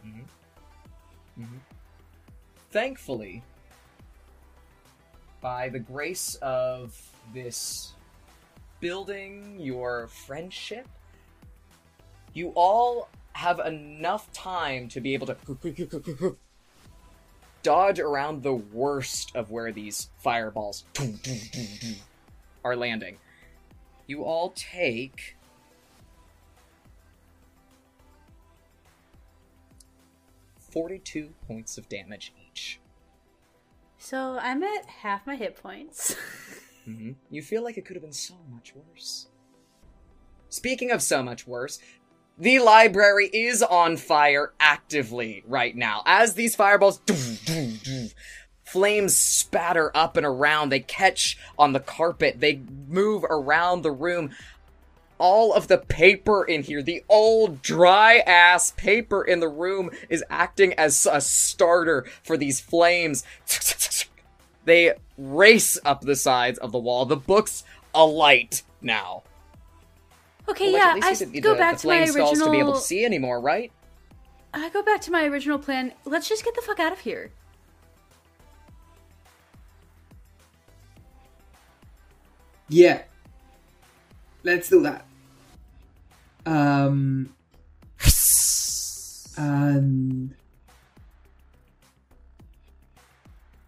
Mm-hmm. 0.04 1.42
Mm-hmm. 1.42 1.56
Thankfully, 2.72 3.44
by 5.40 5.68
the 5.68 5.78
grace 5.78 6.34
of 6.42 7.00
this 7.32 7.92
building 8.80 9.61
your 9.61 10.08
friendship, 10.08 10.88
you 12.32 12.48
all 12.56 13.08
have 13.34 13.61
enough 13.61 14.32
time 14.32 14.88
to 14.88 15.00
be 15.00 15.14
able 15.14 15.28
to 15.28 16.36
dodge 17.62 18.00
around 18.00 18.42
the 18.42 18.54
worst 18.54 19.36
of 19.36 19.52
where 19.52 19.70
these 19.70 20.11
fireballs 20.18 20.82
are 22.64 22.74
landing. 22.74 23.16
You 24.11 24.24
all 24.24 24.52
take 24.56 25.36
forty-two 30.58 31.32
points 31.46 31.78
of 31.78 31.88
damage 31.88 32.34
each. 32.50 32.80
So 33.98 34.36
I'm 34.42 34.64
at 34.64 34.86
half 34.86 35.28
my 35.28 35.36
hit 35.36 35.54
points. 35.54 36.16
hmm 36.84 37.12
You 37.30 37.40
feel 37.40 37.62
like 37.62 37.78
it 37.78 37.84
could 37.84 37.94
have 37.94 38.02
been 38.02 38.11
so 38.11 38.34
much 38.52 38.74
worse. 38.74 39.28
Speaking 40.48 40.90
of 40.90 41.02
so 41.02 41.22
much 41.22 41.46
worse, 41.46 41.78
the 42.36 42.58
library 42.58 43.30
is 43.32 43.62
on 43.62 43.96
fire 43.96 44.54
actively 44.58 45.44
right 45.46 45.76
now. 45.76 46.02
As 46.04 46.34
these 46.34 46.56
fireballs, 46.56 47.00
flames 48.72 49.16
spatter 49.16 49.90
up 49.96 50.16
and 50.16 50.24
around. 50.26 50.68
They 50.70 50.80
catch 50.80 51.38
on 51.58 51.72
the 51.72 51.80
carpet. 51.80 52.40
They 52.40 52.60
move 52.88 53.24
around 53.24 53.82
the 53.82 53.90
room. 53.92 54.30
All 55.18 55.52
of 55.52 55.68
the 55.68 55.76
paper 55.78 56.44
in 56.44 56.62
here, 56.62 56.82
the 56.82 57.04
old 57.08 57.60
dry 57.60 58.18
ass 58.20 58.70
paper 58.70 59.22
in 59.22 59.40
the 59.40 59.48
room, 59.48 59.90
is 60.08 60.24
acting 60.30 60.72
as 60.74 61.06
a 61.10 61.20
starter 61.20 62.06
for 62.22 62.36
these 62.36 62.60
flames. 62.60 63.24
They 64.66 64.92
race 65.16 65.78
up 65.86 66.02
the 66.02 66.14
sides 66.14 66.58
of 66.58 66.70
the 66.70 66.78
wall. 66.78 67.06
The 67.06 67.16
book's 67.16 67.64
alight 67.94 68.62
now. 68.82 69.22
okay, 70.48 70.70
Well, 70.70 70.76
yeah, 70.76 70.92
I 71.02 71.06
you 71.08 71.12
s- 71.12 71.18
didn't 71.20 71.32
need 71.32 71.42
go 71.42 71.54
the, 71.54 71.58
back 71.58 71.76
the 71.76 71.80
to 71.82 71.88
my 71.88 72.00
original. 72.00 72.34
to 72.34 72.50
be 72.50 72.58
able 72.58 72.74
to 72.74 72.80
see 72.80 73.04
anymore, 73.04 73.40
right? 73.40 73.72
I 74.52 74.68
go 74.68 74.82
back 74.82 75.00
to 75.02 75.10
my 75.10 75.24
original 75.24 75.58
plan. 75.58 75.92
Let's 76.04 76.28
just 76.28 76.44
get 76.44 76.54
the 76.54 76.60
fuck 76.62 76.78
out 76.78 76.92
of 76.92 77.00
here. 77.00 77.32
Yeah. 82.70 83.02
Let's 84.44 84.70
do 84.70 84.82
that. 84.82 85.04
Um 86.46 87.34
and 89.36 90.34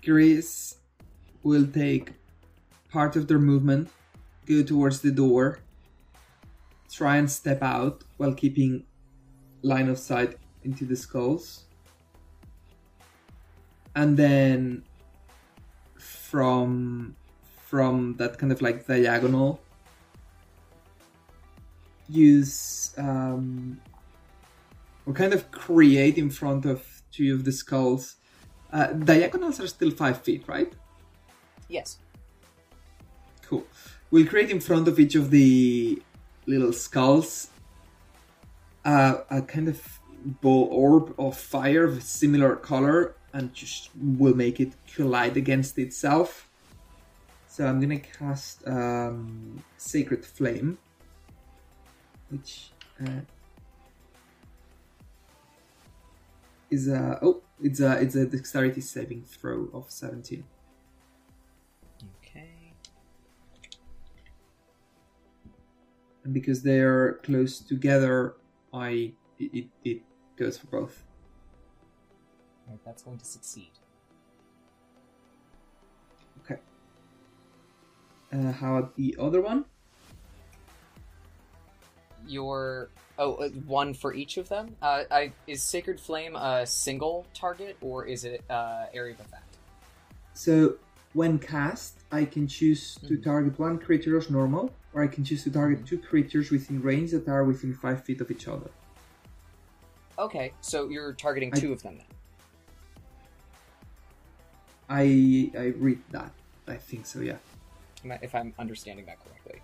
Griss 0.04 0.76
will 1.42 1.66
take 1.66 2.12
part 2.90 3.16
of 3.16 3.26
their 3.26 3.38
movement, 3.38 3.90
go 4.46 4.62
towards 4.62 5.00
the 5.00 5.10
door, 5.10 5.58
try 6.90 7.16
and 7.16 7.30
step 7.30 7.62
out 7.62 8.04
while 8.18 8.34
keeping 8.34 8.84
line 9.62 9.88
of 9.88 9.98
sight 9.98 10.36
into 10.62 10.84
the 10.84 10.96
skulls. 10.96 11.64
And 13.94 14.16
then 14.16 14.84
from 15.98 17.16
from 17.72 18.14
that 18.18 18.36
kind 18.38 18.52
of 18.52 18.60
like 18.60 18.86
diagonal 18.86 19.58
use 22.06 22.92
um, 22.98 23.80
or 25.06 25.14
kind 25.14 25.32
of 25.32 25.50
create 25.50 26.18
in 26.18 26.28
front 26.28 26.66
of 26.66 26.84
two 27.10 27.32
of 27.34 27.46
the 27.46 27.52
skulls. 27.62 28.16
Uh, 28.70 28.88
diagonals 29.12 29.58
are 29.58 29.66
still 29.66 29.90
five 29.90 30.20
feet, 30.20 30.44
right? 30.46 30.74
Yes. 31.70 31.96
Cool. 33.46 33.64
We'll 34.10 34.26
create 34.26 34.50
in 34.50 34.60
front 34.60 34.86
of 34.86 35.00
each 35.00 35.14
of 35.14 35.30
the 35.30 36.02
little 36.44 36.74
skulls 36.74 37.48
uh, 38.84 39.14
a 39.30 39.40
kind 39.40 39.68
of 39.68 39.80
ball 40.42 40.68
orb 40.70 41.14
of 41.18 41.38
fire 41.38 41.84
of 41.84 42.02
similar 42.02 42.54
color 42.54 43.14
and 43.32 43.54
just 43.54 43.88
will 43.96 44.34
make 44.34 44.60
it 44.60 44.74
collide 44.94 45.38
against 45.38 45.78
itself. 45.78 46.50
So 47.52 47.66
I'm 47.66 47.80
gonna 47.80 48.00
cast 48.00 48.66
um, 48.66 49.62
Sacred 49.76 50.24
Flame, 50.24 50.78
which 52.30 52.70
uh, 52.98 53.20
is 56.70 56.88
a 56.88 57.18
oh, 57.20 57.42
it's 57.62 57.80
a 57.80 58.00
it's 58.00 58.14
a 58.14 58.24
Dexterity 58.24 58.80
saving 58.80 59.24
throw 59.24 59.68
of 59.74 59.90
17. 59.90 60.42
Okay. 62.24 62.72
and 66.24 66.32
because 66.32 66.62
they're 66.62 67.20
close 67.22 67.58
together, 67.58 68.36
I 68.72 69.12
it, 69.38 69.52
it, 69.52 69.66
it 69.84 70.02
goes 70.36 70.56
for 70.56 70.68
both. 70.68 71.04
Alright, 72.66 72.80
that's 72.86 73.02
going 73.02 73.18
to 73.18 73.26
succeed. 73.26 73.72
Uh, 78.32 78.50
how 78.52 78.76
about 78.76 78.96
the 78.96 79.14
other 79.20 79.40
one? 79.40 79.64
Your 82.26 82.88
oh, 83.18 83.34
uh, 83.34 83.48
one 83.66 83.94
for 83.94 84.14
each 84.14 84.36
of 84.36 84.48
them. 84.48 84.74
Uh, 84.80 85.04
I 85.10 85.32
is 85.46 85.62
Sacred 85.62 86.00
Flame 86.00 86.36
a 86.36 86.66
single 86.66 87.26
target 87.34 87.76
or 87.80 88.06
is 88.06 88.24
it 88.24 88.42
uh, 88.48 88.86
area 88.94 89.14
of 89.14 89.20
effect? 89.20 89.56
So 90.34 90.76
when 91.12 91.38
cast, 91.38 91.98
I 92.10 92.24
can 92.24 92.46
choose 92.48 92.94
to 93.06 93.18
Mhm. 93.18 93.22
target 93.24 93.58
one 93.58 93.78
creature 93.78 94.16
as 94.16 94.30
normal, 94.30 94.70
or 94.94 95.02
I 95.02 95.08
can 95.08 95.24
choose 95.24 95.44
to 95.44 95.50
target 95.50 95.84
two 95.84 95.98
creatures 95.98 96.50
within 96.50 96.80
range 96.80 97.10
that 97.10 97.28
are 97.28 97.44
within 97.44 97.74
five 97.74 98.02
feet 98.02 98.20
of 98.22 98.30
each 98.30 98.48
other. 98.48 98.70
Okay, 100.18 100.52
so 100.62 100.88
you're 100.88 101.12
targeting 101.12 101.50
I- 101.52 101.60
two 101.60 101.72
of 101.72 101.82
them 101.82 101.98
then. 101.98 102.06
I 104.88 105.50
I 105.58 105.66
read 105.76 106.00
that. 106.12 106.32
I 106.68 106.76
think 106.76 107.04
so. 107.06 107.20
Yeah. 107.20 107.38
If 108.04 108.34
I'm 108.34 108.52
understanding 108.58 109.06
that 109.06 109.18
correctly. 109.24 109.60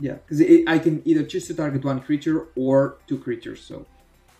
Yeah, 0.00 0.14
because 0.14 0.40
I 0.66 0.78
can 0.78 1.02
either 1.04 1.24
choose 1.24 1.46
to 1.48 1.54
target 1.54 1.84
one 1.84 2.00
creature 2.00 2.48
or 2.56 2.98
two 3.06 3.18
creatures. 3.18 3.62
So 3.62 3.86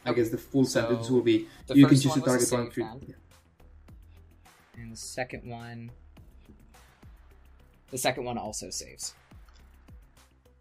I 0.05 0.13
guess 0.13 0.31
the 0.31 0.39
full 0.39 0.65
so 0.65 0.81
sentence 0.81 1.11
will 1.11 1.23
be 1.23 1.49
you 1.73 1.87
can 1.87 1.99
choose 1.99 2.15
to 2.15 2.21
target 2.21 2.51
one 2.51 2.71
creature. 2.71 2.91
then. 3.07 3.15
And 4.77 4.93
the 4.93 4.97
second 4.97 5.49
one. 5.49 5.91
The 7.91 7.99
second 7.99 8.25
one 8.25 8.39
also 8.39 8.71
saves. 8.71 9.15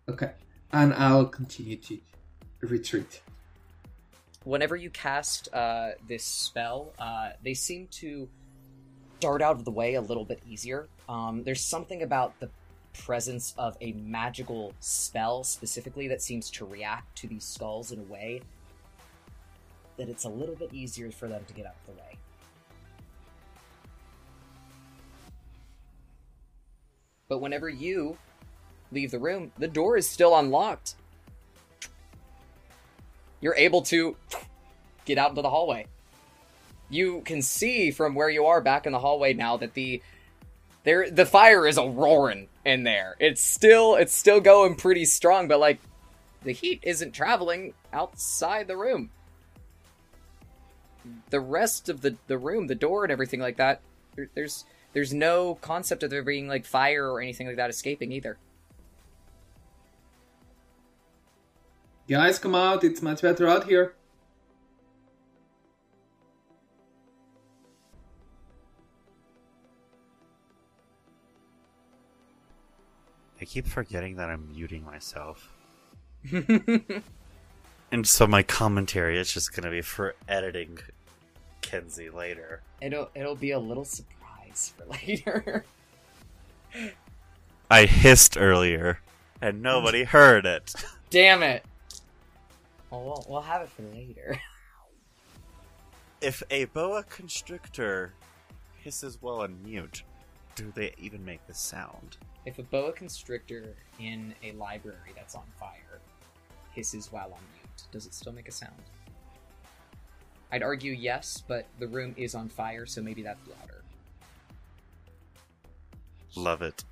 Okay, 0.07 0.31
and 0.71 0.93
I'll 0.93 1.25
continue 1.25 1.77
to 1.77 1.97
retreat. 2.61 3.21
whenever 4.43 4.75
you 4.75 4.89
cast 4.89 5.49
uh, 5.53 5.91
this 6.07 6.23
spell, 6.23 6.93
uh, 6.99 7.29
they 7.43 7.53
seem 7.53 7.87
to 7.87 8.29
dart 9.19 9.41
out 9.41 9.55
of 9.55 9.65
the 9.65 9.71
way 9.71 9.95
a 9.95 10.01
little 10.01 10.25
bit 10.25 10.41
easier. 10.47 10.87
Um, 11.09 11.43
there's 11.43 11.61
something 11.61 12.01
about 12.01 12.39
the 12.39 12.49
presence 12.93 13.53
of 13.57 13.75
a 13.81 13.91
magical 13.93 14.73
spell 14.79 15.43
specifically 15.43 16.07
that 16.07 16.21
seems 16.21 16.49
to 16.51 16.65
react 16.65 17.17
to 17.17 17.27
these 17.27 17.43
skulls 17.43 17.91
in 17.91 17.99
a 17.99 18.03
way 18.03 18.41
that 19.97 20.09
it's 20.09 20.23
a 20.23 20.29
little 20.29 20.55
bit 20.55 20.73
easier 20.73 21.11
for 21.11 21.27
them 21.27 21.43
to 21.47 21.53
get 21.53 21.65
out 21.65 21.75
of 21.87 21.95
the 21.95 22.01
way. 22.01 22.17
But 27.27 27.39
whenever 27.39 27.69
you 27.69 28.17
leave 28.91 29.11
the 29.11 29.19
room, 29.19 29.51
the 29.57 29.67
door 29.67 29.97
is 29.97 30.07
still 30.07 30.37
unlocked. 30.37 30.95
You're 33.41 33.55
able 33.55 33.81
to 33.83 34.15
get 35.05 35.17
out 35.17 35.29
into 35.29 35.41
the 35.41 35.49
hallway. 35.49 35.87
You 36.89 37.21
can 37.25 37.41
see 37.41 37.91
from 37.91 38.13
where 38.13 38.29
you 38.29 38.45
are 38.45 38.61
back 38.61 38.85
in 38.85 38.91
the 38.91 38.99
hallway 38.99 39.33
now 39.33 39.57
that 39.57 39.73
the 39.73 40.01
there 40.83 41.09
the 41.09 41.25
fire 41.25 41.65
is 41.65 41.77
a 41.77 41.87
roaring 41.87 42.47
in 42.65 42.83
there. 42.83 43.15
It's 43.19 43.41
still 43.41 43.95
it's 43.95 44.13
still 44.13 44.39
going 44.39 44.75
pretty 44.75 45.05
strong, 45.05 45.47
but 45.47 45.59
like 45.59 45.79
the 46.43 46.51
heat 46.51 46.79
isn't 46.83 47.13
traveling 47.13 47.73
outside 47.91 48.67
the 48.67 48.77
room. 48.77 49.09
The 51.29 51.39
rest 51.39 51.89
of 51.89 52.01
the 52.01 52.17
the 52.27 52.37
room, 52.37 52.67
the 52.67 52.75
door 52.75 53.03
and 53.03 53.11
everything 53.11 53.39
like 53.39 53.57
that, 53.57 53.81
there, 54.15 54.29
there's 54.33 54.65
there's 54.93 55.13
no 55.13 55.55
concept 55.55 56.03
of 56.03 56.09
there 56.09 56.23
being 56.23 56.47
like 56.47 56.65
fire 56.65 57.09
or 57.09 57.21
anything 57.21 57.47
like 57.47 57.57
that 57.57 57.69
escaping 57.69 58.11
either. 58.11 58.37
Guys, 62.07 62.37
come 62.37 62.53
out. 62.53 62.83
It's 62.83 63.01
much 63.01 63.21
better 63.21 63.47
out 63.47 63.65
here. 63.65 63.95
I 73.43 73.45
keep 73.45 73.67
forgetting 73.67 74.15
that 74.15 74.29
I'm 74.29 74.47
muting 74.55 74.85
myself. 74.85 75.51
and 76.31 78.07
so 78.07 78.25
my 78.25 78.41
commentary 78.41 79.19
is 79.19 79.33
just 79.33 79.53
gonna 79.53 79.69
be 79.69 79.81
for 79.81 80.15
editing 80.29 80.79
Kenzie 81.59 82.09
later. 82.09 82.61
It'll 82.79 83.09
it'll 83.13 83.35
be 83.35 83.51
a 83.51 83.59
little 83.59 83.83
surprise 83.83 84.71
for 84.77 84.85
later. 85.05 85.65
I 87.69 87.83
hissed 87.83 88.37
earlier, 88.37 89.01
and 89.41 89.61
nobody 89.61 90.03
heard 90.05 90.45
it. 90.45 90.73
Damn 91.09 91.43
it. 91.43 91.65
Well, 92.91 93.03
we'll 93.03 93.25
we'll 93.27 93.41
have 93.41 93.61
it 93.63 93.67
for 93.67 93.81
later. 93.93 94.39
If 96.21 96.43
a 96.49 96.63
boa 96.63 97.03
constrictor 97.03 98.13
hisses 98.81 99.17
while 99.19 99.41
on 99.41 99.61
mute, 99.65 100.03
do 100.55 100.71
they 100.73 100.93
even 100.97 101.25
make 101.25 101.45
the 101.45 101.53
sound? 101.53 102.15
If 102.45 102.59
a 102.59 102.63
boa 102.63 102.91
constrictor 102.91 103.75
in 103.99 104.33
a 104.43 104.51
library 104.53 105.13
that's 105.15 105.35
on 105.35 105.43
fire 105.59 105.99
hisses 106.71 107.11
while 107.11 107.25
on 107.25 107.39
mute, 107.53 107.83
does 107.91 108.05
it 108.05 108.13
still 108.13 108.33
make 108.33 108.47
a 108.47 108.51
sound? 108.51 108.73
I'd 110.51 110.61
argue 110.61 110.91
yes, 110.91 111.41
but 111.47 111.65
the 111.79 111.87
room 111.87 112.13
is 112.17 112.35
on 112.35 112.49
fire, 112.49 112.85
so 112.85 113.01
maybe 113.01 113.23
that's 113.23 113.39
louder. 113.47 113.83
Love 116.35 116.61
it. 116.61 116.83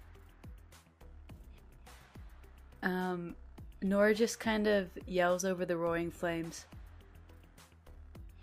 Um, 2.81 3.35
Nora 3.81 4.15
just 4.15 4.39
kind 4.39 4.67
of 4.67 4.89
yells 5.05 5.45
over 5.45 5.65
the 5.65 5.77
roaring 5.77 6.11
flames. 6.11 6.65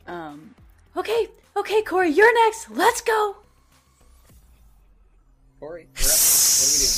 Um, 0.07 0.55
okay, 0.97 1.29
okay, 1.57 1.83
Cori, 1.83 2.11
you're 2.11 2.35
next. 2.47 2.71
Let's 2.71 3.01
go. 3.01 3.37
Cori, 5.59 5.89
you're 5.97 6.11
up. 6.11 6.19
What 6.59 6.67
are 6.67 6.79
we 6.79 6.98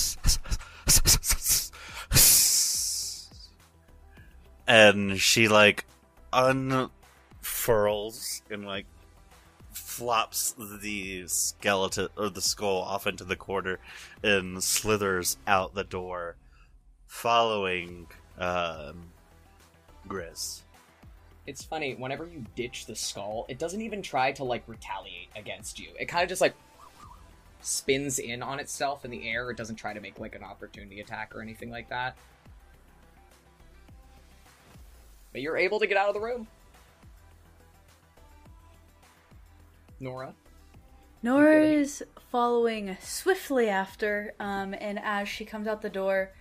And 4.71 5.19
she 5.19 5.49
like 5.49 5.85
unfurls 6.33 6.93
and 8.49 8.65
like 8.65 8.87
flops 9.73 10.55
the 10.57 11.25
skeleton 11.27 12.07
or 12.17 12.31
the 12.31 12.41
skull 12.41 12.83
off 12.83 13.09
into 13.09 13.25
the 13.25 13.35
corner 13.35 13.81
and 14.23 14.63
slithers 14.63 15.39
out 15.45 15.75
the 15.75 15.83
door, 15.83 16.37
following 17.09 18.07
um, 18.39 19.11
Griss. 20.07 20.63
It's 21.49 21.65
funny, 21.65 21.97
whenever 21.97 22.29
you 22.29 22.45
ditch 22.55 22.87
the 22.87 22.95
skull, 22.95 23.47
it 23.49 23.59
doesn't 23.59 23.81
even 23.81 24.03
try 24.03 24.31
to 24.31 24.45
like 24.45 24.63
retaliate 24.69 25.31
against 25.35 25.81
you. 25.81 25.89
It 25.99 26.07
kind 26.07 26.23
of 26.23 26.29
just 26.29 26.41
like 26.41 26.55
spins 27.61 28.21
in 28.21 28.41
on 28.41 28.61
itself 28.61 29.05
in 29.05 29.11
the 29.11 29.29
air. 29.29 29.51
It 29.51 29.57
doesn't 29.57 29.77
try 29.77 29.95
to 29.95 30.01
make 30.01 30.21
like 30.21 30.37
an 30.37 30.45
opportunity 30.45 31.01
attack 31.01 31.35
or 31.35 31.43
anything 31.43 31.73
like 31.73 31.89
that. 31.89 32.17
But 35.33 35.43
you're 35.43 35.57
able 35.57 35.79
to 35.81 35.87
get 35.87 35.97
out 35.97 36.09
of 36.09 36.15
the 36.15 36.21
room. 36.21 36.47
Nora, 40.03 40.33
Nora 41.23 41.63
is 41.63 42.03
following 42.33 42.97
swiftly 43.03 43.69
after, 43.69 44.35
um, 44.41 44.75
and 44.81 44.99
as 44.99 45.29
she 45.29 45.45
comes 45.45 45.67
out 45.69 45.83
the 45.83 45.91
door, 45.91 46.33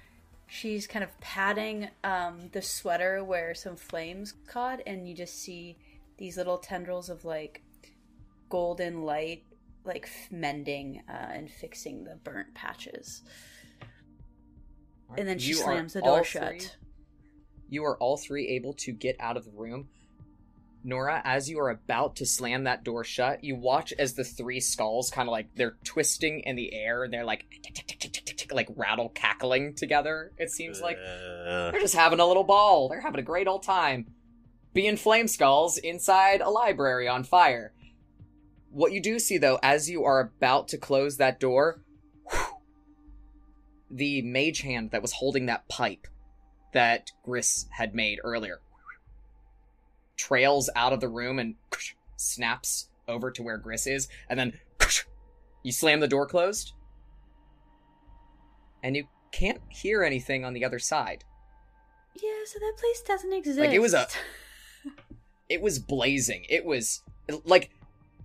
she's 0.48 0.88
kind 0.88 1.04
of 1.04 1.20
patting 1.20 1.90
um, 2.06 2.50
the 2.54 2.62
sweater 2.62 3.22
where 3.22 3.54
some 3.54 3.76
flames 3.76 4.34
caught, 4.48 4.80
and 4.88 5.08
you 5.10 5.14
just 5.14 5.42
see 5.42 5.78
these 6.18 6.38
little 6.38 6.58
tendrils 6.58 7.10
of 7.10 7.26
like 7.26 7.62
golden 8.48 9.04
light, 9.04 9.44
like 9.84 10.06
f- 10.06 10.32
mending 10.32 11.04
uh, 11.10 11.28
and 11.34 11.52
fixing 11.52 12.06
the 12.06 12.16
burnt 12.24 12.54
patches. 12.56 13.24
And 15.18 15.28
then 15.28 15.38
she 15.38 15.50
You 15.50 15.56
slams 15.56 15.94
the 15.94 16.02
all 16.02 16.16
door 16.16 16.24
three- 16.24 16.60
shut. 16.62 16.76
You 17.70 17.86
are 17.86 17.98
all 17.98 18.18
three 18.18 18.48
able 18.50 18.74
to 18.74 18.92
get 18.92 19.16
out 19.20 19.38
of 19.38 19.46
the 19.46 19.52
room. 19.52 19.90
Nora, 20.84 21.22
as 21.26 21.50
you 21.50 21.60
are 21.60 21.70
about 21.70 22.16
to 22.18 22.26
slam 22.26 22.64
that 22.64 22.84
door 22.84 23.04
shut, 23.04 23.44
you 23.44 23.56
watch 23.56 23.94
as 24.00 24.14
the 24.14 24.24
three 24.24 24.60
skulls 24.62 25.10
kind 25.10 25.28
of 25.28 25.32
like 25.32 25.54
they're 25.56 25.76
twisting 25.84 26.40
in 26.42 26.56
the 26.56 26.74
air 26.74 27.04
and 27.04 27.14
they're 27.14 27.26
like 27.26 27.46
like 28.52 28.70
rattle 28.76 29.10
cackling 29.10 29.76
together. 29.76 30.32
It 30.38 30.52
seems 30.52 30.82
like 30.82 30.98
Uh, 30.98 31.72
they're 31.72 31.82
just 31.82 31.96
having 31.96 32.20
a 32.20 32.26
little 32.26 32.46
ball. 32.46 32.90
They're 32.90 33.02
having 33.02 33.20
a 33.20 33.24
great 33.24 33.48
old 33.48 33.64
time. 33.64 34.08
Being 34.74 34.98
flame 34.98 35.28
skulls 35.28 35.78
inside 35.78 36.42
a 36.42 36.50
library 36.50 37.08
on 37.08 37.24
fire. 37.24 37.74
What 38.72 38.94
you 38.94 39.02
do 39.02 39.20
see 39.20 39.38
though, 39.38 39.60
as 39.62 39.90
you 39.90 40.06
are 40.06 40.20
about 40.20 40.70
to 40.70 40.78
close 40.78 41.18
that 41.18 41.40
door, 41.40 41.82
the 43.92 44.22
mage 44.22 44.62
hand 44.62 44.92
that 44.92 45.02
was 45.02 45.14
holding 45.14 45.48
that 45.48 45.68
pipe 45.68 46.08
that 46.74 47.12
Griss 47.24 47.66
had 47.72 47.94
made 47.96 48.20
earlier 48.24 48.60
trails 50.18 50.70
out 50.76 50.92
of 50.92 51.00
the 51.00 51.08
room 51.08 51.40
and 51.40 51.56
snaps 52.18 52.90
over 53.08 53.32
to 53.32 53.42
where 53.42 53.58
Griss 53.58 53.88
is, 53.88 54.08
and 54.30 54.38
then 54.38 54.54
you 55.64 55.72
slam 55.72 56.00
the 56.02 56.08
door 56.08 56.28
closed, 56.28 56.74
and 58.84 58.96
you 58.96 59.08
can't 59.32 59.62
hear 59.70 60.04
anything 60.04 60.44
on 60.44 60.54
the 60.54 60.66
other 60.66 60.80
side. 60.80 61.24
Yeah, 62.22 62.44
so 62.46 62.60
that 62.60 62.74
place 62.78 63.02
doesn't 63.02 63.34
exist. 63.34 63.60
Like, 63.60 63.72
it 63.72 63.80
was 63.80 63.94
a- 63.94 64.08
it 65.50 65.62
was 65.62 65.80
blazing. 65.80 66.46
It 66.50 66.66
was 66.66 67.02
like 67.46 67.70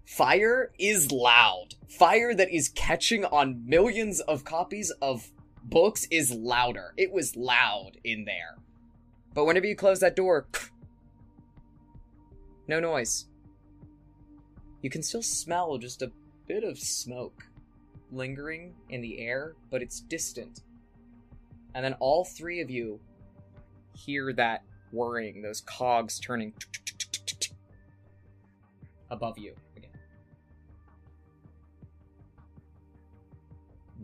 fire 0.04 0.72
is 0.78 1.12
loud. 1.12 1.74
Fire 1.88 2.34
that 2.34 2.52
is 2.52 2.68
catching 2.70 3.24
on 3.24 3.62
millions 3.66 4.20
of 4.20 4.44
copies 4.44 4.90
of 5.00 5.30
books 5.64 6.06
is 6.10 6.32
louder. 6.32 6.92
It 6.96 7.12
was 7.12 7.36
loud 7.36 7.92
in 8.04 8.24
there. 8.24 8.56
But 9.32 9.46
whenever 9.46 9.66
you 9.66 9.76
close 9.76 10.00
that 10.00 10.16
door, 10.16 10.46
no 12.68 12.80
noise. 12.80 13.26
You 14.82 14.90
can 14.90 15.02
still 15.02 15.22
smell 15.22 15.78
just 15.78 16.02
a 16.02 16.12
bit 16.46 16.62
of 16.62 16.78
smoke 16.78 17.44
lingering 18.12 18.74
in 18.90 19.00
the 19.00 19.18
air, 19.18 19.54
but 19.70 19.82
it's 19.82 20.00
distant. 20.00 20.60
And 21.74 21.84
then 21.84 21.94
all 21.94 22.24
three 22.24 22.60
of 22.60 22.70
you 22.70 23.00
hear 23.94 24.32
that 24.34 24.62
whirring, 24.92 25.42
those 25.42 25.62
cogs 25.62 26.20
turning 26.20 26.52
above 29.10 29.38
you 29.38 29.54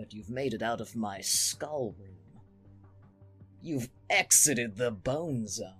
But 0.00 0.14
you've 0.14 0.30
made 0.30 0.54
it 0.54 0.62
out 0.62 0.80
of 0.80 0.96
my 0.96 1.20
skull 1.20 1.94
room. 1.98 2.16
You've 3.60 3.90
exited 4.08 4.78
the 4.78 4.90
bone 4.90 5.46
zone. 5.46 5.74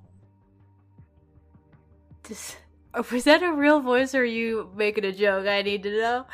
Just- 2.29 2.59
oh, 2.93 3.03
was 3.11 3.25
that 3.25 3.43
a 3.43 3.51
real 3.51 3.81
voice 3.81 4.15
or 4.15 4.21
are 4.21 4.25
you 4.27 4.71
making 4.77 5.07
a 5.07 5.13
joke? 5.13 5.47
I 5.47 5.63
need 5.63 5.83
to 5.85 5.91
know. 5.91 6.27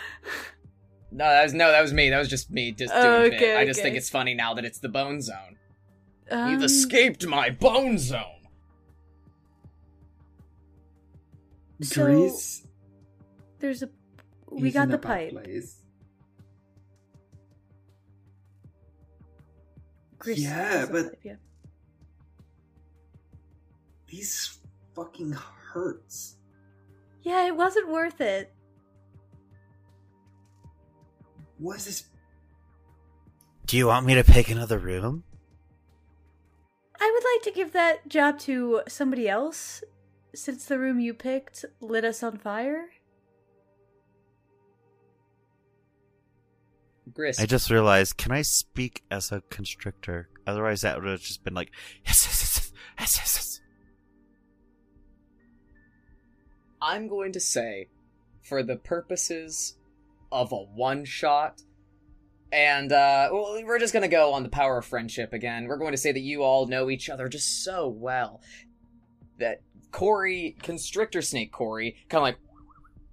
No, 1.12 1.24
that 1.26 1.44
was 1.44 1.54
no, 1.54 1.70
that 1.70 1.80
was 1.80 1.92
me. 1.92 2.10
That 2.10 2.18
was 2.18 2.28
just 2.28 2.50
me 2.50 2.72
just 2.72 2.92
doing 2.92 3.04
Oh, 3.06 3.22
it. 3.22 3.56
I 3.56 3.64
just 3.64 3.78
okay. 3.78 3.84
think 3.90 3.96
it's 3.96 4.10
funny 4.10 4.34
now 4.34 4.52
that 4.54 4.64
it's 4.64 4.80
the 4.80 4.88
bone 4.88 5.22
zone. 5.22 5.56
Um, 6.28 6.50
You've 6.50 6.64
escaped 6.64 7.24
my 7.24 7.50
bone 7.50 7.98
zone. 7.98 8.48
So 11.82 12.04
Grease 12.06 12.66
there's 13.60 13.84
a 13.84 13.90
we 14.50 14.68
is 14.68 14.74
got 14.74 14.82
in 14.84 14.88
the 14.88 14.94
a 14.96 14.98
bad 14.98 15.32
pipe. 15.32 15.44
place. 15.44 15.82
Griss 20.26 20.40
Yeah, 20.40 20.86
but- 20.90 21.10
pipe, 21.10 21.20
yeah. 21.22 21.36
This 24.10 24.58
fucking 24.96 25.30
hurts. 25.30 26.34
Yeah, 27.22 27.46
it 27.46 27.54
wasn't 27.54 27.88
worth 27.88 28.20
it. 28.20 28.52
What 31.58 31.76
is 31.76 31.84
this? 31.84 32.04
Do 33.66 33.76
you 33.76 33.86
want 33.86 34.04
me 34.04 34.16
to 34.16 34.24
pick 34.24 34.50
another 34.50 34.78
room? 34.78 35.22
I 37.00 37.08
would 37.14 37.24
like 37.24 37.42
to 37.44 37.56
give 37.56 37.72
that 37.74 38.08
job 38.08 38.40
to 38.40 38.82
somebody 38.88 39.28
else 39.28 39.84
since 40.34 40.64
the 40.64 40.76
room 40.80 40.98
you 40.98 41.14
picked 41.14 41.64
lit 41.80 42.04
us 42.04 42.24
on 42.24 42.36
fire. 42.38 42.88
Griss, 47.16 47.40
I 47.40 47.46
just 47.46 47.70
realized, 47.70 48.18
can 48.18 48.30
I 48.30 48.42
speak 48.42 49.02
as 49.10 49.32
a 49.32 49.40
constrictor? 49.50 50.28
Otherwise, 50.46 50.82
that 50.82 51.00
would 51.00 51.10
have 51.10 51.20
just 51.20 51.42
been 51.42 51.54
like, 51.54 51.72
yes, 52.04 52.24
yes, 52.26 52.42
yes, 52.42 52.72
yes, 52.98 53.16
yes, 53.16 53.34
yes. 53.34 53.60
I'm 56.80 57.08
going 57.08 57.32
to 57.32 57.40
say, 57.40 57.88
for 58.42 58.62
the 58.62 58.76
purposes 58.76 59.78
of 60.30 60.52
a 60.52 60.56
one 60.56 61.04
shot, 61.04 61.62
and 62.52 62.92
uh, 62.92 63.30
well, 63.32 63.60
we're 63.64 63.78
just 63.78 63.94
gonna 63.94 64.06
go 64.06 64.32
on 64.34 64.42
the 64.42 64.48
power 64.48 64.78
of 64.78 64.84
friendship 64.84 65.32
again. 65.32 65.66
We're 65.66 65.78
going 65.78 65.92
to 65.92 65.98
say 65.98 66.12
that 66.12 66.20
you 66.20 66.42
all 66.42 66.66
know 66.66 66.90
each 66.90 67.08
other 67.08 67.28
just 67.28 67.64
so 67.64 67.88
well 67.88 68.40
that 69.38 69.62
Cori, 69.90 70.56
Constrictor 70.62 71.22
Snake 71.22 71.50
Cori, 71.50 71.96
kind 72.08 72.18
of 72.18 72.22
like 72.22 72.38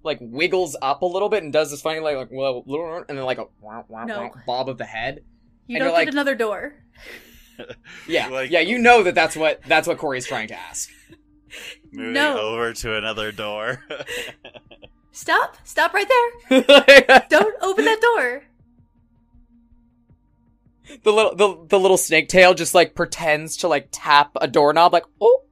like 0.04 0.18
wiggles 0.20 0.76
up 0.82 1.02
a 1.02 1.06
little 1.06 1.28
bit 1.28 1.42
and 1.42 1.52
does 1.52 1.70
this 1.70 1.80
funny 1.82 1.98
like 2.00 2.16
like 2.16 2.28
well, 2.30 2.62
and 3.08 3.18
then 3.18 3.24
like 3.24 3.38
a 3.38 3.46
wah, 3.60 3.82
wah, 3.88 4.04
No. 4.04 4.20
wah, 4.22 4.30
bob 4.46 4.68
of 4.68 4.78
the 4.78 4.84
head. 4.84 5.24
You 5.66 5.76
And 5.76 5.80
don't 5.84 5.88
you're 5.88 5.98
get 5.98 6.06
like- 6.06 6.08
another 6.12 6.34
door. 6.34 6.74
Yeah, 8.08 8.28
Like- 8.28 8.50
yeah, 8.50 8.60
you 8.60 8.78
know 8.78 9.02
that 9.04 9.14
that's 9.14 9.36
what 9.36 9.60
that's 9.66 9.86
what 9.88 9.96
Cori's 9.98 10.26
trying 10.26 10.48
to 10.48 10.58
ask. 10.58 10.90
Moving 11.92 12.12
No. 12.14 12.36
over 12.38 12.72
to 12.72 12.96
another 12.96 13.30
door. 13.32 13.84
Stop! 15.12 15.56
Stop 15.62 15.94
right 15.94 16.08
there! 16.08 17.22
Don't 17.30 17.54
open 17.62 17.84
that 17.84 18.00
door! 18.00 18.42
the 21.04 21.12
little 21.12 21.34
the, 21.36 21.66
the 21.68 21.78
little 21.78 21.96
snake 21.96 22.28
tail 22.28 22.52
just 22.54 22.74
like 22.74 22.94
pretends 22.94 23.56
to 23.58 23.68
like 23.68 23.88
tap 23.92 24.32
a 24.40 24.46
doorknob 24.48 24.92
like 24.92 25.04
oh 25.20 25.44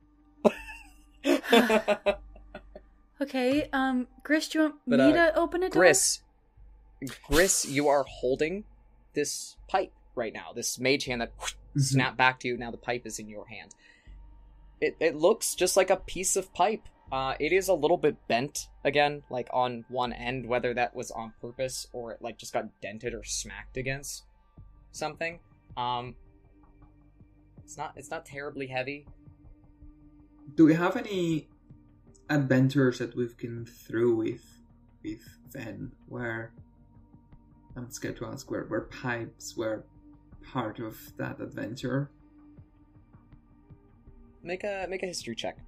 Okay, 3.22 3.68
um, 3.72 4.08
Griss, 4.24 4.48
do 4.48 4.58
you 4.58 4.64
want 4.64 4.74
But, 4.86 4.98
me 4.98 5.12
uh, 5.12 5.30
to 5.30 5.38
open 5.38 5.62
a 5.62 5.68
door? 5.70 5.82
Griss 5.82 6.20
Griss 7.28 7.64
you 7.64 7.88
are 7.88 8.04
holding 8.08 8.64
this 9.14 9.56
pipe 9.68 9.92
right 10.14 10.32
now 10.32 10.52
this 10.54 10.78
mage 10.78 11.04
hand 11.06 11.20
that 11.20 11.32
Mm-hmm. 11.72 11.80
snapped 11.80 12.18
back 12.18 12.38
to 12.40 12.48
you. 12.48 12.58
Now 12.58 12.70
the 12.70 12.76
pipe 12.76 13.06
is 13.06 13.18
in 13.18 13.30
your 13.30 13.46
hand. 13.46 13.74
It, 14.78 14.94
it 15.00 15.16
looks 15.16 15.54
just 15.54 15.74
like 15.74 15.88
a 15.88 15.96
piece 15.96 16.36
of 16.36 16.52
pipe. 16.52 16.82
Uh, 17.10 17.34
it 17.40 17.50
is 17.50 17.68
a 17.68 17.72
little 17.72 17.96
bit 17.96 18.16
bent 18.28 18.68
again 18.84 19.22
like 19.30 19.48
on 19.54 19.86
one 19.88 20.12
end 20.12 20.44
whether 20.46 20.74
that 20.74 20.94
was 20.94 21.10
on 21.10 21.32
purpose 21.40 21.86
or 21.94 22.12
it 22.12 22.20
like 22.20 22.36
just 22.36 22.52
got 22.52 22.66
dented 22.82 23.14
or 23.14 23.24
smacked 23.24 23.78
against 23.78 24.24
something. 24.90 25.38
Um 25.78 26.14
it's 27.64 27.78
not 27.78 27.94
it's 27.96 28.10
not 28.10 28.26
terribly 28.26 28.66
heavy. 28.66 29.06
Do 30.54 30.66
we 30.66 30.74
have 30.74 30.96
any 30.98 31.48
adventures 32.32 32.98
that 32.98 33.14
we've 33.14 33.36
been 33.36 33.66
through 33.66 34.16
with 34.16 34.44
with 35.04 35.22
Ven 35.52 35.92
where 36.08 36.52
I'm 37.76 37.90
scared 37.90 38.16
to 38.18 38.26
ask 38.26 38.50
where 38.50 38.64
where 38.64 38.82
pipes 38.82 39.56
were 39.56 39.84
part 40.52 40.78
of 40.78 40.96
that 41.18 41.40
adventure? 41.40 42.10
Make 44.42 44.64
a 44.64 44.86
make 44.88 45.02
a 45.02 45.06
history 45.06 45.34
check. 45.34 45.58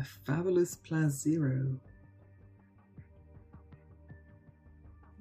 A 0.00 0.04
fabulous 0.26 0.74
plus 0.76 1.12
zero. 1.12 1.78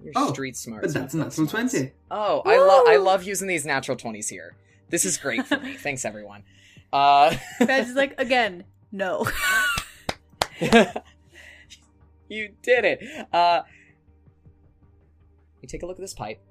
You're 0.02 0.14
Oh, 0.16 0.32
street 0.34 0.56
smart. 0.56 0.84
But 0.84 0.94
that's 0.94 1.14
natural 1.14 1.46
twenty. 1.46 1.92
Oh, 2.10 2.42
I 2.46 2.58
love 2.58 2.88
I 2.88 2.96
love 2.96 3.24
using 3.24 3.48
these 3.48 3.66
natural 3.66 3.98
twenties 3.98 4.30
here. 4.30 4.56
This 4.92 5.06
is 5.06 5.18
great 5.18 5.48
for 5.48 5.58
me. 5.58 5.74
Thanks 5.78 6.06
everyone. 6.06 6.44
Uh, 6.92 7.34
Guys, 7.66 7.90
is 7.90 7.96
like, 7.96 8.14
again, 8.20 8.66
no. 8.92 9.26
you 10.60 12.50
did 12.62 12.86
it. 12.86 13.02
Uh, 13.34 13.62
you 15.62 15.70
take 15.70 15.84
a 15.84 15.86
look 15.86 15.98
at 15.98 16.02
this 16.02 16.14
pipe. 16.14 16.42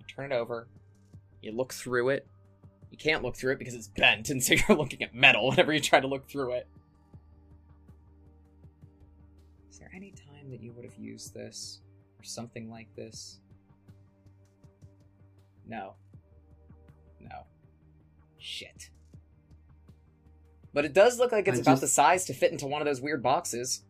You 0.00 0.06
turn 0.06 0.32
it 0.32 0.34
over. 0.34 0.68
You 1.42 1.52
look 1.52 1.74
through 1.74 2.08
it. 2.08 2.26
You 2.90 2.96
can't 2.96 3.22
look 3.22 3.36
through 3.36 3.52
it 3.52 3.58
because 3.58 3.74
it's 3.74 3.88
bent, 3.88 4.30
and 4.30 4.42
so 4.42 4.54
you're 4.54 4.76
looking 4.76 5.02
at 5.02 5.14
metal 5.14 5.50
whenever 5.50 5.74
you 5.74 5.80
try 5.80 6.00
to 6.00 6.06
look 6.06 6.28
through 6.28 6.54
it. 6.54 6.66
Is 9.70 9.78
there 9.78 9.90
any 9.94 10.12
time 10.12 10.50
that 10.50 10.62
you 10.62 10.72
would 10.72 10.86
have 10.86 10.96
used 10.96 11.34
this 11.34 11.82
or 12.18 12.24
something 12.24 12.70
like 12.70 12.88
this? 12.96 13.40
No. 15.66 15.94
Shit. 18.48 18.88
But 20.72 20.86
it 20.86 20.94
does 20.94 21.18
look 21.18 21.32
like 21.32 21.46
it's 21.48 21.58
I 21.58 21.60
about 21.60 21.72
just- 21.72 21.80
the 21.82 21.88
size 21.88 22.24
to 22.26 22.32
fit 22.32 22.50
into 22.50 22.66
one 22.66 22.80
of 22.80 22.86
those 22.86 23.00
weird 23.02 23.22
boxes. 23.22 23.84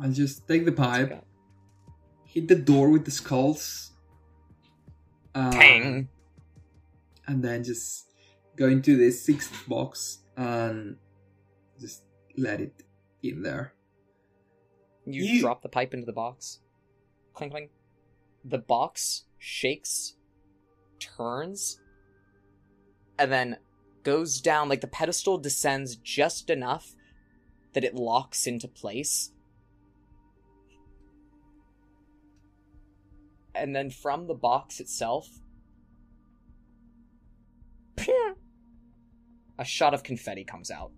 I'll 0.00 0.12
just 0.12 0.46
take 0.46 0.64
the 0.64 0.72
pipe, 0.72 1.24
hit 2.24 2.46
the 2.46 2.54
door 2.54 2.88
with 2.90 3.04
the 3.04 3.10
skulls. 3.10 3.90
um, 5.34 5.50
Tang. 5.50 6.08
and 7.26 7.42
then 7.42 7.64
just 7.64 8.12
go 8.54 8.68
into 8.68 8.96
the 8.96 9.10
sixth 9.10 9.66
box 9.66 10.18
and 10.36 10.96
just 11.80 12.04
let 12.36 12.60
it 12.60 12.82
in 13.22 13.42
there. 13.42 13.74
You, 15.06 15.24
You- 15.24 15.40
drop 15.40 15.62
the 15.62 15.68
pipe 15.70 15.92
into 15.94 16.06
the 16.06 16.12
box. 16.12 16.60
Clink, 17.34 17.52
clink. 17.52 17.70
The 18.44 18.58
box 18.58 19.24
shakes, 19.38 20.16
turns, 21.00 21.80
and 23.18 23.30
then 23.32 23.56
goes 24.02 24.40
down. 24.40 24.68
Like 24.68 24.80
the 24.80 24.86
pedestal 24.86 25.38
descends 25.38 25.96
just 25.96 26.50
enough 26.50 26.94
that 27.72 27.84
it 27.84 27.94
locks 27.94 28.46
into 28.46 28.68
place. 28.68 29.32
And 33.54 33.76
then 33.76 33.90
from 33.90 34.26
the 34.26 34.34
box 34.34 34.80
itself, 34.80 35.28
a 39.58 39.64
shot 39.64 39.94
of 39.94 40.02
confetti 40.02 40.44
comes 40.44 40.70
out. 40.70 40.90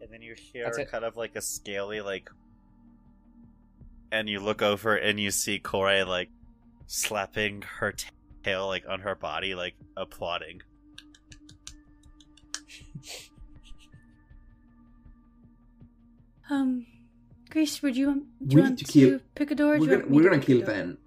And 0.00 0.12
then 0.12 0.22
you 0.22 0.34
hear 0.36 0.70
kind 0.90 1.04
of 1.04 1.16
like 1.16 1.34
a 1.34 1.42
scaly, 1.42 2.00
like. 2.00 2.30
And 4.12 4.28
you 4.28 4.38
look 4.38 4.62
over 4.62 4.94
and 4.94 5.18
you 5.18 5.32
see 5.32 5.58
Cori, 5.58 6.04
like, 6.04 6.30
slapping 6.86 7.62
her 7.62 7.92
t- 7.92 8.08
tail, 8.42 8.66
like, 8.66 8.84
on 8.88 9.00
her 9.00 9.14
body, 9.14 9.54
like, 9.54 9.74
applauding. 9.96 10.62
Um, 16.48 16.86
Grace, 17.50 17.82
would 17.82 17.96
you, 17.96 18.26
do 18.46 18.56
you 18.56 18.56
need 18.56 18.62
want 18.62 18.78
to 18.78 18.84
to, 18.84 18.92
kill- 18.92 19.20
pick 19.34 19.50
a 19.50 19.54
door? 19.54 19.78
We're 19.78 19.84
you 19.84 19.90
gonna, 19.98 20.04
we're 20.08 20.22
gonna 20.22 20.38
pick 20.38 20.46
kill 20.46 20.58
door? 20.60 20.66
Ven. 20.66 20.98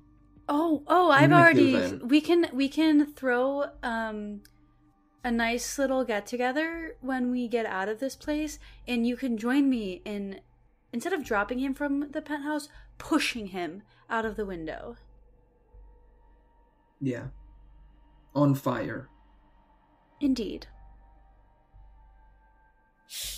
Oh, 0.48 0.84
oh, 0.88 1.12
I've 1.12 1.30
gonna 1.30 1.42
already. 1.42 1.96
We 2.04 2.22
can 2.22 2.48
we 2.54 2.68
can 2.70 3.14
throw 3.14 3.66
um 3.84 4.42
a 5.24 5.30
nice 5.32 5.78
little 5.78 6.04
get 6.04 6.26
together 6.26 6.96
when 7.02 7.30
we 7.30 7.48
get 7.48 7.66
out 7.66 7.88
of 7.88 8.00
this 8.00 8.16
place, 8.16 8.58
and 8.88 9.06
you 9.06 9.16
can 9.16 9.38
join 9.38 9.70
me 9.70 10.02
in 10.06 10.42
instead 10.92 11.14
of 11.14 11.24
dropping 11.24 11.60
him 11.60 11.74
from 11.74 12.12
the 12.12 12.22
penthouse, 12.22 12.68
pushing 12.98 13.48
him 13.48 13.84
out 14.10 14.26
of 14.26 14.36
the 14.36 14.46
window. 14.46 14.96
Yeah. 17.02 17.28
On 18.36 18.54
fire. 18.56 19.10
Indeed. 20.22 20.68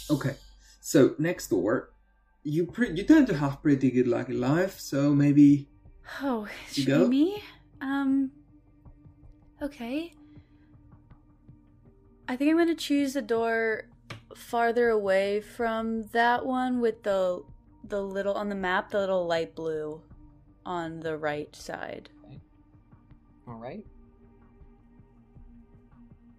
Okay. 0.10 0.36
So 0.82 1.16
next 1.18 1.48
door, 1.50 1.94
you 2.44 2.66
pre- 2.66 2.92
you 2.92 3.04
tend 3.04 3.28
to 3.28 3.38
have 3.38 3.62
pretty 3.62 3.92
good 3.92 4.08
luck 4.08 4.30
in 4.30 4.40
life, 4.42 4.80
so 4.80 5.14
maybe 5.14 5.70
Oh, 6.22 6.48
You 6.74 6.86
go? 6.86 7.06
be 7.08 7.10
me? 7.10 7.44
Um. 7.80 8.32
Okay. 9.62 10.14
I 12.28 12.36
think 12.36 12.52
I'm 12.52 12.58
gonna 12.58 12.76
choose 12.76 13.14
the 13.14 13.22
door 13.22 13.84
farther 14.36 14.90
away 14.90 15.42
from 15.42 16.04
that 16.12 16.46
one 16.46 16.82
with 16.82 17.04
the 17.04 17.44
the 17.88 18.02
little 18.02 18.34
on 18.34 18.50
the 18.50 18.56
map, 18.56 18.90
the 18.92 19.00
little 19.00 19.26
light 19.28 19.56
blue 19.56 20.02
on 20.66 21.00
the 21.00 21.18
right 21.18 21.56
side. 21.56 22.10
All 23.48 23.56
right. 23.56 23.86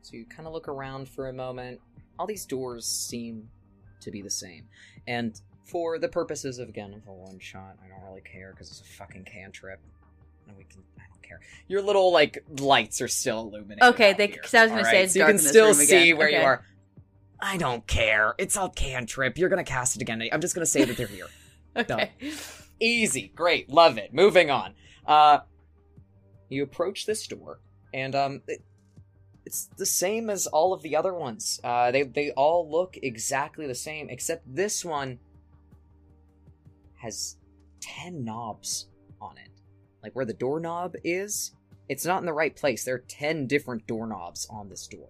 So 0.03 0.17
you 0.17 0.25
kind 0.27 0.47
of 0.47 0.53
look 0.53 0.69
around 0.69 1.09
for 1.09 1.29
a 1.29 1.33
moment. 1.33 1.81
All 2.19 2.27
these 2.27 2.45
doors 2.45 2.87
seem 2.87 3.49
to 4.01 4.11
be 4.11 4.21
the 4.23 4.31
same. 4.31 4.67
And 5.07 5.41
for 5.65 5.99
the 5.99 6.09
purposes 6.09 6.59
of, 6.59 6.69
again, 6.69 6.93
of 6.93 7.07
a 7.07 7.13
one 7.13 7.39
shot, 7.39 7.77
I 7.85 7.89
don't 7.89 8.05
really 8.09 8.21
care 8.21 8.51
because 8.53 8.71
it's 8.71 8.81
a 8.81 8.85
fucking 8.85 9.25
cantrip. 9.25 9.81
And 10.49 10.57
we 10.57 10.65
can, 10.65 10.83
I 10.99 11.03
don't 11.09 11.23
care. 11.23 11.41
Your 11.69 11.83
little, 11.83 12.13
like, 12.13 12.45
lights 12.61 13.01
are 13.01 13.09
still 13.09 13.41
illuminated. 13.49 13.83
Okay, 13.85 14.13
they- 14.13 14.29
'cause 14.29 14.53
I 14.55 14.63
was 14.65 14.71
gonna 14.73 14.85
say 14.85 15.03
it's 15.05 15.13
so 15.15 15.21
you 15.21 15.27
can 15.27 15.39
still 15.39 15.73
see 15.75 16.13
where 16.15 16.29
you 16.29 16.37
are. 16.45 16.65
I 17.41 17.57
don't 17.57 17.87
care. 17.87 18.35
It's 18.39 18.57
all 18.57 18.71
cantrip. 18.71 19.39
You're 19.39 19.49
gonna 19.49 19.65
cast 19.65 19.97
it 19.97 20.03
again. 20.03 20.23
I'm 20.33 20.41
just 20.41 20.55
gonna 20.55 20.67
say 20.67 20.85
that 20.85 20.97
they're 20.97 21.07
here. 21.07 21.27
Okay. 21.75 22.11
Easy, 22.81 23.33
great, 23.35 23.71
love 23.71 23.97
it. 23.97 24.13
Moving 24.13 24.51
on. 24.51 24.75
Uh, 25.07 25.39
you 26.53 26.63
approach 26.63 27.07
this 27.07 27.27
door, 27.27 27.61
and 27.93 28.15
um, 28.15 28.43
it, 28.47 28.63
it's 29.45 29.67
the 29.77 29.87
same 29.87 30.31
as 30.31 30.47
all 30.47 30.73
of 30.73 30.83
the 30.83 30.95
other 30.97 31.15
ones. 31.15 31.61
Uh, 31.65 31.91
they 31.91 32.03
they 32.03 32.31
all 32.33 32.71
look 32.71 32.97
exactly 33.03 33.67
the 33.67 33.75
same, 33.75 34.09
except 34.11 34.43
this 34.55 34.85
one 34.85 35.19
has 36.95 37.37
ten 37.81 38.25
knobs 38.25 38.89
on 39.21 39.37
it. 39.39 39.51
Like 40.03 40.15
where 40.15 40.25
the 40.25 40.35
doorknob 40.35 40.95
is, 41.05 41.53
it's 41.89 42.05
not 42.05 42.21
in 42.21 42.27
the 42.27 42.33
right 42.33 42.55
place. 42.55 42.85
There 42.85 42.97
are 42.97 43.05
ten 43.09 43.47
different 43.47 43.87
doorknobs 43.87 44.47
on 44.51 44.69
this 44.69 44.87
door, 44.87 45.09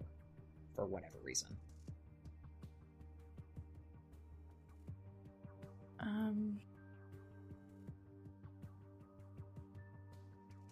for 0.75 0.85
whatever 0.85 1.17
reason. 1.23 1.49
Um. 5.99 6.59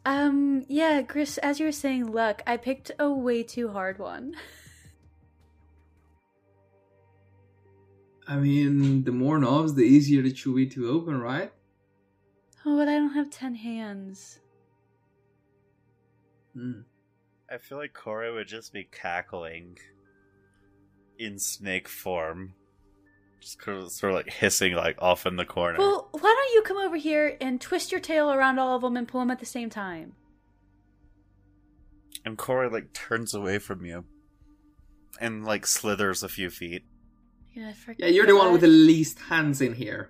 Um, 0.06 0.66
yeah, 0.68 1.02
Chris, 1.04 1.38
as 1.40 1.60
you 1.60 1.68
were 1.68 1.72
saying 1.72 2.12
luck, 2.12 2.42
I 2.48 2.58
picked 2.58 2.92
a 2.98 3.12
way 3.12 3.44
too 3.44 3.70
hard 3.70 4.00
one. 4.00 4.36
I 8.28 8.38
mean, 8.38 9.04
the 9.04 9.12
more 9.12 9.38
knobs, 9.38 9.76
the 9.76 9.84
easier 9.84 10.24
it 10.24 10.38
should 10.38 10.56
be 10.56 10.66
to 10.68 10.90
open, 10.90 11.20
right? 11.20 11.52
Oh, 12.66 12.78
but 12.78 12.88
I 12.88 12.94
don't 12.96 13.14
have 13.14 13.30
10 13.30 13.56
hands. 13.56 14.40
Hmm. 16.54 16.82
I 17.50 17.58
feel 17.58 17.78
like 17.78 17.94
Cori 17.94 18.32
would 18.32 18.48
just 18.48 18.72
be 18.72 18.86
cackling 18.86 19.78
in 21.20 21.38
snake 21.38 21.88
form. 21.88 22.54
Just 23.42 23.60
kind 23.60 23.82
of 23.82 23.92
sort 23.92 24.14
of 24.14 24.18
like 24.18 24.32
hissing 24.32 24.74
like 24.74 25.02
off 25.02 25.26
in 25.26 25.36
the 25.36 25.46
corner. 25.46 25.80
Well, 25.80 26.08
why 26.12 26.22
don't 26.22 26.54
you 26.56 26.62
come 26.62 26.78
over 26.78 26.96
here 26.96 27.38
and 27.42 27.60
twist 27.60 27.92
your 27.92 28.00
tail 28.00 28.32
around 28.32 28.60
all 28.60 28.76
of 28.76 28.82
them 28.84 28.96
and 28.96 29.08
pull 29.08 29.20
them 29.20 29.32
at 29.32 29.40
the 29.40 29.46
same 29.46 29.70
time? 29.70 30.14
and 32.26 32.38
Cori 32.38 32.70
like 32.70 32.94
turns 32.94 33.34
away 33.34 33.60
from 33.60 33.86
you. 33.86 34.06
And 35.20 35.46
like 35.46 35.68
slithers 35.68 36.24
a 36.24 36.30
few 36.30 36.50
feet. 36.50 36.84
Yeah, 37.54 37.70
I 37.70 37.74
forgot. 37.74 38.00
Yeah, 38.00 38.08
you're 38.08 38.26
the 38.26 38.36
one 38.36 38.52
with 38.52 38.62
the 38.62 38.68
least 38.68 39.20
hands 39.20 39.62
in 39.62 39.74
here. 39.74 40.10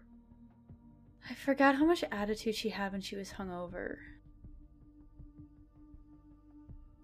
I 1.29 1.33
forgot 1.33 1.75
how 1.75 1.85
much 1.85 2.03
attitude 2.11 2.55
she 2.55 2.69
had 2.69 2.91
when 2.91 3.01
she 3.01 3.15
was 3.15 3.31
hungover. 3.31 3.97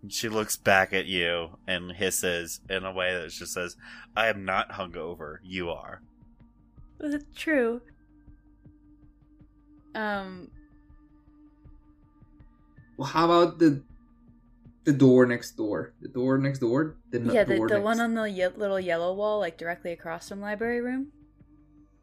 And 0.01 0.13
she 0.13 0.29
looks 0.29 0.55
back 0.55 0.93
at 0.93 1.05
you 1.05 1.57
and 1.67 1.91
hisses 1.91 2.61
in 2.69 2.85
a 2.85 2.93
way 2.93 3.13
that 3.13 3.29
just 3.31 3.53
says, 3.53 3.75
I 4.15 4.27
am 4.27 4.45
not 4.45 4.71
hungover, 4.71 5.37
you 5.43 5.69
are. 5.69 6.01
Was 6.99 7.14
it 7.15 7.24
true? 7.36 7.82
Um, 9.95 10.49
Well, 12.98 13.07
how 13.07 13.26
about 13.26 13.60
the 13.60 13.82
the 14.84 14.94
door 14.94 15.26
next 15.26 15.52
door? 15.57 15.94
The 16.02 16.07
door 16.07 16.38
next 16.38 16.60
door. 16.60 16.95
The 17.11 17.19
yeah, 17.19 17.44
the, 17.44 17.57
door 17.57 17.68
the 17.68 17.76
next... 17.76 17.86
one 17.86 17.99
on 17.99 18.14
the 18.15 18.24
ye- 18.24 18.48
little 18.48 18.80
yellow 18.80 19.14
wall, 19.14 19.40
like 19.40 19.57
directly 19.57 19.91
across 19.91 20.30
from 20.30 20.41
library 20.41 20.82
room. 20.82 21.11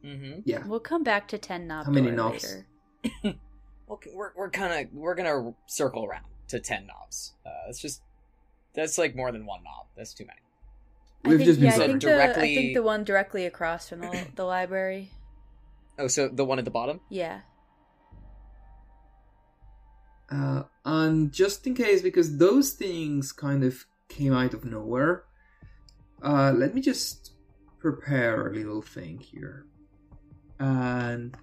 Mm-hmm. 0.05 0.41
Yeah. 0.45 0.66
We'll 0.66 0.81
come 0.81 1.03
back 1.03 1.29
to 1.29 1.39
ten 1.39 1.66
knob 1.66 1.87
How 1.87 1.93
many 1.93 2.09
door 2.09 2.16
knobs? 2.16 2.45
later. 2.45 3.37
Okay, 3.91 4.11
we're 4.15 4.31
we're 4.35 4.49
kind 4.49 4.73
of 4.87 4.95
we're 4.95 5.15
gonna 5.15 5.53
circle 5.66 6.07
around 6.07 6.25
to 6.49 6.59
ten 6.59 6.87
knobs. 6.87 7.35
Uh, 7.45 7.51
that's 7.66 7.79
just 7.79 8.01
that's 8.73 8.97
like 8.97 9.15
more 9.15 9.31
than 9.31 9.45
one 9.45 9.62
knob. 9.62 9.87
That's 9.95 10.15
too 10.15 10.25
many. 10.25 10.41
I 11.24 11.28
We've 11.30 11.38
think, 11.38 11.46
just 11.46 11.60
been 11.60 11.68
yeah, 11.68 11.74
I 11.74 11.76
so 11.78 11.86
think, 11.86 12.02
the, 12.02 12.30
I 12.30 12.32
think 12.34 12.74
the 12.74 12.82
one 12.82 13.05
directly 13.05 13.46
across 13.46 13.88
from 13.88 14.01
the, 14.01 14.26
the 14.34 14.44
library. 14.44 15.10
Oh, 15.98 16.06
so 16.09 16.28
the 16.28 16.44
one 16.44 16.59
at 16.59 16.64
the 16.64 16.70
bottom. 16.70 17.01
Yeah. 17.09 17.40
Uh, 20.30 20.64
and 20.84 21.32
just 21.32 21.66
in 21.66 21.74
case, 21.74 22.02
because 22.02 22.38
those 22.38 22.72
things 22.72 23.32
kind 23.32 23.64
of 23.64 23.86
came 24.09 24.32
out 24.32 24.52
of 24.55 24.64
nowhere, 24.64 25.24
uh, 26.22 26.52
let 26.52 26.74
me 26.74 26.80
just 26.80 27.32
prepare 27.78 28.48
a 28.48 28.52
little 28.52 28.82
thing 28.82 29.18
here. 29.18 29.66
And 30.59 31.36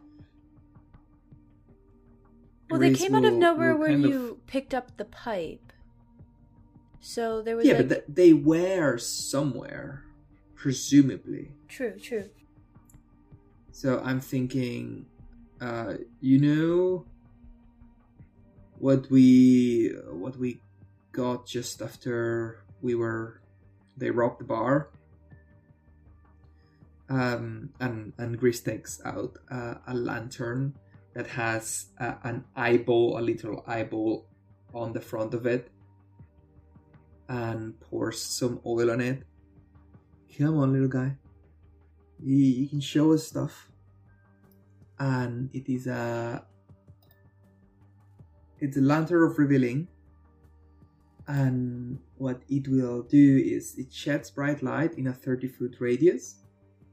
Well, 2.69 2.79
they 2.79 2.89
Grace 2.89 3.01
came 3.01 3.15
out 3.15 3.25
of 3.25 3.33
nowhere 3.33 3.75
where 3.75 3.89
kind 3.89 4.05
of- 4.05 4.11
you 4.11 4.41
picked 4.47 4.73
up 4.73 4.97
the 4.97 5.05
pipe. 5.05 5.70
So 7.02 7.41
there 7.41 7.57
was 7.57 7.65
yeah, 7.65 7.73
like 7.73 7.90
but 7.90 7.90
th- 7.90 8.06
they 8.07 8.34
were 8.34 8.98
somewhere, 8.98 10.06
presumably. 10.56 11.52
true, 11.68 11.98
true. 11.99 12.30
So 13.72 13.99
I'm 14.06 14.19
thinking, 14.19 15.07
uh, 15.60 15.95
you 16.19 16.38
know, 16.40 17.06
what 18.78 19.10
we 19.10 19.95
what 20.10 20.38
we 20.38 20.61
got 21.11 21.48
just 21.48 21.82
after 21.82 22.64
we 22.82 22.94
were 22.94 23.41
they 23.98 24.11
robbed 24.11 24.40
the 24.40 24.45
bar. 24.45 24.90
Um, 27.10 27.73
and 27.80 28.14
and 28.18 28.38
Griss 28.38 28.61
takes 28.61 29.02
out 29.03 29.38
uh, 29.49 29.76
a 29.88 29.94
lantern 29.95 30.76
that 31.14 31.28
has 31.28 31.88
uh, 31.99 32.14
an 32.23 32.45
eyeball, 32.56 33.18
a 33.18 33.22
literal 33.22 33.64
eyeball, 33.68 34.28
on 34.73 34.94
the 34.94 35.02
front 35.02 35.34
of 35.34 35.45
it, 35.45 35.69
and 37.31 37.79
pours 37.79 38.21
some 38.21 38.59
oil 38.65 38.91
on 38.91 38.99
it. 38.99 39.23
Come 40.37 40.57
on, 40.57 40.73
little 40.73 40.89
guy. 40.89 41.15
You, 42.21 42.35
you 42.35 42.67
can 42.67 42.81
show 42.81 43.13
us 43.13 43.25
stuff. 43.25 43.69
And 44.99 45.49
it 45.53 45.71
is 45.71 45.87
a 45.87 46.43
it's 48.59 48.77
a 48.77 48.81
lantern 48.81 49.23
of 49.23 49.39
revealing. 49.39 49.87
And 51.27 51.99
what 52.17 52.41
it 52.49 52.67
will 52.67 53.03
do 53.03 53.37
is 53.37 53.77
it 53.77 53.93
sheds 53.93 54.29
bright 54.29 54.61
light 54.61 54.95
in 54.97 55.07
a 55.07 55.13
30 55.13 55.47
foot 55.47 55.77
radius 55.79 56.41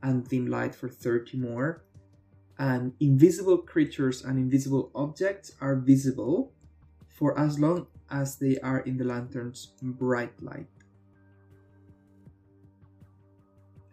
and 0.05 0.27
dim 0.29 0.47
light 0.47 0.75
for 0.75 0.89
30 0.89 1.37
more. 1.39 1.83
And 2.61 2.93
invisible 3.01 3.59
creatures 3.59 4.25
and 4.25 4.39
invisible 4.39 4.93
objects 4.95 5.53
are 5.61 5.75
visible 5.75 6.53
for 7.09 7.37
as 7.39 7.59
long 7.59 7.89
as 8.11 8.37
they 8.37 8.59
are 8.61 8.81
in 8.81 8.97
the 8.97 9.05
lantern's 9.05 9.73
bright 9.83 10.33
light. 10.43 10.67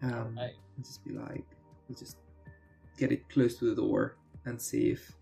Um, 0.02 0.36
Right. 0.36 0.54
just 0.82 1.04
be 1.04 1.12
like, 1.12 1.44
we'll 1.88 1.98
just 1.98 2.16
get 2.98 3.12
it 3.12 3.28
close 3.28 3.56
to 3.58 3.66
the 3.66 3.74
door 3.74 4.16
and 4.44 4.60
see 4.60 4.90
if, 4.90 5.12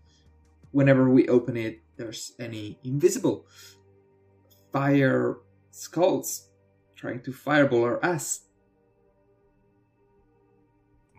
whenever 0.71 1.09
we 1.09 1.27
open 1.27 1.57
it, 1.57 1.81
there's 1.97 2.33
any 2.39 2.77
invisible 2.83 3.45
fire 4.71 5.37
skulls 5.71 6.49
trying 6.95 7.21
to 7.21 7.31
fireball 7.31 7.83
our 7.83 8.03
ass. 8.03 8.41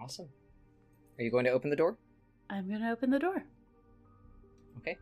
Awesome. 0.00 0.28
Are 1.18 1.24
you 1.24 1.30
going 1.30 1.44
to 1.46 1.50
open 1.50 1.70
the 1.70 1.76
door? 1.76 1.96
I'm 2.48 2.70
gonna 2.70 2.92
open 2.92 3.10
the 3.10 3.18
door. 3.18 3.42
Okay. 4.78 4.96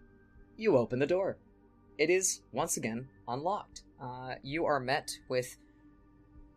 You 0.57 0.79
open 0.79 0.99
the 0.99 1.07
door. 1.07 1.37
It 1.99 2.11
is 2.11 2.43
once 2.53 2.77
again 2.77 3.09
unlocked. 3.29 3.83
Uh, 4.01 4.35
you 4.43 4.65
are 4.67 4.81
met 4.81 5.17
with. 5.29 5.57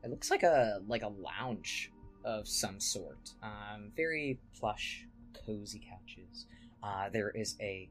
It 0.03 0.09
looks 0.09 0.31
like 0.31 0.43
a 0.43 0.81
like 0.87 1.03
a 1.03 1.09
lounge 1.09 1.91
of 2.25 2.47
some 2.47 2.79
sort. 2.79 3.31
Um, 3.43 3.91
very 3.95 4.39
plush, 4.59 5.05
cozy 5.45 5.81
couches. 5.89 6.45
Uh, 6.81 7.09
there 7.09 7.29
is 7.29 7.55
a 7.61 7.89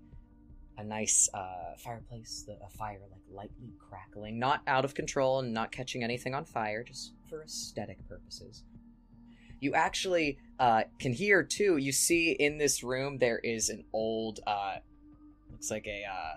a 0.79 0.85
nice 0.85 1.29
uh, 1.33 1.75
fireplace, 1.79 2.45
the, 2.47 2.53
a 2.65 2.69
fire 2.69 3.01
like 3.11 3.21
lightly 3.33 3.73
crackling, 3.89 4.39
not 4.39 4.61
out 4.67 4.85
of 4.85 4.95
control 4.95 5.41
and 5.41 5.53
not 5.53 5.73
catching 5.73 6.05
anything 6.05 6.35
on 6.35 6.45
fire, 6.45 6.83
just 6.83 7.13
for 7.29 7.43
aesthetic 7.43 7.97
purposes. 8.09 8.65
You 9.61 9.75
actually 9.75 10.39
uh, 10.59 10.83
can 10.99 11.13
hear 11.13 11.43
too. 11.43 11.79
You 11.79 11.93
see 11.93 12.33
in 12.33 12.59
this 12.59 12.83
room 12.83 13.19
there 13.19 13.39
is 13.39 13.71
an 13.71 13.85
old, 13.93 14.41
uh, 14.47 14.77
looks 15.51 15.71
like 15.71 15.87
a 15.87 16.05
uh, 16.05 16.35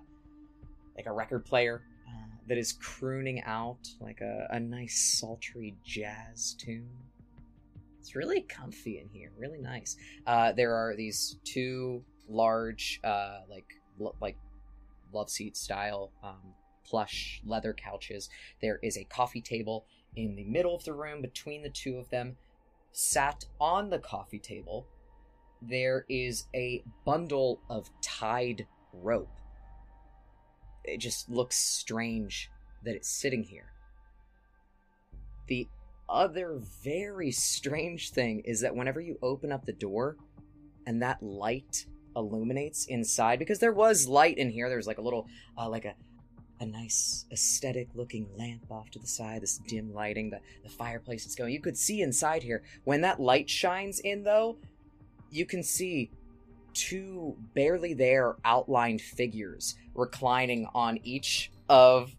like 0.99 1.05
a 1.05 1.13
record 1.13 1.45
player 1.45 1.81
uh, 2.09 2.35
that 2.49 2.57
is 2.57 2.73
crooning 2.73 3.41
out 3.43 3.88
like 4.01 4.19
a, 4.19 4.47
a 4.51 4.59
nice 4.59 5.17
sultry 5.17 5.77
jazz 5.85 6.57
tune. 6.59 6.89
It's 8.01 8.17
really 8.17 8.41
comfy 8.41 8.99
in 8.99 9.07
here, 9.07 9.31
really 9.38 9.59
nice. 9.61 9.95
Uh, 10.27 10.51
there 10.51 10.76
are 10.76 10.97
these 10.97 11.38
two 11.45 12.03
large, 12.27 12.99
uh, 13.05 13.39
like 13.49 13.63
lo- 13.97 14.15
like 14.19 14.35
love 15.13 15.30
seat 15.30 15.55
style 15.55 16.11
um, 16.21 16.53
plush 16.85 17.41
leather 17.45 17.73
couches. 17.73 18.30
There 18.61 18.80
is 18.84 18.97
a 18.97 19.05
coffee 19.05 19.41
table 19.41 19.85
in 20.17 20.35
the 20.35 20.43
middle 20.43 20.76
of 20.76 20.84
the 20.84 20.93
room 20.93 21.21
between 21.21 21.63
the 21.63 21.69
two 21.69 21.95
of 21.95 22.09
them. 22.09 22.35
Sat 22.91 23.45
on 23.61 23.89
the 23.89 23.99
coffee 23.99 24.39
table, 24.39 24.85
there 25.61 26.05
is 26.09 26.47
a 26.53 26.84
bundle 27.05 27.61
of 27.69 27.89
tied 28.01 28.67
rope. 28.91 29.39
It 30.90 30.99
just 30.99 31.30
looks 31.30 31.57
strange 31.57 32.49
that 32.84 32.95
it's 32.95 33.10
sitting 33.10 33.44
here. 33.44 33.72
The 35.48 35.68
other 36.07 36.60
very 36.84 37.32
strange 37.32 38.11
thing 38.11 38.41
is 38.45 38.61
that 38.61 38.76
whenever 38.76 38.99
you 38.99 39.18
open 39.22 39.52
up 39.52 39.66
the 39.66 39.74
door 39.74 40.18
and 40.86 41.02
that 41.02 41.22
light 41.22 41.86
illuminates 42.16 42.86
inside, 42.88 43.40
because 43.40 43.60
there 43.60 43.74
was 43.74 44.07
light 44.07 44.38
in 44.38 44.49
here, 44.49 44.70
there's 44.70 44.88
like 44.88 44.98
a 44.98 45.03
little, 45.03 45.28
uh, 45.57 45.70
like 45.70 45.86
a, 45.86 45.94
a 46.60 46.66
nice 46.66 47.26
aesthetic 47.32 47.90
looking 47.94 48.28
lamp 48.38 48.72
off 48.72 48.90
to 48.91 48.99
the 48.99 49.07
side, 49.07 49.41
this 49.41 49.60
dim 49.60 49.94
lighting, 49.94 50.30
the, 50.30 50.40
the 50.64 50.70
fireplace 50.70 51.26
is 51.26 51.36
going. 51.36 51.53
You 51.53 51.61
could 51.61 51.78
see 51.78 52.02
inside 52.02 52.44
here. 52.44 52.64
When 52.84 53.02
that 53.02 53.20
light 53.20 53.49
shines 53.49 53.99
in, 53.99 54.24
though, 54.24 54.57
you 55.32 55.45
can 55.45 55.64
see 55.64 56.11
two 56.73 57.35
barely 57.53 57.93
there 57.93 58.35
outlined 58.45 59.01
figures 59.01 59.75
reclining 59.93 60.67
on 60.73 60.99
each 61.03 61.51
of 61.67 62.15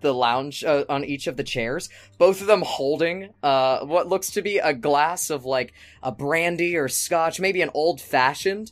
the 0.00 0.12
lounge 0.14 0.62
uh, 0.64 0.84
on 0.88 1.04
each 1.04 1.26
of 1.26 1.36
the 1.36 1.42
chairs 1.42 1.88
both 2.18 2.40
of 2.40 2.46
them 2.46 2.62
holding 2.62 3.30
uh 3.42 3.80
what 3.84 4.06
looks 4.06 4.30
to 4.30 4.42
be 4.42 4.58
a 4.58 4.72
glass 4.72 5.28
of 5.28 5.44
like 5.44 5.72
a 6.02 6.12
brandy 6.12 6.76
or 6.76 6.88
scotch 6.88 7.40
maybe 7.40 7.60
an 7.60 7.70
old 7.74 8.00
fashioned 8.00 8.70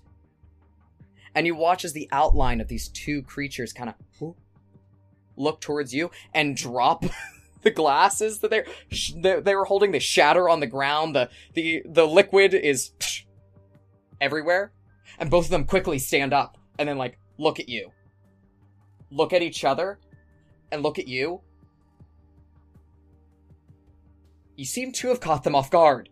and 1.35 1.47
you 1.47 1.55
watch 1.55 1.85
as 1.85 1.93
the 1.93 2.09
outline 2.13 2.61
of 2.61 2.69
these 2.69 2.89
two 2.89 3.23
creatures 3.23 3.73
kind 3.73 3.91
of 3.91 4.35
look 5.37 5.61
towards 5.61 5.95
you 5.95 6.11
and 6.35 6.57
drop 6.57 7.05
the 7.63 7.71
glasses 7.71 8.39
that 8.41 8.51
they're 8.51 8.67
sh- 8.91 9.13
they 9.17 9.41
they 9.41 9.55
were 9.55 9.65
holding. 9.65 9.93
They 9.93 9.99
shatter 9.99 10.49
on 10.49 10.61
the 10.61 10.67
ground. 10.67 11.15
The 11.15 11.29
the 11.55 11.83
the 11.85 12.07
liquid 12.07 12.55
is 12.55 12.93
everywhere 14.21 14.73
and 15.19 15.31
both 15.31 15.47
of 15.47 15.51
them 15.51 15.65
quickly 15.65 15.99
stand 15.99 16.33
up 16.33 16.59
and 16.79 16.89
then 16.89 16.99
like 16.99 17.19
look 17.39 17.61
at 17.61 17.69
you. 17.69 17.91
Look 19.11 19.33
at 19.33 19.43
each 19.43 19.65
other 19.65 19.99
and 20.73 20.83
look 20.83 20.99
at 20.99 21.09
you. 21.09 21.41
You 24.57 24.65
seem 24.65 24.93
to 24.93 25.09
have 25.09 25.21
caught 25.21 25.45
them 25.45 25.55
off 25.55 25.71
guard 25.71 26.09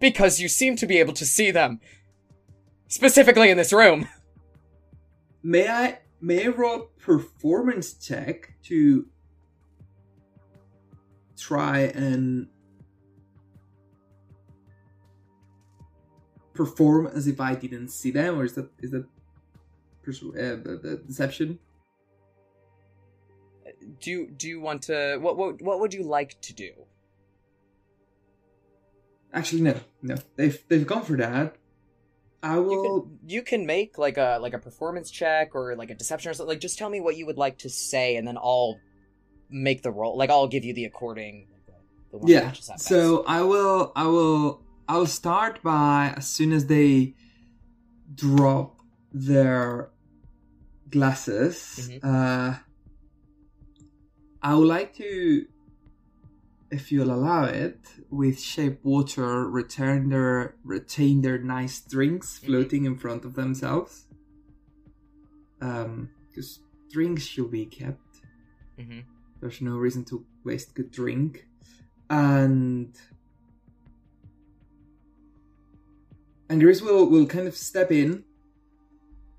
because 0.00 0.40
you 0.40 0.48
seem 0.48 0.76
to 0.76 0.86
be 0.86 0.98
able 0.98 1.12
to 1.14 1.26
see 1.26 1.50
them 1.50 1.80
specifically 2.88 3.50
in 3.50 3.56
this 3.56 3.72
room. 3.72 4.08
May 5.42 5.68
I 5.68 5.98
may 6.20 6.46
I 6.46 6.48
roll 6.48 6.90
performance 6.98 7.94
check 7.94 8.54
to 8.64 9.06
try 11.36 11.80
and 11.94 12.48
perform 16.56 17.06
as 17.06 17.26
if 17.26 17.40
I 17.40 17.54
didn't 17.54 17.88
see 17.88 18.10
them, 18.10 18.38
or 18.38 18.44
is 18.44 18.54
that 18.54 18.70
is 18.80 18.90
that 18.92 19.06
uh, 20.06 20.96
deception? 21.06 21.58
do 24.00 24.10
you 24.10 24.30
do 24.36 24.48
you 24.48 24.60
want 24.60 24.82
to 24.82 25.16
what 25.18 25.36
what 25.36 25.62
what 25.62 25.78
would 25.78 25.94
you 25.94 26.02
like 26.02 26.40
to 26.40 26.52
do 26.52 26.72
Actually, 29.36 29.60
no, 29.60 29.74
no. 30.02 30.16
They've 30.36 30.58
they've 30.68 30.86
gone 30.86 31.04
for 31.04 31.16
that. 31.18 31.56
I 32.42 32.54
you 32.54 32.62
will. 32.62 33.00
can 33.02 33.18
you 33.26 33.42
can 33.42 33.66
make 33.66 33.98
like 33.98 34.16
a 34.16 34.38
like 34.40 34.54
a 34.54 34.58
performance 34.58 35.10
check 35.10 35.54
or 35.54 35.76
like 35.76 35.90
a 35.90 35.94
deception 35.94 36.30
or 36.30 36.34
something 36.34 36.54
like 36.54 36.60
just 36.60 36.78
tell 36.78 36.88
me 36.88 37.00
what 37.00 37.16
you 37.16 37.26
would 37.26 37.36
like 37.36 37.58
to 37.58 37.68
say 37.68 38.16
and 38.16 38.26
then 38.26 38.36
i'll 38.38 38.78
make 39.50 39.82
the 39.82 39.90
roll 39.90 40.16
like 40.16 40.30
i'll 40.30 40.46
give 40.46 40.64
you 40.64 40.72
the 40.74 40.84
according 40.84 41.48
the 42.12 42.18
one 42.18 42.30
yeah 42.30 42.52
so 42.52 43.24
i 43.26 43.42
will 43.42 43.92
i 43.96 44.06
will 44.06 44.62
i 44.88 44.96
will 44.96 45.06
start 45.06 45.62
by 45.62 46.14
as 46.16 46.26
soon 46.28 46.52
as 46.52 46.66
they 46.66 47.14
drop 48.14 48.80
their 49.12 49.90
glasses 50.90 51.88
Mhm. 51.90 52.00
uh 52.04 52.58
i 54.42 54.54
would 54.54 54.68
like 54.68 54.94
to 54.94 55.46
if 56.70 56.90
you'll 56.92 57.12
allow 57.12 57.44
it 57.44 57.78
with 58.10 58.40
shape 58.40 58.78
water 58.84 59.48
return 59.48 60.08
their 60.08 60.54
retain 60.64 61.20
their 61.22 61.38
nice 61.38 61.80
drinks 61.80 62.38
Mhm. 62.38 62.46
floating 62.46 62.84
in 62.84 62.96
front 62.96 63.24
of 63.24 63.34
themselves 63.34 64.06
um 65.60 66.10
because 66.28 66.60
drinks 66.90 67.24
should 67.24 67.50
be 67.50 67.66
kept. 67.66 68.20
Mhm. 68.78 69.04
there's 69.40 69.60
no 69.60 69.76
reason 69.78 70.02
to 70.04 70.24
waste 70.44 70.74
good 70.74 70.90
drink. 70.90 71.46
And 72.10 72.92
and 76.48 76.60
Gris 76.60 76.82
will 76.82 77.06
will 77.08 77.26
kind 77.26 77.48
of 77.48 77.56
step 77.56 77.90
in, 77.90 78.24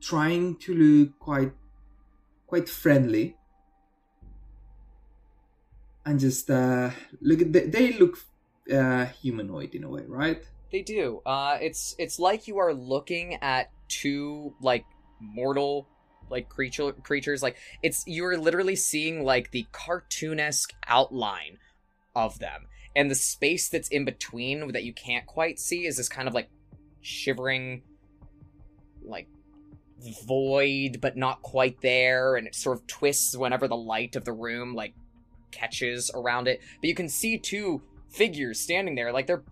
trying 0.02 0.56
to 0.58 0.74
look 0.74 1.20
quite 1.20 1.52
quite 2.48 2.70
friendly. 2.70 3.36
And 6.06 6.20
just 6.20 6.50
uh 6.50 6.92
look 7.22 7.40
they, 7.40 7.68
they 7.68 7.94
look 7.94 8.18
uh 8.72 9.06
humanoid 9.06 9.76
in 9.76 9.84
a 9.84 9.90
way, 9.90 10.04
right? 10.08 10.44
they 10.72 10.82
do 10.82 11.22
uh 11.26 11.58
it's 11.62 11.96
it's 11.98 12.20
like 12.20 12.48
you 12.48 12.58
are 12.58 12.74
looking 12.74 13.36
at 13.36 13.72
two 13.88 14.54
like 14.62 14.86
mortal 15.20 15.88
like 16.30 16.50
creature 16.50 16.92
creatures 16.92 17.42
like 17.42 17.56
it's 17.82 18.04
you're 18.06 18.38
literally 18.38 18.76
seeing 18.76 19.24
like 19.24 19.52
the 19.52 19.66
cartoonesque 19.72 20.74
outline 20.88 21.58
of 22.16 22.40
them 22.40 22.68
and 22.96 23.10
the 23.10 23.16
space 23.16 23.70
that's 23.70 23.88
in 23.90 24.04
between 24.04 24.72
that 24.74 24.84
you 24.84 24.94
can't 24.94 25.26
quite 25.26 25.60
see 25.60 25.86
is 25.86 25.98
this 25.98 26.10
kind 26.10 26.28
of 26.28 26.34
like 26.34 26.50
shivering 27.02 27.82
like 29.04 29.28
void 30.26 31.00
but 31.02 31.18
not 31.18 31.42
quite 31.42 31.82
there 31.82 32.36
and 32.36 32.48
it 32.48 32.56
sort 32.56 32.78
of 32.78 32.88
twists 32.88 33.36
whenever 33.36 33.68
the 33.68 33.78
light 33.78 34.16
of 34.16 34.26
the 34.26 34.34
room 34.34 34.76
like 34.76 34.94
catches 35.52 36.12
around 36.14 36.48
it. 36.48 36.62
But 36.82 36.88
you 36.88 36.96
can 36.96 37.10
see 37.10 37.38
two 37.38 37.82
figures 38.10 38.60
standing 38.60 38.96
there 38.96 39.12
like 39.12 39.28
they're 39.28 39.44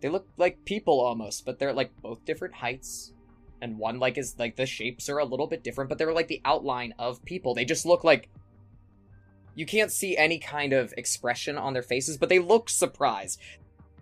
they 0.00 0.08
look 0.08 0.28
like 0.36 0.64
people 0.64 1.00
almost 1.00 1.44
but 1.44 1.58
they're 1.58 1.72
like 1.72 1.90
both 2.02 2.24
different 2.24 2.54
heights. 2.54 3.12
And 3.60 3.76
one 3.76 3.98
like 3.98 4.18
is 4.18 4.36
like 4.38 4.54
the 4.54 4.66
shapes 4.66 5.08
are 5.08 5.18
a 5.18 5.24
little 5.24 5.48
bit 5.48 5.64
different 5.64 5.88
but 5.88 5.98
they're 5.98 6.12
like 6.12 6.28
the 6.28 6.42
outline 6.44 6.94
of 6.98 7.24
people. 7.24 7.54
They 7.54 7.64
just 7.64 7.86
look 7.86 8.04
like 8.04 8.28
you 9.54 9.66
can't 9.66 9.90
see 9.90 10.16
any 10.16 10.38
kind 10.38 10.72
of 10.72 10.94
expression 10.96 11.56
on 11.56 11.72
their 11.72 11.82
faces 11.82 12.16
but 12.16 12.28
they 12.28 12.38
look 12.38 12.70
surprised 12.70 13.40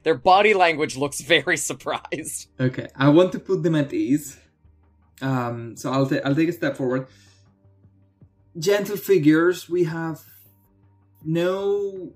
their 0.07 0.15
body 0.15 0.55
language 0.55 0.97
looks 0.97 1.21
very 1.21 1.57
surprised 1.71 2.49
Okay, 2.61 2.87
I 2.95 3.09
want 3.09 3.33
to 3.33 3.41
put 3.41 3.65
them 3.65 3.75
at 3.75 3.93
ease. 3.93 4.39
Um, 5.21 5.77
so 5.77 5.91
I'll 5.91 6.07
ta- 6.07 6.23
I'll 6.25 6.35
take 6.35 6.49
a 6.49 6.53
step 6.53 6.77
forward. 6.77 7.09
Gentle 8.57 8.97
figures, 8.97 9.69
we 9.69 9.83
have 9.85 10.21
no 11.25 12.13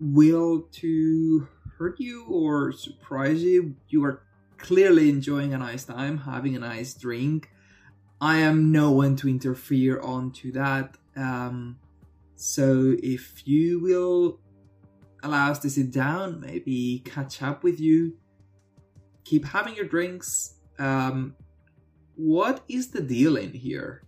will 0.00 0.62
to 0.80 1.46
hurt 1.76 2.00
you 2.00 2.24
or 2.24 2.72
surprise 2.72 3.42
you. 3.42 3.76
You 3.88 4.04
are 4.04 4.22
clearly 4.56 5.10
enjoying 5.10 5.52
a 5.52 5.58
nice 5.58 5.84
time, 5.84 6.18
having 6.18 6.56
a 6.56 6.60
nice 6.60 6.94
drink. 6.94 7.50
I 8.18 8.38
am 8.38 8.72
no 8.72 8.90
one 8.92 9.16
to 9.16 9.28
interfere 9.28 10.00
onto 10.00 10.52
that. 10.52 10.96
Um, 11.16 11.78
so 12.34 12.96
if 13.02 13.46
you 13.46 13.80
will 13.80 14.38
allow 15.22 15.50
us 15.50 15.58
to 15.60 15.70
sit 15.70 15.90
down, 15.90 16.40
maybe 16.40 17.02
catch 17.04 17.42
up 17.42 17.62
with 17.62 17.80
you, 17.80 18.16
keep 19.24 19.44
having 19.44 19.74
your 19.74 19.86
drinks. 19.86 20.54
Um, 20.78 21.34
what 22.16 22.62
is 22.68 22.90
the 22.90 23.00
deal 23.00 23.36
in 23.36 23.52
here? 23.52 24.02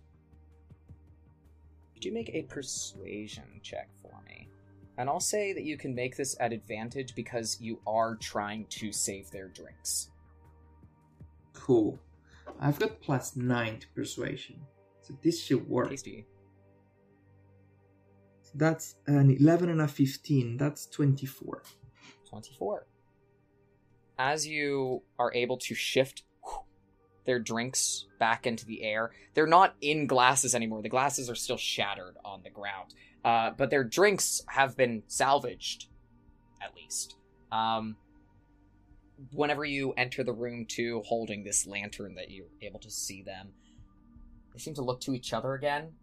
Could 1.93 2.05
you 2.05 2.13
make 2.13 2.29
a 2.29 2.43
persuasion 2.43 3.45
check 3.63 3.89
for 4.01 4.21
me? 4.27 4.49
And 4.97 5.09
I'll 5.09 5.19
say 5.19 5.53
that 5.53 5.63
you 5.63 5.77
can 5.77 5.93
make 5.93 6.15
this 6.15 6.35
at 6.39 6.53
advantage 6.53 7.15
because 7.15 7.59
you 7.59 7.79
are 7.87 8.15
trying 8.15 8.65
to 8.69 8.91
save 8.91 9.29
their 9.31 9.47
drinks. 9.49 10.09
Cool. 11.53 11.99
I've 12.59 12.79
got 12.79 13.01
plus 13.01 13.35
nine 13.35 13.79
to 13.79 13.87
persuasion, 13.89 14.59
so 15.01 15.17
this 15.21 15.43
should 15.43 15.67
work. 15.67 15.89
Tasty. 15.89 16.25
That's 18.55 18.95
an 19.05 19.35
11 19.37 19.69
and 19.69 19.81
a 19.81 19.87
15. 19.87 20.57
That's 20.57 20.85
24. 20.87 21.63
24. 22.29 22.87
As 24.17 24.47
you 24.47 25.03
are 25.19 25.33
able 25.33 25.57
to 25.57 25.75
shift 25.75 26.23
their 27.25 27.39
drinks 27.39 28.05
back 28.17 28.47
into 28.47 28.65
the 28.65 28.83
air, 28.83 29.11
they're 29.33 29.45
not 29.45 29.75
in 29.81 30.07
glasses 30.07 30.55
anymore. 30.55 30.81
The 30.81 30.89
glasses 30.89 31.29
are 31.29 31.35
still 31.35 31.57
shattered 31.57 32.15
on 32.23 32.43
the 32.43 32.49
ground. 32.49 32.93
Uh, 33.25 33.51
but 33.57 33.69
their 33.69 33.83
drinks 33.83 34.41
have 34.47 34.77
been 34.77 35.03
salvaged, 35.07 35.87
at 36.61 36.75
least. 36.75 37.17
Um, 37.51 37.97
whenever 39.33 39.65
you 39.65 39.93
enter 39.97 40.23
the 40.23 40.33
room, 40.33 40.65
too, 40.65 41.01
holding 41.05 41.43
this 41.43 41.67
lantern 41.67 42.15
that 42.15 42.31
you're 42.31 42.45
able 42.61 42.79
to 42.79 42.91
see 42.91 43.21
them, 43.21 43.49
They 44.53 44.59
seem 44.59 44.75
to 44.75 44.81
look 44.81 45.01
to 45.01 45.13
each 45.13 45.33
other 45.33 45.55
again. 45.55 45.93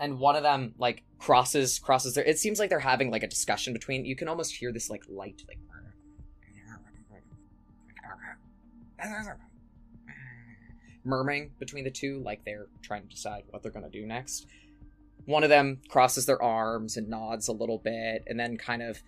And 0.00 0.18
one 0.18 0.36
of 0.36 0.42
them 0.42 0.74
like 0.78 1.02
crosses 1.18 1.78
crosses 1.78 2.14
their 2.14 2.24
it 2.24 2.38
seems 2.38 2.58
like 2.58 2.70
they're 2.70 2.78
having 2.78 3.10
like 3.10 3.24
a 3.24 3.28
discussion 3.28 3.72
between 3.72 4.04
you 4.04 4.14
can 4.14 4.28
almost 4.28 4.54
hear 4.54 4.72
this 4.72 4.88
like 4.88 5.02
light 5.08 5.42
like 5.48 5.58
murmuring 11.04 11.50
between 11.58 11.84
the 11.84 11.90
two 11.90 12.20
like 12.24 12.44
they're 12.44 12.68
trying 12.82 13.02
to 13.02 13.08
decide 13.08 13.42
what 13.50 13.62
they're 13.62 13.72
to 13.72 13.88
do 13.90 14.06
next. 14.06 14.46
One 15.24 15.42
of 15.42 15.50
them 15.50 15.80
crosses 15.88 16.26
their 16.26 16.42
arms 16.42 16.96
and 16.96 17.08
nods 17.08 17.48
a 17.48 17.52
little 17.52 17.78
bit 17.78 18.24
and 18.26 18.38
then 18.38 18.56
kind 18.56 18.82
of 18.82 19.02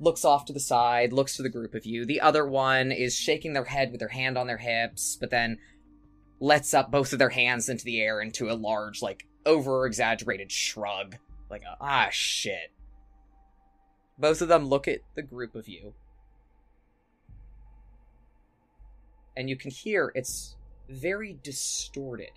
looks 0.00 0.24
off 0.24 0.44
to 0.46 0.52
the 0.52 0.60
side, 0.60 1.12
looks 1.12 1.36
to 1.36 1.42
the 1.42 1.48
group 1.48 1.74
of 1.74 1.84
you. 1.84 2.06
The 2.06 2.20
other 2.20 2.46
one 2.46 2.92
is 2.92 3.16
shaking 3.16 3.52
their 3.52 3.64
head 3.64 3.90
with 3.90 4.00
their 4.00 4.08
hand 4.08 4.38
on 4.38 4.46
their 4.46 4.58
hips, 4.58 5.16
but 5.20 5.30
then 5.30 5.58
lets 6.40 6.72
up 6.72 6.90
both 6.90 7.12
of 7.12 7.18
their 7.18 7.30
hands 7.30 7.68
into 7.68 7.84
the 7.84 8.00
air 8.00 8.20
into 8.20 8.50
a 8.50 8.54
large, 8.54 9.02
like, 9.02 9.26
over 9.46 9.86
exaggerated 9.86 10.50
shrug. 10.52 11.16
Like, 11.50 11.62
a, 11.62 11.76
ah, 11.80 12.08
shit. 12.10 12.72
Both 14.18 14.42
of 14.42 14.48
them 14.48 14.66
look 14.66 14.88
at 14.88 15.00
the 15.14 15.22
group 15.22 15.54
of 15.54 15.68
you. 15.68 15.94
And 19.36 19.48
you 19.48 19.56
can 19.56 19.70
hear 19.70 20.12
it's 20.14 20.56
very 20.88 21.38
distorted. 21.42 22.32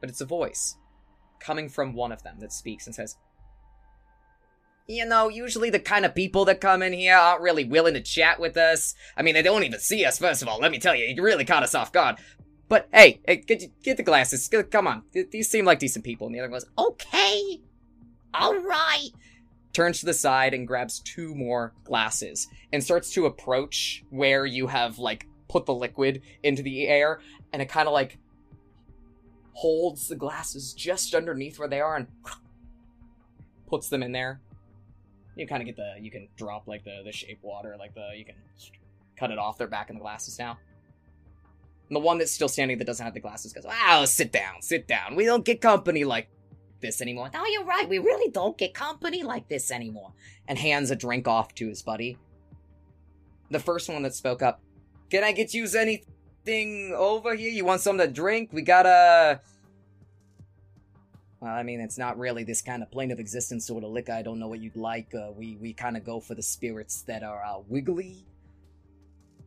But 0.00 0.10
it's 0.10 0.20
a 0.20 0.26
voice 0.26 0.76
coming 1.38 1.68
from 1.68 1.94
one 1.94 2.12
of 2.12 2.22
them 2.22 2.36
that 2.40 2.52
speaks 2.52 2.86
and 2.86 2.94
says, 2.94 3.16
you 4.88 5.04
know, 5.04 5.28
usually 5.28 5.68
the 5.68 5.78
kind 5.78 6.06
of 6.06 6.14
people 6.14 6.46
that 6.46 6.62
come 6.62 6.82
in 6.82 6.94
here 6.94 7.14
aren't 7.14 7.42
really 7.42 7.64
willing 7.64 7.94
to 7.94 8.00
chat 8.00 8.40
with 8.40 8.56
us. 8.56 8.94
I 9.16 9.22
mean, 9.22 9.34
they 9.34 9.42
don't 9.42 9.62
even 9.62 9.78
see 9.78 10.04
us, 10.04 10.18
first 10.18 10.40
of 10.40 10.48
all. 10.48 10.58
Let 10.58 10.72
me 10.72 10.78
tell 10.78 10.96
you, 10.96 11.04
you 11.04 11.22
really 11.22 11.44
caught 11.44 11.62
us 11.62 11.74
off 11.74 11.92
guard. 11.92 12.16
But 12.68 12.88
hey, 12.92 13.20
hey 13.26 13.36
get, 13.36 13.82
get 13.82 13.96
the 13.96 14.02
glasses. 14.02 14.48
Come 14.70 14.86
on. 14.86 15.04
These 15.12 15.48
seem 15.48 15.64
like 15.64 15.78
decent 15.78 16.04
people. 16.04 16.26
And 16.26 16.34
the 16.34 16.40
other 16.40 16.48
goes, 16.48 16.66
okay. 16.78 17.60
All 18.34 18.56
right. 18.56 19.10
Turns 19.72 20.00
to 20.00 20.06
the 20.06 20.14
side 20.14 20.54
and 20.54 20.66
grabs 20.66 21.00
two 21.00 21.34
more 21.34 21.72
glasses 21.84 22.48
and 22.72 22.82
starts 22.82 23.12
to 23.12 23.26
approach 23.26 24.04
where 24.10 24.44
you 24.44 24.66
have, 24.66 24.98
like, 24.98 25.26
put 25.48 25.66
the 25.66 25.74
liquid 25.74 26.22
into 26.42 26.62
the 26.62 26.88
air. 26.88 27.20
And 27.52 27.62
it 27.62 27.68
kind 27.68 27.86
of, 27.86 27.94
like, 27.94 28.18
holds 29.52 30.08
the 30.08 30.16
glasses 30.16 30.72
just 30.74 31.14
underneath 31.14 31.58
where 31.58 31.68
they 31.68 31.80
are 31.80 31.96
and 31.96 32.08
puts 33.66 33.88
them 33.88 34.02
in 34.02 34.12
there 34.12 34.40
you 35.38 35.46
kind 35.46 35.62
of 35.62 35.66
get 35.66 35.76
the 35.76 35.94
you 36.00 36.10
can 36.10 36.28
drop 36.36 36.66
like 36.66 36.84
the 36.84 37.00
the 37.04 37.12
shape 37.12 37.38
water 37.42 37.76
like 37.78 37.94
the 37.94 38.10
you 38.16 38.24
can 38.24 38.34
cut 39.16 39.30
it 39.30 39.38
off 39.38 39.56
they're 39.56 39.66
back 39.66 39.88
in 39.88 39.96
the 39.96 40.00
glasses 40.00 40.38
now 40.38 40.58
and 41.88 41.96
the 41.96 42.00
one 42.00 42.18
that's 42.18 42.32
still 42.32 42.48
standing 42.48 42.78
that 42.78 42.86
doesn't 42.86 43.04
have 43.04 43.14
the 43.14 43.20
glasses 43.20 43.52
goes 43.52 43.64
wow 43.64 44.04
sit 44.04 44.32
down 44.32 44.60
sit 44.60 44.86
down. 44.86 45.16
We 45.16 45.24
don't 45.24 45.44
get 45.44 45.60
company 45.60 46.04
like 46.04 46.28
this 46.80 47.00
anymore. 47.00 47.30
No 47.32 47.44
you're 47.46 47.64
right. 47.64 47.88
We 47.88 47.98
really 47.98 48.30
don't 48.30 48.56
get 48.56 48.72
company 48.74 49.22
like 49.22 49.48
this 49.48 49.70
anymore. 49.70 50.12
And 50.46 50.58
hands 50.58 50.90
a 50.90 50.96
drink 50.96 51.26
off 51.26 51.54
to 51.56 51.68
his 51.68 51.82
buddy. 51.82 52.16
The 53.50 53.58
first 53.58 53.88
one 53.88 54.02
that 54.02 54.14
spoke 54.14 54.42
up 54.42 54.60
can 55.10 55.24
i 55.24 55.32
get 55.32 55.54
you 55.54 55.66
anything 55.78 56.94
over 56.94 57.34
here? 57.34 57.50
You 57.50 57.64
want 57.64 57.80
something 57.80 58.06
to 58.06 58.12
drink? 58.12 58.50
We 58.52 58.62
got 58.62 58.84
a 58.86 59.40
well, 61.40 61.52
I 61.52 61.62
mean, 61.62 61.80
it's 61.80 61.98
not 61.98 62.18
really 62.18 62.42
this 62.42 62.62
kind 62.62 62.82
of 62.82 62.90
plane 62.90 63.12
of 63.12 63.20
existence 63.20 63.66
sort 63.66 63.84
of 63.84 63.90
liquor. 63.90 64.12
I 64.12 64.22
don't 64.22 64.40
know 64.40 64.48
what 64.48 64.60
you'd 64.60 64.76
like. 64.76 65.14
Uh, 65.14 65.30
we 65.30 65.56
we 65.56 65.72
kind 65.72 65.96
of 65.96 66.04
go 66.04 66.20
for 66.20 66.34
the 66.34 66.42
spirits 66.42 67.02
that 67.02 67.22
are 67.22 67.44
uh, 67.44 67.60
wiggly. 67.68 68.26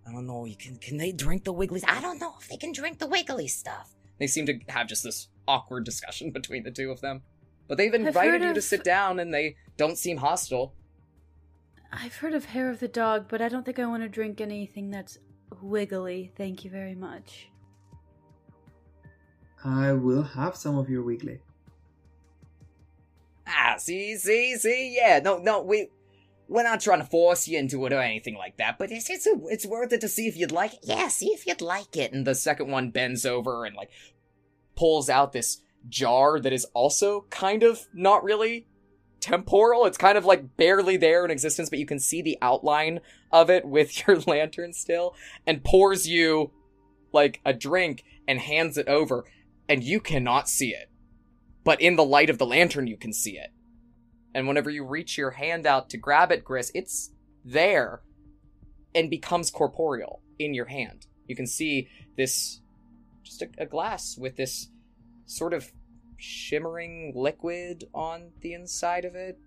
I 0.07 0.11
don't 0.11 0.25
know. 0.25 0.45
You 0.45 0.55
can 0.55 0.77
can 0.77 0.97
they 0.97 1.11
drink 1.11 1.43
the 1.43 1.53
wigglies? 1.53 1.83
I 1.87 2.01
don't 2.01 2.19
know 2.19 2.33
if 2.39 2.47
they 2.49 2.57
can 2.57 2.71
drink 2.71 2.99
the 2.99 3.07
wiggly 3.07 3.47
stuff. 3.47 3.93
They 4.19 4.27
seem 4.27 4.45
to 4.47 4.59
have 4.69 4.87
just 4.87 5.03
this 5.03 5.27
awkward 5.47 5.83
discussion 5.83 6.31
between 6.39 6.63
the 6.63 6.71
two 6.71 6.91
of 6.91 7.01
them. 7.01 7.21
But 7.67 7.77
they've 7.77 7.93
invited 7.93 8.41
you 8.41 8.49
of... 8.49 8.55
to 8.55 8.61
sit 8.61 8.83
down, 8.83 9.19
and 9.19 9.33
they 9.33 9.55
don't 9.77 9.97
seem 9.97 10.17
hostile. 10.17 10.73
I've 11.91 12.15
heard 12.15 12.33
of 12.33 12.45
hair 12.45 12.69
of 12.69 12.79
the 12.79 12.87
dog, 12.87 13.25
but 13.29 13.41
I 13.41 13.49
don't 13.49 13.65
think 13.65 13.79
I 13.79 13.85
want 13.85 14.03
to 14.03 14.09
drink 14.09 14.41
anything 14.41 14.91
that's 14.91 15.17
wiggly. 15.61 16.31
Thank 16.37 16.63
you 16.63 16.71
very 16.71 16.95
much. 16.95 17.49
I 19.63 19.91
will 19.91 20.23
have 20.23 20.55
some 20.55 20.77
of 20.77 20.89
your 20.89 21.03
wiggly. 21.03 21.39
Ah, 23.47 23.75
see, 23.77 24.15
see, 24.17 24.55
see, 24.55 24.95
yeah, 24.95 25.19
no, 25.23 25.37
no, 25.37 25.61
we, 25.61 25.89
we're 26.51 26.63
not 26.63 26.81
trying 26.81 26.99
to 26.99 27.05
force 27.07 27.47
you 27.47 27.57
into 27.57 27.85
it 27.85 27.93
or 27.93 28.01
anything 28.01 28.35
like 28.35 28.57
that, 28.57 28.77
but 28.77 28.91
it's 28.91 29.09
it's 29.09 29.25
a, 29.25 29.33
it's 29.45 29.65
worth 29.65 29.93
it 29.93 30.01
to 30.01 30.09
see 30.09 30.27
if 30.27 30.35
you'd 30.35 30.51
like 30.51 30.73
it. 30.73 30.79
Yeah, 30.83 31.07
see 31.07 31.29
if 31.29 31.47
you'd 31.47 31.61
like 31.61 31.95
it. 31.95 32.11
And 32.11 32.27
the 32.27 32.35
second 32.35 32.69
one 32.69 32.91
bends 32.91 33.25
over 33.25 33.65
and 33.65 33.75
like 33.75 33.89
pulls 34.75 35.09
out 35.09 35.31
this 35.31 35.61
jar 35.87 36.39
that 36.39 36.53
is 36.53 36.65
also 36.73 37.25
kind 37.29 37.63
of 37.63 37.87
not 37.93 38.23
really 38.23 38.67
temporal. 39.21 39.85
It's 39.85 39.97
kind 39.97 40.17
of 40.17 40.25
like 40.25 40.57
barely 40.57 40.97
there 40.97 41.23
in 41.23 41.31
existence, 41.31 41.69
but 41.69 41.79
you 41.79 41.85
can 41.85 41.99
see 41.99 42.21
the 42.21 42.37
outline 42.41 42.99
of 43.31 43.49
it 43.49 43.65
with 43.65 44.05
your 44.07 44.19
lantern 44.19 44.73
still, 44.73 45.15
and 45.47 45.63
pours 45.63 46.07
you 46.07 46.51
like 47.13 47.39
a 47.45 47.53
drink 47.53 48.03
and 48.27 48.39
hands 48.39 48.77
it 48.77 48.87
over, 48.87 49.23
and 49.69 49.83
you 49.83 49.99
cannot 49.99 50.49
see 50.49 50.69
it 50.69 50.91
but 51.63 51.81
in 51.81 51.95
the 51.95 52.03
light 52.03 52.29
of 52.29 52.37
the 52.37 52.45
lantern 52.45 52.87
you 52.87 52.97
can 52.97 53.13
see 53.13 53.37
it. 53.37 53.51
And 54.33 54.47
whenever 54.47 54.69
you 54.69 54.85
reach 54.85 55.17
your 55.17 55.31
hand 55.31 55.65
out 55.65 55.89
to 55.89 55.97
grab 55.97 56.31
it, 56.31 56.43
Griss, 56.43 56.71
it's 56.73 57.11
there 57.43 58.01
and 58.95 59.09
becomes 59.09 59.51
corporeal 59.51 60.21
in 60.39 60.53
your 60.53 60.65
hand. 60.65 61.07
You 61.27 61.35
can 61.35 61.47
see 61.47 61.89
this 62.17 62.61
just 63.23 63.41
a, 63.41 63.49
a 63.57 63.65
glass 63.65 64.17
with 64.17 64.35
this 64.35 64.69
sort 65.25 65.53
of 65.53 65.71
shimmering 66.17 67.13
liquid 67.15 67.85
on 67.93 68.31
the 68.41 68.53
inside 68.53 69.05
of 69.05 69.15
it. 69.15 69.39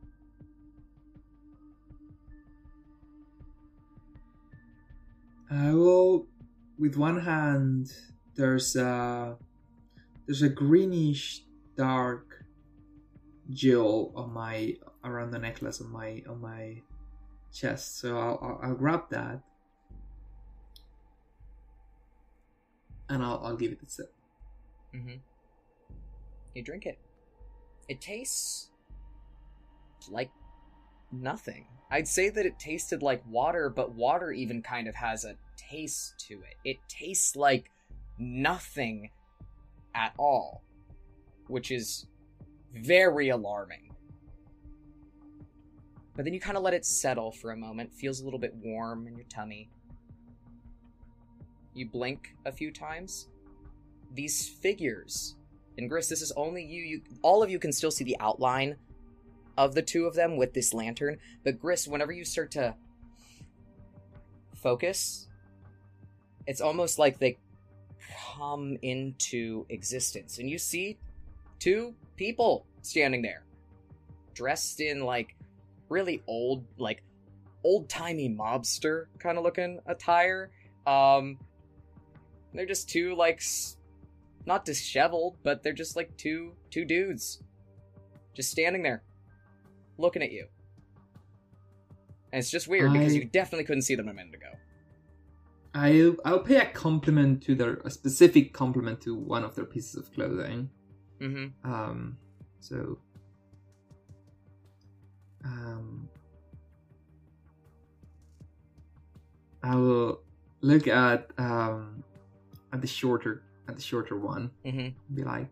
I 5.51 5.73
will, 5.73 6.27
with 6.79 6.97
one 6.97 7.21
hand, 7.21 7.93
there's 8.35 8.75
a 8.77 9.37
there's 10.27 10.43
a 10.43 10.49
greenish 10.49 11.43
dark 11.77 12.34
jewel 13.51 14.13
on 14.15 14.33
my 14.33 14.77
around 15.05 15.31
the 15.31 15.39
necklace 15.39 15.81
on 15.81 15.91
my 15.91 16.23
on 16.29 16.41
my 16.41 16.81
chest. 17.53 17.99
So 17.99 18.19
I'll, 18.19 18.39
I'll, 18.43 18.61
I'll 18.71 18.75
grab 18.75 19.11
that 19.11 19.41
and 23.09 23.23
I'll, 23.23 23.41
I'll 23.45 23.57
give 23.57 23.73
it 23.73 23.79
a 23.87 23.89
sip. 23.89 24.13
Mm-hmm. 24.95 25.17
You 26.55 26.63
drink 26.63 26.87
it. 26.87 26.99
It 27.89 28.01
tastes 28.01 28.71
like 30.11 30.31
nothing. 31.13 31.67
I'd 31.91 32.09
say 32.09 32.31
that 32.31 32.47
it 32.47 32.59
tasted 32.59 33.03
like 33.03 33.23
water, 33.29 33.69
but 33.69 33.95
water 33.95 34.33
even 34.33 34.63
kind 34.63 34.89
of 34.89 34.95
has 34.95 35.25
a 35.25 35.37
taste 35.57 36.15
to 36.29 36.35
it. 36.35 36.57
It 36.65 36.79
tastes 36.89 37.37
like 37.37 37.71
nothing 38.19 39.11
at 39.95 40.13
all 40.19 40.63
which 41.49 41.71
is 41.71 42.07
very 42.75 43.31
alarming. 43.31 43.91
But 46.17 46.25
then 46.25 46.35
you 46.35 46.41
kind 46.41 46.57
of 46.57 46.63
let 46.63 46.75
it 46.75 46.85
settle 46.85 47.33
for 47.33 47.53
a 47.53 47.57
moment, 47.57 47.93
feels 47.93 48.21
a 48.21 48.25
little 48.25 48.39
bit 48.39 48.55
warm 48.55 49.07
in 49.07 49.17
your 49.17 49.27
tummy. 49.27 49.69
You 51.75 51.89
blink 51.89 52.35
a 52.45 52.53
few 52.53 52.71
times. 52.71 53.29
These 54.13 54.49
figures, 54.49 55.35
and 55.77 55.89
Griss, 55.89 56.09
this 56.09 56.23
is 56.23 56.33
only 56.37 56.65
you, 56.65 56.83
you 56.83 57.03
all 57.23 57.43
of 57.43 57.51
you 57.51 57.59
can 57.59 57.73
still 57.73 57.91
see 57.91 58.05
the 58.05 58.17
outline 58.21 58.77
of 59.57 59.75
the 59.75 59.83
two 59.83 60.07
of 60.07 60.15
them 60.15 60.37
with 60.37 60.53
this 60.53 60.73
lantern, 60.73 61.19
but 61.43 61.61
Griss, 61.61 61.89
whenever 61.89 62.13
you 62.13 62.25
start 62.25 62.53
to 62.53 62.75
focus, 64.55 65.29
it's 66.47 66.61
almost 66.61 66.99
like 66.99 67.19
they 67.19 67.39
come 68.37 68.77
into 68.83 69.67
existence. 69.69 70.39
And 70.39 70.49
you 70.49 70.59
see 70.59 70.99
two 71.65 71.95
people 72.17 72.67
standing 72.83 73.23
there, 73.23 73.43
dressed 74.35 74.81
in 74.81 75.03
like 75.03 75.35
really 75.89 76.23
old, 76.27 76.67
like 76.77 77.03
old 77.65 77.89
timey 77.89 78.29
mobster 78.29 79.07
kind 79.19 79.39
of 79.39 79.45
looking 79.45 79.81
attire. 79.87 80.51
Um, 80.87 81.39
they're 82.53 82.67
just 82.67 82.91
two 82.91 83.15
like 83.17 83.43
not 84.45 84.67
disheveled, 84.67 85.39
but 85.43 85.63
they're 85.63 85.73
just 85.73 85.97
like 85.97 86.15
two 86.19 86.53
two 86.71 86.85
dudes, 86.85 87.43
just 88.35 88.51
standing 88.51 88.83
there, 88.83 89.03
looking 89.97 90.23
at 90.23 90.33
you. 90.33 90.47
And 92.31 92.41
it's 92.41 92.51
just 92.51 92.69
weird 92.69 92.91
I... 92.91 92.99
because 92.99 93.15
you 93.15 93.25
definitely 93.25 93.65
couldn't 93.65 93.83
see 93.83 93.95
them 93.95 94.09
a 94.09 94.13
minute 94.13 94.35
ago. 94.35 94.51
I'll 95.73 96.17
I'll 96.27 96.41
pay 96.41 96.57
a 96.57 96.67
compliment 96.67 97.43
to 97.45 97.55
their 97.55 97.77
a 97.87 97.91
specific 97.91 98.53
compliment 98.53 99.01
to 99.03 99.15
one 99.15 99.45
of 99.45 99.55
their 99.55 99.65
pieces 99.65 99.95
of 99.95 100.13
clothing. 100.13 100.69
Mm-hmm. 101.25 101.73
Um, 101.73 102.19
so, 102.61 102.99
um, 105.45 106.09
I 109.63 109.75
will 109.77 110.21
look 110.61 110.87
at 110.87 111.31
um, 111.39 112.05
at 112.73 112.83
the 112.83 112.87
shorter 112.87 113.43
at 113.69 113.77
the 113.77 113.83
shorter 113.83 114.19
one. 114.19 114.51
Mm-hmm. 114.67 115.15
Be 115.15 115.25
like, 115.25 115.49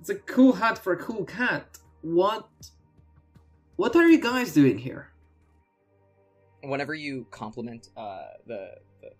it's 0.00 0.08
a 0.08 0.14
cool 0.14 0.54
hat 0.54 0.78
for 0.78 0.94
a 0.94 0.96
cool 0.96 1.24
cat. 1.24 1.78
What? 2.00 2.48
What 3.76 3.94
are 3.96 4.08
you 4.08 4.20
guys 4.20 4.54
doing 4.54 4.78
here? 4.78 5.10
Whenever 6.62 6.94
you 6.94 7.26
compliment 7.30 7.88
uh, 7.96 8.28
the, 8.46 8.76
the 9.02 9.10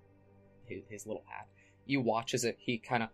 his, 0.64 0.82
his 0.88 1.06
little 1.06 1.24
hat, 1.26 1.48
you 1.84 2.00
watch 2.00 2.32
as 2.32 2.44
it 2.44 2.56
he 2.58 2.78
kind 2.78 3.02
of 3.02 3.10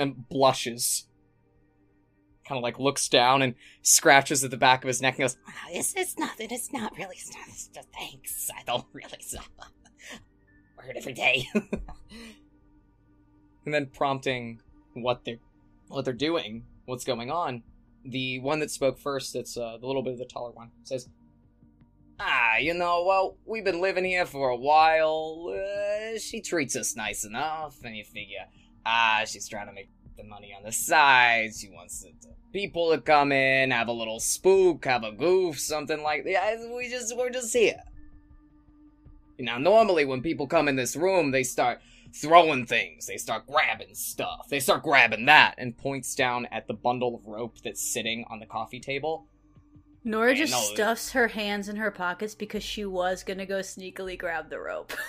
and 0.00 0.28
blushes, 0.28 1.06
kind 2.46 2.58
of 2.58 2.62
like 2.62 2.78
looks 2.80 3.08
down 3.08 3.42
and 3.42 3.54
scratches 3.82 4.42
at 4.42 4.50
the 4.50 4.56
back 4.56 4.82
of 4.82 4.88
his 4.88 5.00
neck 5.00 5.14
and 5.14 5.24
goes, 5.24 5.36
"Ah, 5.46 5.68
It's, 5.70 5.94
it's 5.94 6.18
nothing. 6.18 6.48
It's 6.50 6.72
not 6.72 6.92
really. 6.96 7.14
It's 7.16 7.32
not, 7.32 7.46
it's 7.48 7.68
just, 7.68 7.88
thanks. 7.96 8.50
I 8.58 8.62
don't 8.64 8.86
really. 8.92 9.18
Wear 10.76 10.90
it 10.90 10.96
every 10.96 11.12
day. 11.12 11.48
and 13.64 13.74
then 13.74 13.86
prompting 13.86 14.60
what 14.94 15.24
they're 15.24 15.38
what 15.88 16.04
they're 16.04 16.14
doing, 16.14 16.64
what's 16.86 17.04
going 17.04 17.30
on. 17.30 17.62
The 18.04 18.38
one 18.40 18.60
that 18.60 18.70
spoke 18.70 18.98
first, 18.98 19.34
that's 19.34 19.56
uh, 19.56 19.76
the 19.78 19.86
little 19.86 20.02
bit 20.02 20.14
of 20.14 20.18
the 20.18 20.24
taller 20.24 20.52
one, 20.52 20.70
says, 20.84 21.08
"Ah, 22.18 22.56
you 22.56 22.72
know, 22.72 23.04
well, 23.06 23.36
we've 23.44 23.64
been 23.64 23.80
living 23.82 24.04
here 24.04 24.24
for 24.24 24.48
a 24.48 24.56
while. 24.56 25.52
Uh, 25.54 26.18
she 26.18 26.40
treats 26.40 26.74
us 26.76 26.96
nice 26.96 27.24
enough, 27.24 27.76
and 27.84 27.94
you 27.96 28.04
figure, 28.04 28.46
ah, 28.86 29.22
she's 29.26 29.48
trying 29.48 29.66
to 29.66 29.72
make 29.72 29.90
the 30.16 30.24
money 30.24 30.54
on 30.56 30.62
the 30.62 30.72
side. 30.72 31.50
She 31.54 31.70
wants 31.70 32.02
the, 32.02 32.10
the 32.22 32.34
people 32.52 32.90
to 32.90 33.00
come 33.00 33.32
in, 33.32 33.70
have 33.70 33.88
a 33.88 33.92
little 33.92 34.20
spook, 34.20 34.84
have 34.84 35.04
a 35.04 35.12
goof, 35.12 35.58
something 35.58 36.02
like 36.02 36.24
that. 36.24 36.30
Yeah, 36.30 36.74
we 36.74 36.88
just 36.88 37.16
we're 37.16 37.30
just 37.30 37.52
here." 37.52 37.80
Now, 39.38 39.58
normally 39.58 40.04
when 40.04 40.20
people 40.20 40.46
come 40.46 40.68
in 40.68 40.76
this 40.76 40.96
room, 40.96 41.30
they 41.30 41.42
start 41.42 41.80
throwing 42.14 42.66
things. 42.66 43.06
They 43.06 43.16
start 43.16 43.46
grabbing 43.46 43.94
stuff. 43.94 44.48
They 44.48 44.60
start 44.60 44.82
grabbing 44.82 45.26
that, 45.26 45.54
and 45.58 45.76
points 45.76 46.14
down 46.14 46.46
at 46.52 46.66
the 46.66 46.74
bundle 46.74 47.14
of 47.14 47.26
rope 47.26 47.56
that's 47.62 47.80
sitting 47.80 48.24
on 48.28 48.40
the 48.40 48.46
coffee 48.46 48.80
table. 48.80 49.26
Nora 50.02 50.32
I 50.32 50.34
just 50.34 50.54
stuffs 50.72 51.12
her 51.12 51.28
hands 51.28 51.68
in 51.68 51.76
her 51.76 51.90
pockets 51.90 52.34
because 52.34 52.62
she 52.62 52.84
was 52.84 53.22
gonna 53.22 53.46
go 53.46 53.60
sneakily 53.60 54.18
grab 54.18 54.48
the 54.50 54.58
rope. 54.58 54.92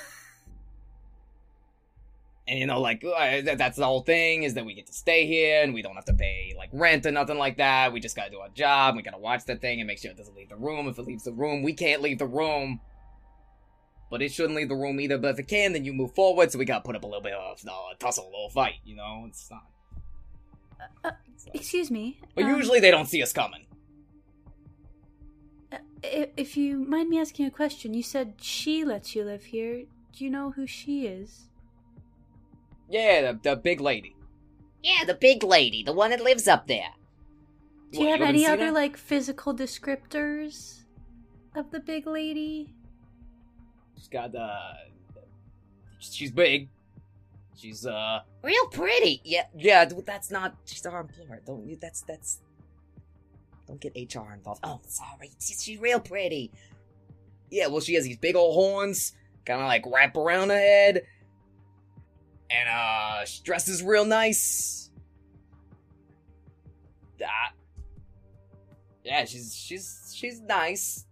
And 2.48 2.60
you 2.60 2.66
know, 2.66 2.82
like 2.82 3.04
uh, 3.04 3.42
that's 3.56 3.78
the 3.78 3.86
whole 3.86 4.02
thing 4.02 4.44
is 4.44 4.56
that 4.56 4.66
we 4.66 4.74
get 4.74 4.88
to 4.88 4.94
stay 4.94 5.28
here 5.28 5.64
and 5.64 5.74
we 5.74 5.82
don't 5.82 5.96
have 5.96 6.06
to 6.06 6.14
pay 6.14 6.54
like 6.58 6.70
rent 6.74 7.06
or 7.06 7.12
nothing 7.12 7.38
like 7.38 7.58
that. 7.58 7.94
We 7.94 8.00
just 8.00 8.16
gotta 8.16 8.32
do 8.32 8.40
our 8.40 8.50
job. 8.50 8.96
We 8.96 9.04
gotta 9.04 9.20
watch 9.20 9.46
that 9.46 9.62
thing 9.62 9.80
and 9.80 9.88
make 9.88 10.00
sure 10.00 10.12
it 10.12 10.18
doesn't 10.18 10.36
leave 10.36 10.50
the 10.50 10.56
room. 10.56 10.88
If 10.88 10.98
it 10.98 11.04
leaves 11.04 11.24
the 11.24 11.32
room, 11.32 11.62
we 11.64 11.74
can't 11.74 12.02
leave 12.02 12.18
the 12.20 12.26
room. 12.26 12.82
But 14.10 14.22
it 14.22 14.32
shouldn't 14.34 14.56
leave 14.56 14.70
the 14.70 14.76
room 14.76 15.00
either. 15.00 15.18
But 15.18 15.30
if 15.30 15.40
it 15.40 15.48
can, 15.48 15.72
then 15.72 15.86
you 15.86 15.94
move 15.94 16.14
forward. 16.14 16.52
So 16.52 16.60
we 16.60 16.66
gotta 16.66 16.84
put 16.84 16.96
up 16.96 17.04
a 17.04 17.08
little 17.08 17.22
bit 17.22 17.34
of 17.34 17.58
uh, 17.66 17.94
tussle, 18.00 18.26
a 18.26 18.32
little 18.32 18.50
fight. 18.50 18.76
You 18.84 18.96
know, 18.96 19.26
it's 19.28 19.50
not. 19.50 19.66
Uh, 21.04 21.12
Excuse 21.54 21.90
me. 21.92 22.20
But 22.36 22.46
um, 22.46 22.56
usually 22.58 22.80
they 22.80 22.92
don't 22.92 23.08
see 23.08 23.22
us 23.22 23.32
coming. 23.32 23.66
uh, 25.72 25.78
if 26.04 26.58
you 26.58 26.80
mind 26.80 27.10
me 27.10 27.20
asking 27.20 27.46
a 27.46 27.52
question, 27.52 27.94
you 27.94 28.04
said 28.04 28.34
she 28.42 28.84
lets 28.84 29.16
you 29.16 29.24
live 29.24 29.46
here. 29.46 29.84
Do 30.12 30.24
you 30.26 30.30
know 30.30 30.52
who 30.52 30.68
she 30.68 31.06
is? 31.06 31.48
Yeah, 32.92 33.32
the, 33.34 33.40
the 33.42 33.56
big 33.56 33.80
lady. 33.82 34.16
yeah, 34.84 35.04
the 35.06 35.14
big 35.16 35.44
lady, 35.44 35.84
the 35.84 35.94
one 35.94 36.10
that 36.12 36.22
lives 36.22 36.48
up 36.48 36.68
there. 36.68 36.90
Do 37.92 38.00
you 38.00 38.06
What, 38.06 38.12
have 38.20 38.28
haven't 38.28 38.36
any 38.36 38.46
other 38.46 38.66
her? 38.68 38.72
like 38.72 38.98
physical 38.98 39.54
descriptors 39.56 40.82
of 41.56 41.72
the 41.72 41.80
big 41.80 42.06
lady? 42.08 42.74
She's 43.98 44.08
got 44.08 44.36
uh, 44.36 44.74
she's 46.00 46.32
big. 46.32 46.70
She's 47.56 47.86
uh, 47.86 48.22
Real 48.44 48.68
pretty. 48.68 49.22
yeah, 49.24 49.44
yeah. 49.56 49.86
That's 50.06 50.32
not. 50.32 50.56
She's 50.66 50.86
our 50.86 51.02
employer. 51.02 51.42
Don't 51.46 51.66
you? 51.68 51.78
That's 51.80 52.02
that's. 52.02 52.40
Don't 53.68 53.80
get 53.80 53.94
HR 53.96 54.34
involved. 54.34 54.62
Oh, 54.64 54.80
Oh, 54.80 54.82
sorry. 54.88 55.30
She's, 55.40 55.64
she's 55.64 55.80
real 55.80 56.00
pretty. 56.00 56.52
yeah. 57.52 57.68
Well, 57.68 57.80
she 57.82 57.94
has 57.94 58.04
these 58.04 58.18
big 58.18 58.36
old 58.36 58.56
horns, 58.56 59.14
kind 59.46 59.62
of 59.62 59.68
like 59.68 59.84
wrap 59.86 60.18
around 60.18 60.50
her 60.50 60.58
head, 60.58 61.04
and 62.54 62.70
uh, 62.70 63.26
she 63.26 63.42
dresses 63.44 63.84
real 63.84 64.06
nice. 64.06 64.90
Ah. 67.24 67.54
Yeah, 69.04 69.26
she's 69.26 69.56
she's 69.56 70.14
she's 70.16 70.42
nice. 70.42 71.06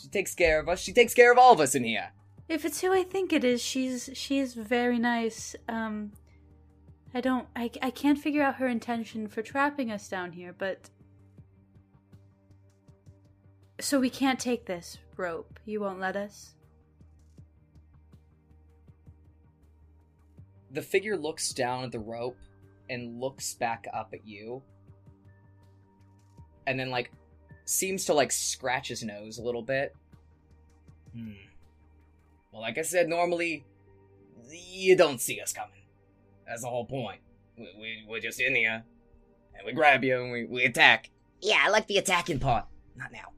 She 0.00 0.08
takes 0.08 0.34
care 0.34 0.60
of 0.60 0.68
us. 0.68 0.80
She 0.80 0.92
takes 0.92 1.14
care 1.14 1.32
of 1.32 1.38
all 1.38 1.52
of 1.52 1.60
us 1.60 1.74
in 1.74 1.84
here. 1.84 2.12
If 2.48 2.64
it's 2.64 2.80
who 2.80 2.92
I 2.92 3.02
think 3.02 3.32
it 3.32 3.44
is, 3.44 3.62
she's 3.62 4.10
she's 4.12 4.54
very 4.54 4.98
nice. 4.98 5.56
Um, 5.68 6.12
I 7.14 7.20
don't, 7.20 7.46
I, 7.54 7.70
I 7.82 7.90
can't 7.90 8.18
figure 8.18 8.42
out 8.42 8.56
her 8.56 8.68
intention 8.68 9.28
for 9.28 9.42
trapping 9.42 9.90
us 9.90 10.08
down 10.08 10.32
here, 10.32 10.54
but 10.56 10.88
so 13.80 14.00
we 14.00 14.08
can't 14.08 14.40
take 14.40 14.64
this 14.64 14.98
rope. 15.16 15.58
You 15.66 15.80
won't 15.80 16.00
let 16.00 16.16
us. 16.16 16.54
The 20.72 20.82
figure 20.82 21.16
looks 21.16 21.52
down 21.52 21.84
at 21.84 21.92
the 21.92 21.98
rope 21.98 22.36
and 22.88 23.20
looks 23.20 23.54
back 23.54 23.86
up 23.92 24.10
at 24.12 24.26
you. 24.26 24.62
And 26.66 26.78
then 26.78 26.90
like 26.90 27.12
seems 27.64 28.06
to 28.06 28.14
like 28.14 28.32
scratch 28.32 28.88
his 28.88 29.02
nose 29.02 29.38
a 29.38 29.42
little 29.42 29.62
bit. 29.62 29.94
Hmm. 31.14 31.32
Well 32.52 32.62
like 32.62 32.78
i 32.78 32.82
said 32.82 33.08
normally 33.08 33.64
you 34.50 34.96
don't 34.96 35.20
see 35.20 35.40
us 35.40 35.52
coming. 35.52 35.82
That's 36.46 36.62
the 36.62 36.68
whole 36.68 36.84
point. 36.84 37.20
We, 37.56 37.68
we, 37.78 38.04
we're 38.08 38.20
just 38.20 38.40
in 38.40 38.54
here. 38.54 38.82
And 39.54 39.66
we 39.66 39.72
grab 39.72 40.02
you 40.02 40.20
and 40.20 40.32
we, 40.32 40.44
we 40.44 40.64
attack. 40.64 41.10
Yeah, 41.40 41.58
I 41.62 41.68
like 41.68 41.86
the 41.86 41.98
attacking 41.98 42.38
part. 42.38 42.66
Not 42.96 43.12
now. 43.12 43.32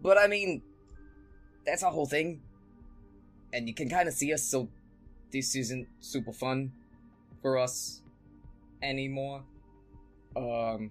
but 0.00 0.16
i 0.16 0.26
mean 0.26 0.62
that's 1.66 1.82
the 1.82 1.90
whole 1.90 2.06
thing. 2.06 2.40
And 3.52 3.68
you 3.68 3.74
can 3.74 3.88
kind 3.88 4.08
of 4.08 4.14
see 4.14 4.32
us 4.32 4.42
so 4.42 4.68
this 5.32 5.54
isn't 5.56 5.86
super 6.00 6.32
fun 6.32 6.72
for 7.42 7.58
us 7.58 8.02
anymore. 8.82 9.42
Um 10.36 10.90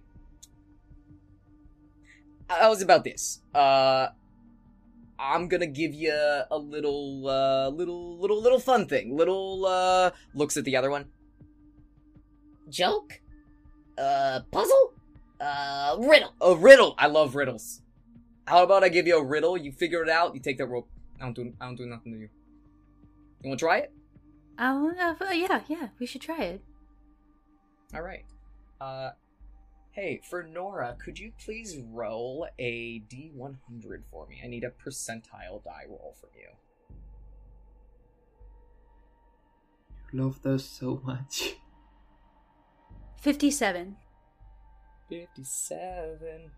I 2.49 2.67
was 2.67 2.81
about 2.81 3.03
this? 3.03 3.41
Uh 3.53 4.07
i'm 5.21 5.49
gonna 5.49 5.67
give 5.67 5.93
you 5.93 6.13
a 6.13 6.57
little 6.57 7.27
uh 7.27 7.67
little 7.69 8.17
little 8.17 8.41
little 8.41 8.59
fun 8.59 8.87
thing. 8.87 9.15
Little 9.15 9.65
uh 9.65 10.11
looks 10.33 10.57
at 10.57 10.65
the 10.65 10.75
other 10.75 10.89
one. 10.89 11.05
Joke? 12.69 13.19
Uh, 13.97 14.41
puzzle? 14.51 14.93
Uh, 15.41 15.97
riddle. 15.99 16.33
a 16.41 16.55
riddle! 16.55 16.95
I 16.97 17.07
love 17.07 17.35
riddles. 17.35 17.81
How 18.45 18.63
about 18.63 18.83
i 18.83 18.89
give 18.89 19.07
you 19.07 19.17
a 19.17 19.23
riddle? 19.23 19.57
You 19.57 19.71
figure 19.71 20.03
it 20.03 20.09
out. 20.09 20.33
You 20.33 20.41
take 20.41 20.57
that 20.57 20.67
rope. 20.67 20.87
I 21.19 21.23
don't 21.23 21.33
do 21.35 21.53
i 21.59 21.65
don't 21.65 21.75
do 21.75 21.85
nothing 21.85 22.13
to 22.13 22.19
you. 22.19 22.29
You 23.41 23.49
want 23.49 23.59
to 23.59 23.65
try 23.65 23.79
it 23.79 23.93
Oh, 24.59 24.91
uh, 24.99 25.31
yeah, 25.31 25.61
yeah, 25.69 25.87
we 25.99 26.05
should 26.05 26.21
try 26.21 26.43
it. 26.43 26.61
All 27.93 28.01
right. 28.01 28.25
Uh, 28.81 29.11
hey, 29.91 30.19
for 30.29 30.43
Nora, 30.43 30.97
could 31.03 31.17
you 31.17 31.31
please 31.43 31.77
roll 31.91 32.45
a 32.59 33.01
D100 33.09 34.03
for 34.11 34.27
me? 34.27 34.41
I 34.43 34.47
need 34.47 34.65
a 34.65 34.71
percentile 34.71 35.63
die 35.63 35.85
roll 35.87 36.13
from 36.19 36.29
you. 36.35 36.49
Love 40.11 40.41
those 40.41 40.65
so 40.65 41.01
much. 41.05 41.55
57. 43.21 43.95
57. 45.07 46.51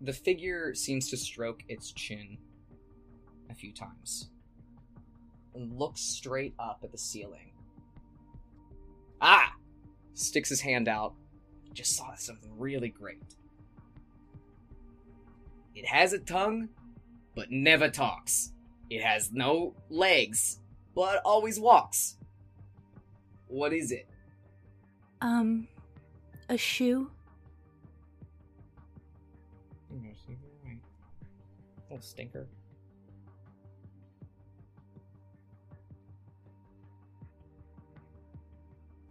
The 0.00 0.12
figure 0.12 0.74
seems 0.74 1.10
to 1.10 1.16
stroke 1.16 1.62
its 1.68 1.92
chin 1.92 2.38
a 3.50 3.54
few 3.54 3.72
times 3.72 4.30
and 5.54 5.78
looks 5.78 6.00
straight 6.00 6.54
up 6.58 6.80
at 6.82 6.92
the 6.92 6.98
ceiling. 6.98 7.52
Ah! 9.20 9.52
Sticks 10.14 10.48
his 10.48 10.60
hand 10.60 10.88
out. 10.88 11.14
Just 11.74 11.96
saw 11.96 12.14
something 12.14 12.50
really 12.56 12.88
great. 12.88 13.22
It 15.74 15.86
has 15.86 16.12
a 16.12 16.18
tongue, 16.18 16.68
but 17.34 17.50
never 17.50 17.88
talks. 17.88 18.52
It 18.88 19.02
has 19.02 19.32
no 19.32 19.74
legs, 19.88 20.58
but 20.94 21.20
always 21.24 21.60
walks. 21.60 22.16
What 23.48 23.72
is 23.72 23.92
it? 23.92 24.08
Um, 25.20 25.68
a 26.48 26.56
shoe? 26.56 27.10
Stinker. 32.00 32.48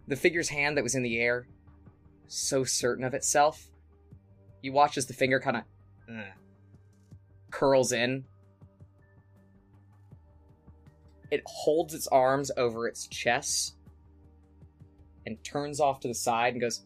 The 0.08 0.16
figure's 0.16 0.48
hand 0.48 0.76
that 0.76 0.82
was 0.82 0.94
in 0.94 1.02
the 1.02 1.20
air 1.20 1.46
so 2.26 2.64
certain 2.64 3.04
of 3.04 3.14
itself. 3.14 3.68
You 4.62 4.72
watch 4.72 4.96
as 4.98 5.06
the 5.06 5.14
finger 5.14 5.40
kind 5.40 5.58
of 5.58 5.62
eh, 6.08 6.30
curls 7.50 7.92
in. 7.92 8.24
It 11.30 11.42
holds 11.46 11.94
its 11.94 12.06
arms 12.08 12.50
over 12.56 12.88
its 12.88 13.06
chest 13.06 13.76
and 15.26 15.42
turns 15.44 15.80
off 15.80 16.00
to 16.00 16.08
the 16.08 16.14
side 16.14 16.54
and 16.54 16.60
goes, 16.60 16.82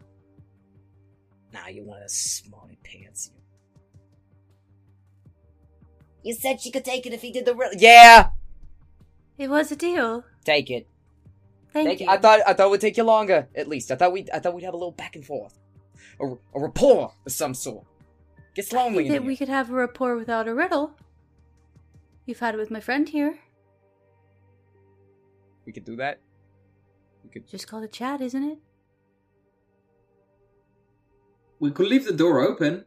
Now 1.53 1.69
you 1.69 1.83
want 1.83 2.03
to 2.03 2.09
smarty 2.09 2.79
pants 2.85 3.31
you. 3.35 3.44
You 6.25 6.33
said 6.35 6.61
she 6.61 6.71
could 6.73 6.85
take 6.85 7.07
it 7.07 7.13
if 7.13 7.23
he 7.23 7.31
did 7.31 7.45
the 7.45 7.55
real. 7.55 7.71
"Yeah, 7.77 8.31
It 9.39 9.49
was 9.51 9.71
a 9.71 9.77
deal. 9.77 10.25
take 10.45 10.71
it. 10.71 10.89
Thank 11.73 11.89
Take 11.89 12.01
you. 12.01 12.07
it. 12.07 12.11
I 12.11 12.17
thought 12.19 12.41
I 12.47 12.53
thought 12.55 12.67
it 12.67 12.71
would 12.71 12.81
take 12.81 12.97
you 12.97 13.05
longer. 13.05 13.49
At 13.55 13.69
least 13.69 13.91
I 13.91 13.97
thought 13.97 14.13
we 14.13 14.27
I 14.33 14.39
thought 14.41 14.55
we'd 14.55 14.65
have 14.65 14.75
a 14.75 14.77
little 14.77 14.93
back 14.93 15.15
and 15.17 15.25
forth, 15.25 15.59
a, 16.21 16.25
a 16.27 16.61
rapport 16.61 17.13
of 17.27 17.33
some 17.33 17.53
sort. 17.55 17.85
Gets 18.55 18.73
I 18.73 18.77
lonely. 18.79 18.99
think 18.99 19.07
in 19.09 19.13
that 19.15 19.21
here. 19.23 19.27
we 19.29 19.37
could 19.37 19.49
have 19.49 19.71
a 19.71 19.75
rapport 19.75 20.17
without 20.17 20.47
a 20.49 20.55
riddle. 20.55 20.97
You've 22.27 22.39
had 22.41 22.55
it 22.55 22.59
with 22.59 22.71
my 22.71 22.81
friend 22.81 23.09
here. 23.09 23.39
we 25.67 25.73
could 25.73 25.85
do 25.85 25.97
that. 25.97 26.21
We 27.25 27.31
could. 27.31 27.47
Just 27.49 27.67
call 27.67 27.83
a 27.83 27.89
chat, 27.89 28.21
isn't 28.21 28.45
it? 28.45 28.59
We 31.59 31.71
could 31.71 31.89
leave 31.89 32.05
the 32.05 32.13
door 32.13 32.41
open. 32.41 32.85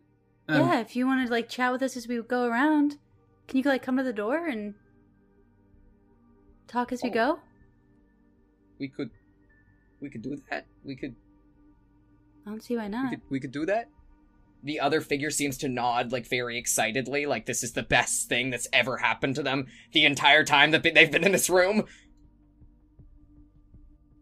Um, 0.48 0.62
yeah, 0.62 0.80
if 0.80 0.96
you 0.96 1.06
want 1.08 1.26
to 1.26 1.32
like 1.32 1.50
chat 1.50 1.72
with 1.72 1.82
us 1.82 1.98
as 1.98 2.08
we 2.08 2.22
go 2.22 2.46
around, 2.46 2.98
can 3.48 3.58
you 3.58 3.64
like 3.64 3.84
come 3.84 3.98
to 3.98 4.04
the 4.04 4.14
door 4.14 4.46
and 4.48 4.74
talk 6.68 6.92
as 6.92 7.02
we 7.04 7.10
Oh. 7.10 7.14
go? 7.14 7.40
We 8.80 8.88
could. 8.90 9.10
We 10.02 10.10
could 10.10 10.22
do 10.22 10.38
that. 10.50 10.66
We 10.84 10.96
could. 10.96 11.16
I 12.46 12.50
don't 12.52 12.62
see 12.64 12.78
why 12.78 12.84
We 12.84 12.90
not. 12.90 13.10
could, 13.10 13.22
we 13.30 13.40
could 13.40 13.52
do 13.52 13.66
that. 13.66 13.90
The 14.64 14.80
other 14.80 15.02
figure 15.02 15.30
seems 15.30 15.58
to 15.60 15.68
nod 15.70 16.12
like 16.12 16.28
very 16.28 16.58
excitedly, 16.58 17.26
like 17.26 17.46
this 17.46 17.64
is 17.64 17.74
the 17.74 17.84
best 17.84 18.28
thing 18.30 18.50
that's 18.50 18.68
ever 18.74 18.98
happened 18.98 19.36
to 19.36 19.44
them 19.44 19.68
the 19.94 20.06
entire 20.06 20.44
time 20.44 20.72
that 20.72 20.84
they've 20.84 21.12
been 21.12 21.24
in 21.24 21.32
this 21.32 21.50
room. 21.50 21.84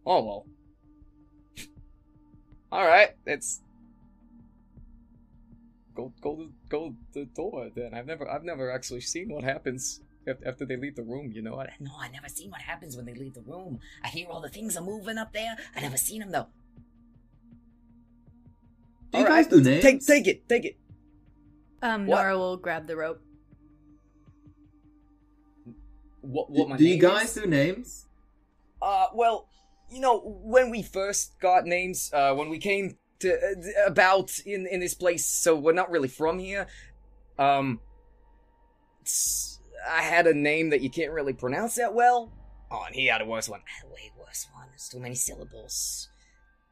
Oh 0.06 0.24
well. 0.24 0.46
All 2.72 2.86
right, 2.86 3.12
it's 3.26 3.62
go 5.96 6.14
go 6.22 6.36
to 6.36 6.52
go 6.76 6.96
the 7.14 7.26
door. 7.26 7.70
Then 7.76 7.90
I've 7.98 8.08
never 8.12 8.26
I've 8.34 8.44
never 8.52 8.66
actually 8.78 9.02
seen 9.14 9.28
what 9.34 9.44
happens 9.44 10.02
after 10.50 10.66
they 10.66 10.78
leave 10.84 10.96
the 10.96 11.04
room. 11.14 11.32
You 11.32 11.42
know, 11.48 11.56
I, 11.62 11.66
No, 11.80 11.92
I 12.06 12.08
never 12.10 12.30
seen 12.30 12.50
what 12.52 12.62
happens 12.62 12.96
when 12.98 13.06
they 13.06 13.14
leave 13.24 13.34
the 13.40 13.46
room. 13.54 13.80
I 14.04 14.08
hear 14.10 14.28
all 14.30 14.42
the 14.42 14.50
things 14.58 14.76
are 14.78 14.84
moving 14.84 15.18
up 15.18 15.32
there. 15.34 15.56
I 15.76 15.82
never 15.82 15.98
seen 15.98 16.20
them 16.22 16.32
though. 16.32 16.48
Do 19.12 19.20
you 19.20 19.26
All 19.26 19.30
guys 19.32 19.46
right, 19.46 19.50
do 19.54 19.62
names? 19.62 19.84
Take 19.84 20.00
take 20.06 20.28
it, 20.28 20.50
take 20.50 20.66
it. 20.66 20.76
Um, 21.82 22.08
What? 22.08 22.18
Nora 22.22 22.38
will 22.38 22.58
grab 22.58 22.88
the 22.88 22.98
rope. 22.98 23.22
What 26.22 26.50
what 26.50 26.70
my 26.70 26.78
do 26.78 26.86
you 26.88 26.98
guys 26.98 27.38
is? 27.38 27.44
do 27.44 27.48
names? 27.50 28.08
Uh, 28.82 29.08
well, 29.14 29.48
you 29.92 30.00
know, 30.02 30.20
when 30.44 30.70
we 30.70 30.82
first 30.82 31.38
got 31.40 31.66
names, 31.66 32.10
uh, 32.14 32.34
when 32.34 32.50
we 32.50 32.58
came 32.58 32.90
to 32.90 32.96
uh, 33.26 33.86
about 33.86 34.40
in 34.46 34.68
in 34.68 34.80
this 34.80 34.94
place, 34.94 35.26
so 35.26 35.56
we're 35.56 35.74
not 35.74 35.90
really 35.90 36.08
from 36.08 36.40
here. 36.40 36.68
Um, 37.38 37.80
I 39.88 40.02
had 40.02 40.28
a 40.28 40.34
name 40.34 40.70
that 40.70 40.82
you 40.82 40.90
can't 40.90 41.12
really 41.12 41.34
pronounce 41.34 41.76
that 41.76 41.94
well. 41.94 42.32
Oh, 42.72 42.84
and 42.86 42.96
he 42.96 43.08
had 43.08 43.22
a 43.22 43.26
worse 43.26 43.48
one. 43.48 43.62
I 43.62 43.82
had 43.82 43.90
a 43.90 43.94
way 43.94 44.12
worse 44.18 44.48
one. 44.54 44.68
There's 44.70 44.90
too 44.90 45.00
many 45.00 45.16
syllables. 45.16 46.10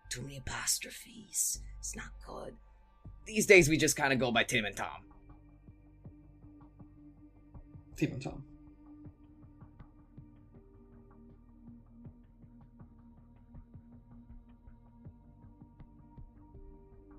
Too 0.09 0.21
many 0.21 0.37
apostrophes. 0.37 1.59
It's 1.79 1.95
not 1.95 2.11
good. 2.25 2.55
These 3.25 3.45
days, 3.45 3.69
we 3.69 3.77
just 3.77 3.95
kind 3.95 4.11
of 4.11 4.19
go 4.19 4.31
by 4.31 4.43
Tim 4.43 4.65
and 4.65 4.75
Tom. 4.75 5.05
Tim 7.95 8.11
and 8.13 8.21
Tom. 8.21 8.43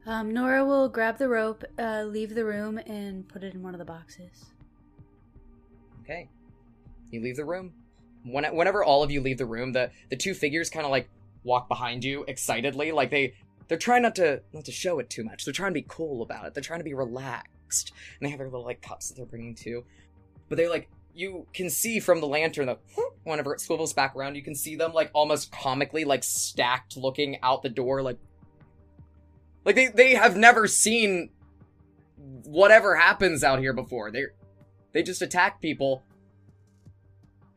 Um, 0.06 0.32
Nora 0.32 0.64
will 0.64 0.89
grab 0.89 1.18
the 1.18 1.28
rope, 1.28 1.64
uh, 1.78 2.02
leave 2.05 2.35
the 2.35 2.44
room, 2.44 2.78
and 2.78 3.26
put 3.26 3.43
it 3.43 3.55
in 3.55 3.62
one 3.62 3.74
of 3.74 3.78
the 3.78 3.85
boxes. 3.85 4.47
Okay, 6.02 6.28
you 7.10 7.22
leave 7.22 7.36
the 7.36 7.44
room. 7.44 7.72
When, 8.24 8.44
whenever 8.55 8.85
all 8.85 9.02
of 9.02 9.10
you 9.10 9.20
leave 9.20 9.39
the 9.39 9.47
room, 9.47 9.72
the 9.72 9.90
the 10.10 10.16
two 10.16 10.35
figures 10.35 10.68
kind 10.68 10.85
of 10.85 10.90
like 10.90 11.09
walk 11.43 11.68
behind 11.68 12.05
you 12.05 12.24
excitedly, 12.28 12.93
like 12.93 13.10
they 13.10 13.35
they're 13.68 13.78
trying 13.78 14.02
not 14.02 14.14
to 14.16 14.43
not 14.52 14.66
to 14.66 14.72
show 14.72 14.98
it 14.98 15.09
too 15.09 15.24
much. 15.24 15.44
They're 15.44 15.55
trying 15.55 15.70
to 15.70 15.81
be 15.81 15.86
cool 15.89 16.22
about 16.22 16.47
it. 16.47 16.55
They're 16.55 16.62
trying 16.62 16.81
to 16.81 16.85
be 16.85 16.94
relaxed, 16.94 17.93
and 18.18 18.26
they 18.26 18.31
have 18.31 18.39
their 18.39 18.48
little 18.48 18.64
like 18.64 18.82
cups 18.82 19.09
that 19.09 19.16
they're 19.16 19.26
bringing 19.26 19.55
too. 19.55 19.85
But 20.48 20.56
they're 20.59 20.70
like 20.70 20.89
you 21.14 21.47
can 21.55 21.70
see 21.70 22.01
from 22.01 22.20
the 22.20 22.26
lantern 22.26 22.66
that 22.66 22.81
whenever 23.22 23.55
it 23.55 23.60
swivels 23.60 23.93
back 23.93 24.16
around, 24.16 24.35
you 24.35 24.43
can 24.43 24.55
see 24.55 24.76
them 24.76 24.93
like 24.93 25.10
almost 25.14 25.52
comically 25.52 26.05
like 26.05 26.24
stacked, 26.24 26.97
looking 26.97 27.39
out 27.43 27.62
the 27.62 27.68
door, 27.68 28.02
like 28.02 28.18
like 29.64 29.74
they 29.74 29.88
they 29.88 30.14
have 30.14 30.36
never 30.36 30.66
seen 30.66 31.30
whatever 32.44 32.96
happens 32.96 33.42
out 33.44 33.58
here 33.58 33.72
before. 33.72 34.10
They 34.10 34.24
they 34.92 35.02
just 35.02 35.22
attack 35.22 35.60
people 35.60 36.02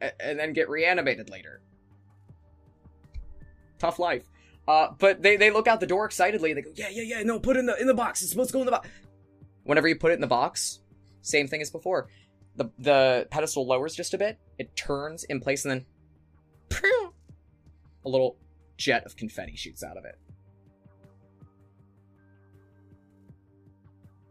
a- 0.01 0.19
and 0.21 0.39
then 0.39 0.53
get 0.53 0.69
reanimated 0.69 1.29
later. 1.29 1.61
Tough 3.79 3.99
life. 3.99 4.23
Uh, 4.67 4.89
but 4.97 5.21
they, 5.21 5.38
they 5.38 5.49
look 5.49 5.67
out 5.67 5.79
the 5.79 5.88
door 5.88 6.03
excitedly. 6.05 6.53
They 6.53 6.61
go, 6.61 6.71
yeah, 6.75 6.89
yeah, 6.89 7.03
yeah. 7.03 7.23
No, 7.23 7.39
put 7.39 7.55
it 7.55 7.59
in 7.59 7.65
the 7.67 7.79
in 7.79 7.88
the 7.88 7.93
box. 7.93 8.21
It's 8.21 8.31
supposed 8.31 8.49
to 8.49 8.53
go 8.53 8.59
in 8.59 8.65
the 8.65 8.71
box. 8.71 8.89
Whenever 9.63 9.88
you 9.88 9.95
put 9.95 10.11
it 10.11 10.15
in 10.15 10.21
the 10.21 10.27
box, 10.27 10.79
same 11.21 11.47
thing 11.47 11.61
as 11.61 11.69
before. 11.69 12.09
The 12.55 12.69
the 12.79 13.27
pedestal 13.29 13.65
lowers 13.65 13.95
just 13.95 14.13
a 14.13 14.17
bit. 14.17 14.39
It 14.57 14.75
turns 14.75 15.23
in 15.25 15.39
place, 15.39 15.63
and 15.63 15.85
then 16.71 16.81
a 18.05 18.09
little 18.09 18.38
jet 18.77 19.05
of 19.05 19.15
confetti 19.15 19.55
shoots 19.55 19.84
out 19.84 19.95
of 19.95 20.03
it. 20.05 20.17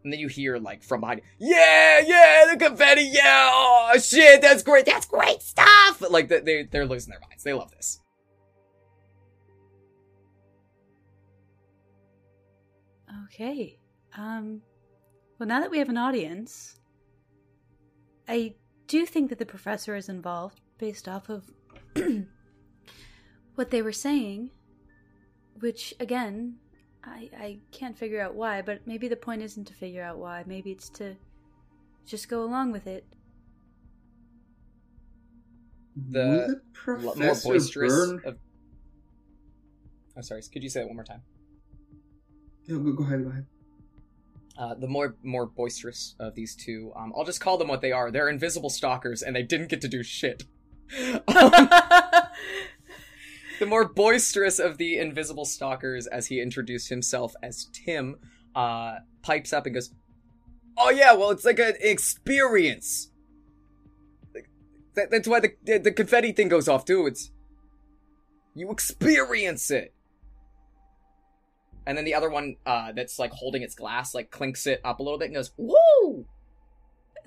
And 0.07 0.13
then 0.13 0.21
you 0.21 0.29
hear 0.29 0.57
like 0.57 0.83
from 0.83 1.01
behind, 1.01 1.19
yeah, 1.37 1.99
yeah, 1.99 2.45
the 2.49 2.57
confetti, 2.57 3.09
yeah, 3.11 3.49
oh 3.51 3.91
shit, 4.01 4.41
that's 4.41 4.63
great, 4.63 4.85
that's 4.85 5.05
great 5.05 5.41
stuff. 5.41 6.01
Like 6.09 6.29
they 6.29 6.39
they- 6.39 6.63
they're 6.63 6.85
losing 6.85 7.11
their 7.11 7.19
minds. 7.19 7.43
They 7.43 7.51
love 7.51 7.71
this. 7.71 7.99
Okay. 13.25 13.77
Um, 14.17 14.61
well, 15.39 15.47
now 15.47 15.59
that 15.59 15.71
we 15.71 15.79
have 15.79 15.89
an 15.89 15.97
audience, 15.97 16.79
I 18.29 18.55
do 18.87 19.05
think 19.05 19.29
that 19.29 19.39
the 19.39 19.45
professor 19.45 19.95
is 19.97 20.07
involved 20.09 20.61
based 20.77 21.07
off 21.09 21.29
of 21.29 21.51
what 23.55 23.71
they 23.71 23.81
were 23.81 23.91
saying, 23.91 24.51
which, 25.59 25.93
again, 25.99 26.55
I, 27.07 27.29
I 27.37 27.57
can't 27.71 27.97
figure 27.97 28.21
out 28.21 28.35
why, 28.35 28.61
but 28.61 28.85
maybe 28.85 29.07
the 29.07 29.15
point 29.15 29.41
isn't 29.41 29.65
to 29.65 29.73
figure 29.73 30.03
out 30.03 30.17
why. 30.17 30.43
Maybe 30.45 30.71
it's 30.71 30.89
to 30.91 31.15
just 32.05 32.29
go 32.29 32.43
along 32.43 32.71
with 32.71 32.87
it. 32.87 33.05
The 36.09 36.61
Will 36.85 36.97
the 36.97 37.07
L- 37.07 37.15
more 37.15 37.35
boisterous. 37.35 37.93
burn? 37.93 38.21
Of... 38.25 38.37
I'm 40.15 40.23
sorry. 40.23 40.41
Could 40.51 40.63
you 40.63 40.69
say 40.69 40.81
that 40.81 40.87
one 40.87 40.95
more 40.95 41.05
time? 41.05 41.21
No, 42.67 42.79
go, 42.79 42.91
go 42.91 43.03
ahead, 43.03 43.23
go 43.23 43.29
ahead. 43.29 43.45
Uh, 44.57 44.73
the 44.73 44.87
more 44.87 45.15
more 45.23 45.45
boisterous 45.45 46.15
of 46.19 46.33
these 46.35 46.55
two, 46.55 46.91
um, 46.95 47.13
I'll 47.15 47.25
just 47.25 47.39
call 47.39 47.57
them 47.57 47.67
what 47.67 47.81
they 47.81 47.91
are. 47.91 48.11
They're 48.11 48.29
invisible 48.29 48.69
stalkers, 48.69 49.21
and 49.21 49.35
they 49.35 49.43
didn't 49.43 49.67
get 49.67 49.81
to 49.81 49.87
do 49.87 50.03
shit. 50.03 50.43
the 53.59 53.65
more 53.65 53.87
boisterous 53.87 54.59
of 54.59 54.77
the 54.77 54.97
invisible 54.97 55.45
stalkers, 55.45 56.07
as 56.07 56.27
he 56.27 56.41
introduced 56.41 56.89
himself 56.89 57.33
as 57.43 57.67
Tim, 57.73 58.17
uh, 58.55 58.97
pipes 59.21 59.53
up 59.53 59.65
and 59.65 59.75
goes, 59.75 59.91
"Oh 60.77 60.89
yeah, 60.89 61.13
well 61.13 61.31
it's 61.31 61.45
like 61.45 61.59
an 61.59 61.75
experience. 61.79 63.11
That, 64.95 65.11
that's 65.11 65.27
why 65.27 65.39
the, 65.39 65.79
the 65.79 65.91
confetti 65.91 66.31
thing 66.31 66.47
goes 66.47 66.67
off 66.67 66.85
too. 66.85 67.05
It's 67.07 67.31
you 68.55 68.71
experience 68.71 69.71
it." 69.71 69.93
And 71.85 71.97
then 71.97 72.03
the 72.03 72.15
other 72.15 72.29
one, 72.29 72.57
uh, 72.65 72.91
that's 72.91 73.17
like 73.17 73.31
holding 73.31 73.61
its 73.61 73.73
glass, 73.73 74.13
like 74.13 74.29
clinks 74.29 74.67
it 74.67 74.81
up 74.83 74.99
a 74.99 75.03
little 75.03 75.17
bit 75.17 75.25
and 75.25 75.35
goes, 75.35 75.51
"Woo!" 75.57 76.25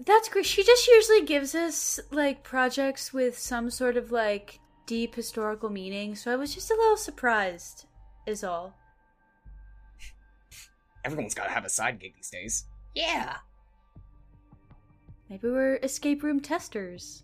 That's 0.05 0.29
great. 0.29 0.47
She 0.47 0.63
just 0.63 0.87
usually 0.87 1.23
gives 1.25 1.55
us 1.55 2.01
like 2.11 2.43
projects 2.43 3.13
with 3.13 3.39
some 3.39 3.71
sort 3.71 3.97
of 3.97 4.11
like 4.11 4.60
deep 4.91 5.15
historical 5.15 5.71
meaning, 5.71 6.17
so 6.17 6.33
I 6.33 6.37
was 6.37 6.53
just 6.53 6.69
a 6.69 6.75
little 6.75 6.97
surprised, 6.97 7.87
is 8.27 8.43
all. 8.43 8.75
Everyone's 11.05 11.33
got 11.33 11.45
to 11.45 11.51
have 11.51 11.65
a 11.65 11.69
side 11.69 12.01
gig 12.01 12.17
these 12.17 12.29
days. 12.29 12.65
Yeah. 12.97 13.37
Maybe 15.29 15.49
we're 15.49 15.77
escape 15.77 16.25
room 16.25 16.41
testers. 16.41 17.23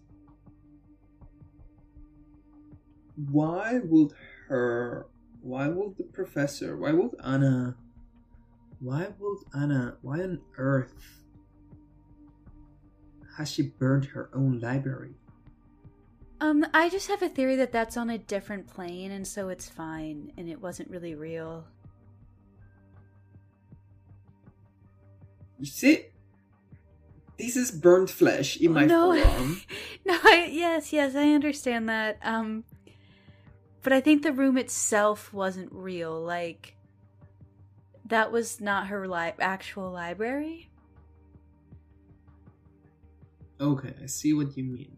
Why 3.32 3.80
would 3.82 4.12
her? 4.47 5.09
Why 5.43 5.66
would 5.66 5.97
the 5.97 6.05
professor? 6.05 6.76
Why 6.76 6.93
would 6.93 7.16
Anna 7.24 7.76
Why 8.78 9.09
would 9.18 9.38
Anna? 9.60 9.97
Why 10.02 10.20
on 10.20 10.40
earth 10.56 10.94
has 13.36 13.51
she 13.51 13.62
burned 13.62 14.05
her 14.05 14.30
own 14.32 14.60
library? 14.60 15.16
Um, 16.40 16.66
I 16.74 16.90
just 16.90 17.08
have 17.08 17.22
a 17.22 17.28
theory 17.28 17.56
that 17.56 17.72
that's 17.72 17.96
on 17.96 18.10
a 18.10 18.18
different 18.18 18.66
plane, 18.66 19.10
and 19.10 19.26
so 19.26 19.48
it's 19.48 19.68
fine, 19.68 20.32
and 20.36 20.48
it 20.48 20.60
wasn't 20.60 20.90
really 20.90 21.14
real. 21.14 21.64
You 25.58 25.66
see, 25.66 26.06
this 27.38 27.56
is 27.56 27.70
burnt 27.70 28.10
flesh 28.10 28.58
in 28.58 28.72
my 28.72 28.84
no, 28.84 29.12
forearm. 29.12 29.62
no, 30.04 30.14
I, 30.14 30.48
yes, 30.50 30.92
yes, 30.92 31.14
I 31.14 31.30
understand 31.32 31.88
that. 31.88 32.18
Um, 32.22 32.64
but 33.82 33.94
I 33.94 34.00
think 34.00 34.22
the 34.22 34.32
room 34.32 34.58
itself 34.58 35.32
wasn't 35.32 35.72
real. 35.72 36.20
Like, 36.20 36.76
that 38.04 38.30
was 38.30 38.60
not 38.60 38.88
her 38.88 39.08
li- 39.08 39.32
actual 39.38 39.90
library. 39.90 40.68
Okay, 43.58 43.94
I 44.02 44.06
see 44.06 44.34
what 44.34 44.54
you 44.56 44.64
mean. 44.64 44.95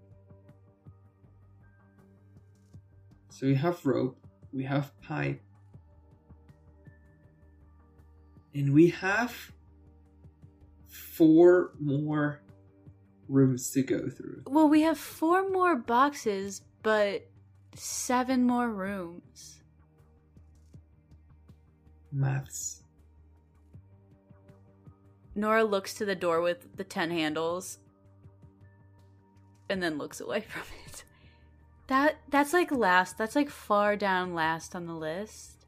So 3.39 3.47
we 3.47 3.55
have 3.55 3.87
rope, 3.87 4.19
we 4.53 4.65
have 4.65 5.01
pipe, 5.01 5.41
and 8.53 8.75
we 8.75 8.89
have 8.89 9.33
four 10.89 11.71
more 11.79 12.43
rooms 13.29 13.71
to 13.71 13.83
go 13.85 14.09
through. 14.09 14.43
Well, 14.45 14.69
we 14.69 14.83
have 14.83 14.99
four 14.99 15.49
more 15.51 15.77
boxes, 15.77 16.63
but 16.83 17.29
seven 17.77 18.45
more 18.45 18.69
rooms. 18.73 19.63
Maths. 22.11 22.83
Nora 25.37 25.63
looks 25.63 25.95
to 25.95 26.05
the 26.05 26.17
door 26.17 26.41
with 26.41 26.77
the 26.77 26.83
10 26.83 27.13
handles 27.13 27.79
and 29.71 29.81
then 29.81 29.97
looks 29.97 30.21
away 30.21 30.41
from 30.41 30.63
it. 30.85 30.88
That 31.89 32.19
that's 32.29 32.53
like 32.53 32.71
last. 32.71 33.17
That's 33.17 33.35
like 33.35 33.51
far 33.51 33.97
down 33.97 34.35
last 34.35 34.77
on 34.77 34.87
the 34.87 34.95
list. 34.95 35.67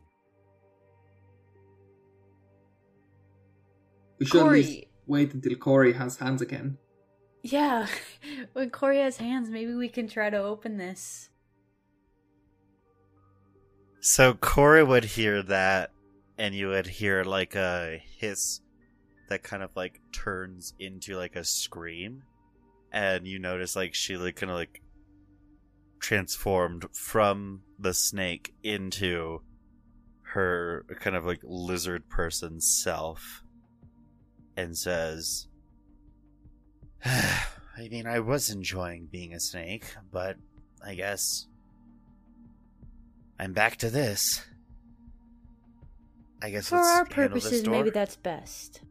We 4.19 4.27
should 4.27 4.43
at 4.43 4.53
least 4.53 4.69
Cori. 4.69 4.89
wait 5.07 5.35
until 5.35 5.55
Cori 5.57 5.95
has 5.95 6.19
hands 6.19 6.43
again. 6.43 6.77
Yeah. 7.43 7.87
when 8.53 8.69
Cori 8.69 8.99
has 8.99 9.17
hands, 9.17 9.49
maybe 9.49 9.75
we 9.75 9.89
can 9.89 10.09
try 10.09 10.29
to 10.29 10.37
open 10.37 10.77
this. 10.77 11.31
So 14.01 14.35
Cori 14.35 14.85
would 14.85 15.05
hear 15.05 15.43
that, 15.45 15.91
and 16.37 16.55
you 16.55 16.69
would 16.69 16.87
hear 16.87 17.25
like 17.25 17.55
a 17.55 18.03
hiss 18.19 18.61
that 19.31 19.43
kind 19.43 19.63
of 19.63 19.71
like 19.75 20.01
turns 20.13 20.75
into 20.79 21.17
like 21.17 21.37
a 21.37 21.45
scream, 21.45 22.25
and 22.93 23.27
you 23.27 23.39
notice 23.39 23.75
like 23.75 23.95
she 23.95 24.19
like 24.19 24.37
kind 24.37 24.51
of 24.51 24.57
like 24.57 24.83
transformed 26.01 26.87
from 26.93 27.63
the 27.79 27.95
snake 27.95 28.55
into 28.63 29.43
her 30.23 30.85
kind 31.01 31.17
of 31.17 31.25
like 31.25 31.41
lizard 31.43 32.09
person 32.09 32.61
self, 32.61 33.43
and 34.57 34.77
says, 34.77 35.47
"I 37.05 37.89
mean, 37.91 38.07
I 38.07 38.21
was 38.21 38.51
enjoying 38.51 39.09
being 39.11 39.35
a 39.35 39.41
snake, 39.41 39.85
but 40.11 40.37
I 40.85 40.95
guess." 40.95 41.47
I'm 43.39 43.55
back 43.55 43.79
to 43.79 43.89
this. 43.89 44.45
I 46.43 46.51
guess 46.51 46.69
For 46.69 46.77
our 46.77 47.07
purposes, 47.07 47.67
maybe 47.67 47.89
that's 47.89 48.17
best. 48.17 48.83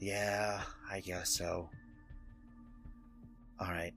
Yeah, 0.00 0.62
I 0.90 0.98
guess 0.98 1.36
so. 1.36 1.70
All 3.60 3.68
right. 3.68 3.94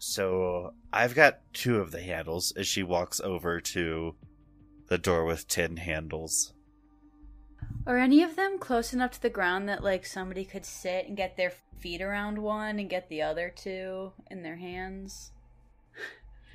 So 0.00 0.72
I've 0.94 1.14
got 1.14 1.40
two 1.52 1.76
of 1.76 1.90
the 1.90 2.00
handles 2.00 2.52
as 2.56 2.66
she 2.66 2.82
walks 2.82 3.20
over 3.20 3.60
to 3.60 4.16
the 4.88 4.96
door 4.96 5.26
with 5.26 5.46
ten 5.46 5.76
handles. 5.76 6.54
Are 7.86 7.98
any 7.98 8.22
of 8.22 8.34
them 8.34 8.58
close 8.58 8.94
enough 8.94 9.12
to 9.12 9.22
the 9.22 9.28
ground 9.28 9.68
that 9.68 9.84
like 9.84 10.06
somebody 10.06 10.46
could 10.46 10.64
sit 10.64 11.06
and 11.06 11.18
get 11.18 11.36
their 11.36 11.52
feet 11.78 12.00
around 12.00 12.38
one 12.38 12.78
and 12.78 12.88
get 12.88 13.10
the 13.10 13.20
other 13.20 13.52
two 13.54 14.12
in 14.30 14.42
their 14.42 14.56
hands? 14.56 15.32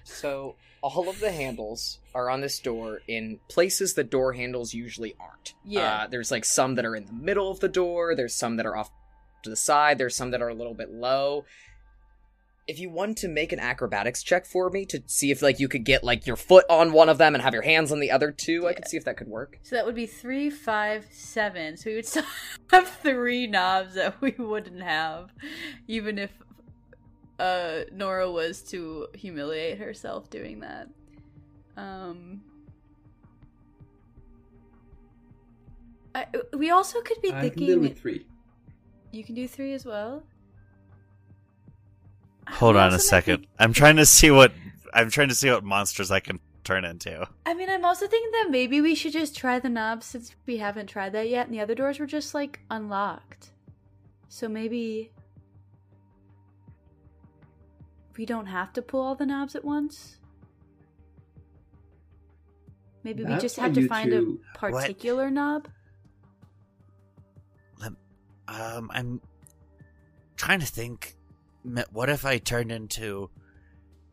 So 0.03 0.55
all 0.81 1.07
of 1.07 1.19
the 1.19 1.31
handles 1.31 1.99
are 2.15 2.31
on 2.31 2.41
this 2.41 2.59
door 2.59 3.01
in 3.07 3.39
places 3.47 3.93
that 3.93 4.09
door 4.09 4.33
handles 4.33 4.73
usually 4.73 5.13
aren't. 5.19 5.53
Yeah. 5.63 6.01
Uh, 6.01 6.07
there's 6.07 6.31
like 6.31 6.45
some 6.45 6.75
that 6.75 6.85
are 6.85 6.95
in 6.95 7.05
the 7.05 7.13
middle 7.13 7.51
of 7.51 7.59
the 7.59 7.69
door. 7.69 8.15
There's 8.15 8.33
some 8.33 8.57
that 8.57 8.65
are 8.65 8.75
off 8.75 8.89
to 9.43 9.51
the 9.51 9.55
side. 9.55 9.99
There's 9.99 10.15
some 10.15 10.31
that 10.31 10.41
are 10.41 10.49
a 10.49 10.55
little 10.55 10.73
bit 10.73 10.91
low. 10.91 11.45
If 12.67 12.79
you 12.79 12.89
want 12.89 13.17
to 13.19 13.27
make 13.27 13.51
an 13.51 13.59
acrobatics 13.59 14.23
check 14.23 14.45
for 14.45 14.71
me 14.71 14.85
to 14.87 15.03
see 15.05 15.29
if 15.29 15.43
like 15.43 15.59
you 15.59 15.67
could 15.67 15.83
get 15.83 16.03
like 16.03 16.25
your 16.25 16.35
foot 16.35 16.65
on 16.67 16.93
one 16.93 17.09
of 17.09 17.19
them 17.19 17.35
and 17.35 17.43
have 17.43 17.53
your 17.53 17.61
hands 17.61 17.91
on 17.91 17.99
the 17.99 18.09
other 18.09 18.31
two, 18.31 18.67
I 18.67 18.73
could 18.73 18.87
see 18.87 18.97
if 18.97 19.05
that 19.05 19.17
could 19.17 19.27
work. 19.27 19.59
So 19.61 19.75
that 19.75 19.85
would 19.85 19.93
be 19.93 20.07
three, 20.07 20.49
five, 20.49 21.05
seven. 21.11 21.77
So 21.77 21.91
we 21.91 21.97
would 21.97 22.07
still 22.07 22.25
have 22.71 22.87
three 22.87 23.45
knobs 23.45 23.93
that 23.93 24.19
we 24.19 24.31
wouldn't 24.31 24.81
have, 24.81 25.31
even 25.87 26.17
if 26.17 26.31
uh 27.37 27.81
Nora 27.91 28.31
was 28.31 28.61
to 28.63 29.07
humiliate 29.13 29.77
herself 29.77 30.29
doing 30.31 30.61
that. 30.61 30.87
Um 31.77 32.41
I, 36.15 36.27
we 36.53 36.71
also 36.71 37.01
could 37.01 37.21
be 37.21 37.31
I 37.31 37.41
thinking 37.41 37.67
deal 37.67 37.79
with 37.79 37.99
three. 37.99 38.25
you 39.11 39.23
can 39.23 39.35
do 39.35 39.47
three 39.47 39.73
as 39.73 39.85
well. 39.85 40.23
Hold 42.49 42.75
on 42.75 42.93
a 42.93 42.99
second. 42.99 43.41
be- 43.41 43.49
I'm 43.59 43.73
trying 43.73 43.95
to 43.97 44.05
see 44.05 44.31
what 44.31 44.53
I'm 44.93 45.09
trying 45.09 45.29
to 45.29 45.35
see 45.35 45.49
what 45.49 45.63
monsters 45.63 46.11
I 46.11 46.19
can 46.19 46.39
turn 46.63 46.85
into. 46.85 47.27
I 47.45 47.53
mean, 47.53 47.69
I'm 47.69 47.85
also 47.85 48.07
thinking 48.07 48.31
that 48.31 48.47
maybe 48.49 48.81
we 48.81 48.95
should 48.95 49.13
just 49.13 49.35
try 49.35 49.59
the 49.59 49.69
knobs 49.69 50.05
since 50.05 50.35
we 50.45 50.57
haven't 50.57 50.87
tried 50.87 51.11
that 51.13 51.29
yet, 51.29 51.45
and 51.47 51.53
the 51.55 51.59
other 51.61 51.75
doors 51.75 51.99
were 51.99 52.05
just 52.07 52.33
like 52.33 52.59
unlocked. 52.69 53.51
So 54.29 54.47
maybe 54.47 55.11
we 58.17 58.25
don't 58.25 58.47
have 58.47 58.73
to 58.73 58.81
pull 58.81 59.01
all 59.01 59.15
the 59.15 59.25
knobs 59.25 59.55
at 59.55 59.63
once. 59.65 60.17
Maybe 63.03 63.23
we 63.23 63.35
just 63.37 63.57
why 63.57 63.65
have 63.65 63.73
to 63.75 63.87
find 63.87 64.09
two- 64.09 64.41
a 64.55 64.57
particular 64.59 65.29
knob. 65.29 65.67
Um, 68.47 68.91
I'm 68.93 69.21
trying 70.37 70.59
to 70.59 70.65
think. 70.67 71.14
What 71.91 72.09
if 72.09 72.25
I 72.25 72.37
turned 72.37 72.71
into 72.71 73.29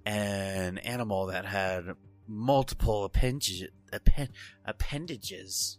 an 0.07 0.79
animal 0.79 1.27
that 1.27 1.45
had 1.45 1.85
multiple 2.27 3.05
appendages, 3.05 3.69
appen- 3.93 4.31
appendages 4.65 5.79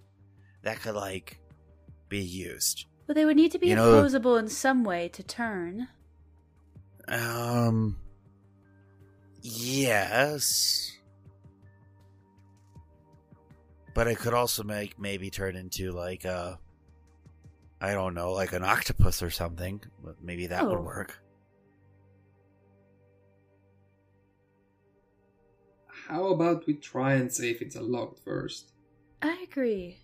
that 0.61 0.81
could 0.81 0.95
like 0.95 1.39
be 2.09 2.19
used? 2.19 2.85
But 3.07 3.15
they 3.15 3.25
would 3.25 3.35
need 3.35 3.51
to 3.53 3.59
be 3.59 3.67
You 3.69 3.75
know- 3.75 3.97
opposable 3.97 4.37
in 4.37 4.47
some 4.49 4.83
way 4.83 5.09
to 5.09 5.23
turn. 5.23 5.87
Um. 7.07 7.97
Yes. 9.41 10.91
But 13.93 14.07
it 14.07 14.17
could 14.17 14.33
also 14.33 14.63
make 14.63 14.97
maybe 14.99 15.29
turn 15.29 15.55
into 15.55 15.91
like 15.91 16.23
a. 16.25 16.59
I 17.81 17.93
don't 17.93 18.13
know, 18.13 18.31
like 18.31 18.53
an 18.53 18.63
octopus 18.63 19.21
or 19.21 19.29
something. 19.29 19.81
Maybe 20.21 20.47
that 20.47 20.65
would 20.65 20.77
Oh. 20.77 20.81
work. 20.81 21.19
How 26.13 26.27
about 26.27 26.67
we 26.67 26.75
try 26.75 27.13
and 27.15 27.33
see 27.33 27.49
if 27.49 27.59
it's 27.59 27.75
unlocked 27.75 28.19
first, 28.19 28.71
I 29.19 29.45
agree. 29.49 29.97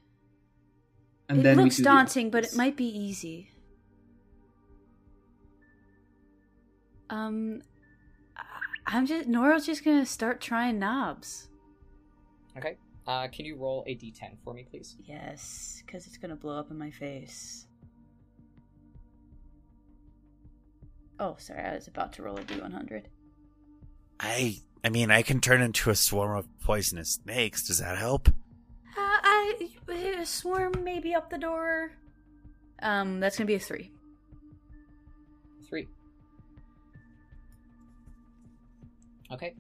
and 1.29 1.41
it 1.41 1.43
then 1.43 1.57
looks 1.57 1.77
do 1.77 1.83
the 1.83 1.89
daunting, 1.89 2.31
but 2.31 2.43
it 2.43 2.55
might 2.55 2.75
be 2.75 2.87
easy. 2.87 3.51
Um, 7.11 7.61
I- 8.35 8.41
I'm 8.87 9.05
just 9.05 9.27
Nora's 9.27 9.67
just 9.67 9.85
gonna 9.85 10.03
start 10.03 10.41
trying 10.41 10.79
knobs. 10.79 11.49
Okay. 12.57 12.77
Uh, 13.05 13.27
can 13.27 13.45
you 13.45 13.55
roll 13.55 13.83
a 13.85 13.93
d10 13.93 14.39
for 14.43 14.55
me, 14.55 14.63
please? 14.63 14.95
Yes, 15.03 15.83
because 15.85 16.07
it's 16.07 16.17
gonna 16.17 16.35
blow 16.35 16.57
up 16.57 16.71
in 16.71 16.77
my 16.79 16.89
face. 16.89 17.67
Oh, 21.19 21.35
sorry, 21.37 21.59
I 21.61 21.75
was 21.75 21.87
about 21.87 22.13
to 22.13 22.23
roll 22.23 22.37
a 22.39 22.43
d100. 22.43 23.05
I. 24.19 24.55
I 24.83 24.89
mean, 24.89 25.11
I 25.11 25.21
can 25.21 25.41
turn 25.41 25.61
into 25.61 25.89
a 25.89 25.95
swarm 25.95 26.37
of 26.37 26.47
poisonous 26.59 27.19
snakes. 27.23 27.67
Does 27.67 27.79
that 27.79 27.97
help? 27.97 28.29
Uh, 28.29 28.31
I 28.97 29.69
a 30.19 30.25
swarm 30.25 30.73
maybe 30.83 31.13
up 31.13 31.29
the 31.29 31.37
door. 31.37 31.91
Um, 32.81 33.19
that's 33.19 33.37
gonna 33.37 33.47
be 33.47 33.55
a 33.55 33.59
three. 33.59 33.91
Three. 35.67 35.87
Okay. 39.31 39.53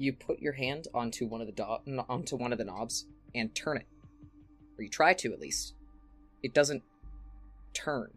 you 0.00 0.14
put 0.14 0.40
your 0.40 0.54
hand 0.54 0.88
onto 0.94 1.26
one 1.26 1.42
of 1.42 1.46
the 1.46 1.52
do- 1.52 2.02
onto 2.08 2.34
one 2.34 2.52
of 2.52 2.58
the 2.58 2.64
knobs 2.64 3.04
and 3.34 3.54
turn 3.54 3.76
it, 3.76 3.86
or 4.78 4.82
you 4.82 4.88
try 4.88 5.12
to 5.12 5.32
at 5.32 5.38
least. 5.38 5.74
It 6.42 6.54
doesn't 6.54 6.82
turn. 7.74 8.10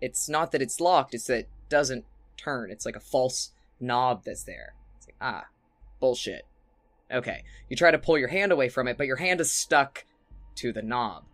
It's 0.00 0.26
not 0.28 0.52
that 0.52 0.62
it's 0.62 0.80
locked; 0.80 1.12
it's 1.12 1.26
that 1.26 1.40
it 1.40 1.48
doesn't 1.68 2.06
turn. 2.38 2.70
It's 2.70 2.86
like 2.86 2.96
a 2.96 3.00
false 3.00 3.52
knob 3.80 4.24
that's 4.24 4.44
there. 4.44 4.74
It's 4.96 5.06
like 5.08 5.16
ah, 5.20 5.44
bullshit. 6.00 6.46
Okay, 7.12 7.42
you 7.68 7.76
try 7.76 7.90
to 7.90 7.98
pull 7.98 8.18
your 8.18 8.28
hand 8.28 8.52
away 8.52 8.68
from 8.68 8.86
it, 8.88 8.98
but 8.98 9.06
your 9.06 9.16
hand 9.16 9.40
is 9.40 9.50
stuck 9.50 10.04
to 10.56 10.72
the 10.72 10.82
knob 10.82 11.24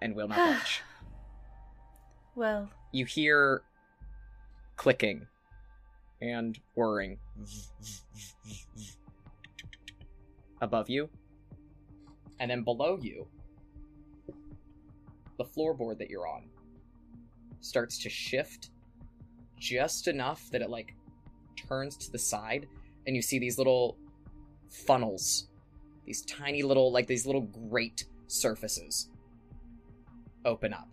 and 0.00 0.14
will 0.14 0.28
not 0.28 0.36
budge. 0.36 0.82
Well, 2.34 2.70
You 2.92 3.04
hear 3.04 3.62
clicking 4.76 5.26
and 6.22 6.56
whirring 6.76 7.18
above 10.60 10.88
you, 10.88 11.08
and 12.38 12.48
then 12.48 12.62
below 12.62 12.96
you, 13.00 13.26
the 15.36 15.44
floorboard 15.44 15.98
that 15.98 16.10
you're 16.10 16.28
on 16.28 16.44
starts 17.60 17.98
to 18.04 18.08
shift 18.08 18.70
just 19.58 20.06
enough 20.06 20.48
that 20.52 20.62
it 20.62 20.70
like 20.70 20.94
turns 21.68 21.96
to 21.98 22.12
the 22.12 22.18
side, 22.18 22.66
and 23.06 23.14
you 23.14 23.22
see 23.22 23.38
these 23.38 23.58
little 23.58 23.96
funnels, 24.70 25.48
these 26.04 26.22
tiny 26.22 26.62
little 26.62 26.92
like 26.92 27.06
these 27.06 27.26
little 27.26 27.42
grate 27.42 28.04
surfaces 28.26 29.10
open 30.44 30.72
up. 30.72 30.88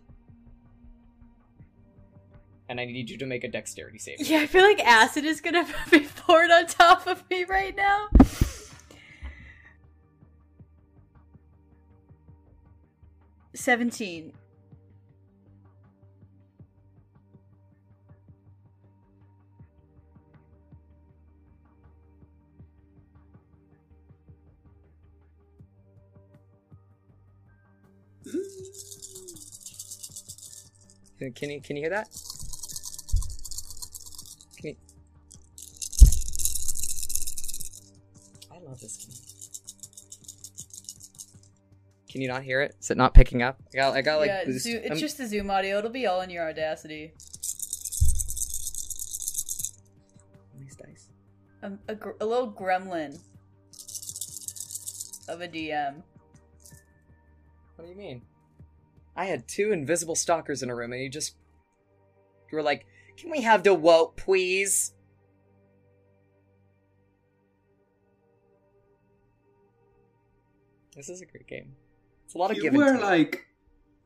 And 2.68 2.80
I 2.80 2.84
need 2.84 3.08
you 3.08 3.16
to 3.18 3.26
make 3.26 3.44
a 3.44 3.48
dexterity 3.48 3.98
save. 3.98 4.20
yeah, 4.20 4.40
I 4.40 4.46
feel 4.46 4.62
like 4.62 4.80
acid 4.80 5.24
is 5.24 5.40
gonna 5.40 5.66
be 5.90 6.00
poured 6.00 6.50
on 6.50 6.66
top 6.66 7.06
of 7.06 7.28
me 7.30 7.44
right 7.44 7.76
now. 7.76 8.08
Seventeen. 13.54 14.32
Can 31.18 31.32
can 31.32 31.50
you 31.50 31.60
can 31.60 31.76
you 31.76 31.82
hear 31.82 31.90
that? 31.90 32.08
Can 34.58 34.70
you... 34.70 34.76
I 38.52 38.58
love 38.68 38.80
this 38.80 38.96
game. 38.96 39.14
Can 42.10 42.22
you 42.22 42.28
not 42.28 42.42
hear 42.42 42.62
it? 42.62 42.74
Is 42.80 42.90
it 42.90 42.96
not 42.96 43.14
picking 43.14 43.42
up? 43.42 43.58
I 43.72 43.76
got 43.76 43.94
I 43.94 44.02
got 44.02 44.18
like 44.18 44.28
yeah, 44.28 44.44
zoo- 44.58 44.80
it's 44.82 45.00
just 45.00 45.18
the 45.18 45.26
Zoom 45.26 45.50
audio. 45.50 45.78
It'll 45.78 45.90
be 45.90 46.06
all 46.06 46.20
in 46.20 46.30
your 46.30 46.48
Audacity. 46.48 47.12
these 50.58 50.76
dice. 50.76 51.08
Um, 51.62 51.78
a, 51.88 51.94
gr- 51.94 52.10
a 52.20 52.26
little 52.26 52.50
gremlin 52.50 53.20
of 55.28 55.40
a 55.40 55.48
DM. 55.48 56.02
What 57.76 57.84
do 57.84 57.90
you 57.90 57.96
mean? 57.96 58.22
I 59.14 59.26
had 59.26 59.46
two 59.48 59.72
invisible 59.72 60.14
stalkers 60.14 60.62
in 60.62 60.70
a 60.70 60.74
room, 60.74 60.92
and 60.92 61.02
you 61.02 61.08
just 61.08 61.36
you 62.50 62.56
were 62.56 62.62
like, 62.62 62.86
"Can 63.16 63.30
we 63.30 63.42
have 63.42 63.62
the 63.62 63.74
woke, 63.74 64.16
please?" 64.16 64.92
This 70.94 71.08
is 71.08 71.20
a 71.20 71.26
great 71.26 71.46
game. 71.46 71.74
It's 72.24 72.34
a 72.34 72.38
lot 72.38 72.50
of 72.50 72.56
You 72.56 72.64
give 72.64 72.74
and 72.74 72.82
were 72.82 72.92
take. 72.94 73.02
like, 73.02 73.34
It's 73.34 73.44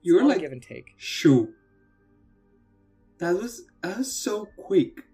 you 0.03 0.19
a 0.19 0.23
were 0.23 0.29
like, 0.29 0.41
give 0.41 0.53
and 0.53 0.63
take. 0.63 0.95
shoo. 0.97 1.55
That 3.19 3.35
was 3.37 3.67
that 3.83 3.99
was 3.99 4.13
so 4.13 4.47
quick. 4.57 5.05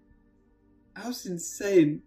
That 0.95 1.05
was 1.05 1.25
insane. 1.25 2.01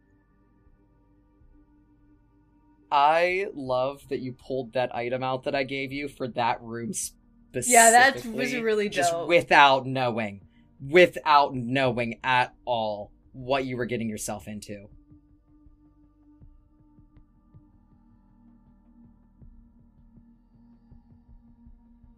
I 2.92 3.46
love 3.54 4.02
that 4.08 4.20
you 4.20 4.32
pulled 4.32 4.72
that 4.72 4.94
item 4.94 5.22
out 5.22 5.44
that 5.44 5.54
I 5.54 5.62
gave 5.62 5.92
you 5.92 6.08
for 6.08 6.26
that 6.28 6.60
room 6.62 6.92
specifically. 6.92 7.72
Yeah, 7.72 7.90
that 7.92 8.14
was 8.34 8.54
really 8.54 8.88
just 8.88 9.16
without 9.26 9.86
knowing, 9.86 10.42
without 10.80 11.54
knowing 11.54 12.18
at 12.24 12.54
all 12.64 13.12
what 13.32 13.64
you 13.64 13.76
were 13.76 13.86
getting 13.86 14.08
yourself 14.08 14.48
into. 14.48 14.88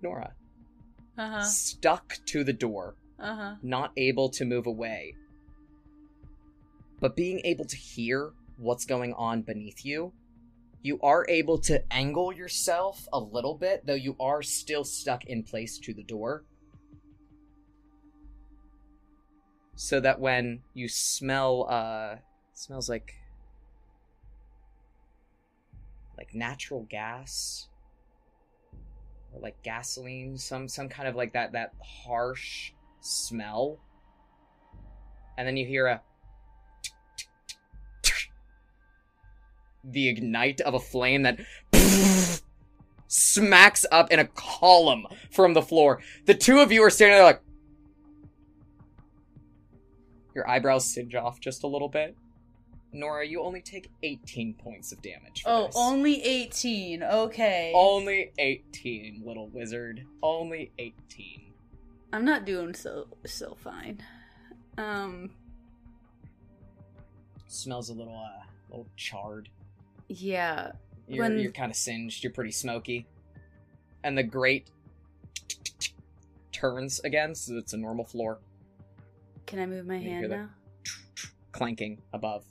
Nora, 0.00 0.34
Uh 1.16 1.28
huh. 1.28 1.40
stuck 1.42 2.16
to 2.26 2.42
the 2.44 2.52
door, 2.52 2.96
Uh 3.18 3.34
huh. 3.36 3.54
not 3.62 3.92
able 3.96 4.30
to 4.30 4.44
move 4.44 4.66
away, 4.66 5.14
but 7.00 7.14
being 7.14 7.40
able 7.44 7.64
to 7.66 7.76
hear 7.76 8.32
what's 8.56 8.84
going 8.84 9.12
on 9.14 9.42
beneath 9.42 9.84
you, 9.84 10.12
you 10.82 10.98
are 11.00 11.24
able 11.28 11.58
to 11.58 11.82
angle 11.92 12.32
yourself 12.32 13.06
a 13.12 13.18
little 13.18 13.54
bit, 13.54 13.86
though 13.86 13.94
you 13.94 14.16
are 14.18 14.42
still 14.42 14.84
stuck 14.84 15.24
in 15.24 15.44
place 15.44 15.78
to 15.78 15.94
the 15.94 16.02
door. 16.02 16.44
So 19.76 20.00
that 20.00 20.20
when 20.20 20.62
you 20.74 20.88
smell, 20.88 21.66
uh, 21.68 22.16
smells 22.52 22.88
like 22.88 23.14
like 26.18 26.34
natural 26.34 26.86
gas 26.90 27.68
or 29.32 29.40
like 29.40 29.62
gasoline, 29.62 30.36
some 30.36 30.68
some 30.68 30.88
kind 30.88 31.08
of 31.08 31.14
like 31.14 31.32
that 31.32 31.52
that 31.52 31.72
harsh 31.80 32.72
smell. 33.00 33.78
And 35.38 35.46
then 35.46 35.56
you 35.56 35.64
hear 35.64 35.86
a 35.86 36.02
the 39.84 40.08
ignite 40.08 40.60
of 40.60 40.74
a 40.74 40.80
flame 40.80 41.22
that 41.22 41.40
smacks 43.08 43.84
up 43.92 44.10
in 44.10 44.18
a 44.18 44.26
column 44.26 45.06
from 45.30 45.54
the 45.54 45.62
floor. 45.62 46.00
The 46.26 46.34
two 46.34 46.60
of 46.60 46.72
you 46.72 46.82
are 46.82 46.90
standing 46.90 47.16
there 47.16 47.24
like 47.24 47.42
your 50.34 50.48
eyebrows 50.48 50.86
singe 50.92 51.14
off 51.14 51.40
just 51.40 51.62
a 51.62 51.66
little 51.66 51.88
bit. 51.88 52.16
Nora, 52.94 53.26
you 53.26 53.42
only 53.42 53.62
take 53.62 53.90
18 54.02 54.54
points 54.54 54.92
of 54.92 55.00
damage. 55.02 55.42
For 55.42 55.48
Oh, 55.50 55.66
this. 55.66 55.76
only 55.78 56.22
18. 56.22 57.02
Okay. 57.02 57.72
Only 57.74 58.32
18, 58.38 59.22
little 59.24 59.48
wizard. 59.48 60.04
Only 60.22 60.72
18. 60.78 61.52
I'm 62.12 62.24
not 62.26 62.44
doing 62.44 62.74
so 62.74 63.06
so 63.24 63.56
fine. 63.58 64.02
Um 64.76 65.30
Smells 67.46 67.88
a 67.88 67.94
little 67.94 68.16
uh 68.16 68.42
little 68.70 68.86
charred. 68.96 69.48
Yeah. 70.08 70.72
You're 71.08 71.24
When- 71.24 71.38
you're 71.38 71.52
kind 71.52 71.70
of 71.70 71.76
singed. 71.76 72.22
You're 72.24 72.32
pretty 72.32 72.52
smoky. 72.52 73.06
And 74.04 74.16
the 74.16 74.22
grate 74.22 74.70
turns 76.52 77.00
again, 77.00 77.34
so 77.34 77.56
it's 77.56 77.72
a 77.72 77.76
normal 77.76 78.04
floor, 78.04 78.40
Can 79.46 79.58
I 79.58 79.66
move 79.66 79.86
my 79.86 79.98
hand 79.98 80.30
now? 80.30 80.50
clanking 81.52 82.00
above. 82.12 82.44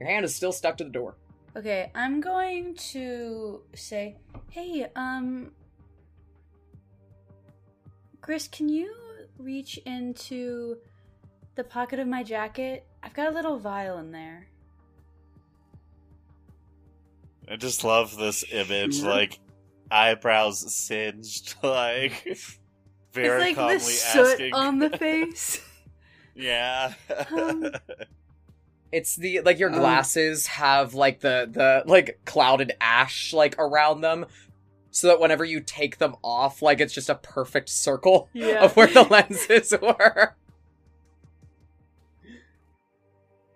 Your 0.00 0.08
hand 0.08 0.24
is 0.24 0.34
still 0.34 0.52
stuck 0.52 0.76
to 0.78 0.84
the 0.84 0.90
door. 0.90 1.16
Okay, 1.56 1.90
I'm 1.94 2.20
going 2.20 2.74
to 2.92 3.62
say, 3.74 4.16
"Hey, 4.50 4.86
um 4.96 5.52
Griss, 8.20 8.48
can 8.48 8.68
you 8.68 8.94
reach 9.38 9.76
into 9.78 10.78
the 11.54 11.64
pocket 11.64 11.98
of 11.98 12.08
my 12.08 12.22
jacket? 12.22 12.86
I've 13.02 13.14
got 13.14 13.28
a 13.28 13.34
little 13.34 13.58
vial 13.58 13.98
in 13.98 14.12
there." 14.12 14.46
I 17.52 17.56
just 17.56 17.84
love 17.84 18.16
this 18.16 18.44
image, 18.50 19.00
Sure. 19.00 19.10
like 19.10 19.38
eyebrows 19.90 20.74
singed, 20.74 21.54
like 21.62 22.26
very 23.12 23.28
it's 23.36 23.44
like 23.48 23.56
calmly 23.56 23.76
the 23.76 23.82
soot 23.82 24.26
asking. 24.32 24.54
on 24.54 24.78
the 24.78 24.90
face. 24.98 25.60
yeah. 26.34 26.94
Um, 27.30 27.66
It's 28.90 29.16
the 29.16 29.40
like 29.42 29.58
your 29.58 29.70
Oh. 29.70 29.78
glasses 29.78 30.46
have 30.46 30.94
like 30.94 31.20
the 31.20 31.46
the 31.50 31.82
like 31.90 32.20
clouded 32.24 32.72
ash 32.80 33.32
like 33.34 33.54
around 33.58 34.00
them, 34.00 34.24
so 34.90 35.08
that 35.08 35.20
whenever 35.20 35.44
you 35.44 35.60
take 35.60 35.98
them 35.98 36.16
off, 36.22 36.62
like 36.62 36.80
it's 36.80 36.94
just 36.94 37.10
a 37.10 37.14
perfect 37.16 37.68
circle 37.68 38.28
Yeah. 38.34 38.64
of 38.64 38.76
where 38.76 38.86
the 38.86 39.02
lenses 39.02 39.74
were. 39.80 40.36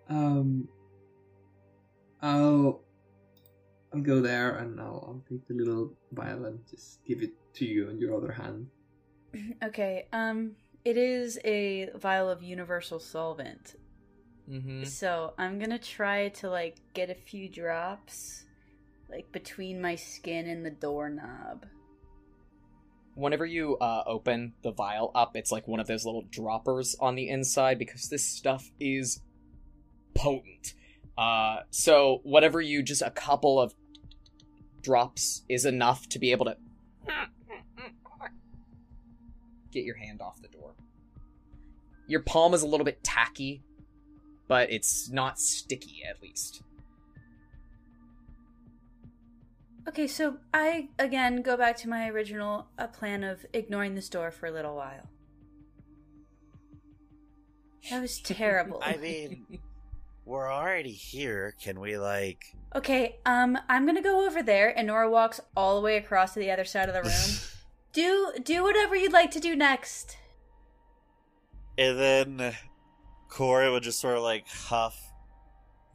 Um, 0.09 0.69
I'll 2.21 2.81
I'll 3.93 4.01
go 4.01 4.21
there 4.21 4.57
and 4.57 4.79
I'll, 4.79 5.03
I'll 5.07 5.23
take 5.29 5.47
the 5.47 5.53
little 5.53 5.93
vial 6.11 6.45
and 6.45 6.59
just 6.69 7.03
give 7.05 7.21
it 7.21 7.31
to 7.55 7.65
you 7.65 7.89
on 7.89 7.99
your 7.99 8.15
other 8.15 8.31
hand. 8.31 8.67
Okay, 9.63 10.07
um, 10.13 10.55
it 10.85 10.97
is 10.97 11.37
a 11.43 11.89
vial 11.95 12.29
of 12.29 12.41
universal 12.41 12.99
solvent. 12.99 13.75
Mm-hmm. 14.49 14.85
So 14.85 15.33
I'm 15.37 15.59
gonna 15.59 15.77
try 15.77 16.29
to 16.29 16.49
like 16.49 16.77
get 16.93 17.09
a 17.09 17.15
few 17.15 17.49
drops, 17.49 18.45
like 19.09 19.31
between 19.31 19.81
my 19.81 19.95
skin 19.95 20.47
and 20.47 20.65
the 20.65 20.71
doorknob. 20.71 21.65
Whenever 23.15 23.45
you 23.45 23.77
uh, 23.77 24.03
open 24.05 24.53
the 24.63 24.71
vial 24.71 25.11
up, 25.13 25.35
it's 25.35 25.51
like 25.51 25.67
one 25.67 25.79
of 25.79 25.87
those 25.87 26.05
little 26.05 26.23
droppers 26.29 26.95
on 26.99 27.15
the 27.15 27.29
inside 27.29 27.77
because 27.77 28.09
this 28.09 28.23
stuff 28.23 28.71
is 28.79 29.21
potent. 30.13 30.73
Uh, 31.17 31.61
so 31.71 32.21
whatever 32.23 32.61
you 32.61 32.83
just 32.83 33.01
a 33.01 33.09
couple 33.09 33.59
of 33.59 33.73
drops 34.81 35.43
is 35.49 35.65
enough 35.65 36.07
to 36.09 36.19
be 36.19 36.31
able 36.31 36.45
to 36.45 36.57
get 39.71 39.83
your 39.83 39.95
hand 39.95 40.21
off 40.21 40.41
the 40.41 40.47
door. 40.47 40.73
Your 42.07 42.21
palm 42.21 42.53
is 42.53 42.61
a 42.61 42.67
little 42.67 42.85
bit 42.85 43.03
tacky, 43.03 43.63
but 44.47 44.71
it's 44.71 45.09
not 45.09 45.39
sticky 45.39 46.03
at 46.07 46.21
least. 46.21 46.61
Okay, 49.87 50.07
so 50.07 50.37
I 50.53 50.89
again 50.99 51.41
go 51.41 51.55
back 51.55 51.77
to 51.77 51.89
my 51.89 52.09
original 52.09 52.67
uh, 52.77 52.87
plan 52.87 53.23
of 53.23 53.45
ignoring 53.53 53.95
this 53.95 54.09
door 54.09 54.31
for 54.31 54.47
a 54.47 54.51
little 54.51 54.75
while. 54.75 55.09
That 57.89 58.01
was 58.01 58.19
terrible. 58.23 58.81
I 58.83 58.97
mean, 58.97 59.59
we're 60.27 60.51
already 60.51 60.91
here. 60.91 61.55
Can 61.61 61.79
we 61.79 61.97
like? 61.97 62.53
Okay, 62.75 63.15
um, 63.25 63.57
I'm 63.69 63.85
gonna 63.85 64.01
go 64.01 64.27
over 64.27 64.43
there, 64.43 64.77
and 64.77 64.87
Nora 64.87 65.09
walks 65.09 65.39
all 65.55 65.75
the 65.75 65.81
way 65.81 65.95
across 65.95 66.33
to 66.33 66.39
the 66.39 66.51
other 66.51 66.65
side 66.65 66.89
of 66.89 66.95
the 66.95 67.01
room. 67.01 67.39
do 67.93 68.33
do 68.43 68.61
whatever 68.61 68.95
you'd 68.95 69.13
like 69.13 69.31
to 69.31 69.39
do 69.39 69.55
next. 69.55 70.17
And 71.77 71.97
then 71.97 72.55
Cori 73.29 73.71
would 73.71 73.83
just 73.83 74.01
sort 74.01 74.17
of 74.17 74.23
like 74.23 74.47
huff, 74.49 74.99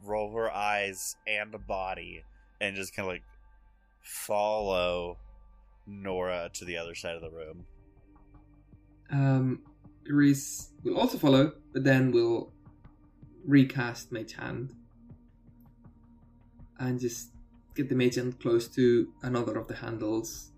roll 0.03 0.33
her 0.33 0.51
eyes 0.51 1.15
and 1.27 1.53
a 1.53 1.59
body, 1.59 2.23
and 2.59 2.75
just 2.75 2.95
kind 2.95 3.07
of 3.07 3.13
like 3.13 3.23
follow 4.01 5.19
Nora 5.85 6.49
to 6.53 6.65
the 6.65 6.77
other 6.77 6.95
side 6.95 7.15
of 7.15 7.21
the 7.21 7.29
room. 7.29 7.65
Um, 9.11 9.61
Reese 10.07 10.71
will 10.83 10.97
also 10.97 11.19
follow, 11.19 11.53
but 11.71 11.83
then 11.83 12.11
will 12.11 12.52
recast 13.45 14.11
Mage 14.11 14.33
Hand 14.33 14.73
and 16.79 16.99
just 16.99 17.29
get 17.75 17.89
the 17.89 17.95
Mage 17.95 18.15
Hand 18.15 18.39
close 18.39 18.67
to 18.69 19.11
another 19.21 19.57
of 19.57 19.67
the 19.67 19.75
handles. 19.75 20.51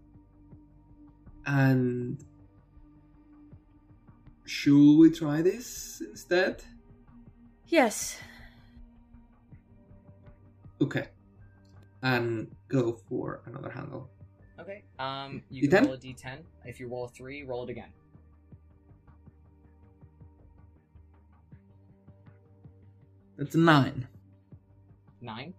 And 1.46 2.24
should 4.46 4.98
we 4.98 5.12
try 5.12 5.42
this 5.42 6.02
instead? 6.02 6.64
Yes. 7.68 8.20
Okay. 10.82 11.08
And 12.02 12.56
go 12.68 12.94
for 13.08 13.42
another 13.46 13.70
handle. 13.70 14.10
Okay. 14.60 14.84
Um, 15.00 15.44
you 15.50 15.68
can 15.68 15.84
D10? 15.84 15.86
roll 15.86 15.94
a 15.94 15.98
d10. 15.98 16.38
If 16.66 16.80
you 16.80 16.88
roll 16.88 17.06
a 17.06 17.10
three, 17.10 17.44
roll 17.44 17.64
it 17.64 17.70
again. 17.70 17.90
That's 23.38 23.56
a 23.56 23.60
nine. 23.60 24.08
Nine. 25.22 25.54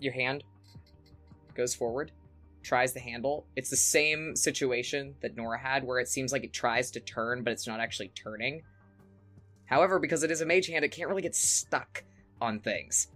Your 0.00 0.12
hand 0.12 0.44
goes 1.54 1.74
forward, 1.74 2.12
tries 2.62 2.92
the 2.92 3.00
handle. 3.00 3.46
It's 3.56 3.70
the 3.70 3.76
same 3.76 4.34
situation 4.36 5.14
that 5.20 5.36
Nora 5.36 5.58
had, 5.58 5.84
where 5.84 5.98
it 5.98 6.08
seems 6.08 6.32
like 6.32 6.44
it 6.44 6.52
tries 6.52 6.90
to 6.92 7.00
turn, 7.00 7.42
but 7.42 7.52
it's 7.52 7.66
not 7.66 7.80
actually 7.80 8.08
turning. 8.08 8.62
However, 9.66 9.98
because 9.98 10.22
it 10.22 10.30
is 10.30 10.40
a 10.40 10.46
mage 10.46 10.68
hand, 10.68 10.84
it 10.84 10.88
can't 10.88 11.08
really 11.08 11.22
get 11.22 11.34
stuck 11.34 12.04
on 12.40 12.60
things. 12.60 13.08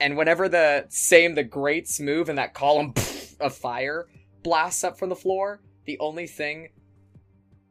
And 0.00 0.16
whenever 0.16 0.48
the 0.48 0.86
same 0.90 1.34
the 1.34 1.42
grates 1.42 1.98
move 1.98 2.28
and 2.28 2.38
that 2.38 2.54
column 2.54 2.94
of 3.40 3.54
fire 3.54 4.06
blasts 4.42 4.84
up 4.84 4.98
from 4.98 5.08
the 5.08 5.16
floor, 5.16 5.60
the 5.86 5.98
only 5.98 6.26
thing 6.26 6.68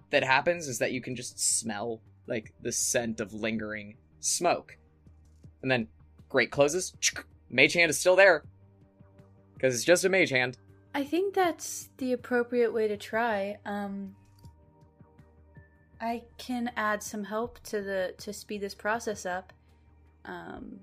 that 0.10 0.24
happens 0.24 0.68
is 0.68 0.80
that 0.80 0.92
you 0.92 1.02
can 1.02 1.16
just 1.16 1.40
smell 1.40 2.02
like 2.28 2.54
the 2.62 2.72
scent 2.72 3.20
of 3.20 3.34
lingering 3.34 3.96
smoke. 4.20 4.78
And 5.62 5.72
then 5.72 5.88
grate 6.30 6.52
closes. 6.52 6.94
Mage 7.50 7.74
hand 7.74 7.90
is 7.90 8.00
still 8.00 8.16
there. 8.16 8.44
Because 9.54 9.74
it's 9.74 9.84
just 9.84 10.06
a 10.06 10.10
mage 10.10 10.30
hand. 10.30 10.58
I 10.94 11.04
think 11.04 11.34
that's 11.34 11.90
the 11.98 12.14
appropriate 12.14 12.74
way 12.74 12.88
to 12.88 12.98
try. 12.98 13.58
Um 13.66 14.16
I 16.00 16.24
can 16.38 16.72
add 16.76 17.02
some 17.02 17.24
help 17.24 17.60
to 17.64 17.82
the 17.82 18.14
to 18.20 18.34
speed 18.34 18.62
this 18.62 18.76
process 18.76 19.26
up. 19.26 19.54
Um 20.26 20.80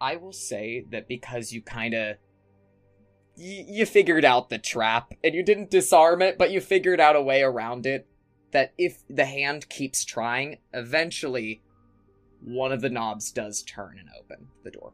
I 0.00 0.16
will 0.16 0.32
say 0.32 0.84
that 0.90 1.08
because 1.08 1.52
you 1.52 1.62
kind 1.62 1.94
of 1.94 2.16
y- 3.36 3.66
you 3.68 3.86
figured 3.86 4.24
out 4.24 4.50
the 4.50 4.58
trap 4.58 5.14
and 5.22 5.34
you 5.34 5.42
didn't 5.42 5.70
disarm 5.70 6.22
it, 6.22 6.38
but 6.38 6.50
you 6.50 6.60
figured 6.60 7.00
out 7.00 7.16
a 7.16 7.22
way 7.22 7.42
around 7.42 7.86
it. 7.86 8.06
That 8.50 8.74
if 8.76 9.02
the 9.08 9.24
hand 9.24 9.68
keeps 9.70 10.04
trying, 10.04 10.58
eventually 10.74 11.62
one 12.44 12.72
of 12.72 12.80
the 12.80 12.90
knobs 12.90 13.30
does 13.30 13.62
turn 13.62 13.98
and 13.98 14.08
open 14.18 14.48
the 14.64 14.70
door. 14.70 14.92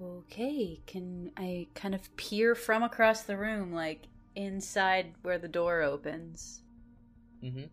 okay, 0.00 0.80
can 0.86 1.30
I 1.36 1.68
kind 1.74 1.94
of 1.94 2.14
peer 2.16 2.54
from 2.54 2.82
across 2.82 3.22
the 3.22 3.36
room 3.36 3.72
like 3.72 4.06
inside 4.34 5.14
where 5.22 5.38
the 5.38 5.48
door 5.48 5.82
opens? 5.82 6.62
Mm-hmm. 7.42 7.64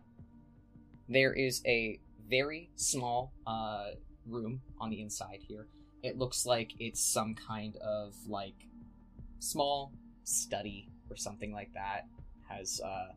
There 1.08 1.32
is 1.32 1.62
a 1.66 2.00
very 2.28 2.70
small 2.76 3.32
uh, 3.46 3.90
room 4.26 4.62
on 4.80 4.90
the 4.90 5.00
inside 5.00 5.40
here. 5.46 5.66
It 6.02 6.18
looks 6.18 6.46
like 6.46 6.72
it's 6.78 7.00
some 7.00 7.34
kind 7.34 7.76
of 7.76 8.14
like 8.26 8.68
small 9.38 9.92
study 10.24 10.88
or 11.10 11.16
something 11.16 11.52
like 11.52 11.72
that. 11.74 12.06
Has 12.48 12.80
uh, 12.80 13.08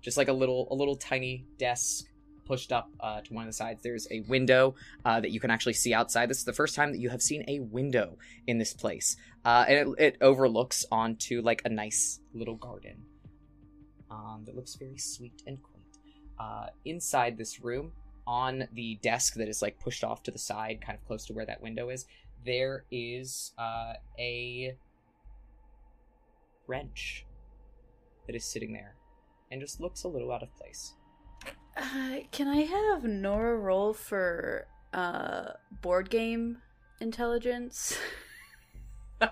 just 0.00 0.16
like 0.16 0.28
a 0.28 0.32
little 0.32 0.68
a 0.70 0.74
little 0.74 0.96
tiny 0.96 1.44
desk 1.58 2.06
pushed 2.44 2.72
up 2.72 2.90
uh, 2.98 3.20
to 3.20 3.32
one 3.32 3.44
of 3.44 3.48
the 3.48 3.52
sides. 3.52 3.80
There's 3.82 4.08
a 4.10 4.20
window 4.20 4.74
uh, 5.04 5.20
that 5.20 5.30
you 5.30 5.38
can 5.38 5.50
actually 5.50 5.74
see 5.74 5.94
outside. 5.94 6.28
This 6.28 6.38
is 6.38 6.44
the 6.44 6.52
first 6.52 6.74
time 6.74 6.90
that 6.92 6.98
you 6.98 7.08
have 7.10 7.22
seen 7.22 7.44
a 7.46 7.60
window 7.60 8.18
in 8.46 8.58
this 8.58 8.72
place, 8.72 9.16
uh, 9.44 9.64
and 9.68 9.94
it, 9.98 10.02
it 10.02 10.16
overlooks 10.20 10.84
onto 10.90 11.42
like 11.42 11.62
a 11.64 11.68
nice 11.68 12.20
little 12.34 12.56
garden 12.56 13.04
um, 14.10 14.42
that 14.46 14.56
looks 14.56 14.74
very 14.74 14.98
sweet 14.98 15.42
and 15.46 15.62
quaint. 15.62 15.76
Uh, 16.38 16.66
inside 16.84 17.36
this 17.36 17.60
room, 17.62 17.92
on 18.26 18.66
the 18.72 18.98
desk 19.02 19.34
that 19.34 19.48
is 19.48 19.60
like 19.60 19.78
pushed 19.78 20.04
off 20.04 20.22
to 20.22 20.30
the 20.30 20.38
side, 20.38 20.80
kind 20.80 20.98
of 20.98 21.04
close 21.06 21.26
to 21.26 21.32
where 21.32 21.46
that 21.46 21.60
window 21.60 21.88
is, 21.88 22.06
there 22.44 22.84
is 22.90 23.52
uh, 23.58 23.94
a 24.18 24.76
wrench 26.66 27.26
that 28.26 28.36
is 28.36 28.44
sitting 28.44 28.72
there 28.72 28.94
and 29.50 29.60
just 29.60 29.80
looks 29.80 30.04
a 30.04 30.08
little 30.08 30.32
out 30.32 30.42
of 30.42 30.54
place. 30.56 30.94
Uh, 31.76 32.18
can 32.30 32.48
I 32.48 32.62
have 32.62 33.04
Nora 33.04 33.56
roll 33.56 33.92
for 33.92 34.66
uh 34.92 35.52
board 35.82 36.10
game 36.10 36.58
intelligence? 37.00 37.98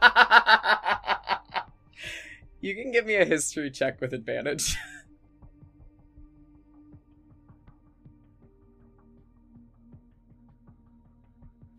you 2.61 2.75
can 2.75 2.93
give 2.93 3.07
me 3.07 3.17
a 3.17 3.25
history 3.25 3.71
check 3.71 4.01
with 4.01 4.13
advantage. 4.13 4.77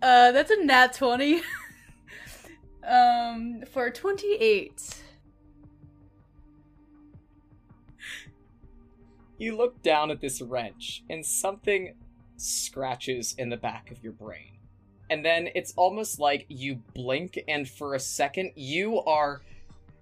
Uh, 0.02 0.32
that's 0.32 0.49
a 0.49 0.64
nat 0.64 0.94
20. 0.94 1.41
um, 2.88 3.64
for 3.70 3.90
28. 3.90 4.95
You 9.40 9.57
look 9.57 9.82
down 9.82 10.11
at 10.11 10.20
this 10.20 10.41
wrench, 10.41 11.03
and 11.10 11.26
something 11.26 11.95
scratches 12.36 13.36
in 13.38 13.49
the 13.49 13.57
back 13.57 13.90
of 13.90 14.03
your 14.03 14.11
brain. 14.11 14.57
And 15.10 15.26
then 15.26 15.49
it's 15.56 15.74
almost 15.76 16.20
like 16.20 16.45
you 16.49 16.76
blink, 16.94 17.40
and 17.48 17.68
for 17.68 17.95
a 17.95 17.99
second, 17.99 18.52
you 18.56 18.99
are 18.99 19.41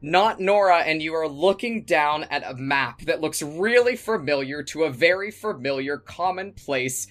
not 0.02 0.40
Nora, 0.40 0.80
and 0.80 1.02
you 1.02 1.14
are 1.14 1.28
looking 1.28 1.84
down 1.84 2.24
at 2.26 2.44
a 2.50 2.56
map 2.56 3.02
that 3.04 3.22
looks 3.22 3.42
really 3.42 3.96
familiar 3.96 4.64
to 4.64 4.84
a 4.84 4.90
very 4.90 5.32
familiar, 5.32 5.98
commonplace 5.98 7.08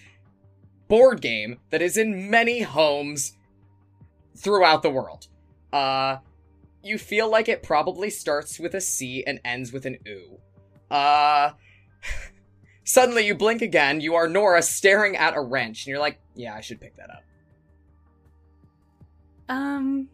board 0.89 1.21
game 1.21 1.59
that 1.71 1.81
is 1.81 1.97
in 1.97 2.29
many 2.29 2.63
homes 2.63 3.33
throughout 4.37 4.83
the 4.83 4.91
world. 4.91 5.29
Uh, 5.73 6.19
you 6.83 6.99
feel 6.99 7.31
like 7.31 7.49
it 7.49 7.63
probably 7.63 8.11
starts 8.11 8.59
with 8.61 8.75
a 8.75 8.81
C 8.81 9.25
and 9.25 9.41
ends 9.45 9.73
with 9.73 9.87
an 9.87 9.99
oo. 10.07 10.39
Uh, 10.91 11.51
suddenly 12.85 13.27
you 13.27 13.35
blink 13.35 13.63
again. 13.63 14.01
You 14.01 14.15
are 14.15 14.29
Nora 14.29 14.63
staring 14.63 15.17
at 15.17 15.35
a 15.35 15.41
wrench, 15.41 15.85
and 15.85 15.91
you're 15.91 15.99
like, 16.01 16.19
"Yeah, 16.35 16.55
I 16.55 16.61
should 16.61 16.81
pick 16.81 16.97
that 16.97 17.11
up." 17.11 17.23
Um, 19.49 20.09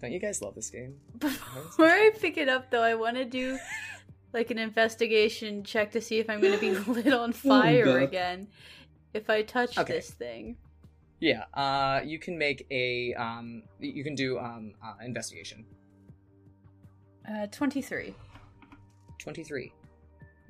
Don't 0.00 0.12
you 0.12 0.18
guys 0.20 0.40
love 0.42 0.54
this 0.54 0.70
game? 0.70 0.94
before 1.18 1.86
I 1.86 2.10
pick 2.18 2.36
it 2.36 2.48
up, 2.48 2.70
though, 2.70 2.82
I 2.82 2.94
want 2.94 3.16
to 3.16 3.24
do 3.24 3.58
like 4.32 4.50
an 4.50 4.58
investigation 4.58 5.62
check 5.64 5.92
to 5.92 6.00
see 6.00 6.18
if 6.18 6.28
I'm 6.28 6.40
going 6.40 6.52
to 6.54 6.58
be 6.60 6.70
lit 6.92 7.12
on 7.12 7.32
fire 7.32 7.84
God. 7.84 8.02
again 8.02 8.48
if 9.12 9.30
I 9.30 9.42
touch 9.42 9.78
Okay. 9.78 9.92
this 9.94 10.10
thing. 10.10 10.56
Yeah, 11.20 11.44
uh, 11.54 12.00
you 12.04 12.18
can 12.18 12.36
make 12.36 12.66
a 12.70 13.14
um, 13.14 13.62
you 13.80 14.04
can 14.04 14.14
do 14.14 14.38
um, 14.38 14.74
uh, 14.84 14.94
investigation. 15.04 15.64
Uh, 17.28 17.46
23. 17.46 18.14
Twenty-three. 19.18 19.72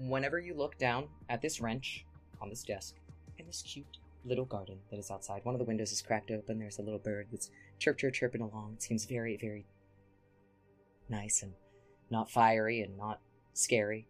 Whenever 0.09 0.39
you 0.39 0.55
look 0.55 0.77
down 0.79 1.09
at 1.29 1.41
this 1.41 1.61
wrench 1.61 2.05
on 2.41 2.51
this 2.51 2.63
desk 2.63 2.97
in 3.39 3.47
this 3.47 3.63
cute 3.63 3.99
little 4.25 4.45
garden 4.45 4.79
that 4.91 4.99
is 4.99 5.11
outside, 5.11 5.45
one 5.45 5.55
of 5.55 5.59
the 5.59 5.65
windows 5.65 5.93
is 5.93 6.03
cracked 6.03 6.31
open. 6.31 6.59
There's 6.59 6.79
a 6.79 6.83
little 6.83 6.99
bird 6.99 7.29
that's 7.31 7.51
chirp 7.79 7.99
chirp 7.99 8.15
chirping 8.15 8.41
along. 8.41 8.75
It 8.75 8.83
seems 8.83 9.05
very 9.07 9.37
very 9.37 9.67
nice 11.09 11.43
and 11.43 11.53
not 12.11 12.31
fiery 12.31 12.81
and 12.81 12.97
not 12.97 13.21
scary. 13.55 14.07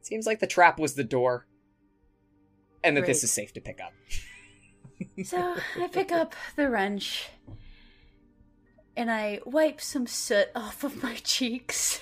Seems 0.00 0.26
like 0.26 0.40
the 0.40 0.46
trap 0.46 0.78
was 0.78 0.94
the 0.94 1.04
door, 1.04 1.46
and 2.84 2.96
that 2.96 3.06
this 3.06 3.24
is 3.24 3.30
safe 3.30 3.52
to 3.54 3.60
pick 3.60 3.80
up. 3.80 3.92
So 5.24 5.56
I 5.78 5.88
pick 5.88 6.10
up 6.10 6.34
the 6.56 6.70
wrench 6.70 7.28
and 8.96 9.10
I 9.10 9.40
wipe 9.44 9.80
some 9.80 10.06
soot 10.06 10.48
off 10.54 10.84
of 10.84 11.02
my 11.02 11.14
cheeks 11.22 12.00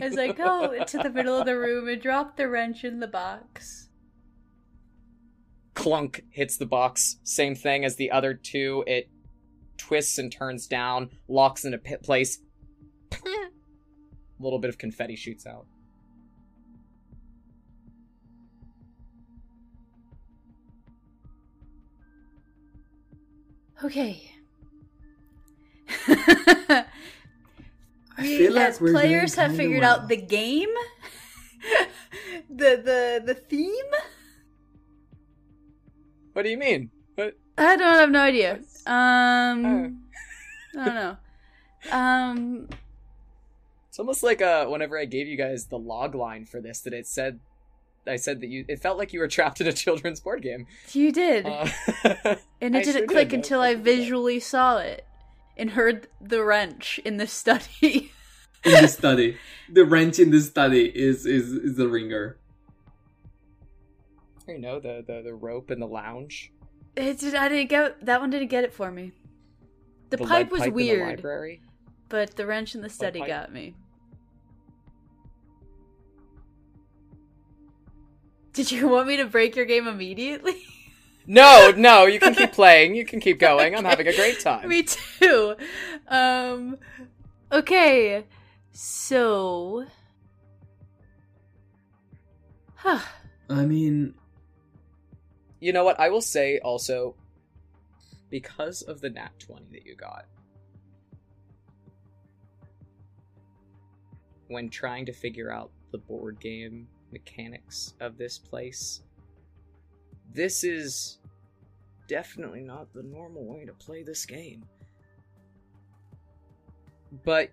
as 0.00 0.16
I 0.16 0.32
go 0.32 0.68
oh, 0.68 0.72
into 0.72 0.98
the 0.98 1.10
middle 1.10 1.38
of 1.38 1.46
the 1.46 1.58
room 1.58 1.88
and 1.88 2.00
drop 2.00 2.36
the 2.36 2.48
wrench 2.48 2.84
in 2.84 3.00
the 3.00 3.06
box. 3.06 3.88
clunk 5.74 6.24
hits 6.30 6.56
the 6.56 6.66
box. 6.66 7.18
Same 7.24 7.54
thing 7.54 7.84
as 7.84 7.96
the 7.96 8.10
other 8.10 8.34
two. 8.34 8.84
It 8.86 9.08
twists 9.76 10.18
and 10.18 10.30
turns 10.30 10.66
down, 10.66 11.10
locks 11.28 11.64
into 11.64 11.78
pit 11.78 12.02
place. 12.02 12.38
A 13.12 13.18
little 14.38 14.58
bit 14.58 14.68
of 14.68 14.78
confetti 14.78 15.16
shoots 15.16 15.46
out. 15.46 15.66
Okay. 23.82 24.30
I 28.20 28.36
feel 28.36 28.54
yes, 28.54 28.74
like 28.74 28.80
we're 28.80 28.92
players 28.92 29.34
have 29.36 29.56
figured 29.56 29.80
well. 29.82 30.00
out 30.00 30.08
the 30.08 30.16
game, 30.16 30.68
the 32.50 32.80
the 32.84 33.22
the 33.24 33.34
theme. 33.34 33.90
What 36.32 36.42
do 36.42 36.50
you 36.50 36.58
mean? 36.58 36.90
What? 37.16 37.36
I 37.58 37.76
don't 37.76 37.94
have 37.94 38.10
no 38.10 38.20
idea. 38.20 38.60
Um, 38.86 40.02
Oh. 40.76 40.80
I 40.80 40.84
don't 40.84 40.94
know. 40.94 41.16
Um, 41.90 42.68
It's 43.88 43.98
almost 43.98 44.22
like 44.22 44.40
uh, 44.40 44.66
whenever 44.66 44.96
I 44.98 45.04
gave 45.04 45.26
you 45.26 45.36
guys 45.36 45.66
the 45.66 45.78
log 45.78 46.14
line 46.14 46.46
for 46.46 46.60
this, 46.60 46.80
that 46.80 46.92
it 46.92 47.06
said, 47.06 47.40
I 48.06 48.16
said 48.16 48.40
that 48.40 48.46
you. 48.48 48.64
It 48.68 48.80
felt 48.80 48.96
like 48.98 49.12
you 49.12 49.18
were 49.20 49.28
trapped 49.28 49.60
in 49.60 49.66
a 49.66 49.72
children's 49.72 50.20
board 50.20 50.42
game. 50.42 50.66
you 50.92 51.10
did, 51.12 51.44
Uh, 51.46 51.68
and 52.60 52.76
I 52.76 52.80
it 52.80 52.84
didn't 52.84 52.92
sure 52.92 53.06
click 53.08 53.30
did, 53.30 53.38
until 53.40 53.60
I 53.60 53.68
I 53.68 53.72
sure 53.74 53.82
did. 53.82 53.84
visually 53.98 54.40
saw 54.40 54.78
it 54.78 55.04
and 55.60 55.70
heard 55.70 56.08
the 56.20 56.42
wrench 56.42 56.98
in 57.04 57.18
the 57.18 57.26
study. 57.26 58.10
in 58.64 58.82
the 58.82 58.88
study. 58.88 59.36
The 59.70 59.84
wrench 59.84 60.18
in 60.18 60.30
the 60.30 60.40
study 60.40 60.86
is 60.86 61.26
is 61.26 61.52
is 61.52 61.76
the 61.76 61.86
ringer. 61.86 62.38
you 64.48 64.58
know 64.58 64.80
the, 64.80 65.04
the 65.06 65.22
the 65.22 65.34
rope 65.34 65.70
in 65.70 65.78
the 65.78 65.86
lounge. 65.86 66.50
it 66.96 67.20
did, 67.20 67.34
I 67.34 67.48
didn't 67.48 67.68
get 67.68 68.04
that 68.06 68.20
one. 68.20 68.30
Didn't 68.30 68.48
get 68.48 68.64
it 68.64 68.72
for 68.72 68.90
me. 68.90 69.12
The, 70.08 70.16
lead 70.16 70.28
pipe 70.28 70.50
was 70.50 70.60
pipe 70.60 70.68
in 70.68 70.74
the 70.74 70.76
weird, 70.76 71.08
library. 71.08 71.60
but 72.08 72.34
the 72.34 72.46
wrench 72.46 72.74
in 72.74 72.80
the 72.80 72.88
study 72.88 73.20
pipe? 73.20 73.28
got 73.28 73.52
me. 73.52 73.76
Did 78.52 78.72
you 78.72 78.88
want 78.88 79.06
me 79.06 79.18
to 79.18 79.26
break 79.26 79.54
your 79.54 79.66
game 79.66 79.86
immediately? 79.86 80.66
No, 81.32 81.72
no, 81.76 82.06
you 82.06 82.18
can 82.18 82.34
keep 82.34 82.50
playing. 82.50 82.96
You 82.96 83.04
can 83.04 83.20
keep 83.20 83.38
going. 83.38 83.76
I'm 83.76 83.84
having 83.84 84.08
a 84.08 84.12
great 84.12 84.40
time. 84.50 84.68
Me 84.68 84.82
too. 84.82 85.54
Um 86.08 86.76
okay. 87.52 88.24
So 88.72 89.86
Huh. 92.74 92.98
I 93.48 93.64
mean, 93.64 94.14
You 95.60 95.72
know 95.72 95.84
what? 95.84 96.00
I 96.00 96.08
will 96.08 96.20
say 96.20 96.58
also, 96.58 97.14
because 98.28 98.82
of 98.82 99.00
the 99.00 99.10
nat 99.10 99.30
20 99.38 99.66
that 99.70 99.86
you 99.86 99.94
got, 99.94 100.24
when 104.48 104.68
trying 104.68 105.06
to 105.06 105.12
figure 105.12 105.52
out 105.52 105.70
the 105.92 105.98
board 105.98 106.40
game 106.40 106.88
mechanics 107.12 107.94
of 108.00 108.18
this 108.18 108.36
place, 108.36 109.02
this 110.32 110.64
is 110.64 111.18
definitely 112.10 112.60
not 112.60 112.92
the 112.92 113.04
normal 113.04 113.44
way 113.44 113.64
to 113.64 113.72
play 113.72 114.02
this 114.02 114.26
game. 114.26 114.64
But 117.24 117.50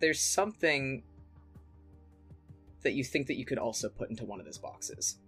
there's 0.00 0.20
something 0.20 1.04
that 2.82 2.94
you 2.94 3.04
think 3.04 3.28
that 3.28 3.36
you 3.36 3.44
could 3.44 3.58
also 3.58 3.88
put 3.88 4.10
into 4.10 4.24
one 4.24 4.40
of 4.40 4.46
those 4.46 4.58
boxes. 4.58 5.18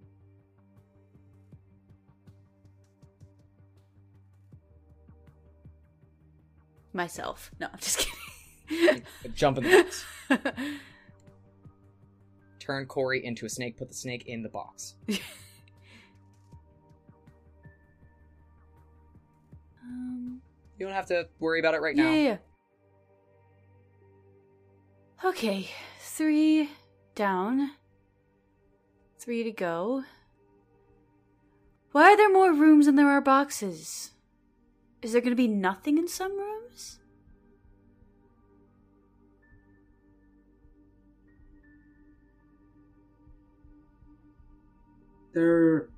Myself. 6.93 7.53
No, 7.61 7.69
I'm 7.73 7.79
just 7.79 8.09
kidding. 8.69 9.03
Jump 9.35 9.59
in 9.59 9.65
the 9.65 9.85
box. 9.85 10.05
Turn 12.59 12.87
Cori 12.87 13.25
into 13.25 13.47
a 13.47 13.49
snake. 13.49 13.77
Put 13.77 13.89
the 13.89 13.95
snake 13.95 14.25
in 14.27 14.43
the 14.43 14.49
box. 14.49 14.97
um 19.91 20.41
You 20.79 20.87
don't 20.87 20.95
have 20.95 21.07
to 21.07 21.29
worry 21.39 21.61
about 21.61 21.75
it 21.75 21.81
right 21.81 21.97
yeah, 21.97 22.05
now. 22.05 22.11
yeah, 22.11 22.23
yeah. 22.23 22.37
Okay, 25.23 25.69
three 25.99 26.71
down, 27.15 27.73
three 29.19 29.43
to 29.45 29.53
go. 29.53 30.05
Why 31.93 32.13
are 32.13 32.17
there 32.17 32.33
more 32.33 32.53
rooms 32.53 32.87
than 32.87 32.97
there 32.97 33.11
are 33.11 33.21
boxes? 33.21 34.13
Is 35.03 35.13
there 35.13 35.21
going 35.21 35.33
to 35.33 35.37
be 35.37 35.49
nothing 35.49 35.99
in 35.99 36.09
some 36.09 36.39
rooms? 36.39 37.01
there. 45.33 45.89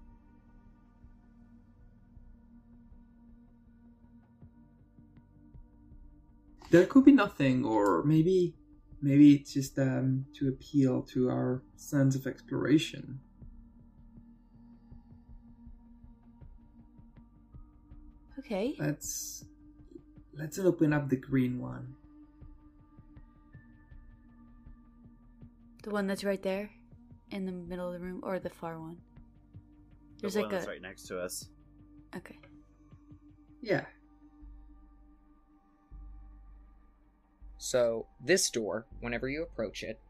There 6.72 6.86
could 6.86 7.04
be 7.04 7.12
nothing, 7.12 7.66
or 7.66 8.02
maybe, 8.02 8.54
maybe 9.02 9.34
it's 9.34 9.52
just 9.52 9.78
um 9.78 10.24
to 10.38 10.48
appeal 10.48 11.02
to 11.12 11.28
our 11.28 11.62
sense 11.76 12.16
of 12.16 12.26
exploration. 12.26 13.20
Okay. 18.38 18.74
Let's 18.78 19.44
let's 20.32 20.58
open 20.58 20.94
up 20.94 21.10
the 21.10 21.16
green 21.16 21.60
one. 21.60 21.94
The 25.82 25.90
one 25.90 26.06
that's 26.06 26.24
right 26.24 26.42
there 26.42 26.70
in 27.32 27.44
the 27.44 27.52
middle 27.52 27.88
of 27.88 27.92
the 27.92 28.00
room 28.00 28.20
or 28.22 28.38
the 28.38 28.48
far 28.48 28.80
one? 28.80 28.96
There's 30.20 30.34
the 30.34 30.40
like 30.40 30.46
one 30.46 30.54
that's 30.54 30.66
a 30.66 30.70
right 30.70 30.80
next 30.80 31.02
to 31.08 31.20
us. 31.20 31.50
Okay. 32.16 32.38
Yeah. 33.60 33.84
So 37.62 38.06
this 38.20 38.50
door, 38.50 38.86
whenever 39.00 39.28
you 39.28 39.44
approach 39.44 39.84
it, 39.84 40.00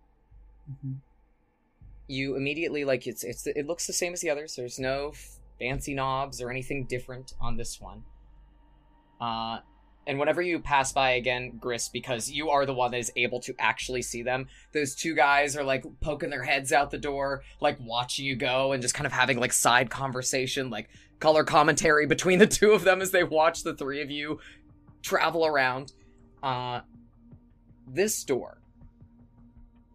Mhm. 0.70 1.00
you 2.08 2.34
immediately 2.34 2.82
like 2.84 3.06
it's 3.06 3.22
it's 3.24 3.46
it 3.46 3.66
looks 3.66 3.86
the 3.86 3.92
same 3.92 4.14
as 4.14 4.22
the 4.22 4.30
others. 4.30 4.56
There's 4.56 4.78
no 4.78 5.12
fancy 5.58 5.92
knobs 5.92 6.40
or 6.40 6.50
anything 6.50 6.86
different 6.86 7.34
on 7.38 7.58
this 7.58 7.78
one. 7.78 8.04
Uh, 9.20 9.58
and 10.06 10.18
whenever 10.18 10.40
you 10.40 10.60
pass 10.60 10.94
by 10.94 11.10
again, 11.10 11.58
Griss, 11.58 11.90
because 11.90 12.30
you 12.30 12.48
are 12.48 12.64
the 12.64 12.72
one 12.72 12.90
that 12.92 12.98
is 12.98 13.12
able 13.16 13.38
to 13.40 13.54
actually 13.58 14.00
see 14.00 14.22
them, 14.22 14.48
those 14.72 14.94
two 14.94 15.14
guys 15.14 15.54
are 15.54 15.62
like 15.62 15.84
poking 16.00 16.30
their 16.30 16.42
heads 16.44 16.72
out 16.72 16.90
the 16.90 16.96
door, 16.98 17.42
like 17.60 17.76
watching 17.80 18.24
you 18.24 18.34
go 18.34 18.72
and 18.72 18.80
just 18.80 18.94
kind 18.94 19.06
of 19.06 19.12
having 19.12 19.38
like 19.38 19.52
side 19.52 19.90
conversation, 19.90 20.70
like 20.70 20.88
color 21.20 21.44
commentary 21.44 22.06
between 22.06 22.38
the 22.38 22.46
two 22.46 22.72
of 22.72 22.82
them 22.82 23.02
as 23.02 23.10
they 23.10 23.22
watch 23.24 23.62
the 23.62 23.74
three 23.74 24.00
of 24.00 24.10
you 24.10 24.40
travel 25.02 25.44
around. 25.44 25.92
Uh, 26.42 26.80
this 27.86 28.24
door 28.24 28.58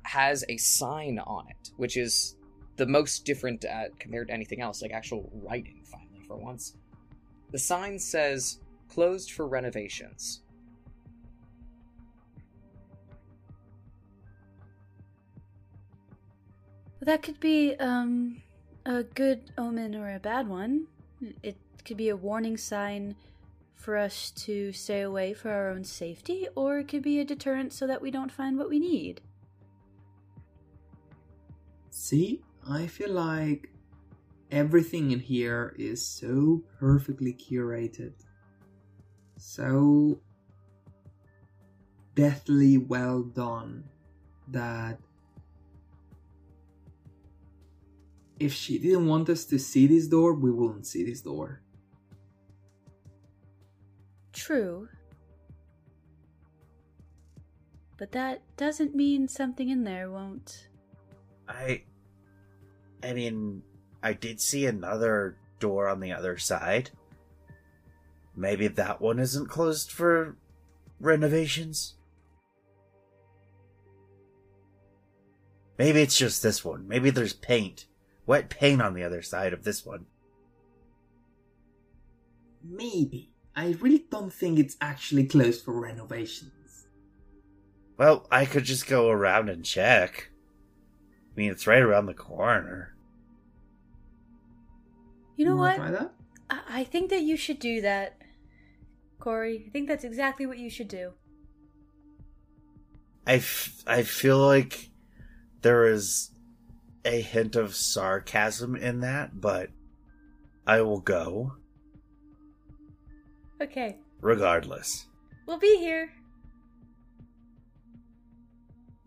has 0.03 0.43
a 0.49 0.57
sign 0.57 1.19
on 1.19 1.47
it, 1.49 1.71
which 1.77 1.97
is 1.97 2.35
the 2.77 2.85
most 2.85 3.25
different 3.25 3.65
uh, 3.65 3.85
compared 3.99 4.27
to 4.27 4.33
anything 4.33 4.61
else, 4.61 4.81
like 4.81 4.91
actual 4.91 5.29
writing, 5.33 5.81
finally, 5.83 6.21
for 6.27 6.37
once. 6.37 6.75
The 7.51 7.59
sign 7.59 7.99
says, 7.99 8.59
closed 8.89 9.31
for 9.31 9.47
renovations. 9.47 10.41
That 17.01 17.21
could 17.21 17.39
be 17.39 17.75
um 17.79 18.41
a 18.85 19.03
good 19.03 19.51
omen 19.57 19.95
or 19.95 20.15
a 20.15 20.19
bad 20.19 20.47
one. 20.47 20.87
It 21.43 21.57
could 21.85 21.97
be 21.97 22.09
a 22.09 22.15
warning 22.15 22.57
sign 22.57 23.15
for 23.77 23.95
us 23.95 24.31
to 24.31 24.73
stay 24.73 25.01
away 25.01 25.33
for 25.33 25.49
our 25.49 25.69
own 25.69 25.83
safety, 25.83 26.47
or 26.55 26.79
it 26.79 26.87
could 26.87 27.03
be 27.03 27.19
a 27.19 27.25
deterrent 27.25 27.71
so 27.71 27.87
that 27.87 28.01
we 28.01 28.11
don't 28.11 28.31
find 28.31 28.57
what 28.57 28.69
we 28.69 28.79
need. 28.79 29.21
See, 31.89 32.41
I 32.69 32.87
feel 32.87 33.11
like 33.11 33.69
everything 34.51 35.11
in 35.11 35.19
here 35.19 35.75
is 35.77 36.05
so 36.05 36.63
perfectly 36.79 37.33
curated, 37.33 38.13
so 39.37 40.19
deathly 42.15 42.77
well 42.77 43.21
done 43.21 43.83
that 44.47 44.99
if 48.39 48.53
she 48.53 48.79
didn't 48.79 49.07
want 49.07 49.29
us 49.29 49.45
to 49.45 49.59
see 49.59 49.87
this 49.87 50.07
door, 50.07 50.33
we 50.33 50.51
wouldn't 50.51 50.87
see 50.87 51.03
this 51.03 51.21
door. 51.21 51.61
True. 54.37 54.87
But 57.97 58.11
that 58.11 58.41
doesn't 58.55 58.95
mean 58.95 59.27
something 59.27 59.69
in 59.69 59.83
there 59.83 60.11
won't. 60.11 60.67
I. 61.49 61.83
I 63.03 63.13
mean, 63.13 63.63
I 64.03 64.13
did 64.13 64.39
see 64.39 64.67
another 64.67 65.37
door 65.59 65.87
on 65.87 65.99
the 65.99 66.11
other 66.11 66.37
side. 66.37 66.91
Maybe 68.35 68.67
that 68.67 69.01
one 69.01 69.17
isn't 69.17 69.49
closed 69.49 69.91
for 69.91 70.37
renovations? 70.99 71.95
Maybe 75.79 76.01
it's 76.01 76.17
just 76.17 76.43
this 76.43 76.63
one. 76.63 76.87
Maybe 76.87 77.09
there's 77.09 77.33
paint. 77.33 77.87
Wet 78.27 78.49
paint 78.49 78.83
on 78.83 78.93
the 78.93 79.03
other 79.03 79.23
side 79.23 79.53
of 79.53 79.63
this 79.63 79.83
one. 79.83 80.05
Maybe. 82.63 83.31
I 83.57 83.75
really 83.79 84.05
don't 84.11 84.31
think 84.31 84.59
it's 84.59 84.77
actually 84.79 85.25
closed 85.25 85.65
for 85.65 85.73
renovations. 85.73 86.85
Well, 87.97 88.27
I 88.31 88.45
could 88.45 88.65
just 88.65 88.85
go 88.85 89.09
around 89.09 89.49
and 89.49 89.65
check. 89.65 90.29
I 91.31 91.33
mean, 91.35 91.49
it's 91.49 91.65
right 91.65 91.81
around 91.81 92.05
the 92.05 92.13
corner. 92.13 92.95
You 95.35 95.45
know 95.45 95.55
wanna 95.55 95.69
what? 95.69 95.75
Try 95.75 95.91
that? 95.91 96.13
I-, 96.51 96.81
I 96.81 96.83
think 96.83 97.09
that 97.09 97.23
you 97.23 97.35
should 97.35 97.57
do 97.57 97.81
that, 97.81 98.21
Cori. 99.19 99.65
I 99.67 99.71
think 99.71 99.87
that's 99.87 100.03
exactly 100.03 100.45
what 100.45 100.59
you 100.59 100.69
should 100.69 100.87
do. 100.87 101.13
I, 103.25 103.37
f- 103.37 103.83
I 103.87 104.03
feel 104.03 104.37
like 104.37 104.91
there 105.63 105.87
is 105.87 106.29
a 107.03 107.21
hint 107.21 107.55
of 107.55 107.75
sarcasm 107.75 108.75
in 108.75 108.99
that, 108.99 109.41
but 109.41 109.71
I 110.67 110.81
will 110.81 111.01
go 111.01 111.53
Okay, 113.61 113.97
regardless. 114.21 115.07
we'll 115.45 115.57
be 115.59 115.77
here. 115.77 116.11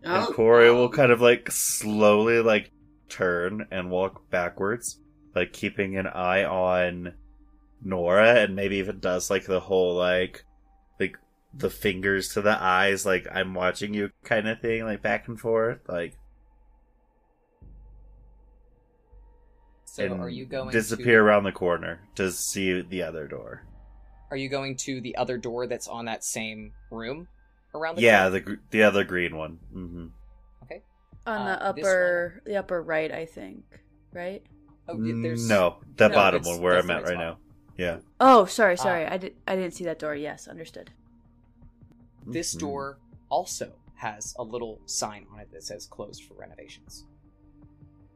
Oh, 0.04 0.08
and 0.08 0.12
I'll- 0.12 0.32
Cori 0.32 0.70
will 0.72 0.88
kind 0.88 1.12
of 1.12 1.20
like 1.20 1.50
slowly 1.50 2.40
like 2.40 2.70
turn 3.08 3.66
and 3.70 3.90
walk 3.90 4.28
backwards, 4.30 4.98
like 5.34 5.52
keeping 5.52 5.96
an 5.96 6.06
eye 6.06 6.44
on 6.44 7.14
Nora 7.82 8.40
and 8.42 8.56
maybe 8.56 8.76
even 8.76 8.98
does 9.00 9.30
like 9.30 9.44
the 9.46 9.60
whole 9.60 9.94
like 9.96 10.44
like 10.98 11.16
the 11.54 11.70
fingers 11.70 12.28
to 12.34 12.42
the 12.42 12.60
eyes 12.62 13.04
like 13.06 13.26
I'm 13.32 13.54
watching 13.54 13.94
you 13.94 14.10
kind 14.24 14.48
of 14.48 14.60
thing, 14.60 14.84
like 14.84 15.02
back 15.02 15.28
and 15.28 15.38
forth, 15.38 15.80
like 15.88 16.16
So 19.84 20.04
and 20.04 20.20
are 20.20 20.28
you 20.28 20.46
going 20.46 20.70
disappear 20.70 21.18
to, 21.18 21.24
around 21.24 21.44
the 21.44 21.52
corner 21.52 22.00
to 22.14 22.30
see 22.30 22.80
the 22.80 23.02
other 23.02 23.26
door. 23.26 23.64
Are 24.30 24.36
you 24.36 24.48
going 24.48 24.76
to 24.78 25.00
the 25.00 25.16
other 25.16 25.36
door 25.38 25.66
that's 25.66 25.88
on 25.88 26.04
that 26.04 26.22
same 26.24 26.72
room 26.90 27.26
around 27.74 27.96
the 27.96 28.02
Yeah, 28.02 28.30
corner? 28.30 28.40
the 28.40 28.58
the 28.70 28.82
other 28.84 29.04
green 29.04 29.36
one. 29.36 29.58
hmm 29.72 30.06
On 31.26 31.44
the 31.44 31.62
Uh, 31.62 31.72
this 31.72 31.84
upper, 31.84 32.42
the 32.46 32.56
upper 32.56 32.80
right, 32.82 33.12
I 33.12 33.26
think. 33.26 33.62
Right? 34.12 34.42
Oh, 34.88 34.96
there's 34.96 35.46
No, 35.46 35.76
the 35.96 36.08
No, 36.08 36.14
bottom 36.14 36.42
one 36.44 36.62
where 36.62 36.78
I'm 36.78 36.90
at 36.90 37.02
right 37.02 37.02
right 37.02 37.12
spot. 37.12 37.18
now. 37.18 37.38
Yeah. 37.76 37.98
Oh, 38.18 38.46
sorry, 38.46 38.74
Ah. 38.78 38.82
sorry. 38.82 39.04
I 39.06 39.18
did. 39.18 39.36
I 39.46 39.54
didn't 39.54 39.74
see 39.74 39.84
that 39.84 39.98
door. 39.98 40.14
Yes, 40.14 40.48
understood. 40.48 40.90
this 42.26 42.54
Mhm. 42.54 42.60
door 42.60 42.98
also 43.30 43.72
has 43.96 44.34
a 44.38 44.42
little 44.42 44.78
sign 44.86 45.26
on 45.32 45.40
it 45.40 45.50
that 45.52 45.62
says 45.64 45.86
closed 45.86 46.22
for 46.24 46.34
renovations. 46.34 47.04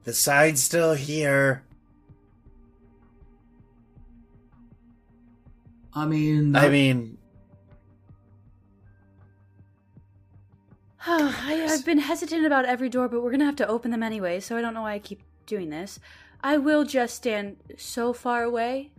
The 0.05 0.13
sign's 0.13 0.63
still 0.63 0.95
here. 0.95 1.65
I 5.95 6.07
mean, 6.07 6.57
I 6.57 6.69
mean, 6.69 7.19
I, 11.07 11.67
I've 11.71 11.85
been 11.85 11.99
hesitant 11.99 12.45
about 12.45 12.65
every 12.65 12.89
door, 12.89 13.09
but 13.09 13.23
we're 13.23 13.31
gonna 13.31 13.45
have 13.45 13.57
to 13.57 13.69
open 13.69 13.91
them 13.91 14.03
anyway, 14.03 14.41
so 14.41 14.57
I 14.57 14.61
don't 14.61 14.75
know 14.75 14.83
why 14.83 14.95
I 14.95 14.99
keep 14.99 15.23
doing 15.47 15.71
this. 15.71 16.01
I 16.43 16.59
will 16.59 16.85
just 16.85 17.15
stand 17.15 17.57
so 17.77 18.13
far 18.13 18.43
away 18.43 18.91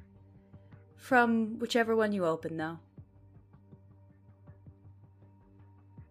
from 0.95 1.59
whichever 1.59 1.95
one 1.95 2.11
you 2.11 2.25
open, 2.25 2.57
though. 2.57 2.79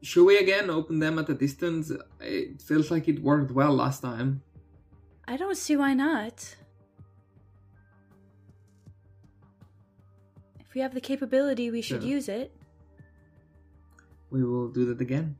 should 0.04 0.24
we 0.24 0.36
again 0.36 0.68
open 0.68 0.98
them 0.98 1.18
at 1.18 1.28
a 1.30 1.34
distance? 1.34 1.90
It 2.20 2.60
feels 2.60 2.90
like 2.90 3.08
it 3.08 3.22
worked 3.22 3.50
well 3.50 3.72
last 3.72 4.02
time. 4.02 4.42
I 5.26 5.36
don't 5.36 5.56
see 5.56 5.76
why 5.76 5.94
not. 5.94 6.56
If 10.74 10.76
we 10.76 10.82
have 10.82 10.94
the 10.94 11.00
capability, 11.00 11.70
we 11.70 11.82
should 11.82 12.02
Sure. 12.02 12.10
use 12.10 12.28
it. 12.28 12.50
We 14.30 14.42
will 14.42 14.66
do 14.66 14.84
that 14.86 15.00
again. 15.00 15.36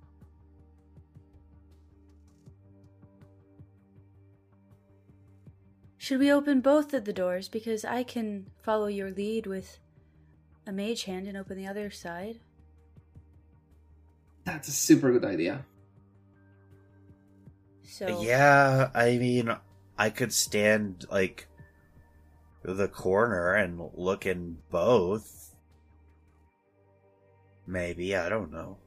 Should 5.97 6.21
we 6.21 6.31
open 6.31 6.61
both 6.61 6.95
of 6.95 7.05
the 7.05 7.13
doors? 7.13 7.49
Because 7.49 7.85
I 7.85 8.05
can 8.05 8.47
follow 8.63 8.87
your 8.87 9.11
lead 9.11 9.49
with 9.49 9.81
a 10.69 10.71
mage 10.71 11.03
hand 11.03 11.27
and 11.27 11.37
open 11.37 11.57
the 11.57 11.67
other 11.67 11.91
side. 11.91 12.39
That's 14.45 14.69
a 14.69 14.71
super 14.71 15.11
good 15.11 15.25
idea. 15.25 15.67
So 17.83 18.23
yeah, 18.23 18.89
I 18.95 19.19
mean, 19.19 19.57
I 19.99 20.11
could 20.11 20.33
stand 20.33 21.07
like 21.11 21.49
the 22.65 22.89
corner 22.89 23.55
and 23.55 23.91
look 23.95 24.27
in 24.27 24.59
both. 24.71 25.55
Maybe, 27.67 28.17
I 28.17 28.29
don't 28.29 28.51
know. 28.53 28.79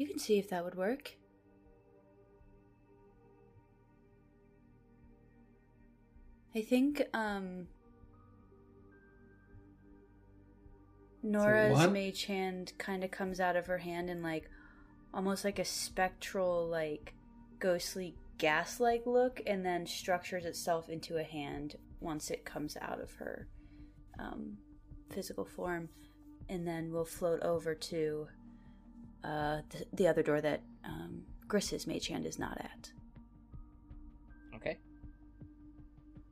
you 0.00 0.06
can 0.06 0.18
see 0.18 0.38
if 0.38 0.48
that 0.48 0.64
would 0.64 0.76
work. 0.76 1.14
I 6.54 6.62
think 6.62 7.02
um 7.12 7.66
Nora's 11.22 11.72
what? 11.72 11.92
mage 11.92 12.24
hand 12.24 12.72
kind 12.78 13.04
of 13.04 13.10
comes 13.10 13.40
out 13.40 13.56
of 13.56 13.66
her 13.66 13.76
hand 13.76 14.08
in 14.08 14.22
like 14.22 14.48
almost 15.12 15.44
like 15.44 15.58
a 15.58 15.66
spectral 15.66 16.66
like 16.66 17.12
ghostly 17.58 18.14
gas-like 18.40 19.02
look 19.04 19.40
and 19.46 19.64
then 19.64 19.86
structures 19.86 20.46
itself 20.46 20.88
into 20.88 21.18
a 21.18 21.22
hand 21.22 21.76
once 22.00 22.30
it 22.30 22.44
comes 22.44 22.76
out 22.80 22.98
of 22.98 23.12
her 23.12 23.46
um, 24.18 24.56
physical 25.12 25.44
form 25.44 25.88
and 26.48 26.66
then 26.66 26.90
will 26.90 27.04
float 27.04 27.42
over 27.42 27.74
to 27.74 28.26
uh, 29.22 29.60
the, 29.68 29.84
the 29.92 30.08
other 30.08 30.22
door 30.22 30.40
that 30.40 30.62
um, 30.84 31.22
Griss's 31.46 31.86
mage 31.86 32.08
hand 32.08 32.24
is 32.24 32.38
not 32.38 32.56
at. 32.58 32.90
Okay. 34.56 34.78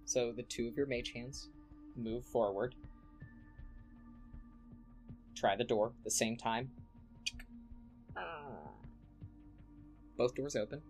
So 0.06 0.32
the 0.32 0.44
two 0.44 0.66
of 0.66 0.76
your 0.76 0.86
mage 0.86 1.12
hands 1.14 1.50
move 1.94 2.24
forward. 2.24 2.74
Try 5.36 5.56
the 5.56 5.64
door 5.64 5.88
at 5.88 6.04
the 6.04 6.10
same 6.10 6.36
time. 6.36 6.70
Both 10.16 10.34
doors 10.34 10.56
open. 10.56 10.82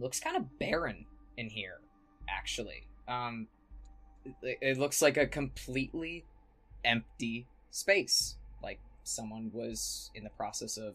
Looks 0.00 0.20
kind 0.20 0.36
of 0.36 0.58
barren 0.58 1.04
in 1.36 1.48
here, 1.48 1.80
actually. 2.28 2.86
Um, 3.08 3.48
it, 4.42 4.58
it 4.60 4.78
looks 4.78 5.02
like 5.02 5.16
a 5.16 5.26
completely 5.26 6.24
empty 6.84 7.46
space. 7.70 8.36
Like 8.62 8.80
someone 9.04 9.50
was 9.52 10.10
in 10.14 10.24
the 10.24 10.30
process 10.30 10.76
of 10.76 10.94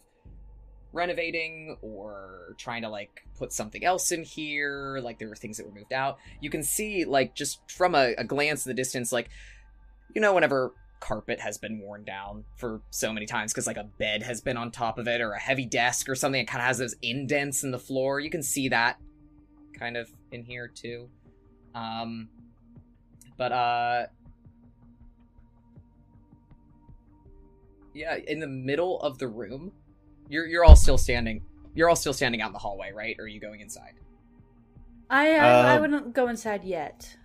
renovating 0.93 1.77
or 1.81 2.55
trying 2.57 2.81
to 2.81 2.89
like 2.89 3.25
put 3.37 3.51
something 3.51 3.83
else 3.83 4.13
in 4.13 4.23
here 4.23 4.97
like 5.03 5.19
there 5.19 5.27
were 5.27 5.35
things 5.35 5.57
that 5.57 5.65
were 5.65 5.73
moved 5.73 5.91
out 5.91 6.17
you 6.39 6.49
can 6.49 6.63
see 6.63 7.03
like 7.03 7.35
just 7.35 7.59
from 7.69 7.93
a, 7.93 8.15
a 8.17 8.23
glance 8.23 8.65
in 8.65 8.69
the 8.69 8.73
distance 8.73 9.11
like 9.11 9.29
you 10.15 10.21
know 10.21 10.33
whenever 10.33 10.71
carpet 10.99 11.39
has 11.39 11.57
been 11.57 11.79
worn 11.79 12.03
down 12.03 12.45
for 12.57 12.81
so 12.89 13.11
many 13.13 13.25
times 13.25 13.53
because 13.53 13.67
like 13.67 13.77
a 13.77 13.83
bed 13.83 14.23
has 14.23 14.41
been 14.41 14.57
on 14.57 14.71
top 14.71 14.97
of 14.97 15.07
it 15.07 15.21
or 15.21 15.31
a 15.33 15.39
heavy 15.39 15.65
desk 15.65 16.09
or 16.09 16.15
something. 16.15 16.41
It 16.41 16.45
kind 16.47 16.61
of 16.61 16.67
has 16.67 16.77
those 16.77 16.95
indents 17.01 17.63
in 17.63 17.71
the 17.71 17.79
floor. 17.79 18.19
You 18.19 18.29
can 18.29 18.43
see 18.43 18.69
that 18.69 18.97
kind 19.77 19.97
of 19.97 20.09
in 20.31 20.43
here 20.43 20.67
too. 20.67 21.09
Um, 21.73 22.29
but 23.37 23.51
uh, 23.51 24.05
yeah, 27.93 28.15
in 28.27 28.39
the 28.39 28.47
middle 28.47 28.99
of 29.01 29.17
the 29.17 29.27
room, 29.27 29.71
you're 30.29 30.47
you're 30.47 30.63
all 30.63 30.75
still 30.75 30.97
standing. 30.97 31.43
You're 31.73 31.89
all 31.89 31.95
still 31.95 32.13
standing 32.13 32.41
out 32.41 32.47
in 32.47 32.53
the 32.53 32.59
hallway, 32.59 32.91
right? 32.93 33.15
Or 33.19 33.25
are 33.25 33.27
you 33.27 33.39
going 33.39 33.59
inside? 33.59 33.93
I 35.09 35.35
I, 35.35 35.73
I 35.73 35.75
Um, 35.75 35.81
wouldn't 35.81 36.13
go 36.13 36.27
inside 36.27 36.63
yet. 36.63 37.17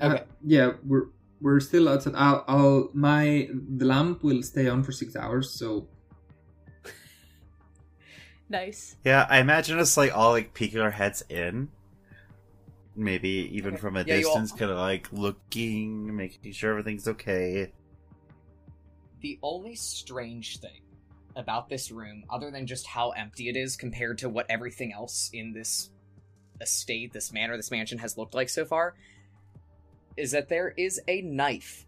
Okay. 0.00 0.22
Uh, 0.22 0.24
yeah, 0.44 0.72
we're 0.84 1.06
we're 1.40 1.60
still 1.60 1.88
outside. 1.88 2.14
I'll, 2.16 2.44
I'll 2.48 2.90
my 2.94 3.48
the 3.52 3.84
lamp 3.84 4.22
will 4.22 4.42
stay 4.42 4.68
on 4.68 4.82
for 4.82 4.92
six 4.92 5.16
hours, 5.16 5.50
so 5.58 5.88
Nice. 8.48 8.96
Yeah, 9.04 9.26
I 9.28 9.38
imagine 9.38 9.78
us 9.78 9.96
like 9.96 10.14
all 10.16 10.30
like 10.32 10.54
peeking 10.54 10.80
our 10.80 10.90
heads 10.90 11.22
in. 11.28 11.68
Maybe 12.96 13.50
even 13.52 13.74
Okay. 13.74 13.80
from 13.80 13.96
a 13.96 14.02
Yeah, 14.04 14.16
you 14.16 14.28
all- 14.28 14.38
distance, 14.40 14.52
kind 14.58 14.70
of 14.70 14.78
like 14.78 15.08
looking, 15.12 16.14
making 16.14 16.52
sure 16.52 16.70
everything's 16.70 17.08
okay. 17.08 17.72
The 19.20 19.38
only 19.42 19.74
strange 19.74 20.58
thing 20.60 20.82
about 21.34 21.68
this 21.68 21.90
room, 21.90 22.24
other 22.30 22.50
than 22.52 22.66
just 22.66 22.86
how 22.86 23.10
empty 23.10 23.48
it 23.48 23.56
is 23.56 23.74
compared 23.76 24.18
to 24.18 24.28
what 24.28 24.46
everything 24.48 24.92
else 24.92 25.30
in 25.32 25.52
this 25.52 25.90
estate, 26.60 27.12
this 27.12 27.32
manor, 27.32 27.56
this 27.56 27.72
mansion 27.72 27.98
has 27.98 28.16
looked 28.16 28.34
like 28.34 28.48
so 28.48 28.64
far, 28.64 28.94
is 30.16 30.30
that 30.30 30.48
there 30.48 30.74
is 30.76 31.00
a 31.08 31.22
knife 31.22 31.86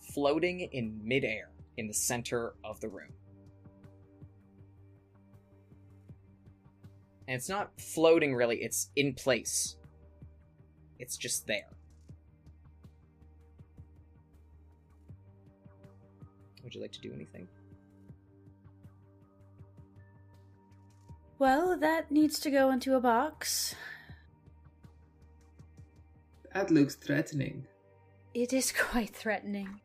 floating 0.00 0.60
in 0.60 1.00
midair 1.04 1.50
in 1.76 1.86
the 1.86 1.94
center 1.94 2.54
of 2.64 2.80
the 2.80 2.88
room. 2.88 3.12
And 7.26 7.36
it's 7.36 7.48
not 7.48 7.78
floating 7.78 8.34
really, 8.34 8.56
it's 8.56 8.90
in 8.96 9.14
place. 9.14 9.76
It's 10.98 11.16
just 11.16 11.46
there. 11.46 11.68
Would 16.64 16.74
you 16.74 16.80
like 16.80 16.92
to 16.92 17.00
do 17.00 17.12
anything? 17.14 17.46
Well, 21.38 21.78
that 21.78 22.10
needs 22.10 22.40
to 22.40 22.50
go 22.50 22.70
into 22.70 22.96
a 22.96 23.00
box. 23.00 23.74
That 26.58 26.72
looks 26.72 26.96
threatening. 26.96 27.64
It 28.34 28.52
is 28.52 28.72
quite 28.90 29.14
threatening. 29.14 29.80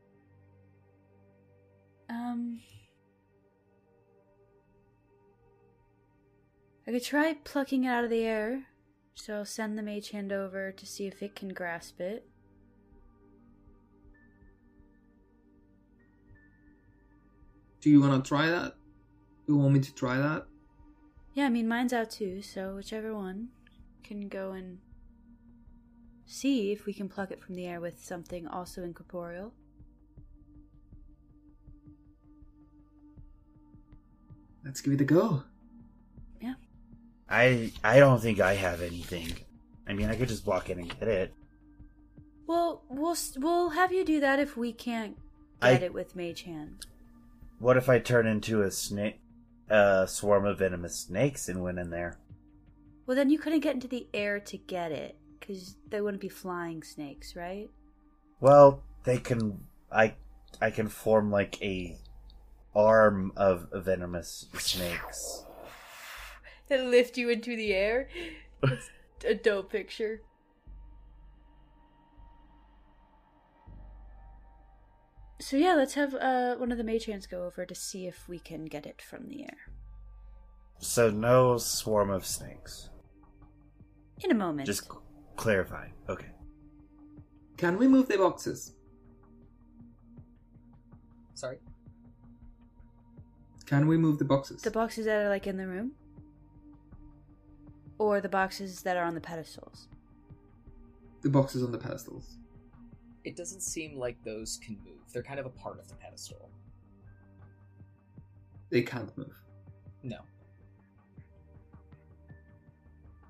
Um. 2.09 2.61
I 6.87 6.91
could 6.91 7.03
try 7.03 7.33
plucking 7.43 7.85
it 7.85 7.87
out 7.87 8.03
of 8.03 8.09
the 8.09 8.23
air. 8.23 8.65
So 9.15 9.35
I'll 9.35 9.45
send 9.45 9.77
the 9.77 9.83
mage 9.83 10.09
hand 10.09 10.33
over 10.33 10.71
to 10.71 10.85
see 10.87 11.05
if 11.05 11.21
it 11.21 11.35
can 11.35 11.49
grasp 11.49 12.01
it. 12.01 12.25
Do 17.79 17.89
you 17.91 18.01
want 18.01 18.23
to 18.23 18.27
try 18.27 18.47
that? 18.47 18.73
Do 19.45 19.53
you 19.53 19.59
want 19.59 19.73
me 19.73 19.79
to 19.81 19.93
try 19.93 20.17
that? 20.17 20.47
Yeah, 21.33 21.45
I 21.45 21.49
mean, 21.49 21.67
mine's 21.67 21.93
out 21.93 22.09
too, 22.09 22.41
so 22.41 22.75
whichever 22.75 23.13
one 23.13 23.49
can 24.03 24.27
go 24.29 24.51
and 24.51 24.79
see 26.25 26.71
if 26.71 26.85
we 26.85 26.93
can 26.93 27.09
pluck 27.09 27.31
it 27.31 27.41
from 27.41 27.55
the 27.55 27.65
air 27.65 27.79
with 27.79 28.03
something 28.03 28.47
also 28.47 28.83
incorporeal. 28.83 29.53
Let's 34.65 34.81
give 34.81 34.93
it 34.93 35.01
a 35.01 35.05
go. 35.05 35.43
Yeah. 36.41 36.53
I 37.29 37.71
I 37.83 37.99
don't 37.99 38.21
think 38.21 38.39
I 38.39 38.53
have 38.53 38.81
anything. 38.81 39.33
I 39.87 39.93
mean, 39.93 40.09
I 40.09 40.15
could 40.15 40.29
just 40.29 40.45
walk 40.47 40.69
in 40.69 40.79
and 40.79 40.99
get 40.99 41.07
it. 41.07 41.33
Well, 42.47 42.83
we'll 42.89 43.17
we'll 43.37 43.69
have 43.69 43.91
you 43.91 44.05
do 44.05 44.19
that 44.21 44.39
if 44.39 44.55
we 44.55 44.71
can't 44.71 45.17
I- 45.61 45.73
get 45.73 45.83
it 45.83 45.93
with 45.93 46.15
mage 46.15 46.43
hand. 46.43 46.85
What 47.59 47.77
if 47.77 47.87
I 47.87 47.99
turn 47.99 48.27
into 48.27 48.61
a 48.63 48.71
snake, 48.71 49.21
a 49.69 50.05
swarm 50.07 50.45
of 50.45 50.59
venomous 50.59 50.97
snakes 50.97 51.47
and 51.47 51.63
went 51.63 51.79
in 51.79 51.89
there? 51.89 52.19
Well, 53.05 53.15
then 53.15 53.29
you 53.29 53.37
couldn't 53.37 53.61
get 53.61 53.73
into 53.75 53.87
the 53.87 54.07
air 54.13 54.39
to 54.39 54.57
get 54.57 54.91
it 54.91 55.17
because 55.45 55.75
they 55.89 56.01
wouldn't 56.01 56.21
be 56.21 56.29
flying 56.29 56.83
snakes, 56.83 57.35
right? 57.35 57.69
Well, 58.39 58.81
they 59.03 59.17
can. 59.17 59.59
I 59.91 60.15
I 60.61 60.71
can 60.71 60.87
form 60.87 61.31
like 61.31 61.61
a 61.61 61.97
arm 62.75 63.33
of 63.35 63.67
venomous 63.73 64.47
snakes. 64.57 65.45
that 66.69 66.85
lift 66.85 67.17
you 67.17 67.29
into 67.29 67.55
the 67.55 67.73
air. 67.73 68.09
It's 68.63 68.89
a 69.25 69.35
dope 69.35 69.71
picture. 69.71 70.21
So 75.39 75.57
yeah, 75.57 75.75
let's 75.75 75.95
have 75.95 76.15
uh, 76.15 76.55
one 76.55 76.71
of 76.71 76.77
the 76.77 77.03
hands 77.05 77.27
go 77.27 77.43
over 77.43 77.65
to 77.65 77.75
see 77.75 78.07
if 78.07 78.29
we 78.29 78.39
can 78.39 78.63
get 78.63 78.85
it 78.85 79.01
from 79.01 79.27
the 79.27 79.43
air. 79.43 79.57
So 80.79 81.09
no 81.09 81.57
swarm 81.57 82.09
of 82.09 82.25
snakes. 82.25 82.89
In 84.21 84.31
a 84.31 84.35
moment. 84.35 84.67
Just 84.67 84.87
clarifying. 85.43 85.91
Okay. 86.07 86.31
Can 87.57 87.77
we 87.77 87.85
move 87.87 88.07
the 88.07 88.17
boxes? 88.17 88.73
Sorry? 91.33 91.57
Can 93.65 93.87
we 93.87 93.97
move 93.97 94.19
the 94.19 94.25
boxes? 94.25 94.61
the 94.61 94.71
boxes 94.71 95.05
that 95.05 95.25
are 95.25 95.29
like 95.29 95.45
in 95.45 95.57
the 95.57 95.67
room, 95.67 95.91
or 97.97 98.21
the 98.21 98.29
boxes 98.29 98.81
that 98.83 98.95
are 98.95 99.03
on 99.03 99.13
the 99.13 99.21
pedestals. 99.21 99.87
the 101.21 101.29
boxes 101.29 101.61
on 101.63 101.71
the 101.71 101.77
pedestals. 101.77 102.37
It 103.23 103.35
doesn't 103.35 103.61
seem 103.61 103.97
like 103.97 104.17
those 104.23 104.59
can 104.63 104.77
move. 104.85 105.01
They're 105.13 105.23
kind 105.23 105.39
of 105.39 105.45
a 105.45 105.49
part 105.49 105.79
of 105.79 105.87
the 105.87 105.95
pedestal. 105.95 106.49
They 108.69 108.81
can't 108.81 109.15
move. 109.17 109.35
No. 110.03 110.19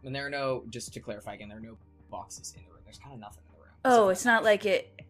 And 0.03 0.13
there 0.15 0.25
are 0.25 0.29
no, 0.29 0.63
just 0.69 0.93
to 0.93 0.99
clarify 0.99 1.35
again, 1.35 1.49
there 1.49 1.59
are 1.59 1.61
no 1.61 1.77
boxes 2.13 2.53
in 2.55 2.63
the 2.63 2.69
room. 2.69 2.79
There's 2.85 2.99
kind 2.99 3.13
of 3.13 3.19
nothing 3.19 3.43
in 3.49 3.55
the 3.57 3.59
room. 3.63 3.73
Oh, 3.83 4.09
except 4.09 4.11
it's 4.19 4.25
not 4.25 4.43
like 4.43 4.65
it. 4.65 5.01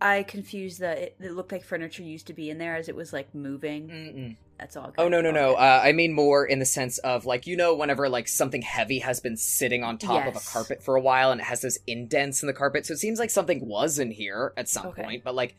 I 0.00 0.22
confused 0.22 0.80
the 0.80 1.04
it, 1.04 1.16
it 1.20 1.32
looked 1.32 1.52
like 1.52 1.64
furniture 1.64 2.02
used 2.02 2.28
to 2.28 2.32
be 2.32 2.50
in 2.50 2.58
there 2.58 2.76
as 2.76 2.88
it 2.88 2.96
was 2.96 3.12
like 3.12 3.34
moving. 3.34 3.88
Mm-mm. 3.88 4.36
That's 4.58 4.76
all. 4.76 4.86
Good. 4.86 4.94
Oh 4.98 5.08
no 5.08 5.20
no 5.20 5.30
no! 5.30 5.54
Uh, 5.54 5.80
I 5.84 5.92
mean 5.92 6.12
more 6.12 6.44
in 6.46 6.58
the 6.58 6.64
sense 6.64 6.98
of 6.98 7.26
like 7.26 7.46
you 7.46 7.56
know 7.56 7.74
whenever 7.74 8.08
like 8.08 8.26
something 8.28 8.62
heavy 8.62 9.00
has 9.00 9.20
been 9.20 9.36
sitting 9.36 9.84
on 9.84 9.98
top 9.98 10.26
of 10.26 10.34
a 10.36 10.40
carpet 10.40 10.82
for 10.82 10.96
a 10.96 11.00
while 11.00 11.30
and 11.30 11.40
it 11.40 11.44
has 11.44 11.60
those 11.60 11.78
indents 11.86 12.42
in 12.42 12.46
the 12.48 12.52
carpet, 12.52 12.86
so 12.86 12.92
it 12.94 12.98
seems 12.98 13.18
like 13.20 13.30
something 13.30 13.66
was 13.66 13.98
in 13.98 14.10
here 14.10 14.52
at 14.56 14.68
some 14.68 14.86
Okay. 14.86 15.02
point, 15.02 15.22
but 15.24 15.34
like 15.34 15.54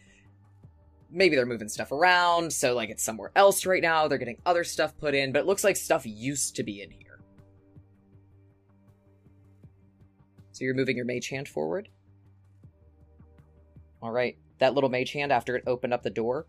maybe 1.11 1.35
they're 1.35 1.45
moving 1.45 1.69
stuff 1.69 1.91
around, 1.91 2.51
so 2.53 2.75
like 2.75 2.89
it's 2.89 3.03
somewhere 3.03 3.31
else 3.35 3.65
right 3.65 3.81
now. 3.81 4.07
They're 4.07 4.17
getting 4.17 4.41
other 4.45 4.63
stuff 4.63 4.97
put 4.97 5.15
in, 5.15 5.31
but 5.31 5.39
it 5.39 5.45
looks 5.45 5.63
like 5.63 5.75
stuff 5.75 6.03
used 6.05 6.55
to 6.57 6.63
be 6.63 6.81
in 6.81 6.91
here. 6.91 7.08
So 10.59 10.65
you're 10.65 10.75
moving 10.75 10.97
your 10.97 11.05
mage 11.05 11.29
hand 11.29 11.47
forward. 11.47 11.87
All 14.01 14.11
right, 14.11 14.37
that 14.57 14.73
little 14.73 14.89
mage 14.89 15.13
hand 15.13 15.31
after 15.31 15.55
it 15.55 15.63
opened 15.65 15.93
up 15.93 16.03
the 16.03 16.09
door, 16.09 16.47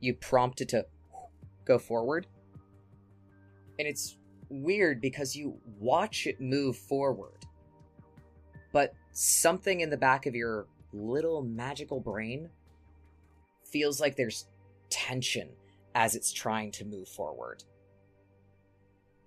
you 0.00 0.14
prompt 0.14 0.60
it 0.60 0.70
to 0.70 0.86
go 1.64 1.78
forward. 1.78 2.26
And 3.78 3.86
it's 3.86 4.16
weird 4.48 5.00
because 5.00 5.36
you 5.36 5.56
watch 5.78 6.26
it 6.26 6.40
move 6.40 6.76
forward. 6.76 7.46
But 8.72 8.94
something 9.12 9.82
in 9.82 9.90
the 9.90 9.96
back 9.96 10.26
of 10.26 10.34
your 10.34 10.66
little 10.92 11.40
magical 11.40 12.00
brain 12.00 12.48
feels 13.62 14.00
like 14.00 14.16
there's 14.16 14.46
tension 14.90 15.50
as 15.94 16.16
it's 16.16 16.32
trying 16.32 16.72
to 16.72 16.84
move 16.84 17.06
forward. 17.06 17.62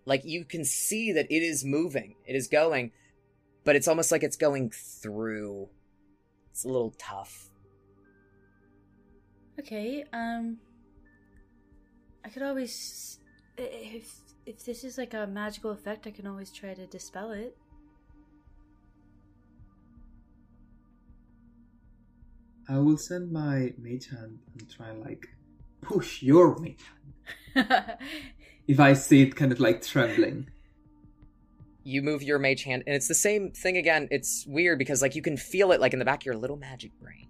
Like 0.05 0.25
you 0.25 0.43
can 0.43 0.65
see 0.65 1.13
that 1.13 1.27
it 1.31 1.43
is 1.43 1.63
moving, 1.63 2.15
it 2.25 2.35
is 2.35 2.49
going, 2.49 2.91
but 3.63 3.75
it's 3.75 3.87
almost 3.87 4.11
like 4.11 4.23
it's 4.23 4.37
going 4.37 4.71
through. 4.71 5.69
It's 6.51 6.63
a 6.63 6.67
little 6.67 6.93
tough. 6.97 7.49
Okay. 9.59 10.03
Um. 10.13 10.57
I 12.23 12.29
could 12.29 12.43
always, 12.43 13.19
if 13.57 14.15
if 14.45 14.63
this 14.65 14.83
is 14.83 14.97
like 14.97 15.13
a 15.13 15.27
magical 15.27 15.71
effect, 15.71 16.07
I 16.07 16.11
can 16.11 16.27
always 16.27 16.51
try 16.51 16.73
to 16.73 16.85
dispel 16.87 17.31
it. 17.31 17.57
I 22.69 22.77
will 22.77 22.97
send 22.97 23.31
my 23.31 23.73
mage 23.77 24.09
hand 24.09 24.39
and 24.57 24.69
try 24.69 24.89
and 24.89 25.01
like 25.01 25.27
push 25.81 26.21
your 26.21 26.57
mage 26.59 26.83
hand. 27.55 27.67
If 28.67 28.79
I 28.79 28.93
see 28.93 29.23
it 29.23 29.35
kind 29.35 29.51
of 29.51 29.59
like 29.59 29.81
trembling. 29.81 30.49
You 31.83 32.01
move 32.01 32.21
your 32.21 32.37
mage 32.37 32.63
hand 32.63 32.83
and 32.85 32.95
it's 32.95 33.07
the 33.07 33.15
same 33.15 33.51
thing 33.51 33.77
again 33.77 34.07
it's 34.11 34.45
weird 34.47 34.77
because 34.77 35.01
like 35.01 35.15
you 35.15 35.21
can 35.21 35.35
feel 35.35 35.71
it 35.71 35.81
like 35.81 35.93
in 35.93 35.99
the 35.99 36.05
back 36.05 36.21
of 36.21 36.25
your 36.25 36.35
little 36.35 36.57
magic 36.57 36.91
brain 37.01 37.27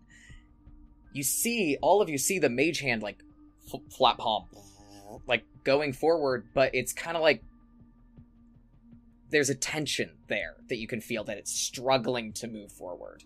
you 1.14 1.24
see 1.24 1.78
all 1.82 2.02
of 2.02 2.10
you 2.10 2.18
see 2.18 2.40
the 2.40 2.50
mage 2.50 2.80
hand 2.80 3.04
like 3.04 3.24
f- 3.74 3.82
flap 3.90 4.18
palm, 4.18 4.46
like 5.28 5.46
going 5.64 5.94
forward, 5.94 6.48
but 6.54 6.74
it's 6.74 6.94
kind 6.94 7.18
of 7.18 7.24
like 7.24 7.44
there's 9.30 9.50
a 9.50 9.56
tension 9.56 10.12
there 10.28 10.56
that 10.70 10.78
you 10.78 10.88
can 10.88 11.02
feel 11.02 11.24
that 11.24 11.38
it's 11.38 11.52
struggling 11.52 12.34
to 12.34 12.48
move 12.48 12.72
forward. 12.72 13.24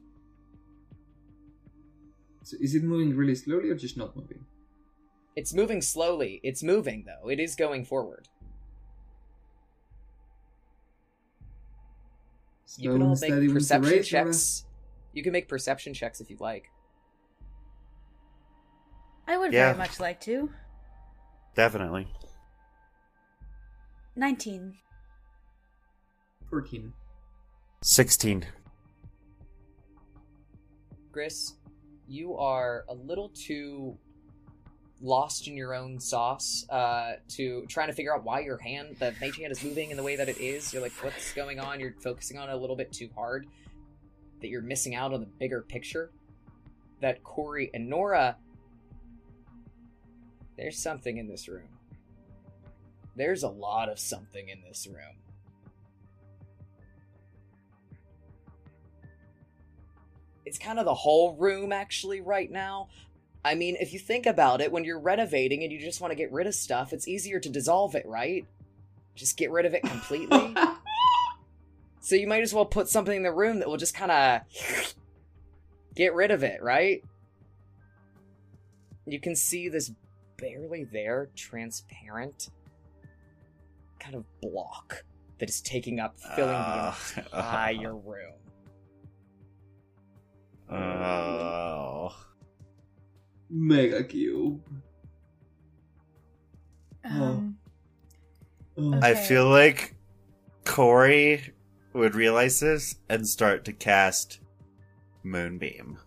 So 2.43 2.57
is 2.59 2.75
it 2.75 2.83
moving 2.83 3.15
really 3.15 3.35
slowly 3.35 3.69
or 3.69 3.75
just 3.75 3.97
not 3.97 4.15
moving? 4.15 4.45
It's 5.35 5.53
moving 5.53 5.81
slowly. 5.81 6.39
It's 6.43 6.63
moving 6.63 7.05
though. 7.05 7.29
It 7.29 7.39
is 7.39 7.55
going 7.55 7.85
forward. 7.85 8.27
You 12.77 12.91
can 12.91 13.01
all 13.01 13.15
make 13.19 13.53
perception 13.53 14.03
checks. 14.03 14.65
You 15.13 15.23
can 15.23 15.31
make 15.31 15.47
perception 15.47 15.93
checks 15.93 16.19
if 16.19 16.29
you'd 16.29 16.41
like. 16.41 16.69
I 19.27 19.37
would 19.37 19.53
Yeah. 19.53 19.67
very 19.67 19.77
much 19.77 19.99
like 19.99 20.19
to. 20.21 20.51
Definitely. 21.55 22.07
19. 24.15 24.77
14. 26.49 26.93
16. 27.81 28.45
Griss, 31.11 31.55
you 32.07 32.35
are 32.35 32.85
a 32.89 32.93
little 32.93 33.29
too 33.29 33.97
lost 35.05 35.47
in 35.47 35.55
your 35.55 35.73
own 35.73 35.99
sauce 35.99 36.65
uh, 36.69 37.13
to 37.29 37.65
trying 37.69 37.87
to 37.87 37.93
figure 37.93 38.13
out 38.13 38.23
why 38.23 38.39
your 38.41 38.57
hand, 38.57 38.95
the 38.99 39.13
mage 39.21 39.37
hand, 39.37 39.51
is 39.51 39.63
moving 39.63 39.91
in 39.91 39.97
the 39.97 40.03
way 40.03 40.15
that 40.15 40.27
it 40.27 40.39
is. 40.39 40.73
You're 40.73 40.81
like, 40.81 40.91
what's 41.03 41.33
going 41.33 41.59
on? 41.59 41.79
You're 41.79 41.95
focusing 42.03 42.37
on 42.37 42.49
it 42.49 42.53
a 42.53 42.57
little 42.57 42.75
bit 42.75 42.91
too 42.91 43.09
hard. 43.15 43.47
That 44.41 44.49
you're 44.49 44.61
missing 44.61 44.95
out 44.95 45.13
on 45.13 45.21
the 45.21 45.27
bigger 45.39 45.61
picture. 45.61 46.11
That 47.01 47.23
Cori 47.23 47.69
and 47.73 47.89
Nora, 47.89 48.37
there's 50.57 50.81
something 50.81 51.17
in 51.17 51.27
this 51.27 51.47
room. 51.47 51.69
There's 53.15 53.43
a 53.43 53.49
lot 53.49 53.89
of 53.89 53.99
something 53.99 54.49
in 54.49 54.61
this 54.61 54.87
room. 54.87 55.15
it's 60.45 60.57
kind 60.57 60.79
of 60.79 60.85
the 60.85 60.93
whole 60.93 61.35
room 61.35 61.71
actually 61.71 62.21
right 62.21 62.49
now. 62.49 62.87
I 63.45 63.53
mean, 63.53 63.77
if 63.79 63.93
you 63.93 63.99
think 63.99 64.25
about 64.25 64.59
it, 64.59 64.71
when 64.71 64.83
you're 64.83 64.99
renovating 64.99 65.61
and 65.61 65.71
you 65.71 65.79
just 65.79 66.01
want 66.01 66.09
to 66.09 66.15
get 66.15 66.31
rid 66.31 66.47
of 66.47 66.55
stuff, 66.55 66.91
it's 66.91 67.07
easier 67.07 67.39
to 67.39 67.47
dissolve 67.47 67.93
it, 67.93 68.03
right? 68.07 68.43
Just 69.13 69.37
get 69.37 69.51
rid 69.51 69.67
of 69.67 69.75
it 69.75 69.83
completely. 69.83 70.55
so 72.01 72.15
you 72.15 72.25
might 72.25 72.41
as 72.41 72.55
well 72.55 72.65
put 72.65 72.89
something 72.89 73.15
in 73.15 73.21
the 73.21 73.31
room 73.31 73.59
that 73.59 73.67
will 73.67 73.77
just 73.77 73.93
kind 73.93 74.11
of 74.11 74.41
get 75.93 76.15
rid 76.15 76.31
of 76.31 76.41
it, 76.41 76.63
right? 76.63 77.03
You 79.05 79.19
can 79.19 79.35
see 79.35 79.69
this 79.69 79.91
barely 80.37 80.83
there, 80.83 81.29
transparent 81.35 82.49
kind 83.99 84.15
of 84.15 84.25
block 84.41 85.03
that 85.37 85.49
is 85.49 85.61
taking 85.61 85.99
up, 85.99 86.19
filling 86.35 86.49
Uh, 86.55 86.95
the 87.13 87.21
entire 87.21 87.95
room. 87.95 88.31
Oh. 90.67 92.11
Mega 93.49 94.03
cube. 94.03 94.61
Um, 97.03 97.57
Oh. 98.77 98.93
I 99.01 99.11
Okay. 99.11 99.25
feel 99.27 99.47
like 99.47 99.95
Cori 100.65 101.53
would 101.93 102.13
realize 102.15 102.59
this 102.59 102.95
and 103.07 103.25
start 103.27 103.63
to 103.65 103.73
cast 103.73 104.39
Moonbeam. 105.23 105.97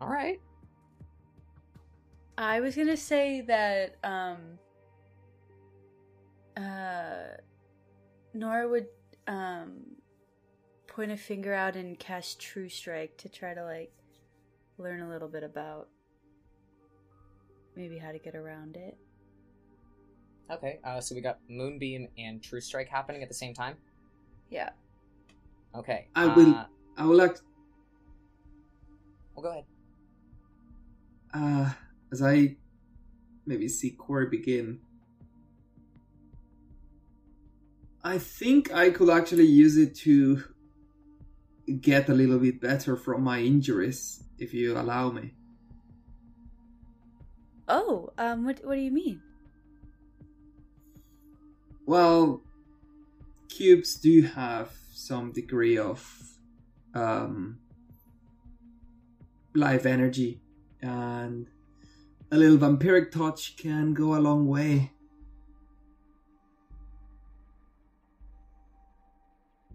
All 0.00 0.08
right. 0.08 0.40
I 2.36 2.60
was 2.60 2.74
gonna 2.76 2.96
say 2.96 3.40
that 3.42 3.96
um 4.04 4.58
uh 6.56 7.36
Nora 8.34 8.68
would 8.68 8.88
um 9.28 9.96
point 10.88 11.12
a 11.12 11.16
finger 11.16 11.54
out 11.54 11.76
and 11.76 11.98
cast 11.98 12.40
True 12.40 12.68
Strike 12.68 13.16
to 13.18 13.28
try 13.28 13.54
to 13.54 13.64
like 13.64 13.92
learn 14.78 15.00
a 15.00 15.08
little 15.08 15.28
bit 15.28 15.42
about 15.42 15.88
maybe 17.76 17.98
how 17.98 18.12
to 18.12 18.18
get 18.18 18.34
around 18.34 18.76
it. 18.76 18.96
Okay, 20.50 20.78
uh, 20.84 21.00
so 21.00 21.14
we 21.14 21.20
got 21.20 21.38
Moonbeam 21.48 22.08
and 22.18 22.42
True 22.42 22.60
Strike 22.60 22.88
happening 22.88 23.22
at 23.22 23.28
the 23.28 23.34
same 23.34 23.54
time. 23.54 23.76
Yeah. 24.50 24.70
Okay. 25.74 26.08
I 26.14 26.26
will- 26.34 26.54
Uh, 26.54 26.66
I 26.96 27.06
would 27.06 27.16
like, 27.16 27.36
well, 29.34 29.42
go 29.42 29.50
ahead. 29.50 29.64
uh, 31.32 31.72
as 32.12 32.22
I 32.22 32.56
maybe 33.46 33.66
see 33.68 33.90
Cori 33.90 34.26
begin, 34.28 34.80
I 38.04 38.18
think 38.18 38.72
I 38.72 38.90
could 38.90 39.08
actually 39.10 39.46
use 39.46 39.76
it 39.76 39.94
to 39.96 40.42
get 41.80 42.08
a 42.10 42.14
little 42.14 42.38
bit 42.38 42.60
better 42.60 42.96
from 42.96 43.22
my 43.22 43.40
injuries, 43.40 44.22
if 44.38 44.54
you 44.54 44.76
allow 44.78 45.10
me. 45.10 45.34
Oh, 47.68 48.12
um 48.18 48.44
what 48.44 48.64
what 48.64 48.74
do 48.74 48.80
you 48.80 48.90
mean? 48.90 49.20
Well, 51.86 52.42
cubes 53.48 53.96
do 53.96 54.22
have 54.22 54.72
some 54.92 55.32
degree 55.32 55.76
of 55.76 56.00
um, 56.94 57.58
life 59.54 59.84
energy, 59.84 60.40
and 60.80 61.46
a 62.30 62.36
little 62.36 62.56
vampiric 62.56 63.10
touch 63.10 63.56
can 63.56 63.92
go 63.92 64.14
a 64.14 64.20
long 64.20 64.48
way. 64.48 64.92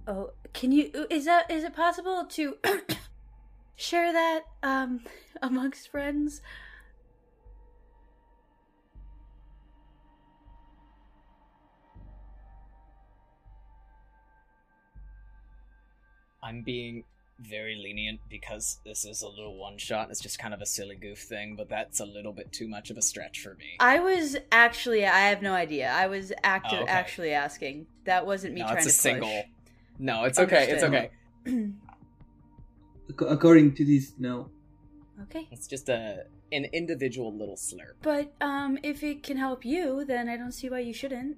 Oh, 0.08 0.32
can 0.54 0.72
you 0.72 1.06
is 1.12 1.26
that 1.26 1.52
is 1.52 1.64
it 1.64 1.76
possible 1.76 2.26
to 2.26 2.58
share 3.80 4.12
that 4.12 4.42
um 4.62 5.02
amongst 5.42 5.90
friends? 5.90 6.42
I'm 16.42 16.62
being 16.62 17.04
very 17.40 17.76
lenient 17.82 18.20
because 18.30 18.80
this 18.86 19.06
is 19.06 19.22
a 19.22 19.28
little 19.28 19.58
one 19.58 19.78
shot. 19.78 20.10
It's 20.10 20.20
just 20.20 20.40
kind 20.40 20.54
of 20.54 20.62
a 20.62 20.66
silly 20.66 20.96
goof 20.96 21.20
thing, 21.20 21.56
but 21.56 21.70
that's 21.70 22.00
a 22.00 22.06
little 22.06 22.34
bit 22.34 22.52
too 22.52 22.68
much 22.68 22.90
of 22.90 22.98
a 22.98 23.02
stretch 23.02 23.42
for 23.42 23.56
me. 23.56 23.78
I 23.80 24.00
was 24.00 24.36
actually 24.52 25.06
I 25.06 25.30
have 25.30 25.42
no 25.42 25.54
idea. 25.54 25.90
I 25.90 26.08
was 26.08 26.32
Oh, 26.32 26.58
okay. 26.64 26.86
actually 26.88 27.34
asking. 27.34 27.88
That 28.06 28.26
wasn't 28.26 28.56
me 28.56 28.62
no, 28.62 28.68
trying 28.68 28.78
it's 28.78 28.88
a 28.88 28.90
to 28.90 28.96
single. 28.96 29.46
No, 30.00 30.24
it's 30.26 30.40
okay. 30.40 30.68
It's 30.70 30.84
okay. 30.84 31.12
Ac- 33.10 33.26
According 33.28 33.76
to 33.76 33.86
this, 33.86 34.14
no. 34.20 34.50
okay. 35.24 35.48
It's 35.52 35.68
just 35.68 35.90
a 35.90 36.26
an 36.52 36.66
individual 36.74 37.32
little 37.36 37.56
slurp. 37.56 37.94
But 38.02 38.34
um 38.42 38.78
if 38.84 39.04
it 39.04 39.24
can 39.24 39.38
help 39.38 39.66
you, 39.66 40.06
then 40.06 40.30
I 40.30 40.38
don't 40.38 40.52
see 40.54 40.70
why 40.70 40.80
you 40.80 40.94
shouldn't. 40.94 41.38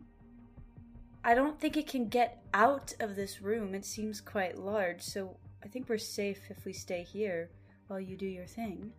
I 1.23 1.35
don't 1.35 1.59
think 1.59 1.77
it 1.77 1.87
can 1.87 2.07
get 2.09 2.41
out 2.53 2.93
of 2.99 3.15
this 3.15 3.41
room. 3.41 3.75
It 3.75 3.85
seems 3.85 4.19
quite 4.21 4.57
large, 4.57 5.01
so 5.01 5.37
I 5.63 5.67
think 5.67 5.87
we're 5.87 5.97
safe 5.99 6.39
if 6.49 6.65
we 6.65 6.73
stay 6.73 7.03
here 7.03 7.49
while 7.87 7.99
you 7.99 8.17
do 8.17 8.25
your 8.25 8.47
thing. 8.47 8.91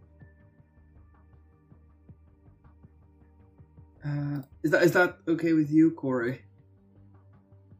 Uh, 4.04 4.42
is 4.62 4.70
that 4.70 4.82
is 4.82 4.92
that 4.92 5.18
okay 5.28 5.52
with 5.52 5.70
you, 5.70 5.92
Cori? 5.92 6.42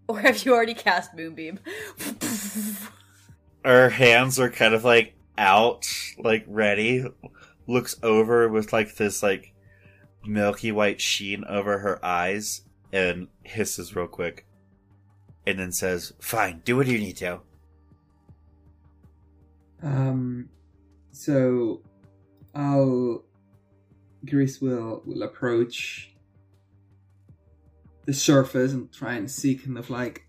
Or 0.08 0.18
have 0.20 0.44
you 0.44 0.52
already 0.54 0.74
cast 0.74 1.14
Moonbeam? 1.14 1.58
Her 3.64 3.90
hands 3.90 4.38
are 4.40 4.50
kind 4.50 4.74
of 4.74 4.84
like 4.84 5.14
out, 5.38 5.86
like 6.18 6.44
ready. 6.46 7.04
Looks 7.66 7.96
over 8.02 8.48
with 8.48 8.72
like 8.72 8.96
this 8.96 9.22
like 9.22 9.54
milky 10.24 10.72
white 10.72 11.00
sheen 11.00 11.44
over 11.44 11.78
her 11.78 12.04
eyes 12.04 12.62
and 12.92 13.28
hisses 13.44 13.94
real 13.94 14.08
quick. 14.08 14.46
And 15.46 15.58
then 15.58 15.72
says, 15.72 16.12
Fine, 16.20 16.62
do 16.64 16.76
what 16.76 16.86
you 16.86 16.98
need 16.98 17.16
to. 17.18 17.40
Um, 19.82 20.48
so 21.10 21.82
I'll 22.54 23.24
Griss 24.24 24.60
will 24.60 25.02
will 25.04 25.22
approach 25.22 26.14
the 28.06 28.12
surface 28.12 28.72
and 28.72 28.92
try 28.92 29.14
and 29.14 29.30
see 29.30 29.54
kind 29.54 29.78
of 29.78 29.90
like 29.90 30.26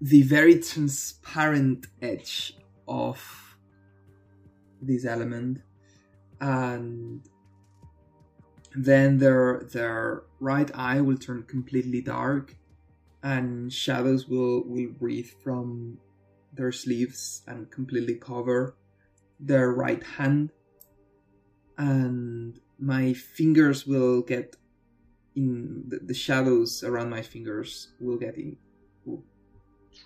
the 0.00 0.22
very 0.22 0.58
transparent 0.60 1.86
edge 2.02 2.56
of 2.86 3.56
this 4.82 5.04
element, 5.04 5.62
and 6.40 7.22
then 8.74 9.18
their 9.18 9.62
their 9.72 10.24
right 10.38 10.70
eye 10.74 11.00
will 11.00 11.16
turn 11.16 11.42
completely 11.44 12.02
dark, 12.02 12.54
and 13.22 13.72
shadows 13.72 14.28
will 14.28 14.64
will 14.66 14.90
breathe 14.90 15.30
from 15.42 15.98
their 16.52 16.72
sleeves 16.72 17.42
and 17.46 17.70
completely 17.70 18.16
cover 18.16 18.76
their 19.40 19.72
right 19.72 20.02
hand, 20.02 20.52
and 21.78 22.60
my 22.78 23.12
fingers 23.14 23.86
will 23.86 24.20
get 24.20 24.56
in 25.34 25.84
the, 25.88 25.98
the 25.98 26.14
shadows 26.14 26.84
around 26.84 27.10
my 27.10 27.22
fingers 27.22 27.92
will 28.00 28.18
get 28.18 28.36
in. 28.36 28.56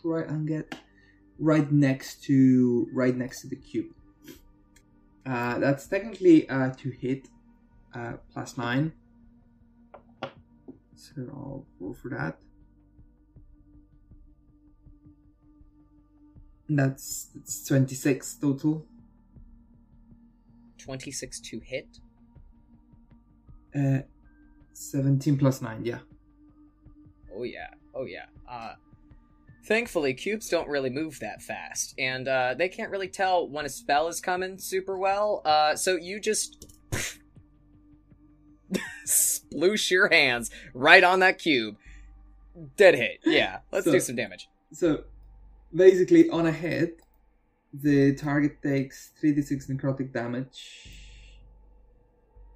Try 0.02 0.22
and 0.22 0.46
get 0.46 0.74
right 1.38 1.70
next 1.70 2.22
to 2.24 2.88
right 2.92 3.16
next 3.16 3.42
to 3.42 3.48
the 3.48 3.56
cube. 3.56 3.94
Uh, 5.26 5.58
that's 5.58 5.86
technically 5.86 6.48
uh, 6.48 6.70
to 6.70 6.90
hit 6.90 7.28
uh, 7.94 8.14
plus 8.32 8.56
nine. 8.56 8.92
So 10.94 11.12
I'll 11.32 11.66
roll 11.78 11.94
for 11.94 12.10
that. 12.10 12.38
That's, 16.68 17.28
that's 17.34 17.66
26 17.66 18.34
total. 18.34 18.86
26 20.78 21.40
to 21.40 21.60
hit. 21.60 21.88
Uh, 23.74 24.00
17 24.72 25.36
plus 25.36 25.62
9, 25.62 25.84
yeah. 25.84 25.98
Oh 27.34 27.42
yeah, 27.42 27.68
oh 27.94 28.04
yeah. 28.04 28.26
Uh, 28.48 28.74
thankfully, 29.70 30.12
cubes 30.12 30.48
don't 30.48 30.68
really 30.68 30.90
move 30.90 31.18
that 31.20 31.40
fast, 31.40 31.94
and 31.96 32.26
uh, 32.28 32.54
they 32.58 32.68
can't 32.68 32.90
really 32.90 33.08
tell 33.08 33.48
when 33.48 33.64
a 33.64 33.68
spell 33.68 34.08
is 34.08 34.20
coming 34.20 34.58
super 34.58 34.98
well. 34.98 35.40
Uh, 35.44 35.76
so 35.76 35.96
you 35.96 36.20
just 36.20 36.66
sploosh 39.06 39.90
your 39.90 40.08
hands 40.08 40.50
right 40.74 41.04
on 41.04 41.20
that 41.20 41.38
cube. 41.38 41.76
Dead 42.76 42.96
hit. 42.96 43.20
Yeah, 43.24 43.60
let's 43.72 43.86
So- 43.86 43.92
do 43.92 44.00
some 44.00 44.16
damage. 44.16 44.48
So 44.72 45.04
basically, 45.74 46.28
on 46.30 46.46
a 46.46 46.52
hit, 46.52 47.00
the 47.72 48.14
target 48.16 48.60
takes 48.62 49.12
3d6 49.22 49.70
necrotic 49.70 50.12
damage. 50.12 50.88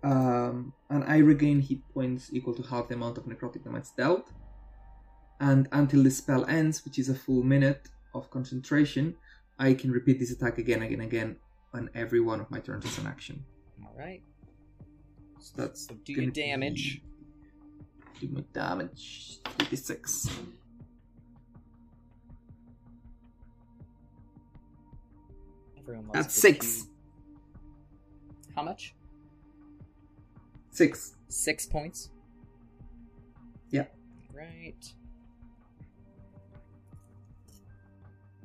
Um, 0.03 0.75
and 0.91 1.03
I 1.05 1.19
regain 1.19 1.61
hit 1.61 1.79
points 1.95 2.31
equal 2.33 2.55
to 2.57 2.63
half 2.63 2.89
the 2.89 2.95
amount 2.95 3.17
of 3.19 3.25
necrotic 3.25 3.65
damage 3.65 3.87
dealt. 3.97 4.31
And 5.41 5.69
until 5.73 6.03
the 6.03 6.11
spell 6.11 6.45
ends, 6.47 6.85
which 6.85 6.99
is 6.99 7.09
a 7.09 7.15
full 7.15 7.43
minute 7.43 7.89
of 8.15 8.31
concentration, 8.31 9.15
I 9.59 9.75
can 9.75 9.91
repeat 9.91 10.19
this 10.19 10.31
attack 10.31 10.59
again, 10.59 10.83
again, 10.83 11.01
again 11.01 11.37
on 11.73 11.91
every 11.95 12.21
one 12.21 12.41
of 12.41 12.51
my 12.51 12.61
turns 12.61 12.85
as 12.85 12.99
an 12.99 13.07
action. 13.07 13.45
All 13.85 13.95
right. 13.99 14.23
So 15.41 15.53
that's 15.57 15.87
So 15.89 15.95
do 16.05 16.13
your 16.13 16.27
be- 16.27 16.31
damage. 16.31 17.03
Do 18.21 18.29
my 18.29 18.45
damage. 18.53 19.41
3d6. 19.59 20.31
Everyone 25.79 26.09
That's 26.13 26.35
six. 26.35 26.87
How 28.55 28.63
much? 28.63 28.95
Six. 30.71 31.15
Six 31.29 31.67
points. 31.67 32.11
Yeah. 33.71 33.85
Right. 34.33 34.75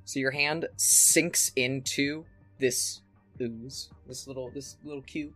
So 0.09 0.19
your 0.19 0.31
hand 0.31 0.67
sinks 0.75 1.51
into 1.55 2.25
this 2.57 3.01
ooze, 3.39 3.91
this 4.07 4.25
little 4.25 4.49
this 4.49 4.77
little 4.83 5.03
cube. 5.03 5.31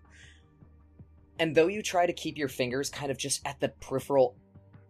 And 1.38 1.54
though 1.54 1.68
you 1.68 1.84
try 1.84 2.08
to 2.08 2.14
keep 2.14 2.40
your 2.40 2.48
fingers 2.48 2.90
kind 2.90 3.12
of 3.12 3.18
just 3.20 3.46
at 3.46 3.60
the 3.60 3.70
peripheral 3.70 4.36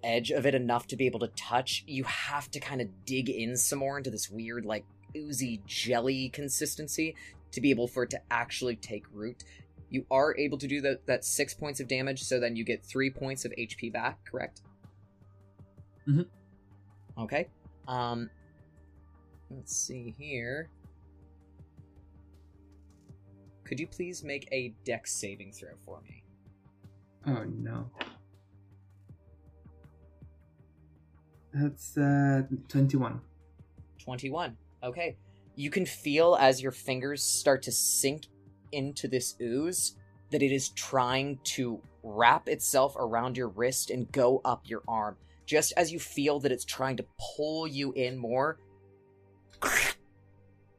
edge 0.01 0.31
of 0.31 0.45
it 0.45 0.55
enough 0.55 0.87
to 0.87 0.95
be 0.95 1.05
able 1.05 1.19
to 1.19 1.27
touch, 1.35 1.83
you 1.85 2.05
have 2.05 2.49
to 2.51 2.61
kind 2.61 2.79
of 2.79 2.87
dig 3.03 3.29
in 3.29 3.57
some 3.57 3.79
more 3.79 3.97
into 3.97 4.09
this 4.09 4.29
weird 4.29 4.65
like 4.65 4.85
oozy 5.17 5.61
jelly 5.67 6.29
consistency 6.29 7.13
to 7.51 7.59
be 7.59 7.69
able 7.69 7.89
for 7.89 8.03
it 8.03 8.09
to 8.11 8.21
actually 8.31 8.77
take 8.77 9.03
root. 9.11 9.43
You 9.89 10.05
are 10.09 10.33
able 10.37 10.59
to 10.59 10.67
do 10.67 10.79
that 10.79 11.05
that 11.07 11.25
six 11.25 11.53
points 11.53 11.81
of 11.81 11.89
damage, 11.89 12.23
so 12.23 12.39
then 12.39 12.55
you 12.55 12.63
get 12.63 12.85
three 12.85 13.09
points 13.09 13.43
of 13.43 13.51
HP 13.57 13.91
back, 13.91 14.23
correct? 14.23 14.61
Mhm. 16.07 16.25
Okay. 17.17 17.49
Um 17.85 18.29
let's 19.55 19.75
see 19.75 20.13
here. 20.17 20.69
Could 23.65 23.79
you 23.79 23.87
please 23.87 24.23
make 24.23 24.47
a 24.51 24.73
dex 24.83 25.13
saving 25.13 25.51
throw 25.53 25.71
for 25.85 26.01
me? 26.01 26.23
Oh 27.25 27.43
no. 27.45 27.89
That's 31.53 31.97
uh 31.97 32.43
21. 32.67 33.21
21. 33.99 34.57
Okay. 34.83 35.17
You 35.55 35.69
can 35.69 35.85
feel 35.85 36.35
as 36.39 36.61
your 36.61 36.71
fingers 36.71 37.23
start 37.23 37.61
to 37.63 37.71
sink 37.71 38.27
into 38.71 39.07
this 39.07 39.35
ooze 39.41 39.95
that 40.31 40.41
it 40.41 40.51
is 40.51 40.69
trying 40.69 41.39
to 41.43 41.79
wrap 42.01 42.49
itself 42.49 42.95
around 42.97 43.37
your 43.37 43.49
wrist 43.49 43.91
and 43.91 44.11
go 44.11 44.41
up 44.43 44.63
your 44.65 44.81
arm. 44.87 45.15
Just 45.45 45.73
as 45.77 45.91
you 45.91 45.99
feel 45.99 46.39
that 46.39 46.51
it's 46.51 46.65
trying 46.65 46.97
to 46.97 47.05
pull 47.37 47.67
you 47.67 47.91
in 47.93 48.17
more, 48.17 48.57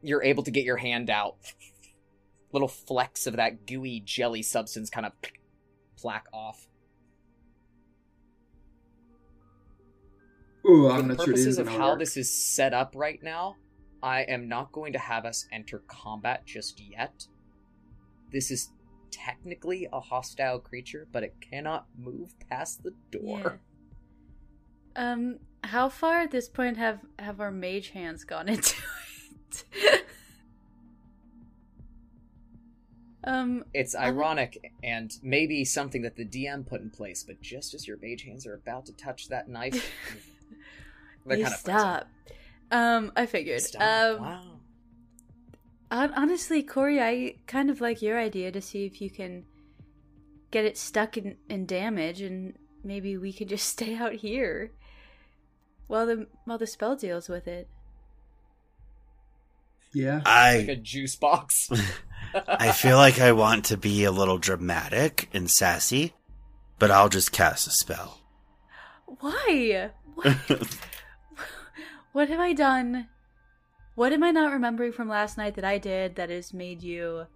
you're 0.02 0.22
able 0.22 0.42
to 0.42 0.50
get 0.50 0.64
your 0.64 0.76
hand 0.76 1.10
out. 1.10 1.36
Little 2.52 2.68
flecks 2.68 3.26
of 3.26 3.36
that 3.36 3.66
gooey 3.66 4.00
jelly 4.04 4.42
substance 4.42 4.90
kind 4.90 5.06
of 5.06 5.12
plaque 5.96 6.26
off. 6.32 6.68
Oh, 10.66 10.88
For 10.88 10.92
I'm 10.94 11.08
the 11.08 11.14
not 11.14 11.24
sure 11.24 11.26
purposes 11.26 11.46
is 11.46 11.58
of 11.58 11.68
how 11.68 11.90
work. 11.90 11.98
this 11.98 12.16
is 12.16 12.30
set 12.32 12.72
up 12.72 12.92
right 12.96 13.22
now, 13.22 13.56
I 14.02 14.22
am 14.22 14.48
not 14.48 14.72
going 14.72 14.92
to 14.94 14.98
have 14.98 15.24
us 15.24 15.46
enter 15.52 15.82
combat 15.88 16.46
just 16.46 16.80
yet. 16.80 17.26
This 18.32 18.50
is 18.50 18.70
technically 19.10 19.86
a 19.92 20.00
hostile 20.00 20.58
creature, 20.58 21.06
but 21.12 21.22
it 21.22 21.34
cannot 21.40 21.86
move 21.98 22.34
past 22.50 22.82
the 22.82 22.92
door. 23.10 23.60
Yeah. 24.96 25.12
Um, 25.12 25.38
how 25.64 25.88
far 25.88 26.20
at 26.20 26.30
this 26.30 26.48
point 26.48 26.76
have 26.76 27.00
have 27.18 27.40
our 27.40 27.50
mage 27.50 27.90
hands 27.90 28.24
gone 28.24 28.48
into 28.48 28.76
it? 29.72 30.04
um, 33.24 33.64
It's 33.72 33.96
ironic 33.96 34.72
and 34.82 35.12
maybe 35.22 35.64
something 35.64 36.02
that 36.02 36.16
the 36.16 36.24
DM 36.24 36.66
put 36.66 36.82
in 36.82 36.90
place, 36.90 37.22
but 37.22 37.40
just 37.40 37.74
as 37.74 37.88
your 37.88 37.96
mage 38.02 38.24
hands 38.24 38.46
are 38.46 38.54
about 38.54 38.86
to 38.86 38.92
touch 38.92 39.28
that 39.28 39.48
knife, 39.48 39.90
they're 41.26 41.38
kind 41.38 41.54
of 41.54 41.58
stop. 41.58 42.08
Um, 42.70 43.12
I 43.16 43.26
figured. 43.26 43.62
Stop. 43.62 44.20
Um, 44.20 44.22
wow. 45.90 46.10
honestly, 46.16 46.62
Cori, 46.62 47.00
I 47.00 47.36
kind 47.46 47.70
of 47.70 47.80
like 47.80 48.02
your 48.02 48.18
idea 48.18 48.52
to 48.52 48.60
see 48.60 48.84
if 48.84 49.00
you 49.00 49.10
can 49.10 49.44
get 50.50 50.64
it 50.64 50.76
stuck 50.76 51.16
in, 51.16 51.36
in 51.48 51.66
damage, 51.66 52.20
and 52.20 52.54
maybe 52.82 53.16
we 53.16 53.32
could 53.32 53.48
just 53.48 53.68
stay 53.70 53.94
out 53.96 54.12
here 54.14 54.72
while 55.86 56.06
the 56.06 56.26
while 56.44 56.58
the 56.58 56.66
spell 56.66 56.96
deals 56.96 57.28
with 57.28 57.46
it. 57.46 57.68
Yeah. 59.92 60.16
Like 60.24 60.68
a 60.68 60.72
I 60.72 60.74
juice 60.82 61.16
box. 61.16 61.68
I 62.48 62.72
feel 62.72 62.96
like 62.96 63.20
I 63.20 63.32
want 63.32 63.66
to 63.66 63.76
be 63.76 64.02
a 64.04 64.10
little 64.10 64.38
dramatic 64.38 65.28
and 65.32 65.48
sassy, 65.48 66.14
but 66.80 66.90
I'll 66.90 67.08
just 67.08 67.30
cast 67.30 67.68
a 67.68 67.70
spell. 67.70 68.18
Why? 69.20 69.90
What? 70.16 70.36
what 72.12 72.28
have 72.28 72.40
I 72.40 72.52
done? 72.52 73.08
What 73.94 74.12
am 74.12 74.24
I 74.24 74.32
not 74.32 74.52
remembering 74.52 74.90
from 74.92 75.08
last 75.08 75.38
night 75.38 75.54
that 75.54 75.64
I 75.64 75.78
did 75.78 76.16
that 76.16 76.30
has 76.30 76.52
made 76.52 76.82
you 76.82 77.26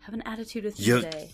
have 0.00 0.14
an 0.14 0.22
attitude 0.22 0.64
with 0.64 0.78
me 0.78 0.84
You- 0.84 1.00
today? 1.00 1.30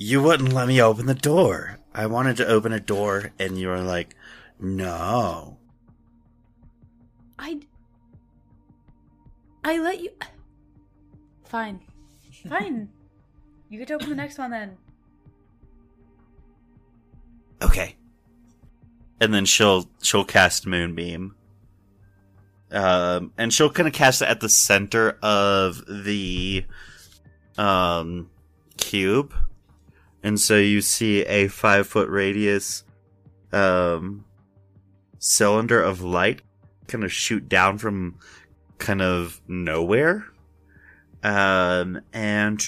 You 0.00 0.22
wouldn't 0.22 0.52
let 0.52 0.68
me 0.68 0.80
open 0.80 1.06
the 1.06 1.14
door. 1.14 1.80
I 1.92 2.06
wanted 2.06 2.36
to 2.36 2.46
open 2.46 2.72
a 2.72 2.78
door, 2.78 3.32
and 3.36 3.58
you 3.58 3.66
were 3.66 3.80
like, 3.80 4.14
"No." 4.60 5.58
I. 7.38 7.60
I 9.64 9.78
let 9.78 10.00
you. 10.00 10.10
Fine. 11.44 11.80
Fine. 12.48 12.88
you 13.68 13.78
get 13.78 13.88
to 13.88 13.94
open 13.94 14.08
the 14.10 14.14
next 14.14 14.38
one 14.38 14.50
then. 14.50 14.76
Okay. 17.62 17.96
And 19.20 19.34
then 19.34 19.44
she'll 19.44 19.88
she'll 20.02 20.24
cast 20.24 20.66
Moonbeam. 20.66 21.34
Um, 22.70 23.32
and 23.38 23.52
she'll 23.52 23.70
kind 23.70 23.88
of 23.88 23.94
cast 23.94 24.22
it 24.22 24.28
at 24.28 24.40
the 24.40 24.48
center 24.48 25.18
of 25.22 25.82
the 25.88 26.64
um 27.56 28.30
cube, 28.76 29.34
and 30.22 30.38
so 30.38 30.56
you 30.56 30.80
see 30.82 31.22
a 31.22 31.48
five 31.48 31.86
foot 31.86 32.08
radius 32.10 32.84
um 33.52 34.24
cylinder 35.18 35.82
of 35.82 36.02
light 36.02 36.42
kind 36.86 37.04
of 37.04 37.12
shoot 37.12 37.48
down 37.48 37.78
from 37.78 38.16
kind 38.78 39.02
of 39.02 39.40
nowhere. 39.46 40.24
Um, 41.22 42.00
and 42.12 42.66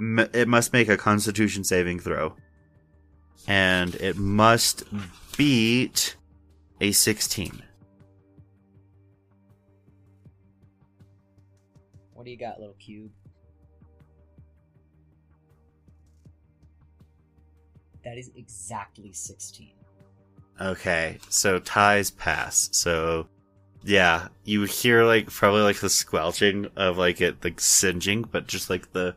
it 0.00 0.48
must 0.48 0.72
make 0.72 0.88
a 0.88 0.96
constitution 0.96 1.64
saving 1.64 2.00
throw. 2.00 2.34
And 3.46 3.94
it 3.96 4.16
must 4.16 4.84
beat 5.36 6.16
a 6.80 6.92
16. 6.92 7.62
What 12.14 12.24
do 12.24 12.30
you 12.30 12.38
got, 12.38 12.60
little 12.60 12.74
cube? 12.74 13.10
That 18.04 18.18
is 18.18 18.30
exactly 18.36 19.12
16. 19.12 19.72
Okay, 20.60 21.18
so 21.28 21.58
ties 21.58 22.10
pass. 22.10 22.68
So, 22.72 23.28
yeah, 23.82 24.28
you 24.44 24.64
hear 24.64 25.04
like 25.04 25.30
probably 25.30 25.62
like 25.62 25.80
the 25.80 25.88
squelching 25.88 26.66
of 26.76 26.98
like 26.98 27.20
it 27.20 27.42
like 27.42 27.60
singeing, 27.60 28.22
but 28.22 28.46
just 28.46 28.68
like 28.68 28.92
the 28.92 29.16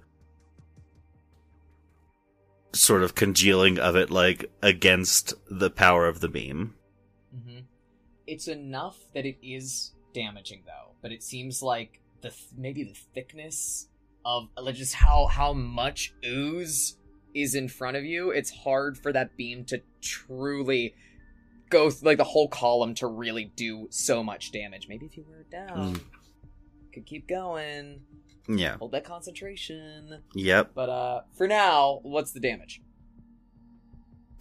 sort 2.74 3.04
of 3.04 3.14
congealing 3.14 3.78
of 3.78 3.96
it 3.96 4.10
like 4.10 4.50
against 4.62 5.34
the 5.50 5.70
power 5.70 6.08
of 6.08 6.22
the 6.22 6.30
beam. 6.30 6.76
Mm-hmm. 7.36 7.60
It's 8.26 8.48
enough 8.48 8.98
that 9.14 9.26
it 9.26 9.38
is 9.44 9.92
damaging, 10.14 10.64
though. 10.66 10.94
But 11.02 11.12
it 11.12 11.24
seems 11.24 11.62
like 11.62 12.00
the 12.22 12.30
th- 12.30 12.48
maybe 12.58 12.84
the 12.84 12.98
thickness 13.14 13.90
of 14.26 14.48
like 14.58 14.76
just 14.76 14.94
how 14.94 15.28
how 15.28 15.52
much 15.52 16.14
ooze 16.26 16.98
is 17.34 17.56
in 17.56 17.68
front 17.68 17.98
of 17.98 18.04
you. 18.06 18.30
It's 18.32 18.50
hard 18.52 18.98
for 18.98 19.12
that 19.14 19.36
beam 19.38 19.66
to 19.66 19.82
truly 20.02 20.96
go 21.70 21.90
th- 21.90 22.04
like 22.04 22.18
the 22.18 22.24
whole 22.24 22.48
column 22.48 22.94
to 22.96 23.08
really 23.08 23.46
do 23.56 23.88
so 23.90 24.24
much 24.24 24.52
damage. 24.52 24.88
Maybe 24.88 25.06
if 25.06 25.18
you 25.18 25.26
were 25.28 25.46
down, 25.52 25.96
Mm. 25.96 26.02
could 26.94 27.06
keep 27.06 27.28
going, 27.28 28.02
Yeah. 28.48 28.78
hold 28.78 28.92
that 28.92 29.04
concentration. 29.06 30.22
Yep. 30.36 30.72
But 30.76 30.90
uh, 30.90 31.22
for 31.34 31.48
now, 31.48 32.00
what's 32.04 32.32
the 32.32 32.40
damage? 32.40 32.82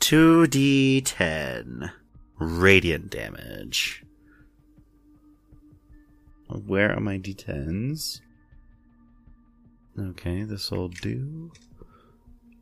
2d10 0.00 1.90
radiant 2.38 3.10
damage. 3.10 4.04
Where 6.48 6.92
are 6.94 7.00
my 7.00 7.18
d10s? 7.18 8.20
Okay, 9.98 10.42
this 10.42 10.70
will 10.70 10.88
do. 10.88 11.52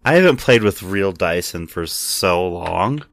I 0.04 0.14
haven't 0.14 0.38
played 0.38 0.62
with 0.62 0.82
real 0.82 1.12
dice 1.12 1.54
in 1.54 1.66
for 1.66 1.86
so 1.86 2.48
long. 2.48 3.04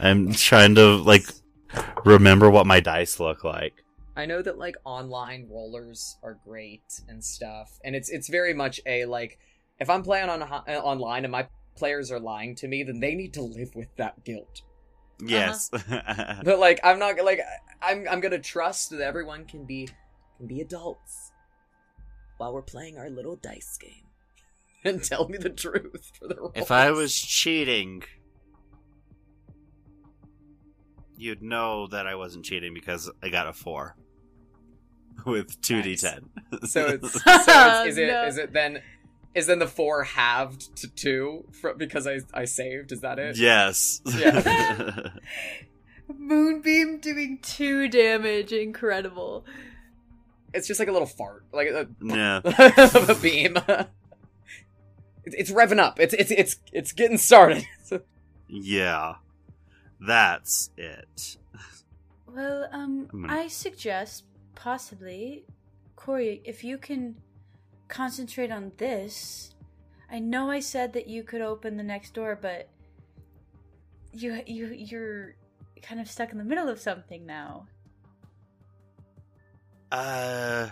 I'm 0.00 0.32
trying 0.32 0.74
to 0.76 0.96
like 0.96 1.26
remember 2.04 2.50
what 2.50 2.66
my 2.66 2.80
dice 2.80 3.20
look 3.20 3.44
like. 3.44 3.84
I 4.16 4.24
know 4.26 4.40
that 4.42 4.58
like 4.58 4.76
online 4.84 5.48
rollers 5.50 6.16
are 6.22 6.38
great 6.44 7.00
and 7.08 7.22
stuff, 7.22 7.78
and 7.84 7.94
it's 7.94 8.08
it's 8.08 8.28
very 8.28 8.54
much 8.54 8.80
a 8.86 9.04
like 9.04 9.38
if 9.78 9.90
I'm 9.90 10.02
playing 10.02 10.30
on 10.30 10.42
uh, 10.42 10.62
online 10.82 11.24
and 11.24 11.32
my 11.32 11.46
players 11.76 12.10
are 12.10 12.18
lying 12.18 12.54
to 12.56 12.68
me, 12.68 12.82
then 12.82 13.00
they 13.00 13.14
need 13.14 13.34
to 13.34 13.42
live 13.42 13.74
with 13.74 13.94
that 13.96 14.24
guilt. 14.24 14.62
Yes. 15.20 15.70
But 16.44 16.58
like 16.58 16.80
I'm 16.82 16.98
not 16.98 17.22
like 17.22 17.40
I'm 17.82 18.06
I'm 18.08 18.20
gonna 18.20 18.38
trust 18.38 18.90
that 18.90 19.00
everyone 19.00 19.44
can 19.44 19.64
be 19.64 19.88
can 20.38 20.46
be 20.46 20.62
adults 20.62 21.32
while 22.38 22.54
we're 22.54 22.62
playing 22.62 22.96
our 22.96 23.10
little 23.10 23.36
dice 23.36 23.76
game 23.78 24.07
and 24.84 25.02
tell 25.02 25.28
me 25.28 25.38
the 25.38 25.50
truth 25.50 26.12
for 26.18 26.28
the 26.28 26.36
rolls. 26.36 26.52
if 26.54 26.70
I 26.70 26.90
was 26.90 27.14
cheating, 27.18 28.02
you'd 31.16 31.42
know 31.42 31.86
that 31.88 32.06
I 32.06 32.14
wasn't 32.14 32.44
cheating 32.44 32.74
because 32.74 33.10
I 33.22 33.28
got 33.28 33.46
a 33.48 33.52
4 33.52 33.96
with 35.26 35.60
2d10. 35.62 36.24
so 36.68 36.86
it's 36.86 37.12
so 37.12 37.22
it's, 37.26 37.88
is 37.88 37.98
it 37.98 38.06
No. 38.08 38.26
is 38.26 38.38
it 38.38 38.52
then 38.52 38.82
is 39.34 39.46
then 39.46 39.58
the 39.58 39.66
four 39.66 40.04
halved 40.04 40.74
to 40.78 40.88
two 40.88 41.44
fr 41.52 41.70
because 41.76 42.06
I 42.06 42.20
I 42.32 42.44
saved 42.44 42.92
is 42.92 43.02
that 43.02 43.18
it? 43.18 43.36
Yes. 43.36 44.00
Yeah. 44.06 45.10
Moonbeam 46.16 46.98
doing 47.00 47.38
two 47.42 47.88
damage. 47.88 48.52
Incredible. 48.52 49.44
It's 50.54 50.66
just 50.66 50.80
like 50.80 50.88
a 50.88 50.92
little 50.92 51.06
fart, 51.06 51.44
like 51.52 51.68
a, 51.68 51.86
yeah. 52.02 52.40
of 52.42 53.10
a 53.10 53.14
beam. 53.16 53.58
It's, 55.28 55.50
it's 55.50 55.50
revving 55.50 55.78
up. 55.78 56.00
It's 56.00 56.14
it's 56.14 56.30
it's 56.30 56.56
it's 56.72 56.92
getting 56.92 57.18
started. 57.18 57.64
Yeah. 58.50 59.16
That's 60.00 60.70
it. 60.78 61.36
Well, 62.26 62.66
um, 62.72 63.08
gonna- 63.12 63.30
I 63.30 63.48
suggest 63.48 64.24
possibly, 64.54 65.44
Cori, 65.96 66.40
if 66.44 66.64
you 66.64 66.78
can 66.78 67.16
concentrate 67.88 68.50
on 68.50 68.72
this. 68.78 69.54
I 70.10 70.18
know 70.18 70.50
I 70.50 70.60
said 70.60 70.94
that 70.94 71.08
you 71.08 71.22
could 71.22 71.42
open 71.42 71.76
the 71.76 71.82
next 71.82 72.14
door, 72.14 72.38
but 72.40 72.70
you 74.14 74.40
you 74.46 74.68
you're 74.68 75.34
kind 75.82 76.00
of 76.00 76.08
stuck 76.10 76.32
in 76.32 76.38
the 76.38 76.44
middle 76.44 76.68
of 76.70 76.80
something 76.80 77.26
now. 77.26 77.66
Uh. 79.92 80.68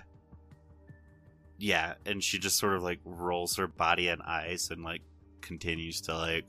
Yeah, 1.59 1.95
and 2.05 2.23
she 2.23 2.39
just 2.39 2.59
sort 2.59 2.75
of 2.75 2.83
like 2.83 3.01
rolls 3.05 3.57
her 3.57 3.67
body 3.67 4.09
and 4.09 4.21
eyes 4.23 4.71
and 4.71 4.83
like 4.85 5.03
continues 5.41 6.01
to 6.03 6.15
like 6.15 6.45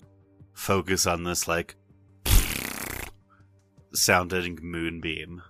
focus 0.53 1.08
on 1.08 1.24
this 1.24 1.48
like 1.48 1.76
sounding 3.94 4.60
moonbeam. 4.61 5.42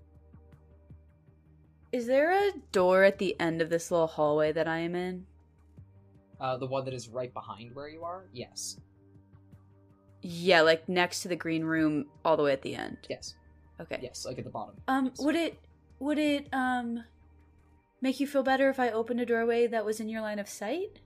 Is 1.92 2.06
there 2.06 2.32
a 2.32 2.52
door 2.72 3.03
at 3.03 3.18
the 3.18 3.40
end 3.40 3.61
of 3.61 3.69
this 3.69 3.90
little 3.92 4.08
hallway 4.08 4.52
that 4.52 4.68
I 4.68 4.80
am 4.80 4.95
in? 4.95 5.26
Uh, 6.40 6.58
the 6.58 6.68
one 6.68 6.86
that 6.86 6.94
is 6.94 7.08
right 7.08 7.34
behind 7.34 7.74
where 7.74 7.88
you 7.88 8.03
are. 8.03 8.26
Yes. 8.34 8.77
Yeah, 10.22 10.61
like 10.61 10.88
next 10.90 11.22
to 11.22 11.27
the 11.30 11.36
green 11.36 11.64
room, 11.64 12.06
all 12.26 12.38
the 12.38 12.44
way 12.44 12.52
at 12.53 12.61
the 12.61 12.76
end. 12.76 12.98
Yes. 13.10 13.36
Okay. 13.80 14.00
Yes. 14.02 14.26
Like 14.26 14.38
at 14.38 14.44
the 14.44 14.50
bottom. 14.50 14.76
Um, 14.88 15.06
Yes. 15.06 15.19
would 15.19 15.36
it 15.36 15.60
would 16.00 16.19
it 16.19 16.48
um 16.53 17.03
make 18.01 18.19
you 18.19 18.27
feel 18.27 18.43
better 18.43 18.69
if 18.69 18.80
I 18.80 18.90
opened 18.90 19.22
a 19.22 19.26
doorway 19.26 19.67
that 19.67 19.85
was 19.85 20.00
in 20.00 20.09
your 20.09 20.22
line 20.22 20.40
of 20.40 20.50
sight? 20.50 21.00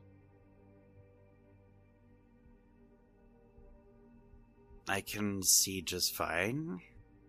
I 4.88 5.02
can 5.02 5.42
see 5.44 5.82
just 5.82 6.16
fine. 6.16 6.82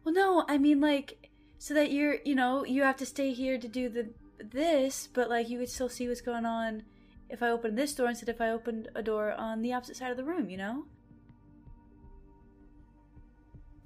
Well, 0.05 0.15
no, 0.15 0.45
I 0.49 0.59
mean 0.59 0.81
like 0.81 1.31
so 1.59 1.75
that 1.75 1.93
you're, 1.93 2.17
you 2.25 2.35
know, 2.35 2.65
you 2.65 2.83
have 2.83 2.97
to 2.97 3.07
stay 3.07 3.33
here 3.33 3.57
to 3.57 3.69
do 3.69 3.89
the 3.89 4.09
this, 4.43 5.09
but 5.13 5.31
like 5.31 5.49
you 5.49 5.59
could 5.59 5.71
still 5.71 5.89
see 5.89 6.09
what's 6.09 6.21
going 6.21 6.45
on 6.45 6.83
if 7.29 7.43
I 7.43 7.51
opened 7.51 7.79
this 7.79 7.95
door 7.95 8.09
instead 8.09 8.29
of 8.29 8.35
if 8.35 8.41
I 8.41 8.51
opened 8.51 8.89
a 8.95 9.03
door 9.03 9.33
on 9.33 9.63
the 9.63 9.73
opposite 9.73 9.97
side 9.97 10.11
of 10.11 10.17
the 10.17 10.25
room, 10.25 10.51
you 10.51 10.57
know? 10.57 10.85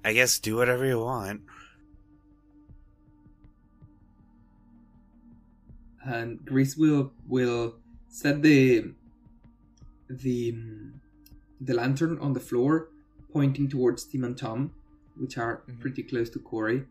I 0.03 0.13
guess 0.13 0.39
do 0.39 0.55
whatever 0.55 0.85
you 0.85 0.99
want. 0.99 1.41
And 6.07 6.43
Griss 6.45 6.77
will 6.77 7.11
will 7.27 7.75
set 8.07 8.41
the 8.41 8.93
the 10.09 10.55
the 11.59 11.73
lantern 11.73 12.17
on 12.19 12.31
the 12.33 12.39
floor, 12.39 12.89
pointing 13.33 13.67
towards 13.67 14.05
Tim 14.05 14.23
and 14.23 14.37
Tom, 14.37 14.71
which 15.17 15.37
are 15.37 15.63
Mhm. 15.67 15.79
pretty 15.81 16.03
close 16.03 16.29
to 16.31 16.39
Cori. 16.39 16.85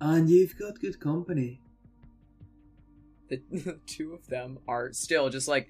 And 0.00 0.28
you've 0.28 0.58
got 0.58 0.80
good 0.80 1.00
company. 1.00 1.60
the 3.28 3.40
two 3.86 4.12
of 4.14 4.24
them 4.28 4.58
are 4.68 4.92
still 4.92 5.28
just 5.28 5.48
like 5.48 5.68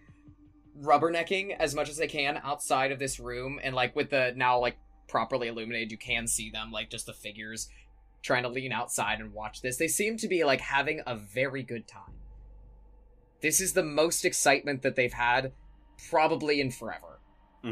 rubbernecking 0.82 1.56
as 1.58 1.74
much 1.74 1.88
as 1.88 1.96
they 1.96 2.06
can 2.06 2.38
outside 2.44 2.92
of 2.92 2.98
this 2.98 3.18
room 3.18 3.58
and 3.62 3.74
like 3.74 3.96
with 3.96 4.10
the 4.10 4.34
now 4.36 4.58
like 4.58 4.76
properly 5.08 5.48
illuminated 5.48 5.90
you 5.90 5.96
can 5.96 6.26
see 6.26 6.50
them 6.50 6.70
like 6.70 6.90
just 6.90 7.06
the 7.06 7.14
figures 7.14 7.70
trying 8.26 8.42
to 8.42 8.48
lean 8.48 8.72
outside 8.72 9.20
and 9.20 9.32
watch 9.32 9.62
this. 9.62 9.76
They 9.76 9.86
seem 9.88 10.16
to 10.18 10.28
be 10.28 10.44
like 10.44 10.60
having 10.60 11.00
a 11.06 11.14
very 11.14 11.62
good 11.62 11.86
time. 11.86 12.14
This 13.40 13.60
is 13.60 13.72
the 13.72 13.84
most 13.84 14.24
excitement 14.24 14.82
that 14.82 14.96
they've 14.96 15.12
had 15.12 15.52
probably 16.10 16.60
in 16.60 16.70
forever. 16.72 17.20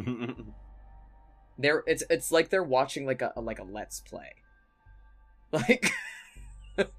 They're 1.58 1.84
it's 1.86 2.02
it's 2.10 2.32
like 2.32 2.48
they're 2.48 2.64
watching 2.64 3.06
like 3.06 3.22
a 3.22 3.32
like 3.36 3.58
a 3.60 3.64
let's 3.64 4.00
play. 4.00 4.34
Like 5.52 5.92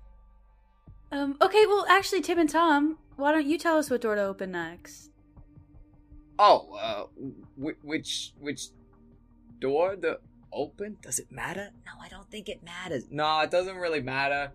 Um 1.11 1.35
okay, 1.41 1.65
well 1.65 1.85
actually 1.89 2.21
Tim 2.21 2.39
and 2.39 2.49
Tom, 2.49 2.97
why 3.17 3.33
don't 3.33 3.45
you 3.45 3.57
tell 3.57 3.77
us 3.77 3.89
what 3.89 4.01
door 4.01 4.15
to 4.15 4.21
open 4.21 4.51
next? 4.51 5.11
Oh, 6.39 6.73
uh, 6.73 7.03
wh- 7.61 7.83
which 7.83 8.33
which 8.39 8.67
door? 9.59 9.95
To 9.97 10.19
open? 10.51 10.97
Does 11.01 11.19
it 11.19 11.31
matter? 11.31 11.71
No, 11.85 11.91
I 12.01 12.07
don't 12.07 12.29
think 12.29 12.49
it 12.49 12.63
matters. 12.63 13.05
No, 13.09 13.39
it 13.41 13.51
doesn't 13.51 13.75
really 13.75 14.01
matter. 14.01 14.51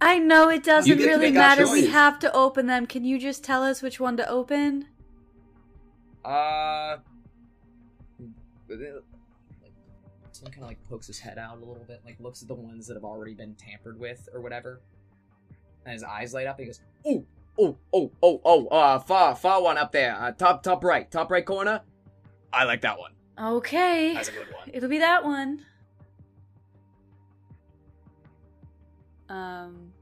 I 0.00 0.18
know 0.18 0.48
it 0.48 0.62
doesn't 0.62 0.96
really 0.98 1.32
matter. 1.32 1.70
We 1.70 1.86
have 1.86 2.18
to 2.20 2.32
open 2.32 2.66
them. 2.66 2.86
Can 2.86 3.04
you 3.04 3.18
just 3.18 3.42
tell 3.42 3.64
us 3.64 3.82
which 3.82 3.98
one 3.98 4.16
to 4.18 4.28
open? 4.28 4.86
Uh, 6.24 6.98
Tim 10.38 10.52
kind 10.52 10.62
of 10.62 10.68
like 10.68 10.88
pokes 10.88 11.06
his 11.06 11.18
head 11.18 11.38
out 11.38 11.56
a 11.56 11.60
little 11.60 11.84
bit, 11.86 12.00
like 12.04 12.20
looks 12.20 12.42
at 12.42 12.48
the 12.48 12.54
ones 12.54 12.86
that 12.86 12.94
have 12.94 13.04
already 13.04 13.34
been 13.34 13.54
tampered 13.54 13.98
with 13.98 14.28
or 14.32 14.40
whatever, 14.40 14.80
and 15.84 15.94
his 15.94 16.04
eyes 16.04 16.32
light 16.32 16.46
up. 16.46 16.58
And 16.58 16.66
he 16.66 16.72
goes, 16.72 16.80
"Oh, 17.04 17.24
oh, 17.58 17.76
oh, 17.92 18.12
oh, 18.22 18.40
oh, 18.44 18.66
uh, 18.68 18.98
far, 19.00 19.34
far 19.34 19.62
one 19.62 19.78
up 19.78 19.90
there, 19.90 20.14
uh, 20.14 20.32
top, 20.32 20.62
top 20.62 20.84
right, 20.84 21.10
top 21.10 21.30
right 21.30 21.44
corner. 21.44 21.80
I 22.52 22.64
like 22.64 22.82
that 22.82 22.98
one. 22.98 23.12
Okay. 23.40 24.14
That's 24.14 24.28
a 24.28 24.32
good 24.32 24.46
one." 24.52 24.70
It'll 24.72 24.88
be 24.88 24.98
that 24.98 25.24
one. 25.24 25.64
Um, 29.28 29.92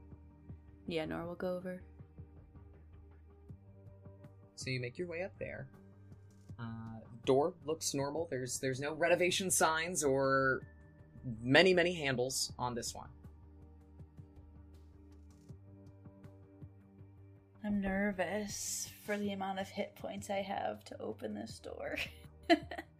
yeah, 0.87 1.05
Nora 1.05 1.27
will 1.27 1.35
go 1.35 1.55
over. 1.55 1.81
So 4.55 4.69
you 4.69 4.79
make 4.79 4.97
your 4.97 5.07
way 5.07 5.23
up 5.23 5.33
there. 5.37 5.67
Uh, 6.59 6.99
door 7.25 7.53
looks 7.65 7.93
normal. 7.93 8.27
There's 8.29 8.59
there's 8.59 8.79
no 8.79 8.93
renovation 8.93 9.51
signs 9.51 10.03
or 10.03 10.61
many 11.41 11.73
many 11.73 11.93
handles 11.93 12.51
on 12.57 12.73
this 12.73 12.95
one. 12.95 13.09
I'm 17.63 17.81
nervous 17.81 18.89
for 19.05 19.17
the 19.17 19.33
amount 19.33 19.59
of 19.59 19.67
hit 19.67 19.93
points 19.95 20.29
I 20.29 20.41
have 20.41 20.85
to 20.85 21.01
open 21.01 21.33
this 21.33 21.59
door. 21.59 21.97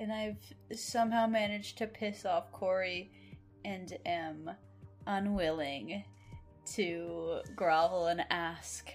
and 0.00 0.10
I've 0.10 0.38
somehow 0.72 1.26
managed 1.26 1.76
to 1.78 1.86
piss 1.86 2.24
off 2.24 2.50
Cori 2.52 3.12
and 3.66 3.92
am 4.06 4.50
unwilling 5.06 6.02
to 6.72 7.40
grovel 7.54 8.06
and 8.06 8.24
ask 8.30 8.90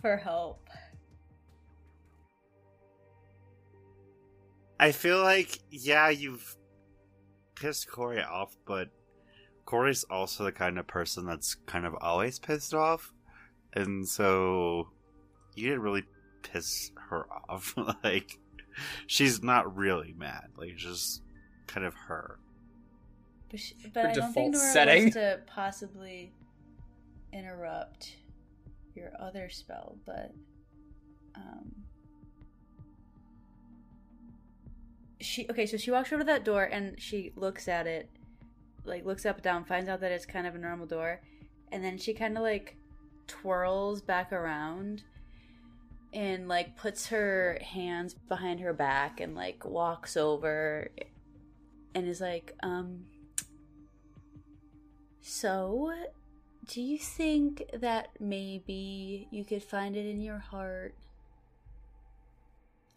for 0.00 0.16
help. 0.16 0.70
I 4.80 4.92
feel 4.92 5.20
like, 5.20 5.58
yeah, 5.70 6.08
you've 6.08 6.56
pissed 7.54 7.90
Cori 7.90 8.22
off, 8.22 8.56
but 8.66 8.88
Cori's 9.66 10.04
also 10.04 10.44
the 10.44 10.52
kind 10.52 10.78
of 10.78 10.86
person 10.86 11.26
that's 11.26 11.54
kind 11.66 11.84
of 11.84 11.94
always 12.00 12.38
pissed 12.38 12.72
off. 12.72 13.12
And 13.74 14.08
so 14.08 14.88
you 15.54 15.68
didn't 15.68 15.82
really 15.82 16.04
piss 16.42 16.90
her 17.10 17.26
off. 17.48 17.74
like, 18.02 18.38
she's 19.06 19.42
not 19.42 19.76
really 19.76 20.14
mad. 20.16 20.48
Like, 20.56 20.76
just 20.76 21.22
kind 21.66 21.86
of 21.86 21.94
her. 21.94 22.38
But, 23.50 23.60
she, 23.60 23.74
but 23.92 24.04
Her 24.04 24.08
I 24.10 24.12
don't 24.14 24.32
think 24.32 24.52
default 24.52 24.64
Nora 24.64 24.72
setting. 24.72 25.02
wants 25.04 25.14
to 25.16 25.40
possibly 25.46 26.32
interrupt 27.32 28.16
your 28.94 29.12
other 29.18 29.48
spell, 29.48 29.96
but 30.04 30.32
um 31.34 31.74
she 35.20 35.46
okay, 35.50 35.66
so 35.66 35.76
she 35.76 35.90
walks 35.90 36.12
over 36.12 36.22
to 36.22 36.26
that 36.26 36.44
door 36.44 36.64
and 36.64 37.00
she 37.00 37.32
looks 37.36 37.68
at 37.68 37.86
it, 37.86 38.10
like 38.84 39.04
looks 39.04 39.24
up 39.24 39.40
down, 39.42 39.64
finds 39.64 39.88
out 39.88 40.00
that 40.00 40.12
it's 40.12 40.26
kind 40.26 40.46
of 40.46 40.54
a 40.54 40.58
normal 40.58 40.86
door, 40.86 41.20
and 41.70 41.84
then 41.84 41.96
she 41.96 42.12
kind 42.12 42.36
of 42.36 42.42
like 42.42 42.76
twirls 43.26 44.02
back 44.02 44.32
around 44.32 45.04
and 46.12 46.48
like 46.48 46.76
puts 46.76 47.06
her 47.06 47.58
hands 47.62 48.14
behind 48.14 48.60
her 48.60 48.72
back 48.72 49.20
and 49.20 49.34
like 49.34 49.64
walks 49.64 50.16
over 50.16 50.90
and 51.94 52.08
is 52.08 52.20
like, 52.20 52.54
um 52.62 53.04
so, 55.24 55.92
do 56.66 56.82
you 56.82 56.98
think 56.98 57.62
that 57.72 58.08
maybe 58.18 59.28
you 59.30 59.44
could 59.44 59.62
find 59.62 59.96
it 59.96 60.04
in 60.04 60.20
your 60.20 60.38
heart 60.38 60.96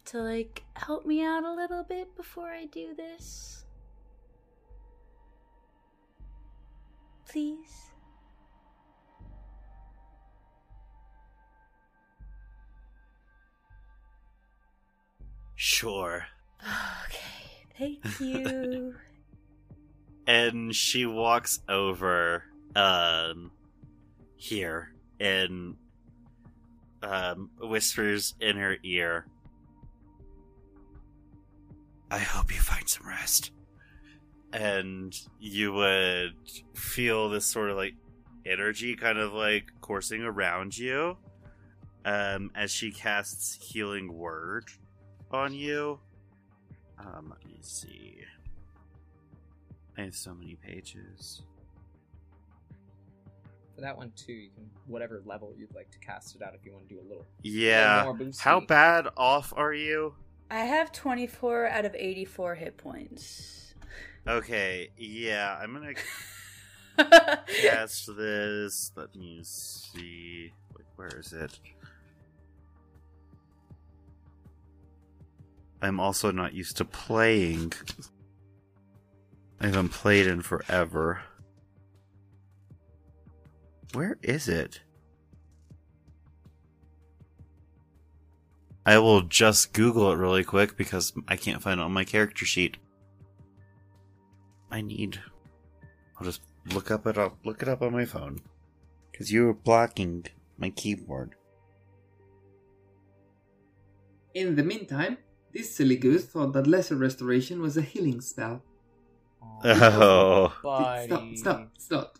to 0.06 0.18
like 0.18 0.64
help 0.74 1.06
me 1.06 1.22
out 1.22 1.44
a 1.44 1.52
little 1.52 1.84
bit 1.84 2.16
before 2.16 2.48
I 2.48 2.66
do 2.66 2.94
this? 2.96 3.64
Please? 7.28 7.92
Sure. 15.56 16.24
Okay, 16.62 17.98
thank 18.00 18.20
you. 18.20 18.94
and 20.26 20.74
she 20.74 21.06
walks 21.06 21.60
over 21.68 22.44
um 22.74 23.50
here 24.36 24.92
and 25.18 25.76
um 27.02 27.50
whispers 27.58 28.34
in 28.40 28.56
her 28.56 28.76
ear 28.82 29.26
I 32.10 32.18
hope 32.18 32.52
you 32.54 32.60
find 32.60 32.88
some 32.88 33.08
rest. 33.08 33.50
And 34.52 35.12
you 35.40 35.72
would 35.72 36.36
feel 36.74 37.28
this 37.28 37.44
sort 37.46 37.70
of 37.70 37.76
like 37.76 37.94
energy 38.44 38.94
kind 38.94 39.18
of 39.18 39.32
like 39.32 39.72
coursing 39.80 40.22
around 40.22 40.78
you 40.78 41.16
um 42.04 42.48
as 42.54 42.70
she 42.70 42.92
casts 42.92 43.58
healing 43.60 44.12
word 44.12 44.64
on 45.30 45.54
you. 45.54 45.98
Um 46.98 47.28
let 47.30 47.44
me 47.46 47.58
see. 47.60 48.18
I 49.98 50.02
have 50.02 50.14
so 50.14 50.34
many 50.34 50.56
pages. 50.56 51.42
For 53.74 53.82
that 53.82 53.96
one 53.96 54.12
too, 54.16 54.32
you 54.32 54.50
can 54.54 54.68
whatever 54.86 55.20
level 55.26 55.52
you'd 55.56 55.74
like 55.74 55.90
to 55.90 55.98
cast 55.98 56.34
it 56.36 56.42
out 56.42 56.54
if 56.54 56.64
you 56.64 56.72
want 56.72 56.88
to 56.88 56.94
do 56.94 57.00
a 57.00 57.06
little. 57.06 57.26
Yeah. 57.42 58.02
more 58.04 58.14
boosty. 58.14 58.40
How 58.40 58.60
bad 58.60 59.08
off 59.16 59.52
are 59.56 59.74
you? 59.74 60.14
I 60.50 60.60
have 60.60 60.92
24 60.92 61.66
out 61.66 61.84
of 61.84 61.94
84 61.94 62.54
hit 62.54 62.76
points. 62.76 63.74
Okay, 64.28 64.90
yeah, 64.96 65.58
I'm 65.60 65.72
gonna 65.72 65.94
cast 67.62 68.16
this. 68.16 68.92
Let 68.96 69.14
me 69.14 69.40
see. 69.42 70.52
Wait, 70.76 70.86
where 70.96 71.18
is 71.18 71.32
it? 71.32 71.58
I'm 75.82 76.00
also 76.00 76.30
not 76.30 76.54
used 76.54 76.76
to 76.78 76.84
playing. 76.84 77.72
I 79.60 79.66
haven't 79.66 79.90
played 79.90 80.26
in 80.26 80.42
forever. 80.42 81.22
Where 83.92 84.18
is 84.22 84.48
it? 84.48 84.80
I 88.84 88.98
will 88.98 89.22
just 89.22 89.72
Google 89.72 90.12
it 90.12 90.16
really 90.16 90.44
quick 90.44 90.76
because 90.76 91.12
I 91.26 91.36
can't 91.36 91.62
find 91.62 91.80
it 91.80 91.82
on 91.82 91.92
my 91.92 92.04
character 92.04 92.44
sheet. 92.44 92.76
I 94.70 94.80
need. 94.80 95.20
I'll 96.16 96.24
just 96.24 96.42
look 96.72 96.90
up 96.90 97.06
it 97.06 97.18
up. 97.18 97.36
Look 97.44 97.62
it 97.62 97.68
up 97.68 97.82
on 97.82 97.92
my 97.92 98.04
phone 98.04 98.40
because 99.10 99.32
you 99.32 99.46
were 99.46 99.54
blocking 99.54 100.26
my 100.58 100.70
keyboard. 100.70 101.34
In 104.34 104.54
the 104.54 104.62
meantime, 104.62 105.18
this 105.56 105.74
silly 105.74 105.96
goose 105.96 106.24
thought 106.26 106.52
that 106.52 106.66
lesser 106.66 106.96
restoration 106.96 107.60
was 107.62 107.76
a 107.76 107.82
healing 107.82 108.20
spell. 108.20 108.62
Oh, 109.42 109.62
oh. 109.64 110.56
buddy. 110.62 111.06
Stop, 111.06 111.24
stop, 111.36 111.70
stop. 111.78 112.18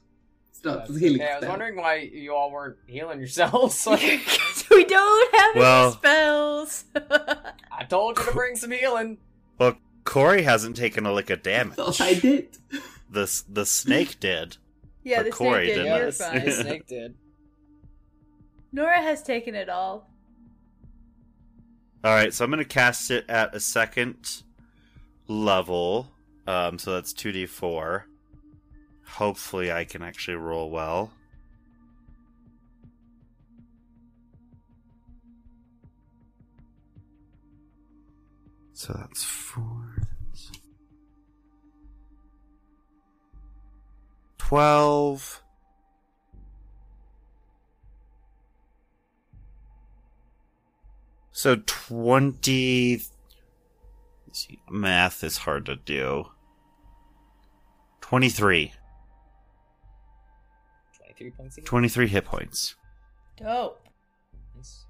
Stop, 0.52 0.78
That's 0.78 0.90
it's 0.90 0.96
a 0.96 1.00
healing 1.00 1.20
okay, 1.20 1.32
I 1.32 1.38
was 1.38 1.48
wondering 1.48 1.76
why 1.76 1.96
you 1.96 2.34
all 2.34 2.50
weren't 2.50 2.76
healing 2.86 3.18
yourselves. 3.18 3.84
Because 3.84 4.64
we 4.70 4.84
don't 4.84 5.34
have 5.34 5.54
Well- 5.56 5.86
any 5.88 5.92
spells. 5.96 6.84
I 7.70 7.84
told 7.84 8.18
you 8.18 8.24
to 8.24 8.32
bring 8.32 8.56
some 8.56 8.70
healing. 8.70 9.18
well, 9.58 9.76
Cori 10.04 10.42
hasn't 10.42 10.76
taken 10.76 11.04
a 11.04 11.12
lick 11.12 11.28
of 11.30 11.42
damage. 11.42 11.74
Thought 11.76 12.00
I 12.00 12.14
did. 12.14 12.56
The 13.10 13.42
the 13.50 13.66
snake 13.66 14.18
did. 14.18 14.56
yeah, 15.04 15.22
the 15.22 15.30
Cori 15.30 15.66
snake 15.66 15.76
did. 15.76 15.82
didn't. 15.82 15.96
You're 15.98 16.06
the 16.06 16.52
snake 16.62 16.86
did. 16.86 17.14
Nora 18.72 19.02
has 19.02 19.22
taken 19.22 19.54
it 19.54 19.68
all. 19.68 20.10
All 22.06 22.14
right, 22.14 22.32
so 22.32 22.44
I'm 22.44 22.50
gonna 22.52 22.64
cast 22.64 23.10
it 23.10 23.24
at 23.28 23.52
a 23.52 23.58
second 23.58 24.44
level. 25.26 26.08
Um, 26.46 26.78
so 26.78 26.94
that's 26.94 27.12
two 27.12 27.32
d 27.32 27.46
four. 27.46 28.06
Hopefully, 29.04 29.72
I 29.72 29.84
can 29.84 30.02
actually 30.02 30.36
roll 30.36 30.70
well. 30.70 31.10
So 38.72 38.92
that's 38.92 39.24
four. 39.24 39.96
Twelve. 44.38 45.42
So 51.36 51.60
twenty. 51.66 53.02
let's 54.26 54.46
see, 54.46 54.58
math 54.70 55.22
is 55.22 55.36
hard 55.36 55.66
to 55.66 55.76
do. 55.76 56.30
Twenty-three. 58.00 58.72
23 60.96 61.30
points 61.32 61.58
again. 61.58 61.66
Twenty-three 61.66 62.08
hit 62.08 62.24
points. 62.24 62.76
Dope. 63.36 63.86
Nice. 64.56 64.86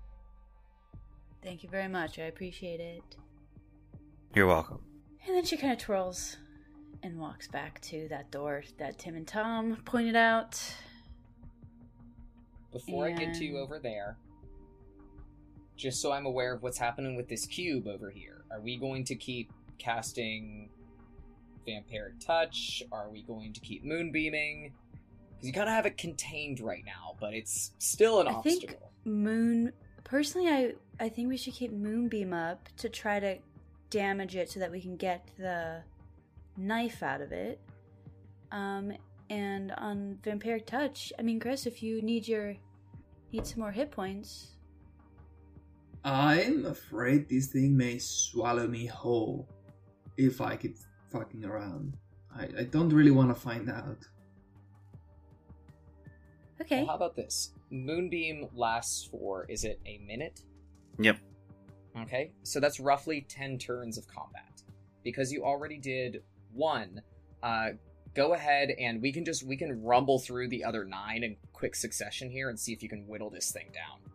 Thank 1.42 1.64
you 1.64 1.68
very 1.68 1.88
much. 1.88 2.20
I 2.20 2.26
appreciate 2.26 2.78
it. 2.78 3.16
You're 4.32 4.46
welcome. 4.46 4.82
And 5.26 5.34
then 5.34 5.44
she 5.44 5.56
kind 5.56 5.72
of 5.72 5.80
twirls 5.80 6.36
and 7.02 7.18
walks 7.18 7.48
back 7.48 7.80
to 7.82 8.06
that 8.10 8.30
door 8.30 8.62
that 8.78 9.00
Tim 9.00 9.16
and 9.16 9.26
Tom 9.26 9.78
pointed 9.84 10.14
out. 10.14 10.62
Before 12.72 13.08
I 13.08 13.10
get 13.10 13.34
to 13.34 13.44
you 13.44 13.58
over 13.58 13.80
there, 13.80 14.16
just 15.76 16.00
so 16.00 16.12
I'm 16.12 16.26
aware 16.26 16.52
of 16.54 16.62
what's 16.62 16.78
happening 16.78 17.16
with 17.16 17.28
this 17.28 17.46
cube 17.46 17.86
over 17.86 18.10
here, 18.10 18.44
are 18.50 18.60
we 18.60 18.76
going 18.76 19.04
to 19.04 19.14
keep 19.14 19.52
casting 19.78 20.70
vampiric 21.66 22.24
touch? 22.24 22.82
Are 22.92 23.08
we 23.10 23.22
going 23.22 23.52
to 23.52 23.60
keep 23.60 23.84
moonbeaming? 23.84 24.72
Because 25.30 25.46
you 25.46 25.52
kind 25.52 25.68
of 25.68 25.74
have 25.74 25.86
it 25.86 25.98
contained 25.98 26.60
right 26.60 26.82
now, 26.86 27.14
but 27.20 27.34
it's 27.34 27.72
still 27.78 28.20
an 28.20 28.28
I 28.28 28.40
think- 28.40 28.64
obstacle. 28.64 28.90
Moon. 29.04 29.72
Personally, 30.02 30.48
I 30.48 30.72
I 30.98 31.08
think 31.08 31.28
we 31.28 31.36
should 31.36 31.52
keep 31.54 31.70
Moonbeam 31.72 32.32
up 32.32 32.68
to 32.78 32.88
try 32.88 33.20
to 33.20 33.38
damage 33.90 34.34
it 34.34 34.50
so 34.50 34.58
that 34.60 34.70
we 34.70 34.80
can 34.80 34.96
get 34.96 35.28
the 35.38 35.82
knife 36.56 37.02
out 37.02 37.20
of 37.20 37.30
it. 37.32 37.60
Um, 38.50 38.92
and 39.30 39.72
on 39.72 40.18
Vampiric 40.24 40.66
Touch, 40.66 41.12
I 41.18 41.22
mean, 41.22 41.38
Griss, 41.38 41.66
if 41.66 41.82
you 41.82 42.02
need 42.02 42.26
your 42.26 42.54
need 43.32 43.46
some 43.46 43.60
more 43.60 43.70
hit 43.72 43.90
points, 43.90 44.55
I'm 46.06 46.66
afraid 46.66 47.28
this 47.28 47.48
thing 47.48 47.76
may 47.76 47.98
swallow 47.98 48.68
me 48.68 48.86
whole 48.86 49.48
if 50.16 50.40
I 50.40 50.54
keep 50.54 50.76
fucking 51.10 51.44
around. 51.44 51.96
I, 52.32 52.44
I 52.60 52.62
don't 52.62 52.90
really 52.90 53.10
want 53.10 53.34
to 53.34 53.34
find 53.34 53.68
out. 53.68 53.98
okay. 56.60 56.78
Well, 56.78 56.86
how 56.86 56.94
about 56.94 57.16
this? 57.16 57.50
Moonbeam 57.70 58.46
lasts 58.54 59.08
for, 59.10 59.46
is 59.48 59.64
it 59.64 59.80
a 59.84 59.98
minute? 59.98 60.42
Yep. 61.00 61.18
Okay, 62.02 62.30
so 62.44 62.60
that's 62.60 62.78
roughly 62.78 63.22
10 63.22 63.58
turns 63.58 63.98
of 63.98 64.06
combat. 64.06 64.62
Because 65.02 65.32
you 65.32 65.44
already 65.44 65.78
did 65.78 66.22
one, 66.52 67.02
uh, 67.42 67.70
go 68.14 68.34
ahead 68.34 68.70
and 68.78 69.02
we 69.02 69.10
can 69.10 69.24
just, 69.24 69.42
we 69.42 69.56
can 69.56 69.82
rumble 69.82 70.20
through 70.20 70.50
the 70.50 70.62
other 70.62 70.84
nine 70.84 71.24
in 71.24 71.36
quick 71.52 71.74
succession 71.74 72.30
here 72.30 72.48
and 72.48 72.60
see 72.60 72.72
if 72.72 72.80
you 72.80 72.88
can 72.88 73.08
whittle 73.08 73.30
this 73.30 73.50
thing 73.50 73.66
down. 73.74 74.05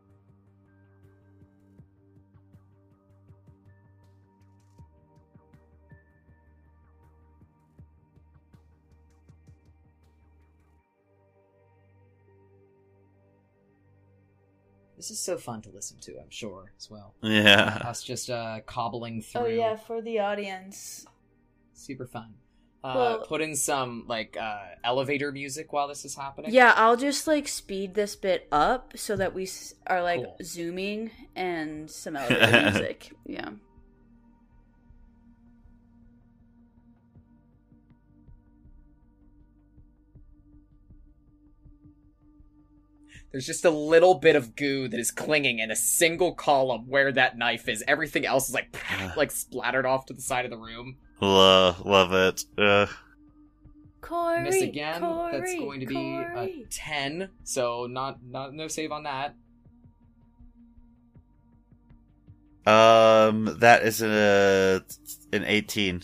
This 15.02 15.10
is 15.10 15.20
so 15.20 15.36
fun 15.36 15.64
to 15.64 15.70
listen 15.72 15.98
to, 16.02 16.12
I'm 16.20 16.30
sure, 16.30 16.72
as 16.78 16.88
well. 16.92 17.16
Yeah. 17.24 17.82
Us 17.88 18.04
just 18.04 18.30
uh, 18.30 18.60
cobbling 18.68 19.24
through. 19.24 19.42
Oh 19.42 19.46
yeah, 19.48 19.76
for 19.76 20.00
the 20.00 20.20
audience. 20.20 21.08
super 21.74 22.06
fun. 22.06 22.36
Uh, 22.84 22.94
Well- 22.96 23.26
put 23.26 23.42
in 23.42 23.56
some 23.56 24.06
like 24.08 24.38
uh, 24.40 24.60
elevator 24.84 25.32
music 25.32 25.74
while 25.74 25.88
this 25.88 26.06
is 26.06 26.14
happening. 26.14 26.52
Yeah, 26.54 26.74
I'll 26.76 26.98
just 26.98 27.26
like 27.26 27.48
speed 27.48 27.96
this 27.96 28.16
bit 28.16 28.48
up 28.52 28.94
so 28.96 29.16
that 29.16 29.34
we 29.34 29.44
s- 29.46 29.74
are 29.88 30.04
like 30.04 30.22
Cool. 30.24 30.38
zooming 30.44 31.10
and 31.36 31.90
some 31.90 32.16
elevator 32.22 32.62
music. 32.72 33.12
Yeah. 33.26 33.50
There's 43.32 43.46
just 43.46 43.64
a 43.64 43.70
little 43.70 44.16
bit 44.16 44.36
of 44.36 44.56
goo 44.56 44.88
that 44.90 45.00
is 45.00 45.10
clinging 45.12 45.60
in 45.60 45.72
a 45.72 45.76
single 45.76 46.34
column 46.34 46.88
where 46.90 47.12
that 47.14 47.38
knife 47.38 47.70
is. 47.70 47.84
Everything 47.88 48.26
else 48.26 48.50
is 48.50 48.54
like 48.54 48.76
like 49.18 49.32
splattered 49.32 49.86
off 49.86 50.06
to 50.08 50.14
the 50.14 50.22
side 50.22 50.46
of 50.46 50.52
the 50.52 50.58
room. 50.58 50.98
Lo- 51.22 51.76
love 51.86 52.14
it. 52.14 52.44
Uh, 52.58 52.88
Cori. 54.02 54.42
Miss 54.42 54.62
again. 54.62 55.02
Cori, 55.02 55.32
That's 55.32 55.56
going 55.56 55.80
to 55.80 55.86
be 55.86 55.96
a 55.96 56.66
ten. 56.70 57.30
So 57.44 57.88
not 57.88 58.20
not 58.24 58.54
no 58.54 58.68
save 58.68 58.92
on 58.92 59.04
that. 59.04 59.36
um, 62.66 63.56
that 63.60 63.84
is 63.84 64.02
a 64.02 64.84
an 65.34 65.44
eighteen. 65.46 66.02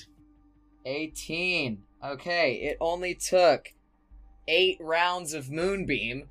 18. 0.85 1.83
Okay, 2.01 2.53
it 2.53 2.77
only 2.79 3.13
took 3.13 3.73
eight 4.47 4.77
rounds 4.79 5.33
of 5.33 5.51
moonbeam, 5.51 6.29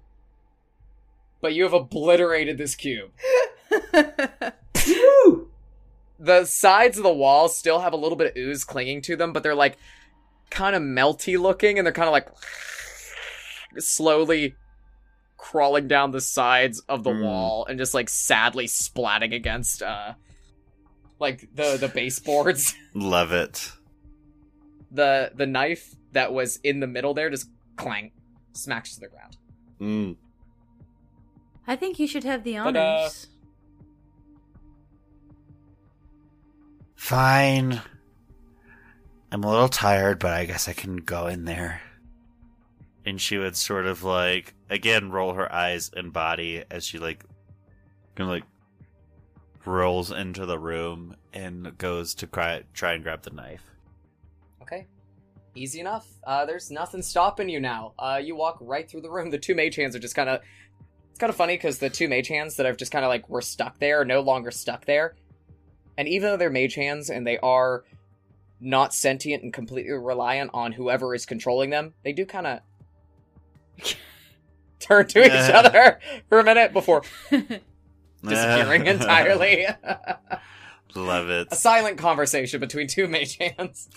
but 1.40 1.54
you 1.54 1.62
have 1.64 1.72
obliterated 1.74 2.58
this 2.58 2.74
cube. 2.74 3.10
The 6.18 6.46
sides 6.46 6.96
of 6.96 7.02
the 7.04 7.12
wall 7.12 7.48
still 7.50 7.80
have 7.80 7.92
a 7.92 7.96
little 7.96 8.16
bit 8.16 8.30
of 8.30 8.36
ooze 8.38 8.64
clinging 8.64 9.02
to 9.02 9.16
them, 9.16 9.34
but 9.34 9.42
they're 9.42 9.54
like 9.54 9.76
kind 10.50 10.74
of 10.74 10.80
melty 10.82 11.38
looking 11.38 11.76
and 11.78 11.84
they're 11.84 11.92
kind 11.92 12.08
of 12.08 12.12
like 12.12 12.28
slowly 13.78 14.54
crawling 15.36 15.88
down 15.88 16.12
the 16.12 16.20
sides 16.22 16.80
of 16.88 17.02
the 17.04 17.10
Mm. 17.10 17.22
wall 17.22 17.66
and 17.66 17.78
just 17.78 17.92
like 17.92 18.08
sadly 18.08 18.66
splatting 18.66 19.34
against 19.34 19.82
uh 19.82 20.14
like 21.18 21.48
the 21.54 21.76
the 21.76 21.88
baseboards. 21.88 22.74
Love 22.94 23.32
it. 23.32 23.72
the 24.90 25.30
the 25.34 25.46
knife 25.46 25.94
that 26.12 26.32
was 26.32 26.56
in 26.64 26.80
the 26.80 26.86
middle 26.86 27.12
there 27.12 27.28
just 27.28 27.50
clang 27.76 28.12
smacks 28.54 28.94
to 28.94 29.00
the 29.00 29.08
ground. 29.08 29.36
Mm. 29.82 30.16
I 31.66 31.76
think 31.76 31.98
you 31.98 32.06
should 32.06 32.24
have 32.24 32.44
the 32.44 32.54
But, 32.54 32.76
honors. 32.76 33.28
Fine. 36.94 37.80
I'm 39.32 39.44
a 39.44 39.50
little 39.50 39.68
tired, 39.68 40.18
but 40.18 40.32
I 40.32 40.44
guess 40.44 40.68
I 40.68 40.72
can 40.72 40.96
go 40.96 41.26
in 41.26 41.44
there. 41.44 41.80
And 43.04 43.20
she 43.20 43.38
would 43.38 43.56
sort 43.56 43.86
of 43.86 44.02
like 44.02 44.54
again 44.70 45.10
roll 45.10 45.34
her 45.34 45.52
eyes 45.52 45.90
and 45.94 46.12
body 46.12 46.64
as 46.70 46.84
she 46.84 46.98
like 46.98 47.24
kind 48.16 48.28
of 48.28 48.34
like 48.34 48.44
rolls 49.64 50.10
into 50.10 50.46
the 50.46 50.58
room 50.58 51.16
and 51.32 51.76
goes 51.78 52.14
to 52.16 52.26
cry, 52.26 52.62
try 52.72 52.94
and 52.94 53.02
grab 53.02 53.22
the 53.22 53.30
knife. 53.30 53.62
Okay. 54.62 54.86
Easy 55.54 55.80
enough. 55.80 56.06
Uh, 56.24 56.44
there's 56.44 56.70
nothing 56.70 57.02
stopping 57.02 57.48
you 57.48 57.60
now. 57.60 57.92
Uh, 57.98 58.20
you 58.22 58.36
walk 58.36 58.58
right 58.60 58.88
through 58.88 59.00
the 59.00 59.10
room. 59.10 59.30
The 59.30 59.38
two 59.38 59.54
mage 59.54 59.76
hands 59.76 59.94
are 59.94 60.00
just 60.00 60.14
kind 60.14 60.28
of. 60.28 60.40
It's 61.16 61.20
kind 61.22 61.30
of 61.30 61.36
funny 61.36 61.54
because 61.54 61.78
the 61.78 61.88
two 61.88 62.08
mage 62.08 62.28
hands 62.28 62.56
that 62.56 62.66
I've 62.66 62.76
just 62.76 62.92
kind 62.92 63.02
of 63.02 63.08
like 63.08 63.26
were 63.30 63.40
stuck 63.40 63.78
there 63.78 64.02
are 64.02 64.04
no 64.04 64.20
longer 64.20 64.50
stuck 64.50 64.84
there. 64.84 65.14
And 65.96 66.06
even 66.06 66.28
though 66.28 66.36
they're 66.36 66.50
mage 66.50 66.74
hands 66.74 67.08
and 67.08 67.26
they 67.26 67.38
are 67.38 67.84
not 68.60 68.92
sentient 68.92 69.42
and 69.42 69.50
completely 69.50 69.92
reliant 69.92 70.50
on 70.52 70.72
whoever 70.72 71.14
is 71.14 71.24
controlling 71.24 71.70
them, 71.70 71.94
they 72.04 72.12
do 72.12 72.26
kind 72.26 72.46
of 72.46 72.60
turn 74.78 75.06
to 75.06 75.24
each 75.24 75.50
other 75.54 76.00
for 76.28 76.38
a 76.38 76.44
minute 76.44 76.74
before 76.74 77.02
disappearing 78.22 78.86
entirely. 78.86 79.66
Love 80.94 81.30
it. 81.30 81.48
a 81.50 81.56
silent 81.56 81.96
conversation 81.96 82.60
between 82.60 82.88
two 82.88 83.08
mage 83.08 83.38
hands. 83.38 83.88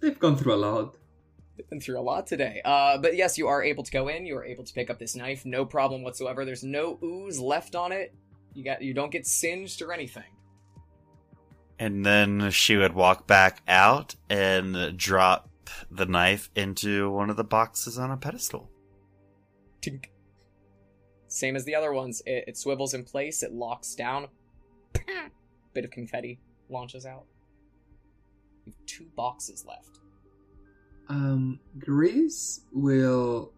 They've 0.00 0.18
gone 0.18 0.36
through 0.36 0.54
a 0.54 0.56
lot. 0.56 0.96
Been 1.70 1.80
through 1.80 1.98
a 1.98 2.02
lot 2.02 2.26
today. 2.26 2.60
Uh, 2.64 2.98
but 2.98 3.16
yes, 3.16 3.38
you 3.38 3.48
are 3.48 3.62
able 3.62 3.84
to 3.84 3.90
go 3.90 4.08
in. 4.08 4.26
You 4.26 4.36
are 4.36 4.44
able 4.44 4.64
to 4.64 4.72
pick 4.72 4.90
up 4.90 4.98
this 4.98 5.16
knife, 5.16 5.44
no 5.44 5.64
problem 5.64 6.02
whatsoever. 6.02 6.44
There's 6.44 6.64
no 6.64 6.98
ooze 7.02 7.38
left 7.38 7.74
on 7.74 7.92
it. 7.92 8.14
You 8.54 8.64
got, 8.64 8.82
you 8.82 8.94
don't 8.94 9.10
get 9.10 9.26
singed 9.26 9.80
or 9.82 9.92
anything. 9.92 10.24
And 11.78 12.04
then 12.04 12.50
she 12.50 12.76
would 12.76 12.94
walk 12.94 13.26
back 13.26 13.62
out 13.66 14.14
and 14.30 14.96
drop 14.96 15.48
the 15.90 16.06
knife 16.06 16.50
into 16.54 17.10
one 17.10 17.30
of 17.30 17.36
the 17.36 17.44
boxes 17.44 17.98
on 17.98 18.10
a 18.10 18.16
pedestal. 18.16 18.70
Tink. 19.80 20.06
Same 21.28 21.56
as 21.56 21.64
the 21.64 21.74
other 21.74 21.92
ones. 21.92 22.22
It, 22.26 22.44
it 22.48 22.56
swivels 22.58 22.94
in 22.94 23.04
place. 23.04 23.42
It 23.42 23.52
locks 23.52 23.94
down. 23.94 24.28
Bit 25.72 25.86
of 25.86 25.90
confetti 25.90 26.38
launches 26.68 27.06
out. 27.06 27.24
You 28.66 28.72
have 28.72 28.86
two 28.86 29.06
boxes 29.16 29.64
left. 29.66 29.98
Um, 31.12 31.60
Griss 31.78 32.62
will 32.72 33.52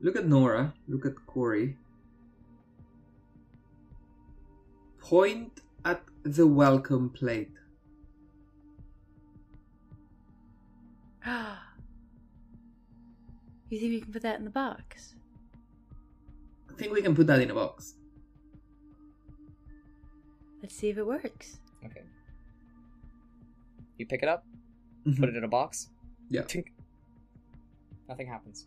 look 0.00 0.16
at 0.16 0.26
Nora, 0.26 0.72
look 0.88 1.04
at 1.04 1.12
Cori, 1.26 1.76
point 4.98 5.60
at 5.84 6.00
the 6.22 6.46
welcome 6.46 7.10
plate. 7.10 7.50
you 11.26 11.32
think 13.78 13.92
we 13.92 14.00
can 14.00 14.10
put 14.10 14.22
that 14.22 14.38
in 14.38 14.46
the 14.46 14.50
box? 14.50 15.16
I 16.70 16.72
think 16.78 16.94
we 16.94 17.02
can 17.02 17.14
put 17.14 17.26
that 17.26 17.42
in 17.42 17.50
a 17.50 17.54
box. 17.54 17.96
Let's 20.62 20.74
see 20.74 20.88
if 20.88 20.96
it 20.96 21.06
works. 21.06 21.58
Okay. 21.84 22.00
You 23.98 24.06
pick 24.06 24.22
it 24.22 24.28
up, 24.30 24.46
Mhm. 25.06 25.20
put 25.20 25.28
it 25.28 25.36
in 25.36 25.44
a 25.44 25.48
box. 25.48 25.90
Yeah. 26.28 26.42
Tink. 26.42 26.66
Nothing 28.08 28.26
happens. 28.26 28.66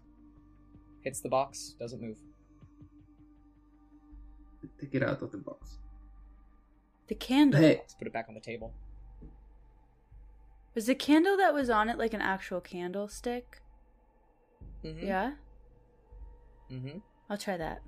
Hits 1.02 1.20
the 1.22 1.30
box, 1.30 1.76
doesn't 1.80 2.02
move. 2.02 2.18
Take 4.80 4.96
it 4.96 5.04
out 5.04 5.22
of 5.22 5.32
the 5.32 5.38
box. 5.38 5.78
The 7.08 7.16
candle. 7.16 7.62
Hey, 7.62 7.78
Let's 7.78 7.94
put 7.94 8.08
it 8.08 8.14
back 8.14 8.26
on 8.28 8.34
the 8.34 8.42
table. 8.42 8.74
Was 10.76 10.86
the 10.86 10.96
candle 10.96 11.38
that 11.38 11.54
was 11.54 11.70
on 11.70 11.90
it 11.90 11.98
like 11.98 12.14
an 12.14 12.22
actual 12.22 12.62
candlestick? 12.62 13.62
Mm-hmm. 14.84 15.08
Yeah? 15.08 15.32
Mm-hmm. 16.72 17.00
I'll 17.30 17.38
try 17.38 17.58
that. 17.58 17.82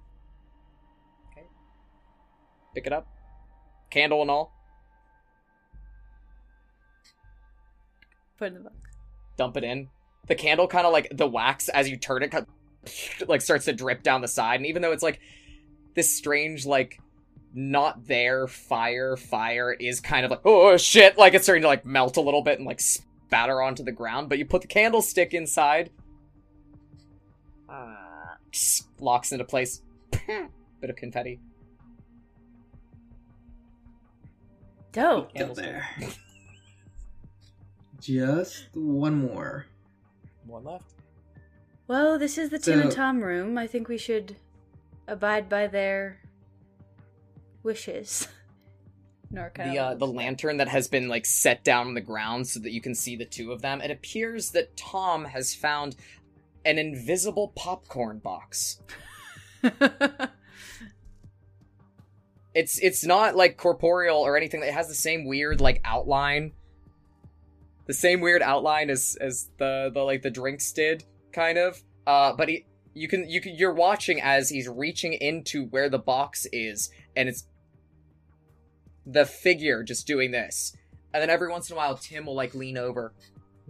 Okay. 1.32 1.46
Pick 2.74 2.88
it 2.88 2.94
up. 2.94 3.08
Candle 3.92 4.22
and 4.22 4.32
all. 4.32 4.54
Put 8.38 8.46
it 8.46 8.48
in 8.48 8.54
the 8.56 8.70
box. 8.70 8.89
Dump 9.40 9.58
it 9.58 9.64
in. 9.64 9.90
The 10.28 10.36
candle 10.36 10.68
kind 10.68 10.86
of 10.86 10.94
like 10.94 11.08
the 11.12 11.28
wax 11.28 11.70
as 11.70 11.90
you 11.90 11.98
turn 11.98 12.22
it, 12.22 12.34
like 13.28 13.42
starts 13.42 13.66
to 13.66 13.74
drip 13.74 14.04
down 14.04 14.22
the 14.22 14.28
side, 14.28 14.60
and 14.60 14.68
even 14.68 14.82
though 14.84 14.92
it's 14.92 15.02
like 15.02 15.20
this 15.96 16.16
strange 16.16 16.66
like 16.66 17.00
not 17.52 18.06
there 18.06 18.46
fire 18.46 19.18
fire 19.18 19.74
is 19.74 20.00
kind 20.00 20.24
of 20.24 20.30
like 20.30 20.42
oh 20.46 20.78
shit 20.78 21.18
like 21.18 21.34
it's 21.34 21.46
starting 21.46 21.64
to 21.64 21.68
like 21.68 21.84
melt 21.84 22.16
a 22.18 22.22
little 22.22 22.44
bit 22.44 22.60
and 22.60 22.68
like 22.68 22.80
spatter 22.80 23.60
onto 23.60 23.84
the 23.84 23.92
ground 23.92 24.30
but 24.30 24.38
you 24.38 24.46
put 24.46 24.62
the 24.62 24.68
candlestick 24.68 25.34
inside 25.34 25.90
uh, 27.68 27.96
locks 29.00 29.32
into 29.32 29.44
place 29.44 29.82
bit 30.12 30.92
of 30.92 30.96
confetti 30.96 31.40
Dope. 34.92 35.34
Get 35.34 35.56
there. 35.56 35.88
Just 38.00 38.68
one 38.74 39.16
more. 39.16 39.66
one 40.46 40.64
left 40.64 40.94
Well, 41.88 42.18
this 42.18 42.38
is 42.38 42.50
the 42.50 42.60
Tim 42.60 42.82
and 42.82 42.92
Tom 42.92 43.22
room. 43.22 43.58
I 43.58 43.68
think 43.68 43.88
we 43.88 43.98
should 43.98 44.36
abide 45.08 45.50
by 45.50 45.68
their 45.68 46.20
wishes. 47.64 48.28
Nor 49.32 49.52
kind 49.52 49.72
the 49.72 49.80
uh, 49.80 49.94
the 49.94 50.08
lantern 50.08 50.58
that 50.58 50.68
has 50.68 50.88
been 50.88 51.08
like 51.08 51.26
set 51.26 51.64
down 51.64 51.88
on 51.88 51.94
the 51.94 52.02
ground 52.02 52.48
so 52.48 52.60
that 52.62 52.72
you 52.72 52.82
can 52.82 52.96
see 52.96 53.16
the 53.16 53.26
two 53.26 53.52
of 53.52 53.62
them. 53.62 53.80
It 53.80 53.92
appears 53.92 54.52
that 54.52 54.76
Tom 54.76 55.26
has 55.26 55.54
found 55.54 55.96
an 56.66 56.80
invisible 56.80 57.50
popcorn 57.56 58.20
box. 58.20 58.82
It's 62.54 62.80
it's 62.80 63.06
not 63.06 63.36
like 63.36 63.58
corporeal 63.58 64.18
or 64.18 64.36
anything. 64.36 64.64
It 64.64 64.74
has 64.74 64.88
the 64.88 64.96
same 64.96 65.26
weird 65.26 65.62
like 65.62 65.82
outline, 65.86 66.54
the 67.90 67.94
same 67.96 68.22
weird 68.22 68.44
outline 68.44 68.92
as 68.92 69.18
as 69.20 69.50
the 69.58 69.90
the 69.92 70.00
like 70.00 70.22
the 70.22 70.30
drinks 70.30 70.72
did, 70.72 71.04
kind 71.34 71.58
of. 71.58 71.82
Uh, 72.06 72.32
but 72.34 72.48
he, 72.48 72.64
you 72.94 73.08
can 73.08 73.28
you 73.28 73.42
can 73.42 73.56
you're 73.56 73.74
watching 73.74 74.22
as 74.22 74.48
he's 74.48 74.70
reaching 74.70 75.14
into 75.14 75.66
where 75.66 75.90
the 75.90 75.98
box 75.98 76.46
is, 76.54 76.92
and 77.16 77.28
it's 77.28 77.48
the 79.08 79.26
figure 79.26 79.82
just 79.82 80.06
doing 80.06 80.30
this, 80.30 80.78
and 81.16 81.22
then 81.22 81.32
every 81.32 81.50
once 81.50 81.72
in 81.72 81.74
a 81.74 81.78
while 81.78 81.98
Tim 81.98 82.28
will 82.28 82.36
like 82.36 82.54
lean 82.54 82.78
over, 82.78 83.12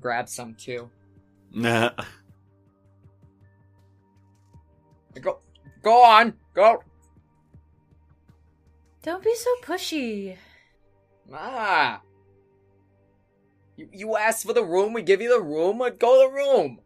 grab 0.02 0.28
some 0.28 0.54
too. 0.54 0.90
Nah. 1.54 1.92
Go, 5.22 5.40
go 5.82 6.04
on, 6.04 6.34
go. 6.54 6.84
Don't 9.02 9.24
be 9.24 9.34
so 9.34 9.50
pushy. 9.64 10.36
Ah. 11.34 12.02
You, 13.80 13.88
you 13.94 14.18
asked 14.18 14.46
for 14.46 14.52
the 14.52 14.62
room, 14.62 14.92
we 14.92 15.02
give 15.02 15.22
you 15.22 15.30
the 15.30 15.42
room, 15.42 15.78
go 15.78 15.88
to 15.88 15.98
the 15.98 16.30
room. 16.36 16.80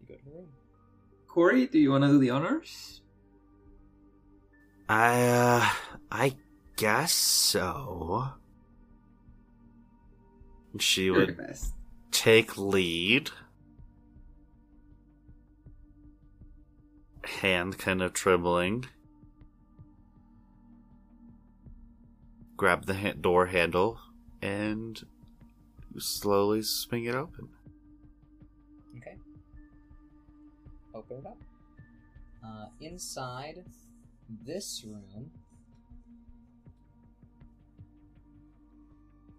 You 0.00 0.06
go 0.08 0.14
to 0.14 0.24
the 0.24 0.30
room. 0.30 0.48
Cori, 1.26 1.66
do 1.66 1.78
you 1.78 1.90
want 1.90 2.04
to 2.04 2.08
do 2.08 2.18
the 2.18 2.30
honors? 2.30 3.02
I, 4.88 5.26
uh, 5.26 5.68
I 6.10 6.36
guess 6.76 7.12
so. 7.12 8.28
She 10.78 11.04
You're 11.04 11.16
would 11.16 11.36
best. 11.36 11.74
take 12.12 12.56
lead. 12.56 13.30
Hand 17.26 17.76
kind 17.76 18.00
of 18.00 18.14
trembling. 18.14 18.86
Grab 22.58 22.86
the 22.86 22.94
ha- 22.94 23.14
door 23.18 23.46
handle 23.46 24.00
and 24.42 25.06
slowly 25.96 26.60
swing 26.60 27.04
it 27.04 27.14
open. 27.14 27.48
Okay. 28.96 29.14
Open 30.92 31.18
it 31.18 31.26
up. 31.26 31.38
Uh, 32.44 32.66
inside 32.80 33.64
this 34.44 34.84
room 34.84 35.30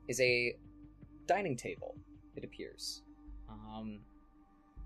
is 0.07 0.22
a 0.22 0.56
dining 1.27 1.57
table. 1.57 1.95
It 2.38 2.45
appears. 2.45 3.01
Um, 3.49 3.99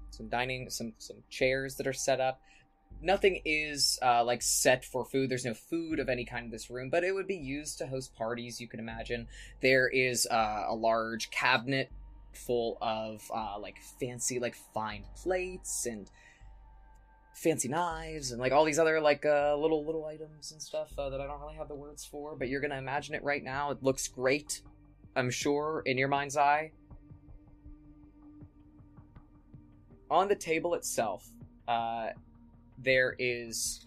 some 0.10 0.28
dining, 0.28 0.72
some 0.72 0.94
some 0.98 1.18
chairs 1.30 1.76
that 1.76 1.86
are 1.86 1.94
set 1.94 2.20
up. 2.20 2.42
Nothing 3.02 3.42
is 3.44 4.00
uh, 4.02 4.24
like 4.24 4.42
set 4.42 4.86
for 4.86 5.04
food. 5.04 5.30
There's 5.30 5.46
no 5.46 5.54
food 5.54 6.00
of 6.00 6.08
any 6.08 6.24
kind 6.24 6.46
in 6.46 6.52
this 6.52 6.70
room, 6.70 6.90
but 6.90 7.04
it 7.04 7.14
would 7.14 7.28
be 7.28 7.36
used 7.36 7.78
to 7.80 7.88
host 7.88 8.16
parties. 8.16 8.62
You 8.62 8.68
can 8.68 8.80
imagine. 8.80 9.28
There 9.62 9.88
is 9.90 10.26
uh, 10.28 10.66
a 10.68 10.76
large 10.76 11.30
cabinet 11.30 11.92
full 12.32 12.78
of 12.82 13.22
uh, 13.34 13.60
like 13.60 13.80
fancy 14.00 14.40
like 14.40 14.56
fine 14.74 15.04
plates 15.16 15.86
and 15.86 16.10
fancy 17.36 17.68
knives 17.68 18.32
and 18.32 18.40
like 18.40 18.52
all 18.52 18.64
these 18.64 18.80
other 18.80 19.00
like 19.02 19.26
uh, 19.26 19.56
little 19.56 19.86
little 19.86 20.06
items 20.06 20.52
and 20.52 20.62
stuff 20.62 20.98
uh, 20.98 21.10
that 21.10 21.20
I 21.20 21.28
don't 21.28 21.42
really 21.42 21.56
have 21.56 21.68
the 21.68 21.76
words 21.76 22.06
for. 22.06 22.36
But 22.36 22.50
you're 22.50 22.62
gonna 22.62 22.78
imagine 22.78 23.16
it 23.16 23.24
right 23.24 23.44
now. 23.44 23.72
It 23.72 23.84
looks 23.84 24.08
great. 24.08 24.62
I'm 25.16 25.30
sure 25.30 25.84
in 25.86 25.98
your 25.98 26.08
mind's 26.08 26.38
eye. 26.38 26.72
On 30.10 30.28
the 30.28 30.36
table 30.36 30.76
itself, 30.76 31.28
uh, 31.68 32.10
there 32.78 33.16
is 33.20 33.82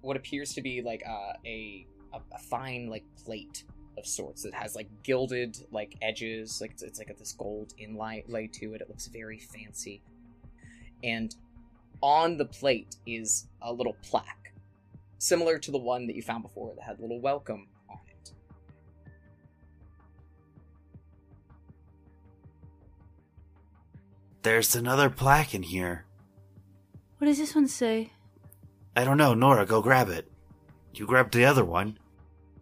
what 0.00 0.16
appears 0.16 0.54
to 0.54 0.62
be 0.62 0.82
like 0.82 1.02
uh, 1.08 1.32
a, 1.44 1.86
a 2.14 2.18
a 2.34 2.38
fine 2.38 2.88
like 2.88 3.04
plate 3.24 3.64
of 3.98 4.06
sorts 4.06 4.42
that 4.42 4.52
has 4.52 4.74
like 4.74 4.88
gilded 5.02 5.56
like 5.70 5.96
edges 6.02 6.60
like 6.60 6.70
it's, 6.72 6.82
it's 6.82 6.98
like 6.98 7.16
this 7.18 7.32
gold 7.32 7.72
inlay 7.78 8.22
lay 8.28 8.46
to 8.46 8.74
it 8.74 8.80
it 8.80 8.88
looks 8.88 9.06
very 9.06 9.38
fancy 9.38 10.02
and 11.02 11.36
on 12.02 12.36
the 12.36 12.44
plate 12.44 12.96
is 13.06 13.46
a 13.62 13.72
little 13.72 13.96
plaque 14.02 14.52
similar 15.18 15.58
to 15.58 15.70
the 15.70 15.78
one 15.78 16.06
that 16.06 16.14
you 16.14 16.22
found 16.22 16.42
before 16.42 16.74
that 16.74 16.84
had 16.84 16.98
a 16.98 17.02
little 17.02 17.20
welcome 17.20 17.66
on 17.88 17.98
it 18.08 18.32
There's 24.42 24.76
another 24.76 25.10
plaque 25.10 25.56
in 25.56 25.64
here. 25.64 26.04
What 27.18 27.26
does 27.26 27.38
this 27.38 27.56
one 27.56 27.66
say? 27.66 28.12
I 28.96 29.04
don't 29.04 29.18
know, 29.18 29.34
Nora, 29.34 29.66
go 29.66 29.82
grab 29.82 30.08
it. 30.08 30.26
You 30.94 31.06
grabbed 31.06 31.34
the 31.34 31.44
other 31.44 31.64
one. 31.64 31.98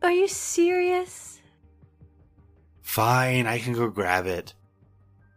Are 0.03 0.11
you 0.11 0.27
serious? 0.27 1.41
Fine, 2.83 3.47
I 3.47 3.61
can 3.61 3.73
go 3.73 3.89
grab 3.89 4.27
it. 4.27 4.53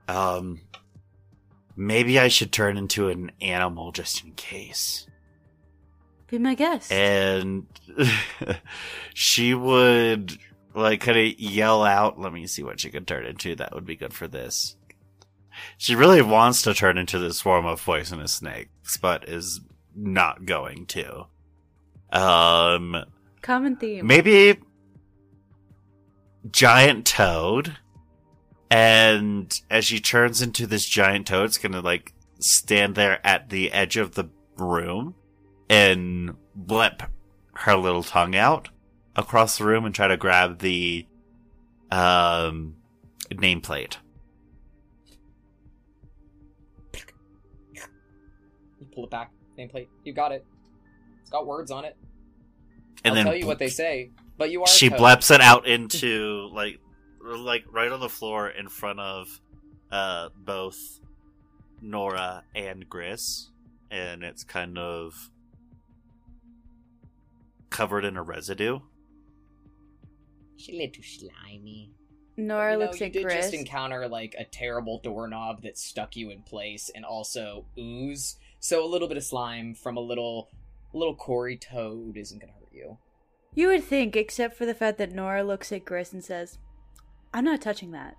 Um, 0.08 0.62
maybe 1.76 2.20
I 2.20 2.28
should 2.30 2.52
turn 2.52 2.78
into 2.78 3.10
an 3.10 3.32
animal 3.40 3.92
just 3.92 4.24
in 4.24 4.32
case. 4.32 5.06
Be 6.30 6.40
my 6.40 6.56
guest. 6.56 6.92
And 6.92 7.68
she 9.14 9.54
would 9.54 10.38
like 10.74 11.02
kind 11.02 11.18
of 11.18 11.40
yell 11.40 11.84
out. 11.84 12.20
Let 12.20 12.34
me 12.34 12.48
see 12.48 12.64
what 12.64 12.80
she 12.80 12.90
could 12.90 13.08
turn 13.08 13.26
into. 13.26 13.56
That 13.56 13.74
would 13.74 13.86
be 13.86 13.96
good 13.96 14.14
for 14.14 14.28
this. 14.28 14.76
She 15.78 15.96
really 15.96 16.22
wants 16.22 16.64
to 16.64 16.74
turn 16.74 16.98
into 16.98 17.18
this 17.20 17.38
swarm 17.38 17.66
of 17.66 17.84
poisonous 17.84 18.34
snakes, 18.34 18.98
but 18.98 19.28
is 19.30 19.62
not 19.98 20.46
going 20.46 20.86
to. 20.88 21.26
Um, 22.12 22.96
Common 23.42 23.76
theme. 23.76 24.06
maybe 24.08 24.58
giant 26.52 27.06
toad 27.06 27.76
and 28.70 29.62
as 29.70 29.86
she 29.86 30.00
turns 30.00 30.42
into 30.42 30.66
this 30.66 30.86
giant 30.86 31.28
toad 31.28 31.46
it's 31.46 31.58
gonna 31.58 31.82
like 31.82 32.14
stand 32.40 32.96
there 32.96 33.26
at 33.26 33.50
the 33.50 33.72
edge 33.74 33.98
of 33.98 34.16
the 34.16 34.26
room 34.58 35.14
and 35.70 36.34
blip 36.56 37.04
her 37.54 37.76
little 37.76 38.04
tongue 38.04 38.36
out 38.36 38.70
across 39.16 39.58
the 39.58 39.66
room 39.66 39.84
and 39.86 39.94
try 39.94 40.08
to 40.08 40.16
grab 40.18 40.60
the 40.60 41.06
um 41.92 42.76
nameplate 43.32 43.98
you 48.80 48.86
pull 48.94 49.04
it 49.06 49.10
back 49.12 49.32
nameplate 49.58 49.88
you 50.04 50.14
got 50.14 50.32
it 50.32 50.46
it's 51.22 51.30
got 51.30 51.46
words 51.46 51.72
on 51.72 51.86
it 51.86 51.96
and 53.04 53.12
i'll 53.12 53.16
then 53.16 53.26
tell 53.26 53.36
you 53.36 53.46
what 53.48 53.60
they 53.60 53.70
say 53.70 54.12
but 54.38 54.52
you 54.52 54.62
are 54.62 54.68
she 54.68 54.90
toad. 54.90 55.00
bleps 55.00 55.34
it 55.34 55.42
out 55.42 55.66
into 55.68 56.50
like 56.54 56.80
like 57.22 57.66
right 57.72 57.92
on 57.92 58.00
the 58.00 58.10
floor 58.10 58.50
in 58.50 58.70
front 58.70 59.00
of 59.00 59.42
uh 59.92 60.30
both 60.36 61.00
Nora 61.82 62.44
and 62.56 62.88
Griss 62.90 63.50
and 63.92 64.24
it's 64.24 64.44
kind 64.44 64.78
of 64.78 65.30
covered 67.70 68.06
in 68.06 68.18
a 68.18 68.24
residue. 68.24 68.80
She's 70.56 70.76
a 70.76 70.78
little 70.78 71.04
slimy. 71.04 71.92
Nora 72.36 72.74
you 72.74 72.80
know, 72.80 72.86
looks 72.86 73.00
you 73.00 73.08
at 73.08 73.14
did 73.14 73.24
Griss. 73.24 73.36
just 73.36 73.54
encounter 73.54 74.08
like 74.08 74.36
a 74.38 74.44
terrible 74.44 75.00
doorknob 75.00 75.64
that 75.64 75.78
stuck 75.78 76.16
you 76.16 76.30
in 76.30 76.42
place 76.42 76.90
and 76.94 77.06
also 77.06 77.66
ooze 77.78 78.36
so 78.60 78.84
a 78.84 78.88
little 78.88 79.08
bit 79.08 79.18
of 79.18 79.24
slime 79.24 79.74
from 79.74 79.98
a 79.98 80.02
little 80.02 80.50
little 80.94 81.16
Cori 81.16 81.58
toad 81.58 82.18
isn't 82.18 82.40
gonna 82.40 82.54
hurt 82.54 82.70
you 82.74 82.98
You 83.54 83.68
would 83.68 83.84
think, 83.84 84.16
except 84.16 84.56
for 84.56 84.66
the 84.66 84.74
fact 84.76 84.98
that 85.00 85.12
Nora 85.12 85.44
looks 85.44 85.72
at 85.72 85.86
Griss 85.86 86.14
and 86.14 86.24
says, 86.24 86.60
I'm 87.34 87.44
not 87.44 87.62
touching 87.62 87.92
that. 87.92 88.16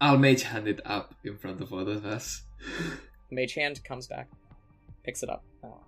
I'll 0.00 0.16
mage 0.18 0.42
hand 0.44 0.66
it 0.66 0.80
up 0.84 1.14
in 1.24 1.36
front 1.36 1.60
of 1.60 1.72
all 1.72 1.86
of 1.86 2.06
us. 2.06 2.42
Mage 3.30 3.54
hand 3.54 3.84
comes 3.84 4.06
back, 4.06 4.28
picks 5.04 5.22
it 5.22 5.28
up. 5.28 5.44
Oh. 5.62 5.84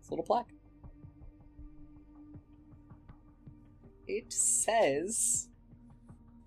It's 0.00 0.08
a 0.08 0.12
little 0.12 0.24
plaque. 0.24 0.46
It 4.06 4.32
says. 4.32 5.48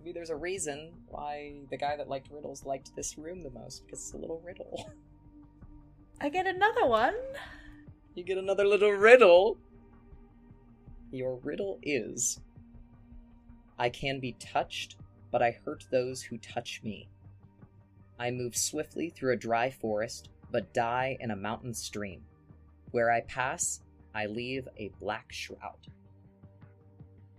Maybe 0.02 0.14
there's 0.14 0.32
a 0.32 0.36
reason 0.36 0.94
why 1.10 1.62
the 1.70 1.78
guy 1.78 1.96
that 1.96 2.10
liked 2.10 2.32
riddles 2.32 2.66
liked 2.66 2.96
this 2.96 3.20
room 3.20 3.44
the 3.44 3.52
most, 3.52 3.86
because 3.86 4.00
it's 4.00 4.14
a 4.14 4.18
little 4.18 4.42
riddle. 4.44 4.92
I 6.20 6.30
get 6.30 6.48
another 6.48 6.88
one. 6.88 7.14
You 8.16 8.24
get 8.24 8.40
another 8.40 8.66
little 8.66 8.90
riddle. 8.90 9.60
Your 11.12 11.36
riddle 11.44 11.78
is 11.84 12.40
I 13.78 13.90
can 13.90 14.20
be 14.20 14.32
touched, 14.40 14.98
but 15.32 15.44
I 15.44 15.60
hurt 15.64 15.86
those 15.92 16.24
who 16.24 16.40
touch 16.40 16.82
me. 16.84 17.08
I 18.18 18.32
move 18.32 18.56
swiftly 18.56 19.12
through 19.12 19.34
a 19.34 19.38
dry 19.38 19.70
forest, 19.70 20.30
but 20.52 20.74
die 20.74 21.16
in 21.20 21.30
a 21.30 21.36
mountain 21.36 21.76
stream. 21.76 22.24
Where 22.90 23.12
I 23.12 23.22
pass, 23.22 23.82
I 24.16 24.26
leave 24.26 24.68
a 24.78 24.92
black 25.00 25.32
shroud. 25.32 25.78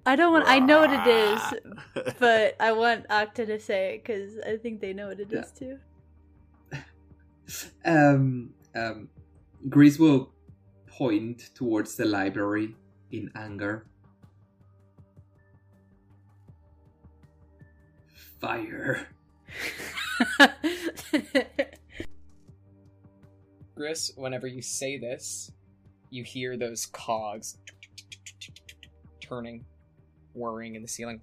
I 0.05 0.17
don't 0.17 0.33
want. 0.33 0.47
I 0.49 0.59
know 0.59 0.81
what 0.81 0.93
it 0.93 1.07
is, 1.07 1.41
but 2.19 2.57
I 2.59 2.73
want 2.83 3.07
Octa 3.09 3.47
to 3.47 3.61
say 3.61 3.95
it 3.95 4.05
because 4.05 4.39
I 4.47 4.57
think 4.57 4.81
they 4.81 4.93
know 4.93 5.09
what 5.09 5.21
it 5.21 5.33
is 5.33 5.51
too. 5.53 5.79
Um, 7.85 8.55
um, 8.75 9.11
Griss 9.69 9.99
will 9.99 10.33
point 10.87 11.51
towards 11.55 11.97
the 11.97 12.07
library 12.07 12.75
in 13.11 13.31
anger. 13.35 13.85
Fire. 18.41 19.09
Griss, 23.75 24.13
whenever 24.17 24.47
you 24.47 24.63
say 24.63 24.97
this, 24.99 25.51
you 26.11 26.25
hear 26.25 26.57
those 26.57 26.87
cogs 26.87 27.59
turning, 29.21 29.65
whirring 30.35 30.75
in 30.75 30.83
the 30.83 30.89
ceiling. 30.89 31.21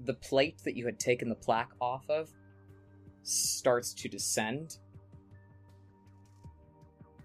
The 0.00 0.14
plate 0.14 0.58
that 0.64 0.76
you 0.76 0.86
had 0.86 0.98
taken 0.98 1.28
the 1.28 1.34
plaque 1.34 1.72
off 1.80 2.08
of 2.08 2.30
starts 3.22 3.92
to 3.94 4.08
descend 4.08 4.78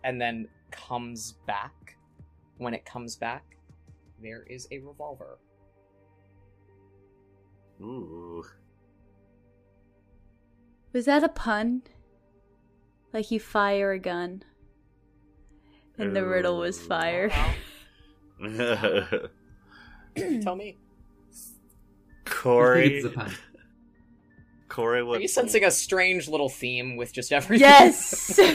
and 0.03 0.19
then 0.19 0.47
comes 0.71 1.33
back. 1.45 1.95
When 2.57 2.73
it 2.73 2.85
comes 2.85 3.15
back, 3.15 3.57
there 4.21 4.43
is 4.43 4.67
a 4.71 4.79
revolver. 4.79 5.37
Ooh. 7.81 8.43
Was 10.93 11.05
that 11.05 11.23
a 11.23 11.29
pun? 11.29 11.83
Like 13.11 13.31
you 13.31 13.39
fire 13.39 13.91
a 13.91 13.99
gun, 13.99 14.43
and 15.97 16.15
the 16.15 16.25
riddle 16.25 16.57
was 16.57 16.79
fire. 16.79 17.31
Tell 20.41 20.55
me. 20.55 20.77
I 22.25 22.29
Cori. 22.29 22.97
it's 22.97 23.05
a 23.05 23.09
pun. 23.09 23.33
Cori 24.69 25.01
Are 25.01 25.19
you 25.19 25.27
sensing 25.27 25.63
a 25.63 25.71
strange 25.71 26.27
little 26.27 26.49
theme 26.49 26.95
with 26.95 27.13
just 27.13 27.31
everything? 27.31 27.67
Yes! 27.67 28.39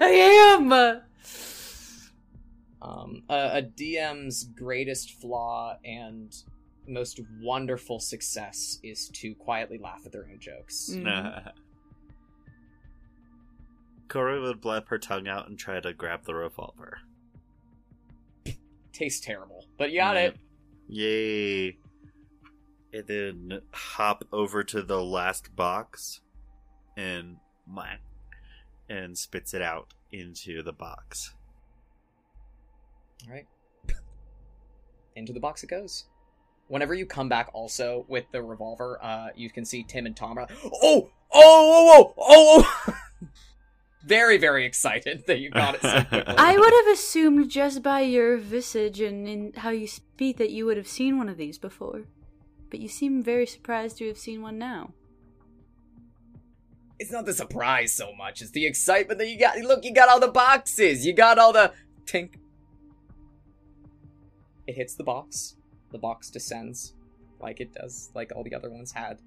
I 0.00 0.56
am. 0.56 0.72
Um, 2.82 3.22
a, 3.28 3.58
a 3.58 3.62
DM's 3.62 4.44
greatest 4.44 5.12
flaw 5.20 5.76
and 5.84 6.34
most 6.88 7.20
wonderful 7.40 8.00
success 8.00 8.78
is 8.82 9.08
to 9.14 9.34
quietly 9.36 9.78
laugh 9.78 10.00
at 10.04 10.12
their 10.12 10.24
own 10.24 10.40
jokes. 10.40 10.90
Mm. 10.92 11.52
Cori 14.08 14.40
would 14.40 14.60
blab 14.60 14.88
her 14.88 14.98
tongue 14.98 15.28
out 15.28 15.48
and 15.48 15.56
try 15.56 15.78
to 15.78 15.92
grab 15.92 16.24
the 16.24 16.34
revolver. 16.34 16.98
Tastes 18.92 19.24
terrible, 19.24 19.66
but 19.78 19.90
you 19.90 20.00
got 20.00 20.16
it. 20.16 20.36
Yay. 20.88 21.78
And 22.92 23.06
then 23.06 23.60
hop 23.72 24.24
over 24.32 24.64
to 24.64 24.82
the 24.82 25.00
last 25.02 25.54
box 25.54 26.20
and 26.96 27.36
and 28.88 29.16
spits 29.16 29.54
it 29.54 29.62
out 29.62 29.94
into 30.12 30.62
the 30.62 30.72
box. 30.72 31.34
All 33.26 33.32
right. 33.32 33.46
Into 35.16 35.32
the 35.32 35.40
box 35.40 35.62
it 35.62 35.68
goes. 35.68 36.06
Whenever 36.68 36.94
you 36.94 37.04
come 37.04 37.28
back, 37.28 37.50
also 37.52 38.04
with 38.08 38.24
the 38.32 38.42
revolver, 38.42 38.98
uh, 39.02 39.28
you 39.34 39.50
can 39.50 39.64
see 39.64 39.82
Tim 39.82 40.06
and 40.06 40.16
Tom 40.16 40.38
are. 40.38 40.48
Oh, 40.64 41.10
oh, 41.32 41.32
oh, 41.32 42.14
oh, 42.16 42.64
oh! 42.66 42.86
oh! 42.88 43.28
Very, 44.02 44.38
very 44.38 44.64
excited 44.64 45.24
that 45.26 45.40
you 45.40 45.50
got 45.50 45.74
it 45.76 45.82
so 45.82 46.04
quickly. 46.08 46.34
I 46.36 46.56
would 46.56 46.72
have 46.72 46.86
assumed 46.94 47.50
just 47.50 47.82
by 47.82 48.00
your 48.00 48.36
visage 48.38 49.00
and 49.00 49.28
in 49.28 49.52
how 49.56 49.70
you 49.70 49.86
speak 49.86 50.38
that 50.38 50.50
you 50.50 50.66
would 50.66 50.76
have 50.76 50.88
seen 50.88 51.18
one 51.18 51.28
of 51.28 51.36
these 51.36 51.58
before. 51.58 52.02
But 52.70 52.80
you 52.80 52.88
seem 52.88 53.22
very 53.22 53.46
surprised 53.46 53.98
to 53.98 54.08
have 54.08 54.18
seen 54.18 54.42
one 54.42 54.58
now. 54.58 54.92
it's 56.98 57.10
not 57.10 57.24
the 57.24 57.32
surprise 57.32 57.92
so 57.92 58.12
much; 58.14 58.42
it's 58.42 58.50
the 58.52 58.66
excitement 58.66 59.18
that 59.18 59.28
you 59.28 59.38
got. 59.38 59.58
Look, 59.58 59.84
you 59.84 59.92
got 59.92 60.08
all 60.08 60.20
the 60.20 60.28
boxes. 60.28 61.04
You 61.04 61.14
got 61.14 61.38
all 61.38 61.52
the 61.52 61.72
tink. 62.04 62.34
It 64.66 64.74
hits 64.76 64.94
the 64.94 65.04
box. 65.04 65.56
The 65.90 65.98
box 65.98 66.30
descends, 66.30 66.94
like 67.40 67.60
it 67.60 67.72
does, 67.74 68.10
like 68.14 68.30
all 68.36 68.44
the 68.44 68.54
other 68.54 68.70
ones 68.70 68.92
had. 68.92 69.18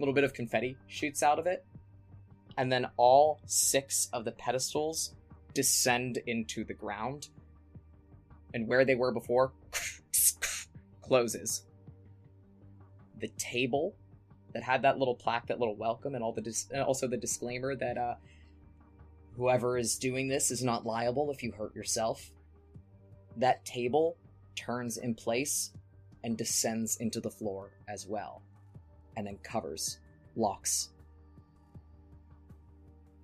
Little 0.00 0.14
bit 0.14 0.24
of 0.24 0.34
confetti 0.34 0.76
shoots 0.86 1.22
out 1.22 1.38
of 1.38 1.46
it, 1.46 1.64
and 2.56 2.70
then 2.70 2.86
all 2.96 3.40
six 3.46 4.08
of 4.12 4.24
the 4.24 4.32
pedestals 4.32 5.14
descend 5.54 6.18
into 6.26 6.64
the 6.64 6.74
ground. 6.74 7.28
And 8.52 8.66
where 8.66 8.84
they 8.84 8.96
were 8.96 9.12
before 9.12 9.52
closes. 11.02 11.62
The 13.20 13.28
table 13.38 13.94
that 14.52 14.62
had 14.62 14.82
that 14.82 14.98
little 14.98 15.14
plaque, 15.14 15.46
that 15.46 15.60
little 15.60 15.76
welcome, 15.76 16.14
and 16.14 16.24
all 16.24 16.32
the 16.32 16.40
dis- 16.40 16.68
and 16.72 16.82
also 16.82 17.06
the 17.06 17.16
disclaimer 17.16 17.76
that 17.76 17.96
uh, 17.96 18.14
whoever 19.36 19.78
is 19.78 19.96
doing 19.96 20.28
this 20.28 20.50
is 20.50 20.64
not 20.64 20.84
liable 20.84 21.30
if 21.30 21.42
you 21.42 21.52
hurt 21.52 21.74
yourself. 21.74 22.30
That 23.36 23.64
table 23.64 24.16
turns 24.56 24.96
in 24.98 25.14
place 25.14 25.70
and 26.22 26.36
descends 26.36 26.96
into 26.96 27.20
the 27.20 27.30
floor 27.30 27.70
as 27.88 28.06
well, 28.06 28.42
and 29.20 29.26
then 29.26 29.38
covers, 29.42 29.98
locks. 30.34 30.88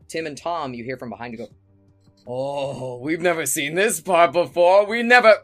Tim 0.08 0.26
and 0.26 0.36
Tom, 0.36 0.75
you 0.75 0.84
hear 0.84 0.99
from 0.99 1.08
behind 1.08 1.33
you 1.33 1.39
go, 1.39 1.49
Oh, 2.26 2.99
we've 2.99 3.23
never 3.23 3.47
seen 3.47 3.75
this 3.75 4.00
part 4.00 4.33
before. 4.33 4.86
We 4.86 5.02
never. 5.02 5.42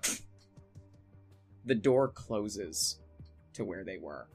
The 1.64 1.74
door 1.74 2.08
closes 2.08 2.98
to 3.54 3.64
where 3.64 3.82
they 3.82 3.96
were. 3.96 4.26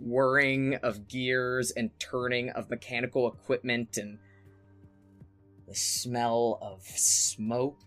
Whirring 0.00 0.74
of 0.82 1.06
gears 1.06 1.70
and 1.70 1.90
turning 2.00 2.50
of 2.50 2.68
mechanical 2.68 3.30
equipment 3.30 3.98
and 3.98 4.18
the 5.68 5.74
smell 5.74 6.58
of 6.60 6.82
smoke, 6.82 7.80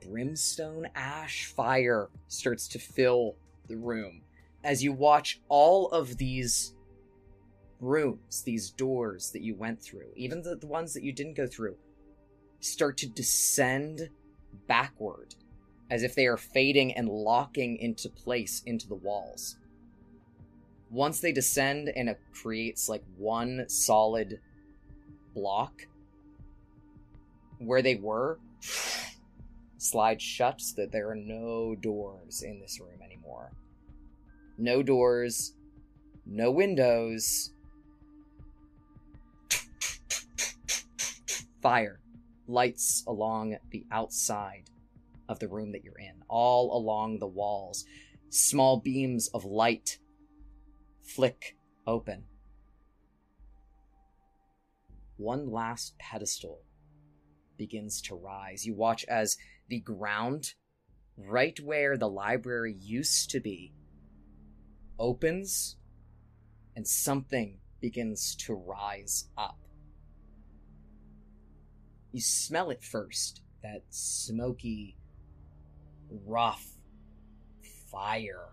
brimstone, 0.00 0.88
ash, 0.94 1.46
fire 1.46 2.08
starts 2.28 2.66
to 2.68 2.78
fill 2.78 3.36
the 3.68 3.76
room 3.76 4.22
as 4.62 4.82
you 4.82 4.92
watch 4.92 5.40
all 5.48 5.88
of 5.88 6.16
these 6.16 6.74
rooms, 7.80 8.42
these 8.42 8.70
doors 8.70 9.30
that 9.32 9.42
you 9.42 9.54
went 9.54 9.82
through, 9.82 10.12
even 10.16 10.42
the, 10.42 10.56
the 10.56 10.66
ones 10.66 10.92
that 10.94 11.02
you 11.02 11.12
didn't 11.12 11.36
go 11.36 11.46
through, 11.46 11.76
start 12.60 12.96
to 12.98 13.06
descend 13.06 14.10
backward 14.66 15.34
as 15.90 16.02
if 16.02 16.14
they 16.14 16.26
are 16.26 16.36
fading 16.36 16.92
and 16.92 17.08
locking 17.08 17.76
into 17.78 18.08
place 18.08 18.62
into 18.66 18.86
the 18.86 18.94
walls. 18.94 19.56
Once 20.90 21.20
they 21.20 21.32
descend 21.32 21.90
and 21.94 22.08
it 22.08 22.20
creates 22.32 22.88
like 22.88 23.02
one 23.16 23.64
solid 23.68 24.40
block, 25.34 25.86
where 27.58 27.82
they 27.82 27.94
were 27.94 28.38
slide 29.78 30.20
shut 30.20 30.60
so 30.60 30.82
that 30.82 30.92
there 30.92 31.10
are 31.10 31.16
no 31.16 31.74
doors 31.74 32.42
in 32.42 32.60
this 32.60 32.78
room 32.80 33.00
anymore. 33.02 33.50
No 34.60 34.82
doors, 34.82 35.54
no 36.26 36.50
windows. 36.50 37.50
Fire 41.62 42.00
lights 42.46 43.02
along 43.06 43.56
the 43.70 43.86
outside 43.90 44.68
of 45.30 45.38
the 45.38 45.48
room 45.48 45.72
that 45.72 45.82
you're 45.82 45.98
in, 45.98 46.22
all 46.28 46.76
along 46.76 47.20
the 47.20 47.26
walls. 47.26 47.86
Small 48.28 48.78
beams 48.80 49.28
of 49.28 49.46
light 49.46 49.98
flick 51.00 51.56
open. 51.86 52.24
One 55.16 55.50
last 55.50 55.96
pedestal 55.98 56.60
begins 57.56 58.02
to 58.02 58.14
rise. 58.14 58.66
You 58.66 58.74
watch 58.74 59.06
as 59.06 59.38
the 59.68 59.80
ground, 59.80 60.52
right 61.16 61.58
where 61.60 61.96
the 61.96 62.10
library 62.10 62.76
used 62.78 63.30
to 63.30 63.40
be, 63.40 63.72
opens 65.00 65.76
and 66.76 66.86
something 66.86 67.58
begins 67.80 68.36
to 68.36 68.54
rise 68.54 69.24
up. 69.36 69.58
You 72.12 72.20
smell 72.20 72.70
it 72.70 72.84
first 72.84 73.42
that 73.62 73.82
smoky, 73.88 74.96
rough 76.26 76.66
fire 77.90 78.50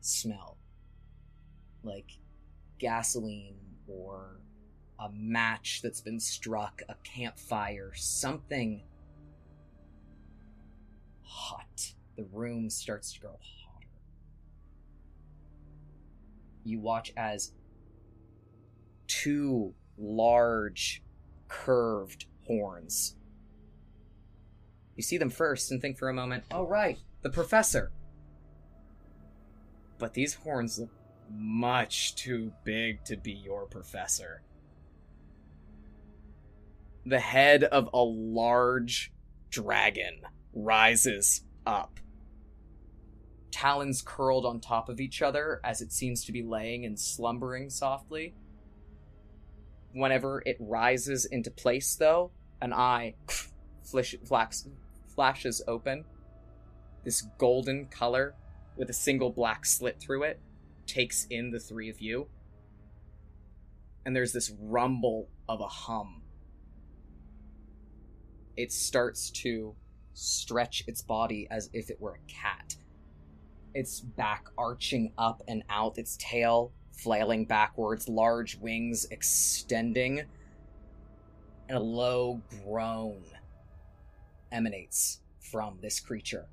smell. 0.00 0.58
Like 1.82 2.18
gasoline 2.78 3.56
or 3.86 4.40
a 4.98 5.10
match 5.12 5.80
that's 5.82 6.00
been 6.00 6.20
struck, 6.20 6.82
a 6.88 6.94
campfire, 7.02 7.92
something 7.94 8.82
hot. 11.22 11.92
The 12.16 12.24
room 12.24 12.70
starts 12.70 13.12
to 13.14 13.20
grow 13.20 13.38
You 16.64 16.80
watch 16.80 17.12
as 17.16 17.52
two 19.06 19.74
large, 19.98 21.02
curved 21.48 22.26
horns. 22.46 23.16
You 24.96 25.02
see 25.02 25.18
them 25.18 25.30
first 25.30 25.70
and 25.70 25.80
think 25.80 25.98
for 25.98 26.08
a 26.08 26.14
moment, 26.14 26.44
oh, 26.50 26.66
right, 26.66 26.98
the 27.22 27.30
professor. 27.30 27.92
But 29.98 30.14
these 30.14 30.34
horns 30.34 30.78
look 30.78 30.90
much 31.30 32.14
too 32.14 32.52
big 32.64 33.04
to 33.04 33.16
be 33.16 33.32
your 33.32 33.66
professor. 33.66 34.42
The 37.06 37.20
head 37.20 37.64
of 37.64 37.88
a 37.92 38.02
large 38.02 39.12
dragon 39.50 40.20
rises 40.52 41.42
up. 41.66 41.98
Talons 43.52 44.02
curled 44.02 44.46
on 44.46 44.60
top 44.60 44.88
of 44.88 44.98
each 44.98 45.22
other 45.22 45.60
as 45.62 45.80
it 45.80 45.92
seems 45.92 46.24
to 46.24 46.32
be 46.32 46.42
laying 46.42 46.84
and 46.84 46.98
slumbering 46.98 47.70
softly. 47.70 48.34
Whenever 49.92 50.42
it 50.46 50.56
rises 50.58 51.26
into 51.26 51.50
place, 51.50 51.94
though, 51.94 52.32
an 52.60 52.72
eye 52.72 53.14
flash, 53.84 54.16
flax, 54.24 54.66
flashes 55.14 55.62
open. 55.68 56.04
This 57.04 57.26
golden 57.38 57.86
color 57.86 58.34
with 58.76 58.88
a 58.88 58.94
single 58.94 59.30
black 59.30 59.66
slit 59.66 60.00
through 60.00 60.22
it 60.22 60.40
takes 60.86 61.26
in 61.30 61.50
the 61.50 61.60
three 61.60 61.90
of 61.90 62.00
you. 62.00 62.28
And 64.04 64.16
there's 64.16 64.32
this 64.32 64.52
rumble 64.58 65.28
of 65.48 65.60
a 65.60 65.68
hum. 65.68 66.22
It 68.56 68.72
starts 68.72 69.30
to 69.30 69.74
stretch 70.14 70.84
its 70.86 71.02
body 71.02 71.46
as 71.50 71.70
if 71.72 71.90
it 71.90 72.00
were 72.00 72.14
a 72.14 72.32
cat. 72.32 72.61
Its 73.74 74.00
back 74.00 74.46
arching 74.58 75.12
up 75.16 75.42
and 75.48 75.62
out, 75.70 75.98
its 75.98 76.16
tail 76.18 76.72
flailing 76.92 77.44
backwards, 77.44 78.08
large 78.08 78.56
wings 78.56 79.06
extending, 79.10 80.22
and 81.68 81.78
a 81.78 81.80
low 81.80 82.40
groan 82.64 83.24
emanates 84.50 85.20
from 85.40 85.78
this 85.80 86.00
creature. 86.00 86.46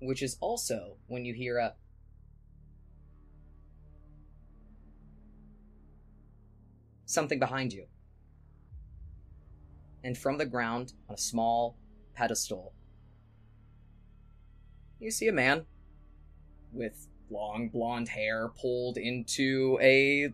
Which 0.00 0.22
is 0.22 0.36
also 0.40 0.96
when 1.08 1.24
you 1.24 1.34
hear 1.34 1.58
a 1.58 1.74
something 7.04 7.38
behind 7.38 7.72
you. 7.72 7.86
And 10.04 10.16
from 10.16 10.38
the 10.38 10.46
ground, 10.46 10.94
on 11.08 11.16
a 11.16 11.18
small 11.18 11.76
pedestal, 12.14 12.72
you 15.00 15.10
see 15.10 15.28
a 15.28 15.32
man 15.32 15.64
with 16.72 17.08
long 17.30 17.68
blonde 17.68 18.08
hair 18.08 18.48
pulled 18.60 18.98
into 18.98 19.78
a 19.80 20.32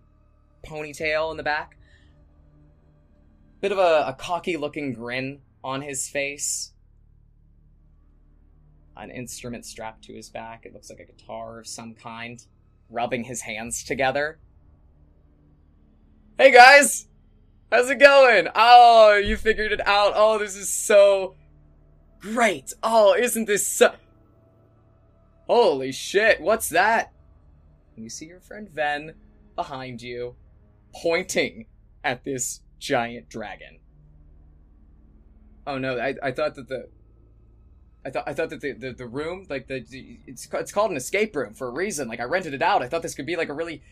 ponytail 0.67 1.31
in 1.31 1.37
the 1.37 1.43
back. 1.43 1.77
Bit 3.61 3.73
of 3.73 3.79
a, 3.79 4.05
a 4.09 4.17
cocky 4.19 4.57
looking 4.57 4.93
grin 4.93 5.41
on 5.63 5.83
his 5.83 6.09
face. 6.09 6.73
An 8.97 9.11
instrument 9.11 9.65
strapped 9.65 10.05
to 10.05 10.15
his 10.15 10.29
back. 10.29 10.67
It 10.67 10.73
looks 10.73 10.91
like 10.91 11.01
a 11.01 11.05
guitar 11.05 11.61
of 11.61 11.67
some 11.67 11.95
kind, 11.95 12.45
rubbing 12.91 13.25
his 13.25 13.43
hands 13.43 13.85
together. 13.85 14.39
Hey 16.39 16.51
guys! 16.51 17.09
How's 17.71 17.91
it 17.91 17.99
going? 17.99 18.49
Oh, 18.55 19.17
you 19.17 19.37
figured 19.37 19.73
it 19.73 19.87
out. 19.87 20.13
Oh, 20.15 20.39
this 20.39 20.57
is 20.57 20.69
so 20.69 21.35
great. 22.21 22.73
Oh, 22.83 23.15
isn't 23.15 23.47
this 23.47 23.67
so. 23.67 23.95
Holy 25.47 25.93
shit, 25.93 26.41
what's 26.41 26.69
that? 26.71 27.13
You 27.97 28.11
see 28.11 28.27
your 28.27 28.41
friend 28.41 28.69
Ven 28.69 29.15
behind 29.55 30.03
you, 30.03 30.37
pointing 30.95 31.67
at 32.05 32.25
this 32.25 32.61
giant 32.79 33.29
dragon. 33.29 33.79
Oh 35.67 35.79
no, 35.79 35.99
I, 35.99 36.15
I 36.23 36.31
thought 36.33 36.55
that 36.57 36.69
the 36.69 36.89
I 38.05 38.11
thought 38.11 38.25
I 38.29 38.35
thought 38.35 38.51
that 38.51 38.61
the, 38.61 38.73
the, 38.73 38.93
the 38.93 39.07
room, 39.07 39.47
like 39.49 39.67
the 39.67 39.85
it's 40.27 40.49
it's 40.53 40.73
called 40.73 40.91
an 40.91 40.97
escape 40.97 41.35
room 41.35 41.55
for 41.55 41.69
a 41.69 41.73
reason. 41.73 42.07
Like 42.07 42.21
I 42.21 42.25
rented 42.25 42.55
it 42.55 42.63
out. 42.63 42.83
I 42.83 42.89
thought 42.89 43.03
this 43.03 43.15
could 43.15 43.27
be 43.27 43.37
like 43.37 43.49
a 43.49 43.55
really 43.55 43.83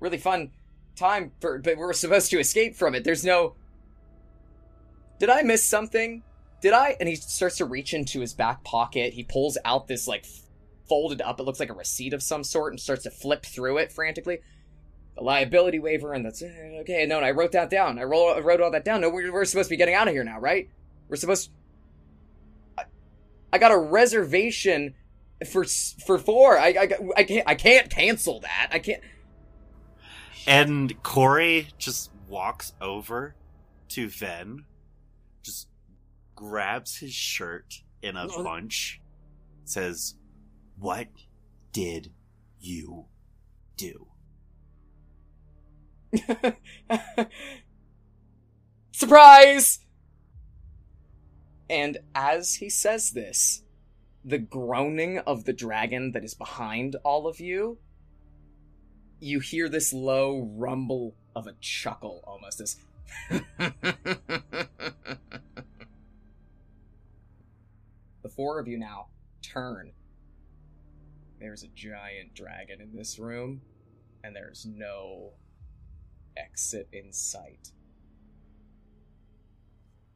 really 0.00 0.18
fun 0.18 0.50
time 0.96 1.32
for 1.40 1.58
but 1.58 1.76
we're 1.76 1.92
supposed 1.92 2.30
to 2.30 2.38
escape 2.38 2.76
from 2.76 2.94
it. 2.94 3.04
There's 3.04 3.24
no 3.24 3.54
Did 5.18 5.30
I 5.30 5.42
miss 5.42 5.64
something? 5.64 6.22
Did 6.60 6.72
I? 6.72 6.96
And 6.98 7.08
he 7.08 7.14
starts 7.14 7.56
to 7.58 7.64
reach 7.64 7.94
into 7.94 8.20
his 8.20 8.34
back 8.34 8.64
pocket. 8.64 9.14
He 9.14 9.22
pulls 9.22 9.56
out 9.64 9.86
this 9.86 10.08
like 10.08 10.26
folded 10.88 11.20
up. 11.20 11.40
It 11.40 11.44
looks 11.44 11.60
like 11.60 11.70
a 11.70 11.74
receipt 11.74 12.12
of 12.12 12.22
some 12.22 12.44
sort 12.44 12.72
and 12.72 12.80
starts 12.80 13.04
to 13.04 13.10
flip 13.10 13.44
through 13.44 13.78
it 13.78 13.92
frantically. 13.92 14.38
The 15.16 15.22
liability 15.22 15.78
waiver 15.78 16.12
and 16.12 16.24
that's 16.24 16.42
eh, 16.42 16.78
okay. 16.80 17.06
No, 17.06 17.18
I 17.20 17.32
wrote 17.32 17.52
that 17.52 17.70
down. 17.70 17.98
I, 17.98 18.04
wrote 18.04 18.60
all 18.60 18.70
that 18.70 18.84
down. 18.84 19.00
No, 19.00 19.10
we're, 19.10 19.32
we're 19.32 19.44
supposed 19.44 19.68
to 19.68 19.72
be 19.72 19.76
getting 19.76 19.94
out 19.94 20.08
of 20.08 20.14
here 20.14 20.24
now, 20.24 20.38
right? 20.38 20.68
We're 21.08 21.16
supposed. 21.16 21.50
I, 22.76 22.84
I 23.52 23.58
got 23.58 23.72
a 23.72 23.78
reservation 23.78 24.94
for 25.50 25.64
for 25.64 26.18
four. 26.18 26.58
I, 26.58 26.68
I 26.68 26.88
I 27.16 27.24
can't 27.24 27.48
I 27.48 27.54
can't 27.54 27.90
cancel 27.90 28.40
that. 28.40 28.68
I 28.72 28.78
can't. 28.78 29.02
And 30.46 31.02
Cori 31.02 31.68
just 31.78 32.10
walks 32.28 32.72
over 32.80 33.34
to 33.90 34.08
Ven, 34.08 34.64
just 35.42 35.68
grabs 36.34 36.96
his 36.96 37.12
shirt 37.12 37.82
in 38.02 38.16
a 38.16 38.28
bunch, 38.28 39.00
says, 39.64 40.14
What 40.78 41.08
did 41.72 42.12
you 42.60 43.06
do? 43.76 44.06
Surprise! 48.92 49.80
And 51.68 51.98
as 52.14 52.54
he 52.56 52.70
says 52.70 53.10
this, 53.10 53.62
the 54.24 54.38
groaning 54.38 55.18
of 55.18 55.44
the 55.44 55.52
dragon 55.52 56.12
that 56.12 56.24
is 56.24 56.34
behind 56.34 56.96
all 57.04 57.26
of 57.26 57.40
you, 57.40 57.78
you 59.20 59.40
hear 59.40 59.68
this 59.68 59.92
low 59.92 60.48
rumble 60.56 61.14
of 61.34 61.46
a 61.46 61.54
chuckle 61.60 62.22
almost 62.24 62.60
as. 62.60 62.76
the 68.22 68.28
four 68.34 68.58
of 68.58 68.68
you 68.68 68.78
now 68.78 69.06
turn. 69.42 69.92
There's 71.40 71.62
a 71.62 71.68
giant 71.68 72.34
dragon 72.34 72.80
in 72.80 72.96
this 72.96 73.18
room, 73.18 73.62
and 74.24 74.34
there's 74.34 74.66
no 74.66 75.32
exit 76.36 76.88
in 76.92 77.12
sight. 77.12 77.72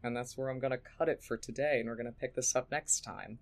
And 0.03 0.17
that's 0.17 0.37
where 0.37 0.49
I'm 0.49 0.59
gonna 0.59 0.79
cut 0.99 1.09
it 1.09 1.23
for 1.23 1.37
today, 1.37 1.79
and 1.79 1.89
we're 1.89 1.97
gonna 1.97 2.13
pick 2.13 2.35
this 2.35 2.57
up 2.57 2.71
next 2.71 3.03
time. 3.03 3.39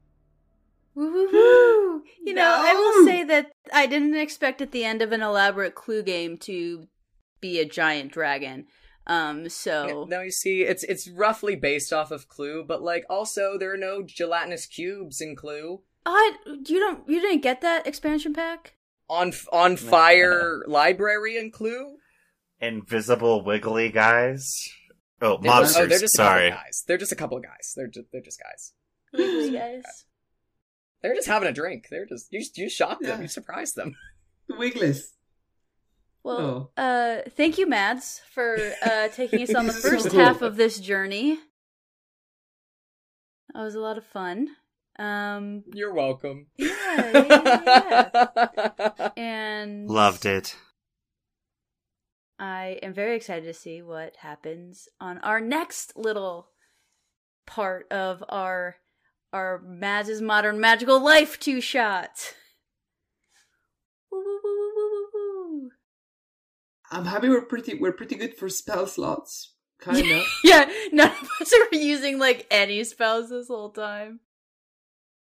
Woo 0.95 1.11
woo 1.11 1.29
woo! 1.33 2.03
You 2.23 2.35
know, 2.35 2.57
I 2.59 2.75
will 2.75 3.07
say 3.07 3.25
that 3.25 3.53
I 3.73 3.87
didn't 3.87 4.17
expect 4.17 4.61
at 4.61 4.73
the 4.73 4.85
end 4.85 5.01
of 5.01 5.13
an 5.13 5.23
elaborate 5.23 5.75
clue 5.75 6.03
game 6.03 6.37
to 6.39 6.89
be 7.41 7.61
a 7.61 7.65
giant 7.65 8.13
dragon. 8.13 8.67
Um, 9.07 9.49
so 9.49 10.07
Now 10.09 10.21
you 10.21 10.31
see, 10.31 10.63
it's 10.63 10.85
it's 10.85 11.09
roughly 11.09 11.57
based 11.57 11.93
off 11.93 12.11
of 12.11 12.29
Clue, 12.29 12.65
but 12.67 12.83
like 12.83 13.05
also 13.09 13.57
there 13.59 13.73
are 13.73 13.79
no 13.79 14.03
gelatinous 14.03 14.67
cubes 14.67 15.21
in 15.21 15.35
Clue. 15.35 15.83
I 16.07 16.33
you 16.47 16.79
don't 16.79 17.09
you 17.09 17.21
didn't 17.21 17.43
get 17.43 17.61
that 17.61 17.87
expansion 17.87 18.33
pack? 18.33 18.75
On 19.09 19.33
on 19.53 19.77
fire 19.77 20.63
library 20.67 21.37
and 21.39 21.53
Clue. 21.53 21.97
Invisible 22.61 23.45
wiggly 23.45 23.91
guys? 23.91 24.49
Oh, 25.23 25.39
They're- 25.41 25.51
monsters. 25.51 25.77
Oh, 25.77 25.87
they're 25.87 25.99
just 25.99 26.17
Sorry. 26.17 26.47
a 26.47 26.51
couple 26.51 26.63
guys. 26.65 26.85
They're 26.87 26.99
just 26.99 27.13
a 27.13 27.17
couple 27.17 27.37
of 27.39 27.43
guys. 27.43 27.73
They're 27.77 27.89
just 27.89 28.07
they're 28.13 28.23
just 28.23 28.41
guys. 28.41 28.73
Wiggly 29.13 29.51
guys. 29.59 29.83
They're 31.03 31.15
just 31.15 31.27
having 31.29 31.49
a 31.49 31.53
drink. 31.53 31.87
They're 31.91 32.07
just 32.07 32.29
you 32.31 32.45
you 32.57 32.69
shocked 32.71 33.03
them. 33.03 33.23
You 33.23 33.29
surprised 33.29 33.77
them. 33.77 33.95
The 34.49 34.57
Wiggles. 34.57 35.03
Well, 36.23 36.71
Oh. 36.77 36.83
uh, 36.83 37.23
thank 37.31 37.57
you, 37.57 37.67
Mads, 37.67 38.21
for 38.31 38.59
uh, 38.83 39.09
taking 39.09 39.43
us 39.43 39.55
on 39.55 39.67
the 39.67 39.73
So 39.73 39.89
first 39.91 40.11
cool. 40.11 40.21
half 40.21 40.43
of 40.43 40.57
this 40.57 40.79
journey. 40.79 41.39
That 43.55 43.63
was 43.63 43.75
a 43.75 43.81
lot 43.81 43.97
of 43.99 44.05
fun. 44.05 44.49
Um, 45.01 45.65
You're 45.73 45.95
welcome. 45.95 46.49
yeah, 46.59 47.11
yeah, 47.15 48.11
yeah. 48.15 49.09
and 49.17 49.89
Loved 49.89 50.27
it. 50.27 50.55
I 52.39 52.79
am 52.83 52.93
very 52.93 53.17
excited 53.17 53.47
to 53.47 53.55
see 53.55 53.81
what 53.81 54.17
happens 54.17 54.89
on 55.01 55.17
our 55.19 55.41
next 55.41 55.97
little 55.97 56.49
part 57.47 57.91
of 57.91 58.23
our 58.29 58.77
our 59.33 59.63
Mads' 59.65 60.21
modern 60.21 60.61
magical 60.61 61.03
life 61.03 61.41
two 61.41 61.63
shot. 61.63 62.35
Woo, 64.13 64.19
woo, 64.19 64.39
woo, 64.45 64.53
woo, 64.55 64.73
woo, 64.77 65.09
woo, 65.15 65.31
woo. 65.63 65.71
I'm 66.91 67.07
happy 67.07 67.31
we're 67.31 67.47
pretty 67.47 67.73
we're 67.75 67.93
pretty 67.93 68.17
good 68.17 68.35
for 68.37 68.51
spell 68.51 68.87
slots. 68.87 69.55
Kinda. 69.83 70.23
Yeah, 70.45 70.71
none 70.93 71.11
of 71.11 71.29
us 71.41 71.55
are 71.55 71.75
using 71.75 72.19
like 72.19 72.47
any 72.51 72.85
spells 72.85 73.31
this 73.31 73.49
whole 73.49 73.71
time. 73.71 74.21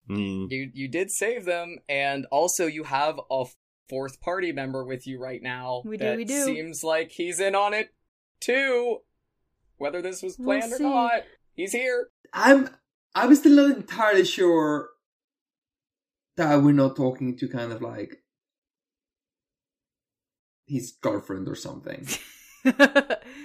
Mm. 0.08 0.50
You 0.50 0.70
you 0.72 0.88
did 0.88 1.10
save 1.10 1.44
them, 1.44 1.78
and 1.88 2.26
also 2.30 2.66
you 2.66 2.84
have 2.84 3.18
a 3.30 3.44
fourth 3.88 4.20
party 4.20 4.52
member 4.52 4.84
with 4.84 5.06
you 5.06 5.18
right 5.20 5.42
now. 5.42 5.82
We 5.84 5.96
do, 5.96 6.16
we 6.16 6.24
do. 6.24 6.44
Seems 6.44 6.82
like 6.84 7.10
he's 7.10 7.40
in 7.40 7.54
on 7.54 7.74
it 7.74 7.90
too. 8.40 8.98
Whether 9.78 10.00
this 10.02 10.22
was 10.22 10.38
We'll 10.38 10.58
planned 10.58 10.72
or 10.72 10.78
not, 10.78 11.22
he's 11.54 11.72
here. 11.72 12.08
I'm 12.32 12.70
I'm 13.14 13.34
still 13.34 13.52
not 13.68 13.76
entirely 13.76 14.24
sure 14.24 14.88
that 16.36 16.62
we're 16.62 16.72
not 16.72 16.96
talking 16.96 17.36
to 17.38 17.48
kind 17.48 17.72
of 17.72 17.82
like 17.82 18.22
his 20.66 20.92
girlfriend 21.00 21.48
or 21.48 21.54
something. 21.54 22.06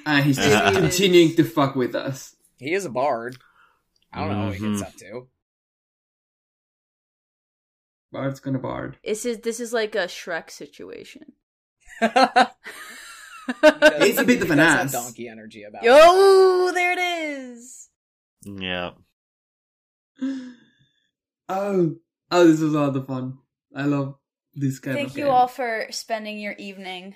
And 0.03 0.25
he's 0.25 0.37
just 0.37 0.75
continuing 0.75 1.35
to 1.35 1.43
fuck 1.43 1.75
with 1.75 1.93
us. 1.93 2.35
He 2.57 2.73
is 2.73 2.85
a 2.85 2.89
bard. 2.89 3.37
I 4.11 4.21
don't 4.25 4.31
know 4.39 4.45
what 4.47 4.55
he 4.55 4.67
gets 4.67 4.81
Mhm. 4.81 4.87
up 4.87 4.95
to. 4.95 5.27
Bard's 8.11 8.39
gonna 8.39 8.59
bard. 8.59 8.97
This 9.05 9.25
is 9.25 9.39
this 9.39 9.59
is 9.59 9.73
like 9.73 9.95
a 9.95 10.05
Shrek 10.07 10.49
situation. 10.51 11.33
It's 12.01 12.17
a 14.19 14.23
bit 14.25 14.41
of 14.41 14.51
an 14.51 14.57
does 14.57 14.67
have 14.67 14.85
ass. 14.85 14.91
donkey 14.91 15.27
energy 15.27 15.63
about. 15.63 15.83
it. 15.83 15.87
Yo, 15.87 16.71
there 16.73 16.91
it 16.93 16.99
is. 16.99 17.89
Yeah. 18.45 18.91
Oh, 21.49 21.95
oh, 22.31 22.47
this 22.47 22.61
was 22.61 22.73
a 22.73 22.79
lot 22.79 22.95
of 22.95 23.07
fun. 23.07 23.39
I 23.75 23.83
love 23.83 24.15
this 24.53 24.79
kind 24.79 24.95
Thank 24.95 25.07
of 25.07 25.11
Thank 25.13 25.17
you 25.17 25.25
game. 25.25 25.33
all 25.33 25.47
for 25.49 25.87
spending 25.89 26.39
your 26.39 26.53
evening 26.53 27.15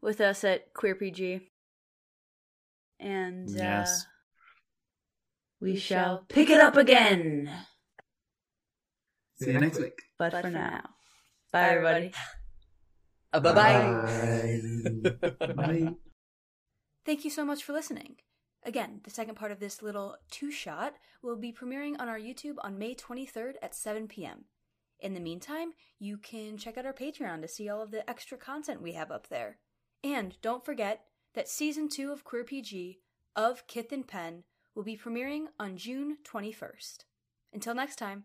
with 0.00 0.20
us 0.20 0.44
at 0.44 0.72
Queer 0.74 0.94
PG. 0.94 1.40
And 3.00 3.48
uh, 3.48 3.52
Yes. 3.56 4.06
we 5.60 5.76
shall 5.76 6.24
pick 6.28 6.50
it 6.50 6.60
up 6.60 6.76
again. 6.76 7.50
See 9.42 9.52
you 9.52 9.60
next 9.60 9.78
week. 9.80 10.00
But 10.18 10.32
for 10.40 10.50
now, 10.50 10.90
bye 11.52 11.70
everybody. 11.70 12.12
Uh, 13.32 13.40
bye 13.40 13.52
bye. 13.52 15.00
Bye. 15.40 15.54
Bye. 15.54 15.94
Thank 17.04 17.24
you 17.24 17.30
so 17.30 17.44
much 17.44 17.64
for 17.64 17.72
listening. 17.72 18.16
Again, 18.64 19.00
the 19.02 19.10
second 19.10 19.34
part 19.34 19.50
of 19.50 19.58
this 19.58 19.82
little 19.82 20.16
two 20.30 20.52
shot 20.52 20.94
will 21.22 21.36
be 21.36 21.52
premiering 21.52 21.98
on 21.98 22.08
our 22.08 22.18
YouTube 22.18 22.56
on 22.62 22.78
May 22.78 22.94
23rd 22.94 23.54
at 23.60 23.74
7 23.74 24.06
p.m. 24.06 24.44
In 25.00 25.14
the 25.14 25.20
meantime, 25.20 25.72
you 25.98 26.16
can 26.16 26.56
check 26.56 26.78
out 26.78 26.86
our 26.86 26.92
Patreon 26.92 27.42
to 27.42 27.48
see 27.48 27.68
all 27.68 27.82
of 27.82 27.90
the 27.90 28.08
extra 28.08 28.38
content 28.38 28.80
we 28.80 28.92
have 28.92 29.10
up 29.10 29.28
there. 29.28 29.58
And 30.04 30.36
don't 30.42 30.64
forget 30.64 31.06
that 31.34 31.48
season 31.48 31.88
2 31.88 32.12
of 32.12 32.22
Queer 32.22 32.44
PG 32.44 33.00
of 33.34 33.66
Kith 33.66 33.90
and 33.90 34.06
Pen 34.06 34.44
will 34.74 34.84
be 34.84 34.96
premiering 34.96 35.46
on 35.58 35.76
June 35.76 36.18
21st. 36.24 36.98
Until 37.52 37.74
next 37.74 37.96
time. 37.96 38.24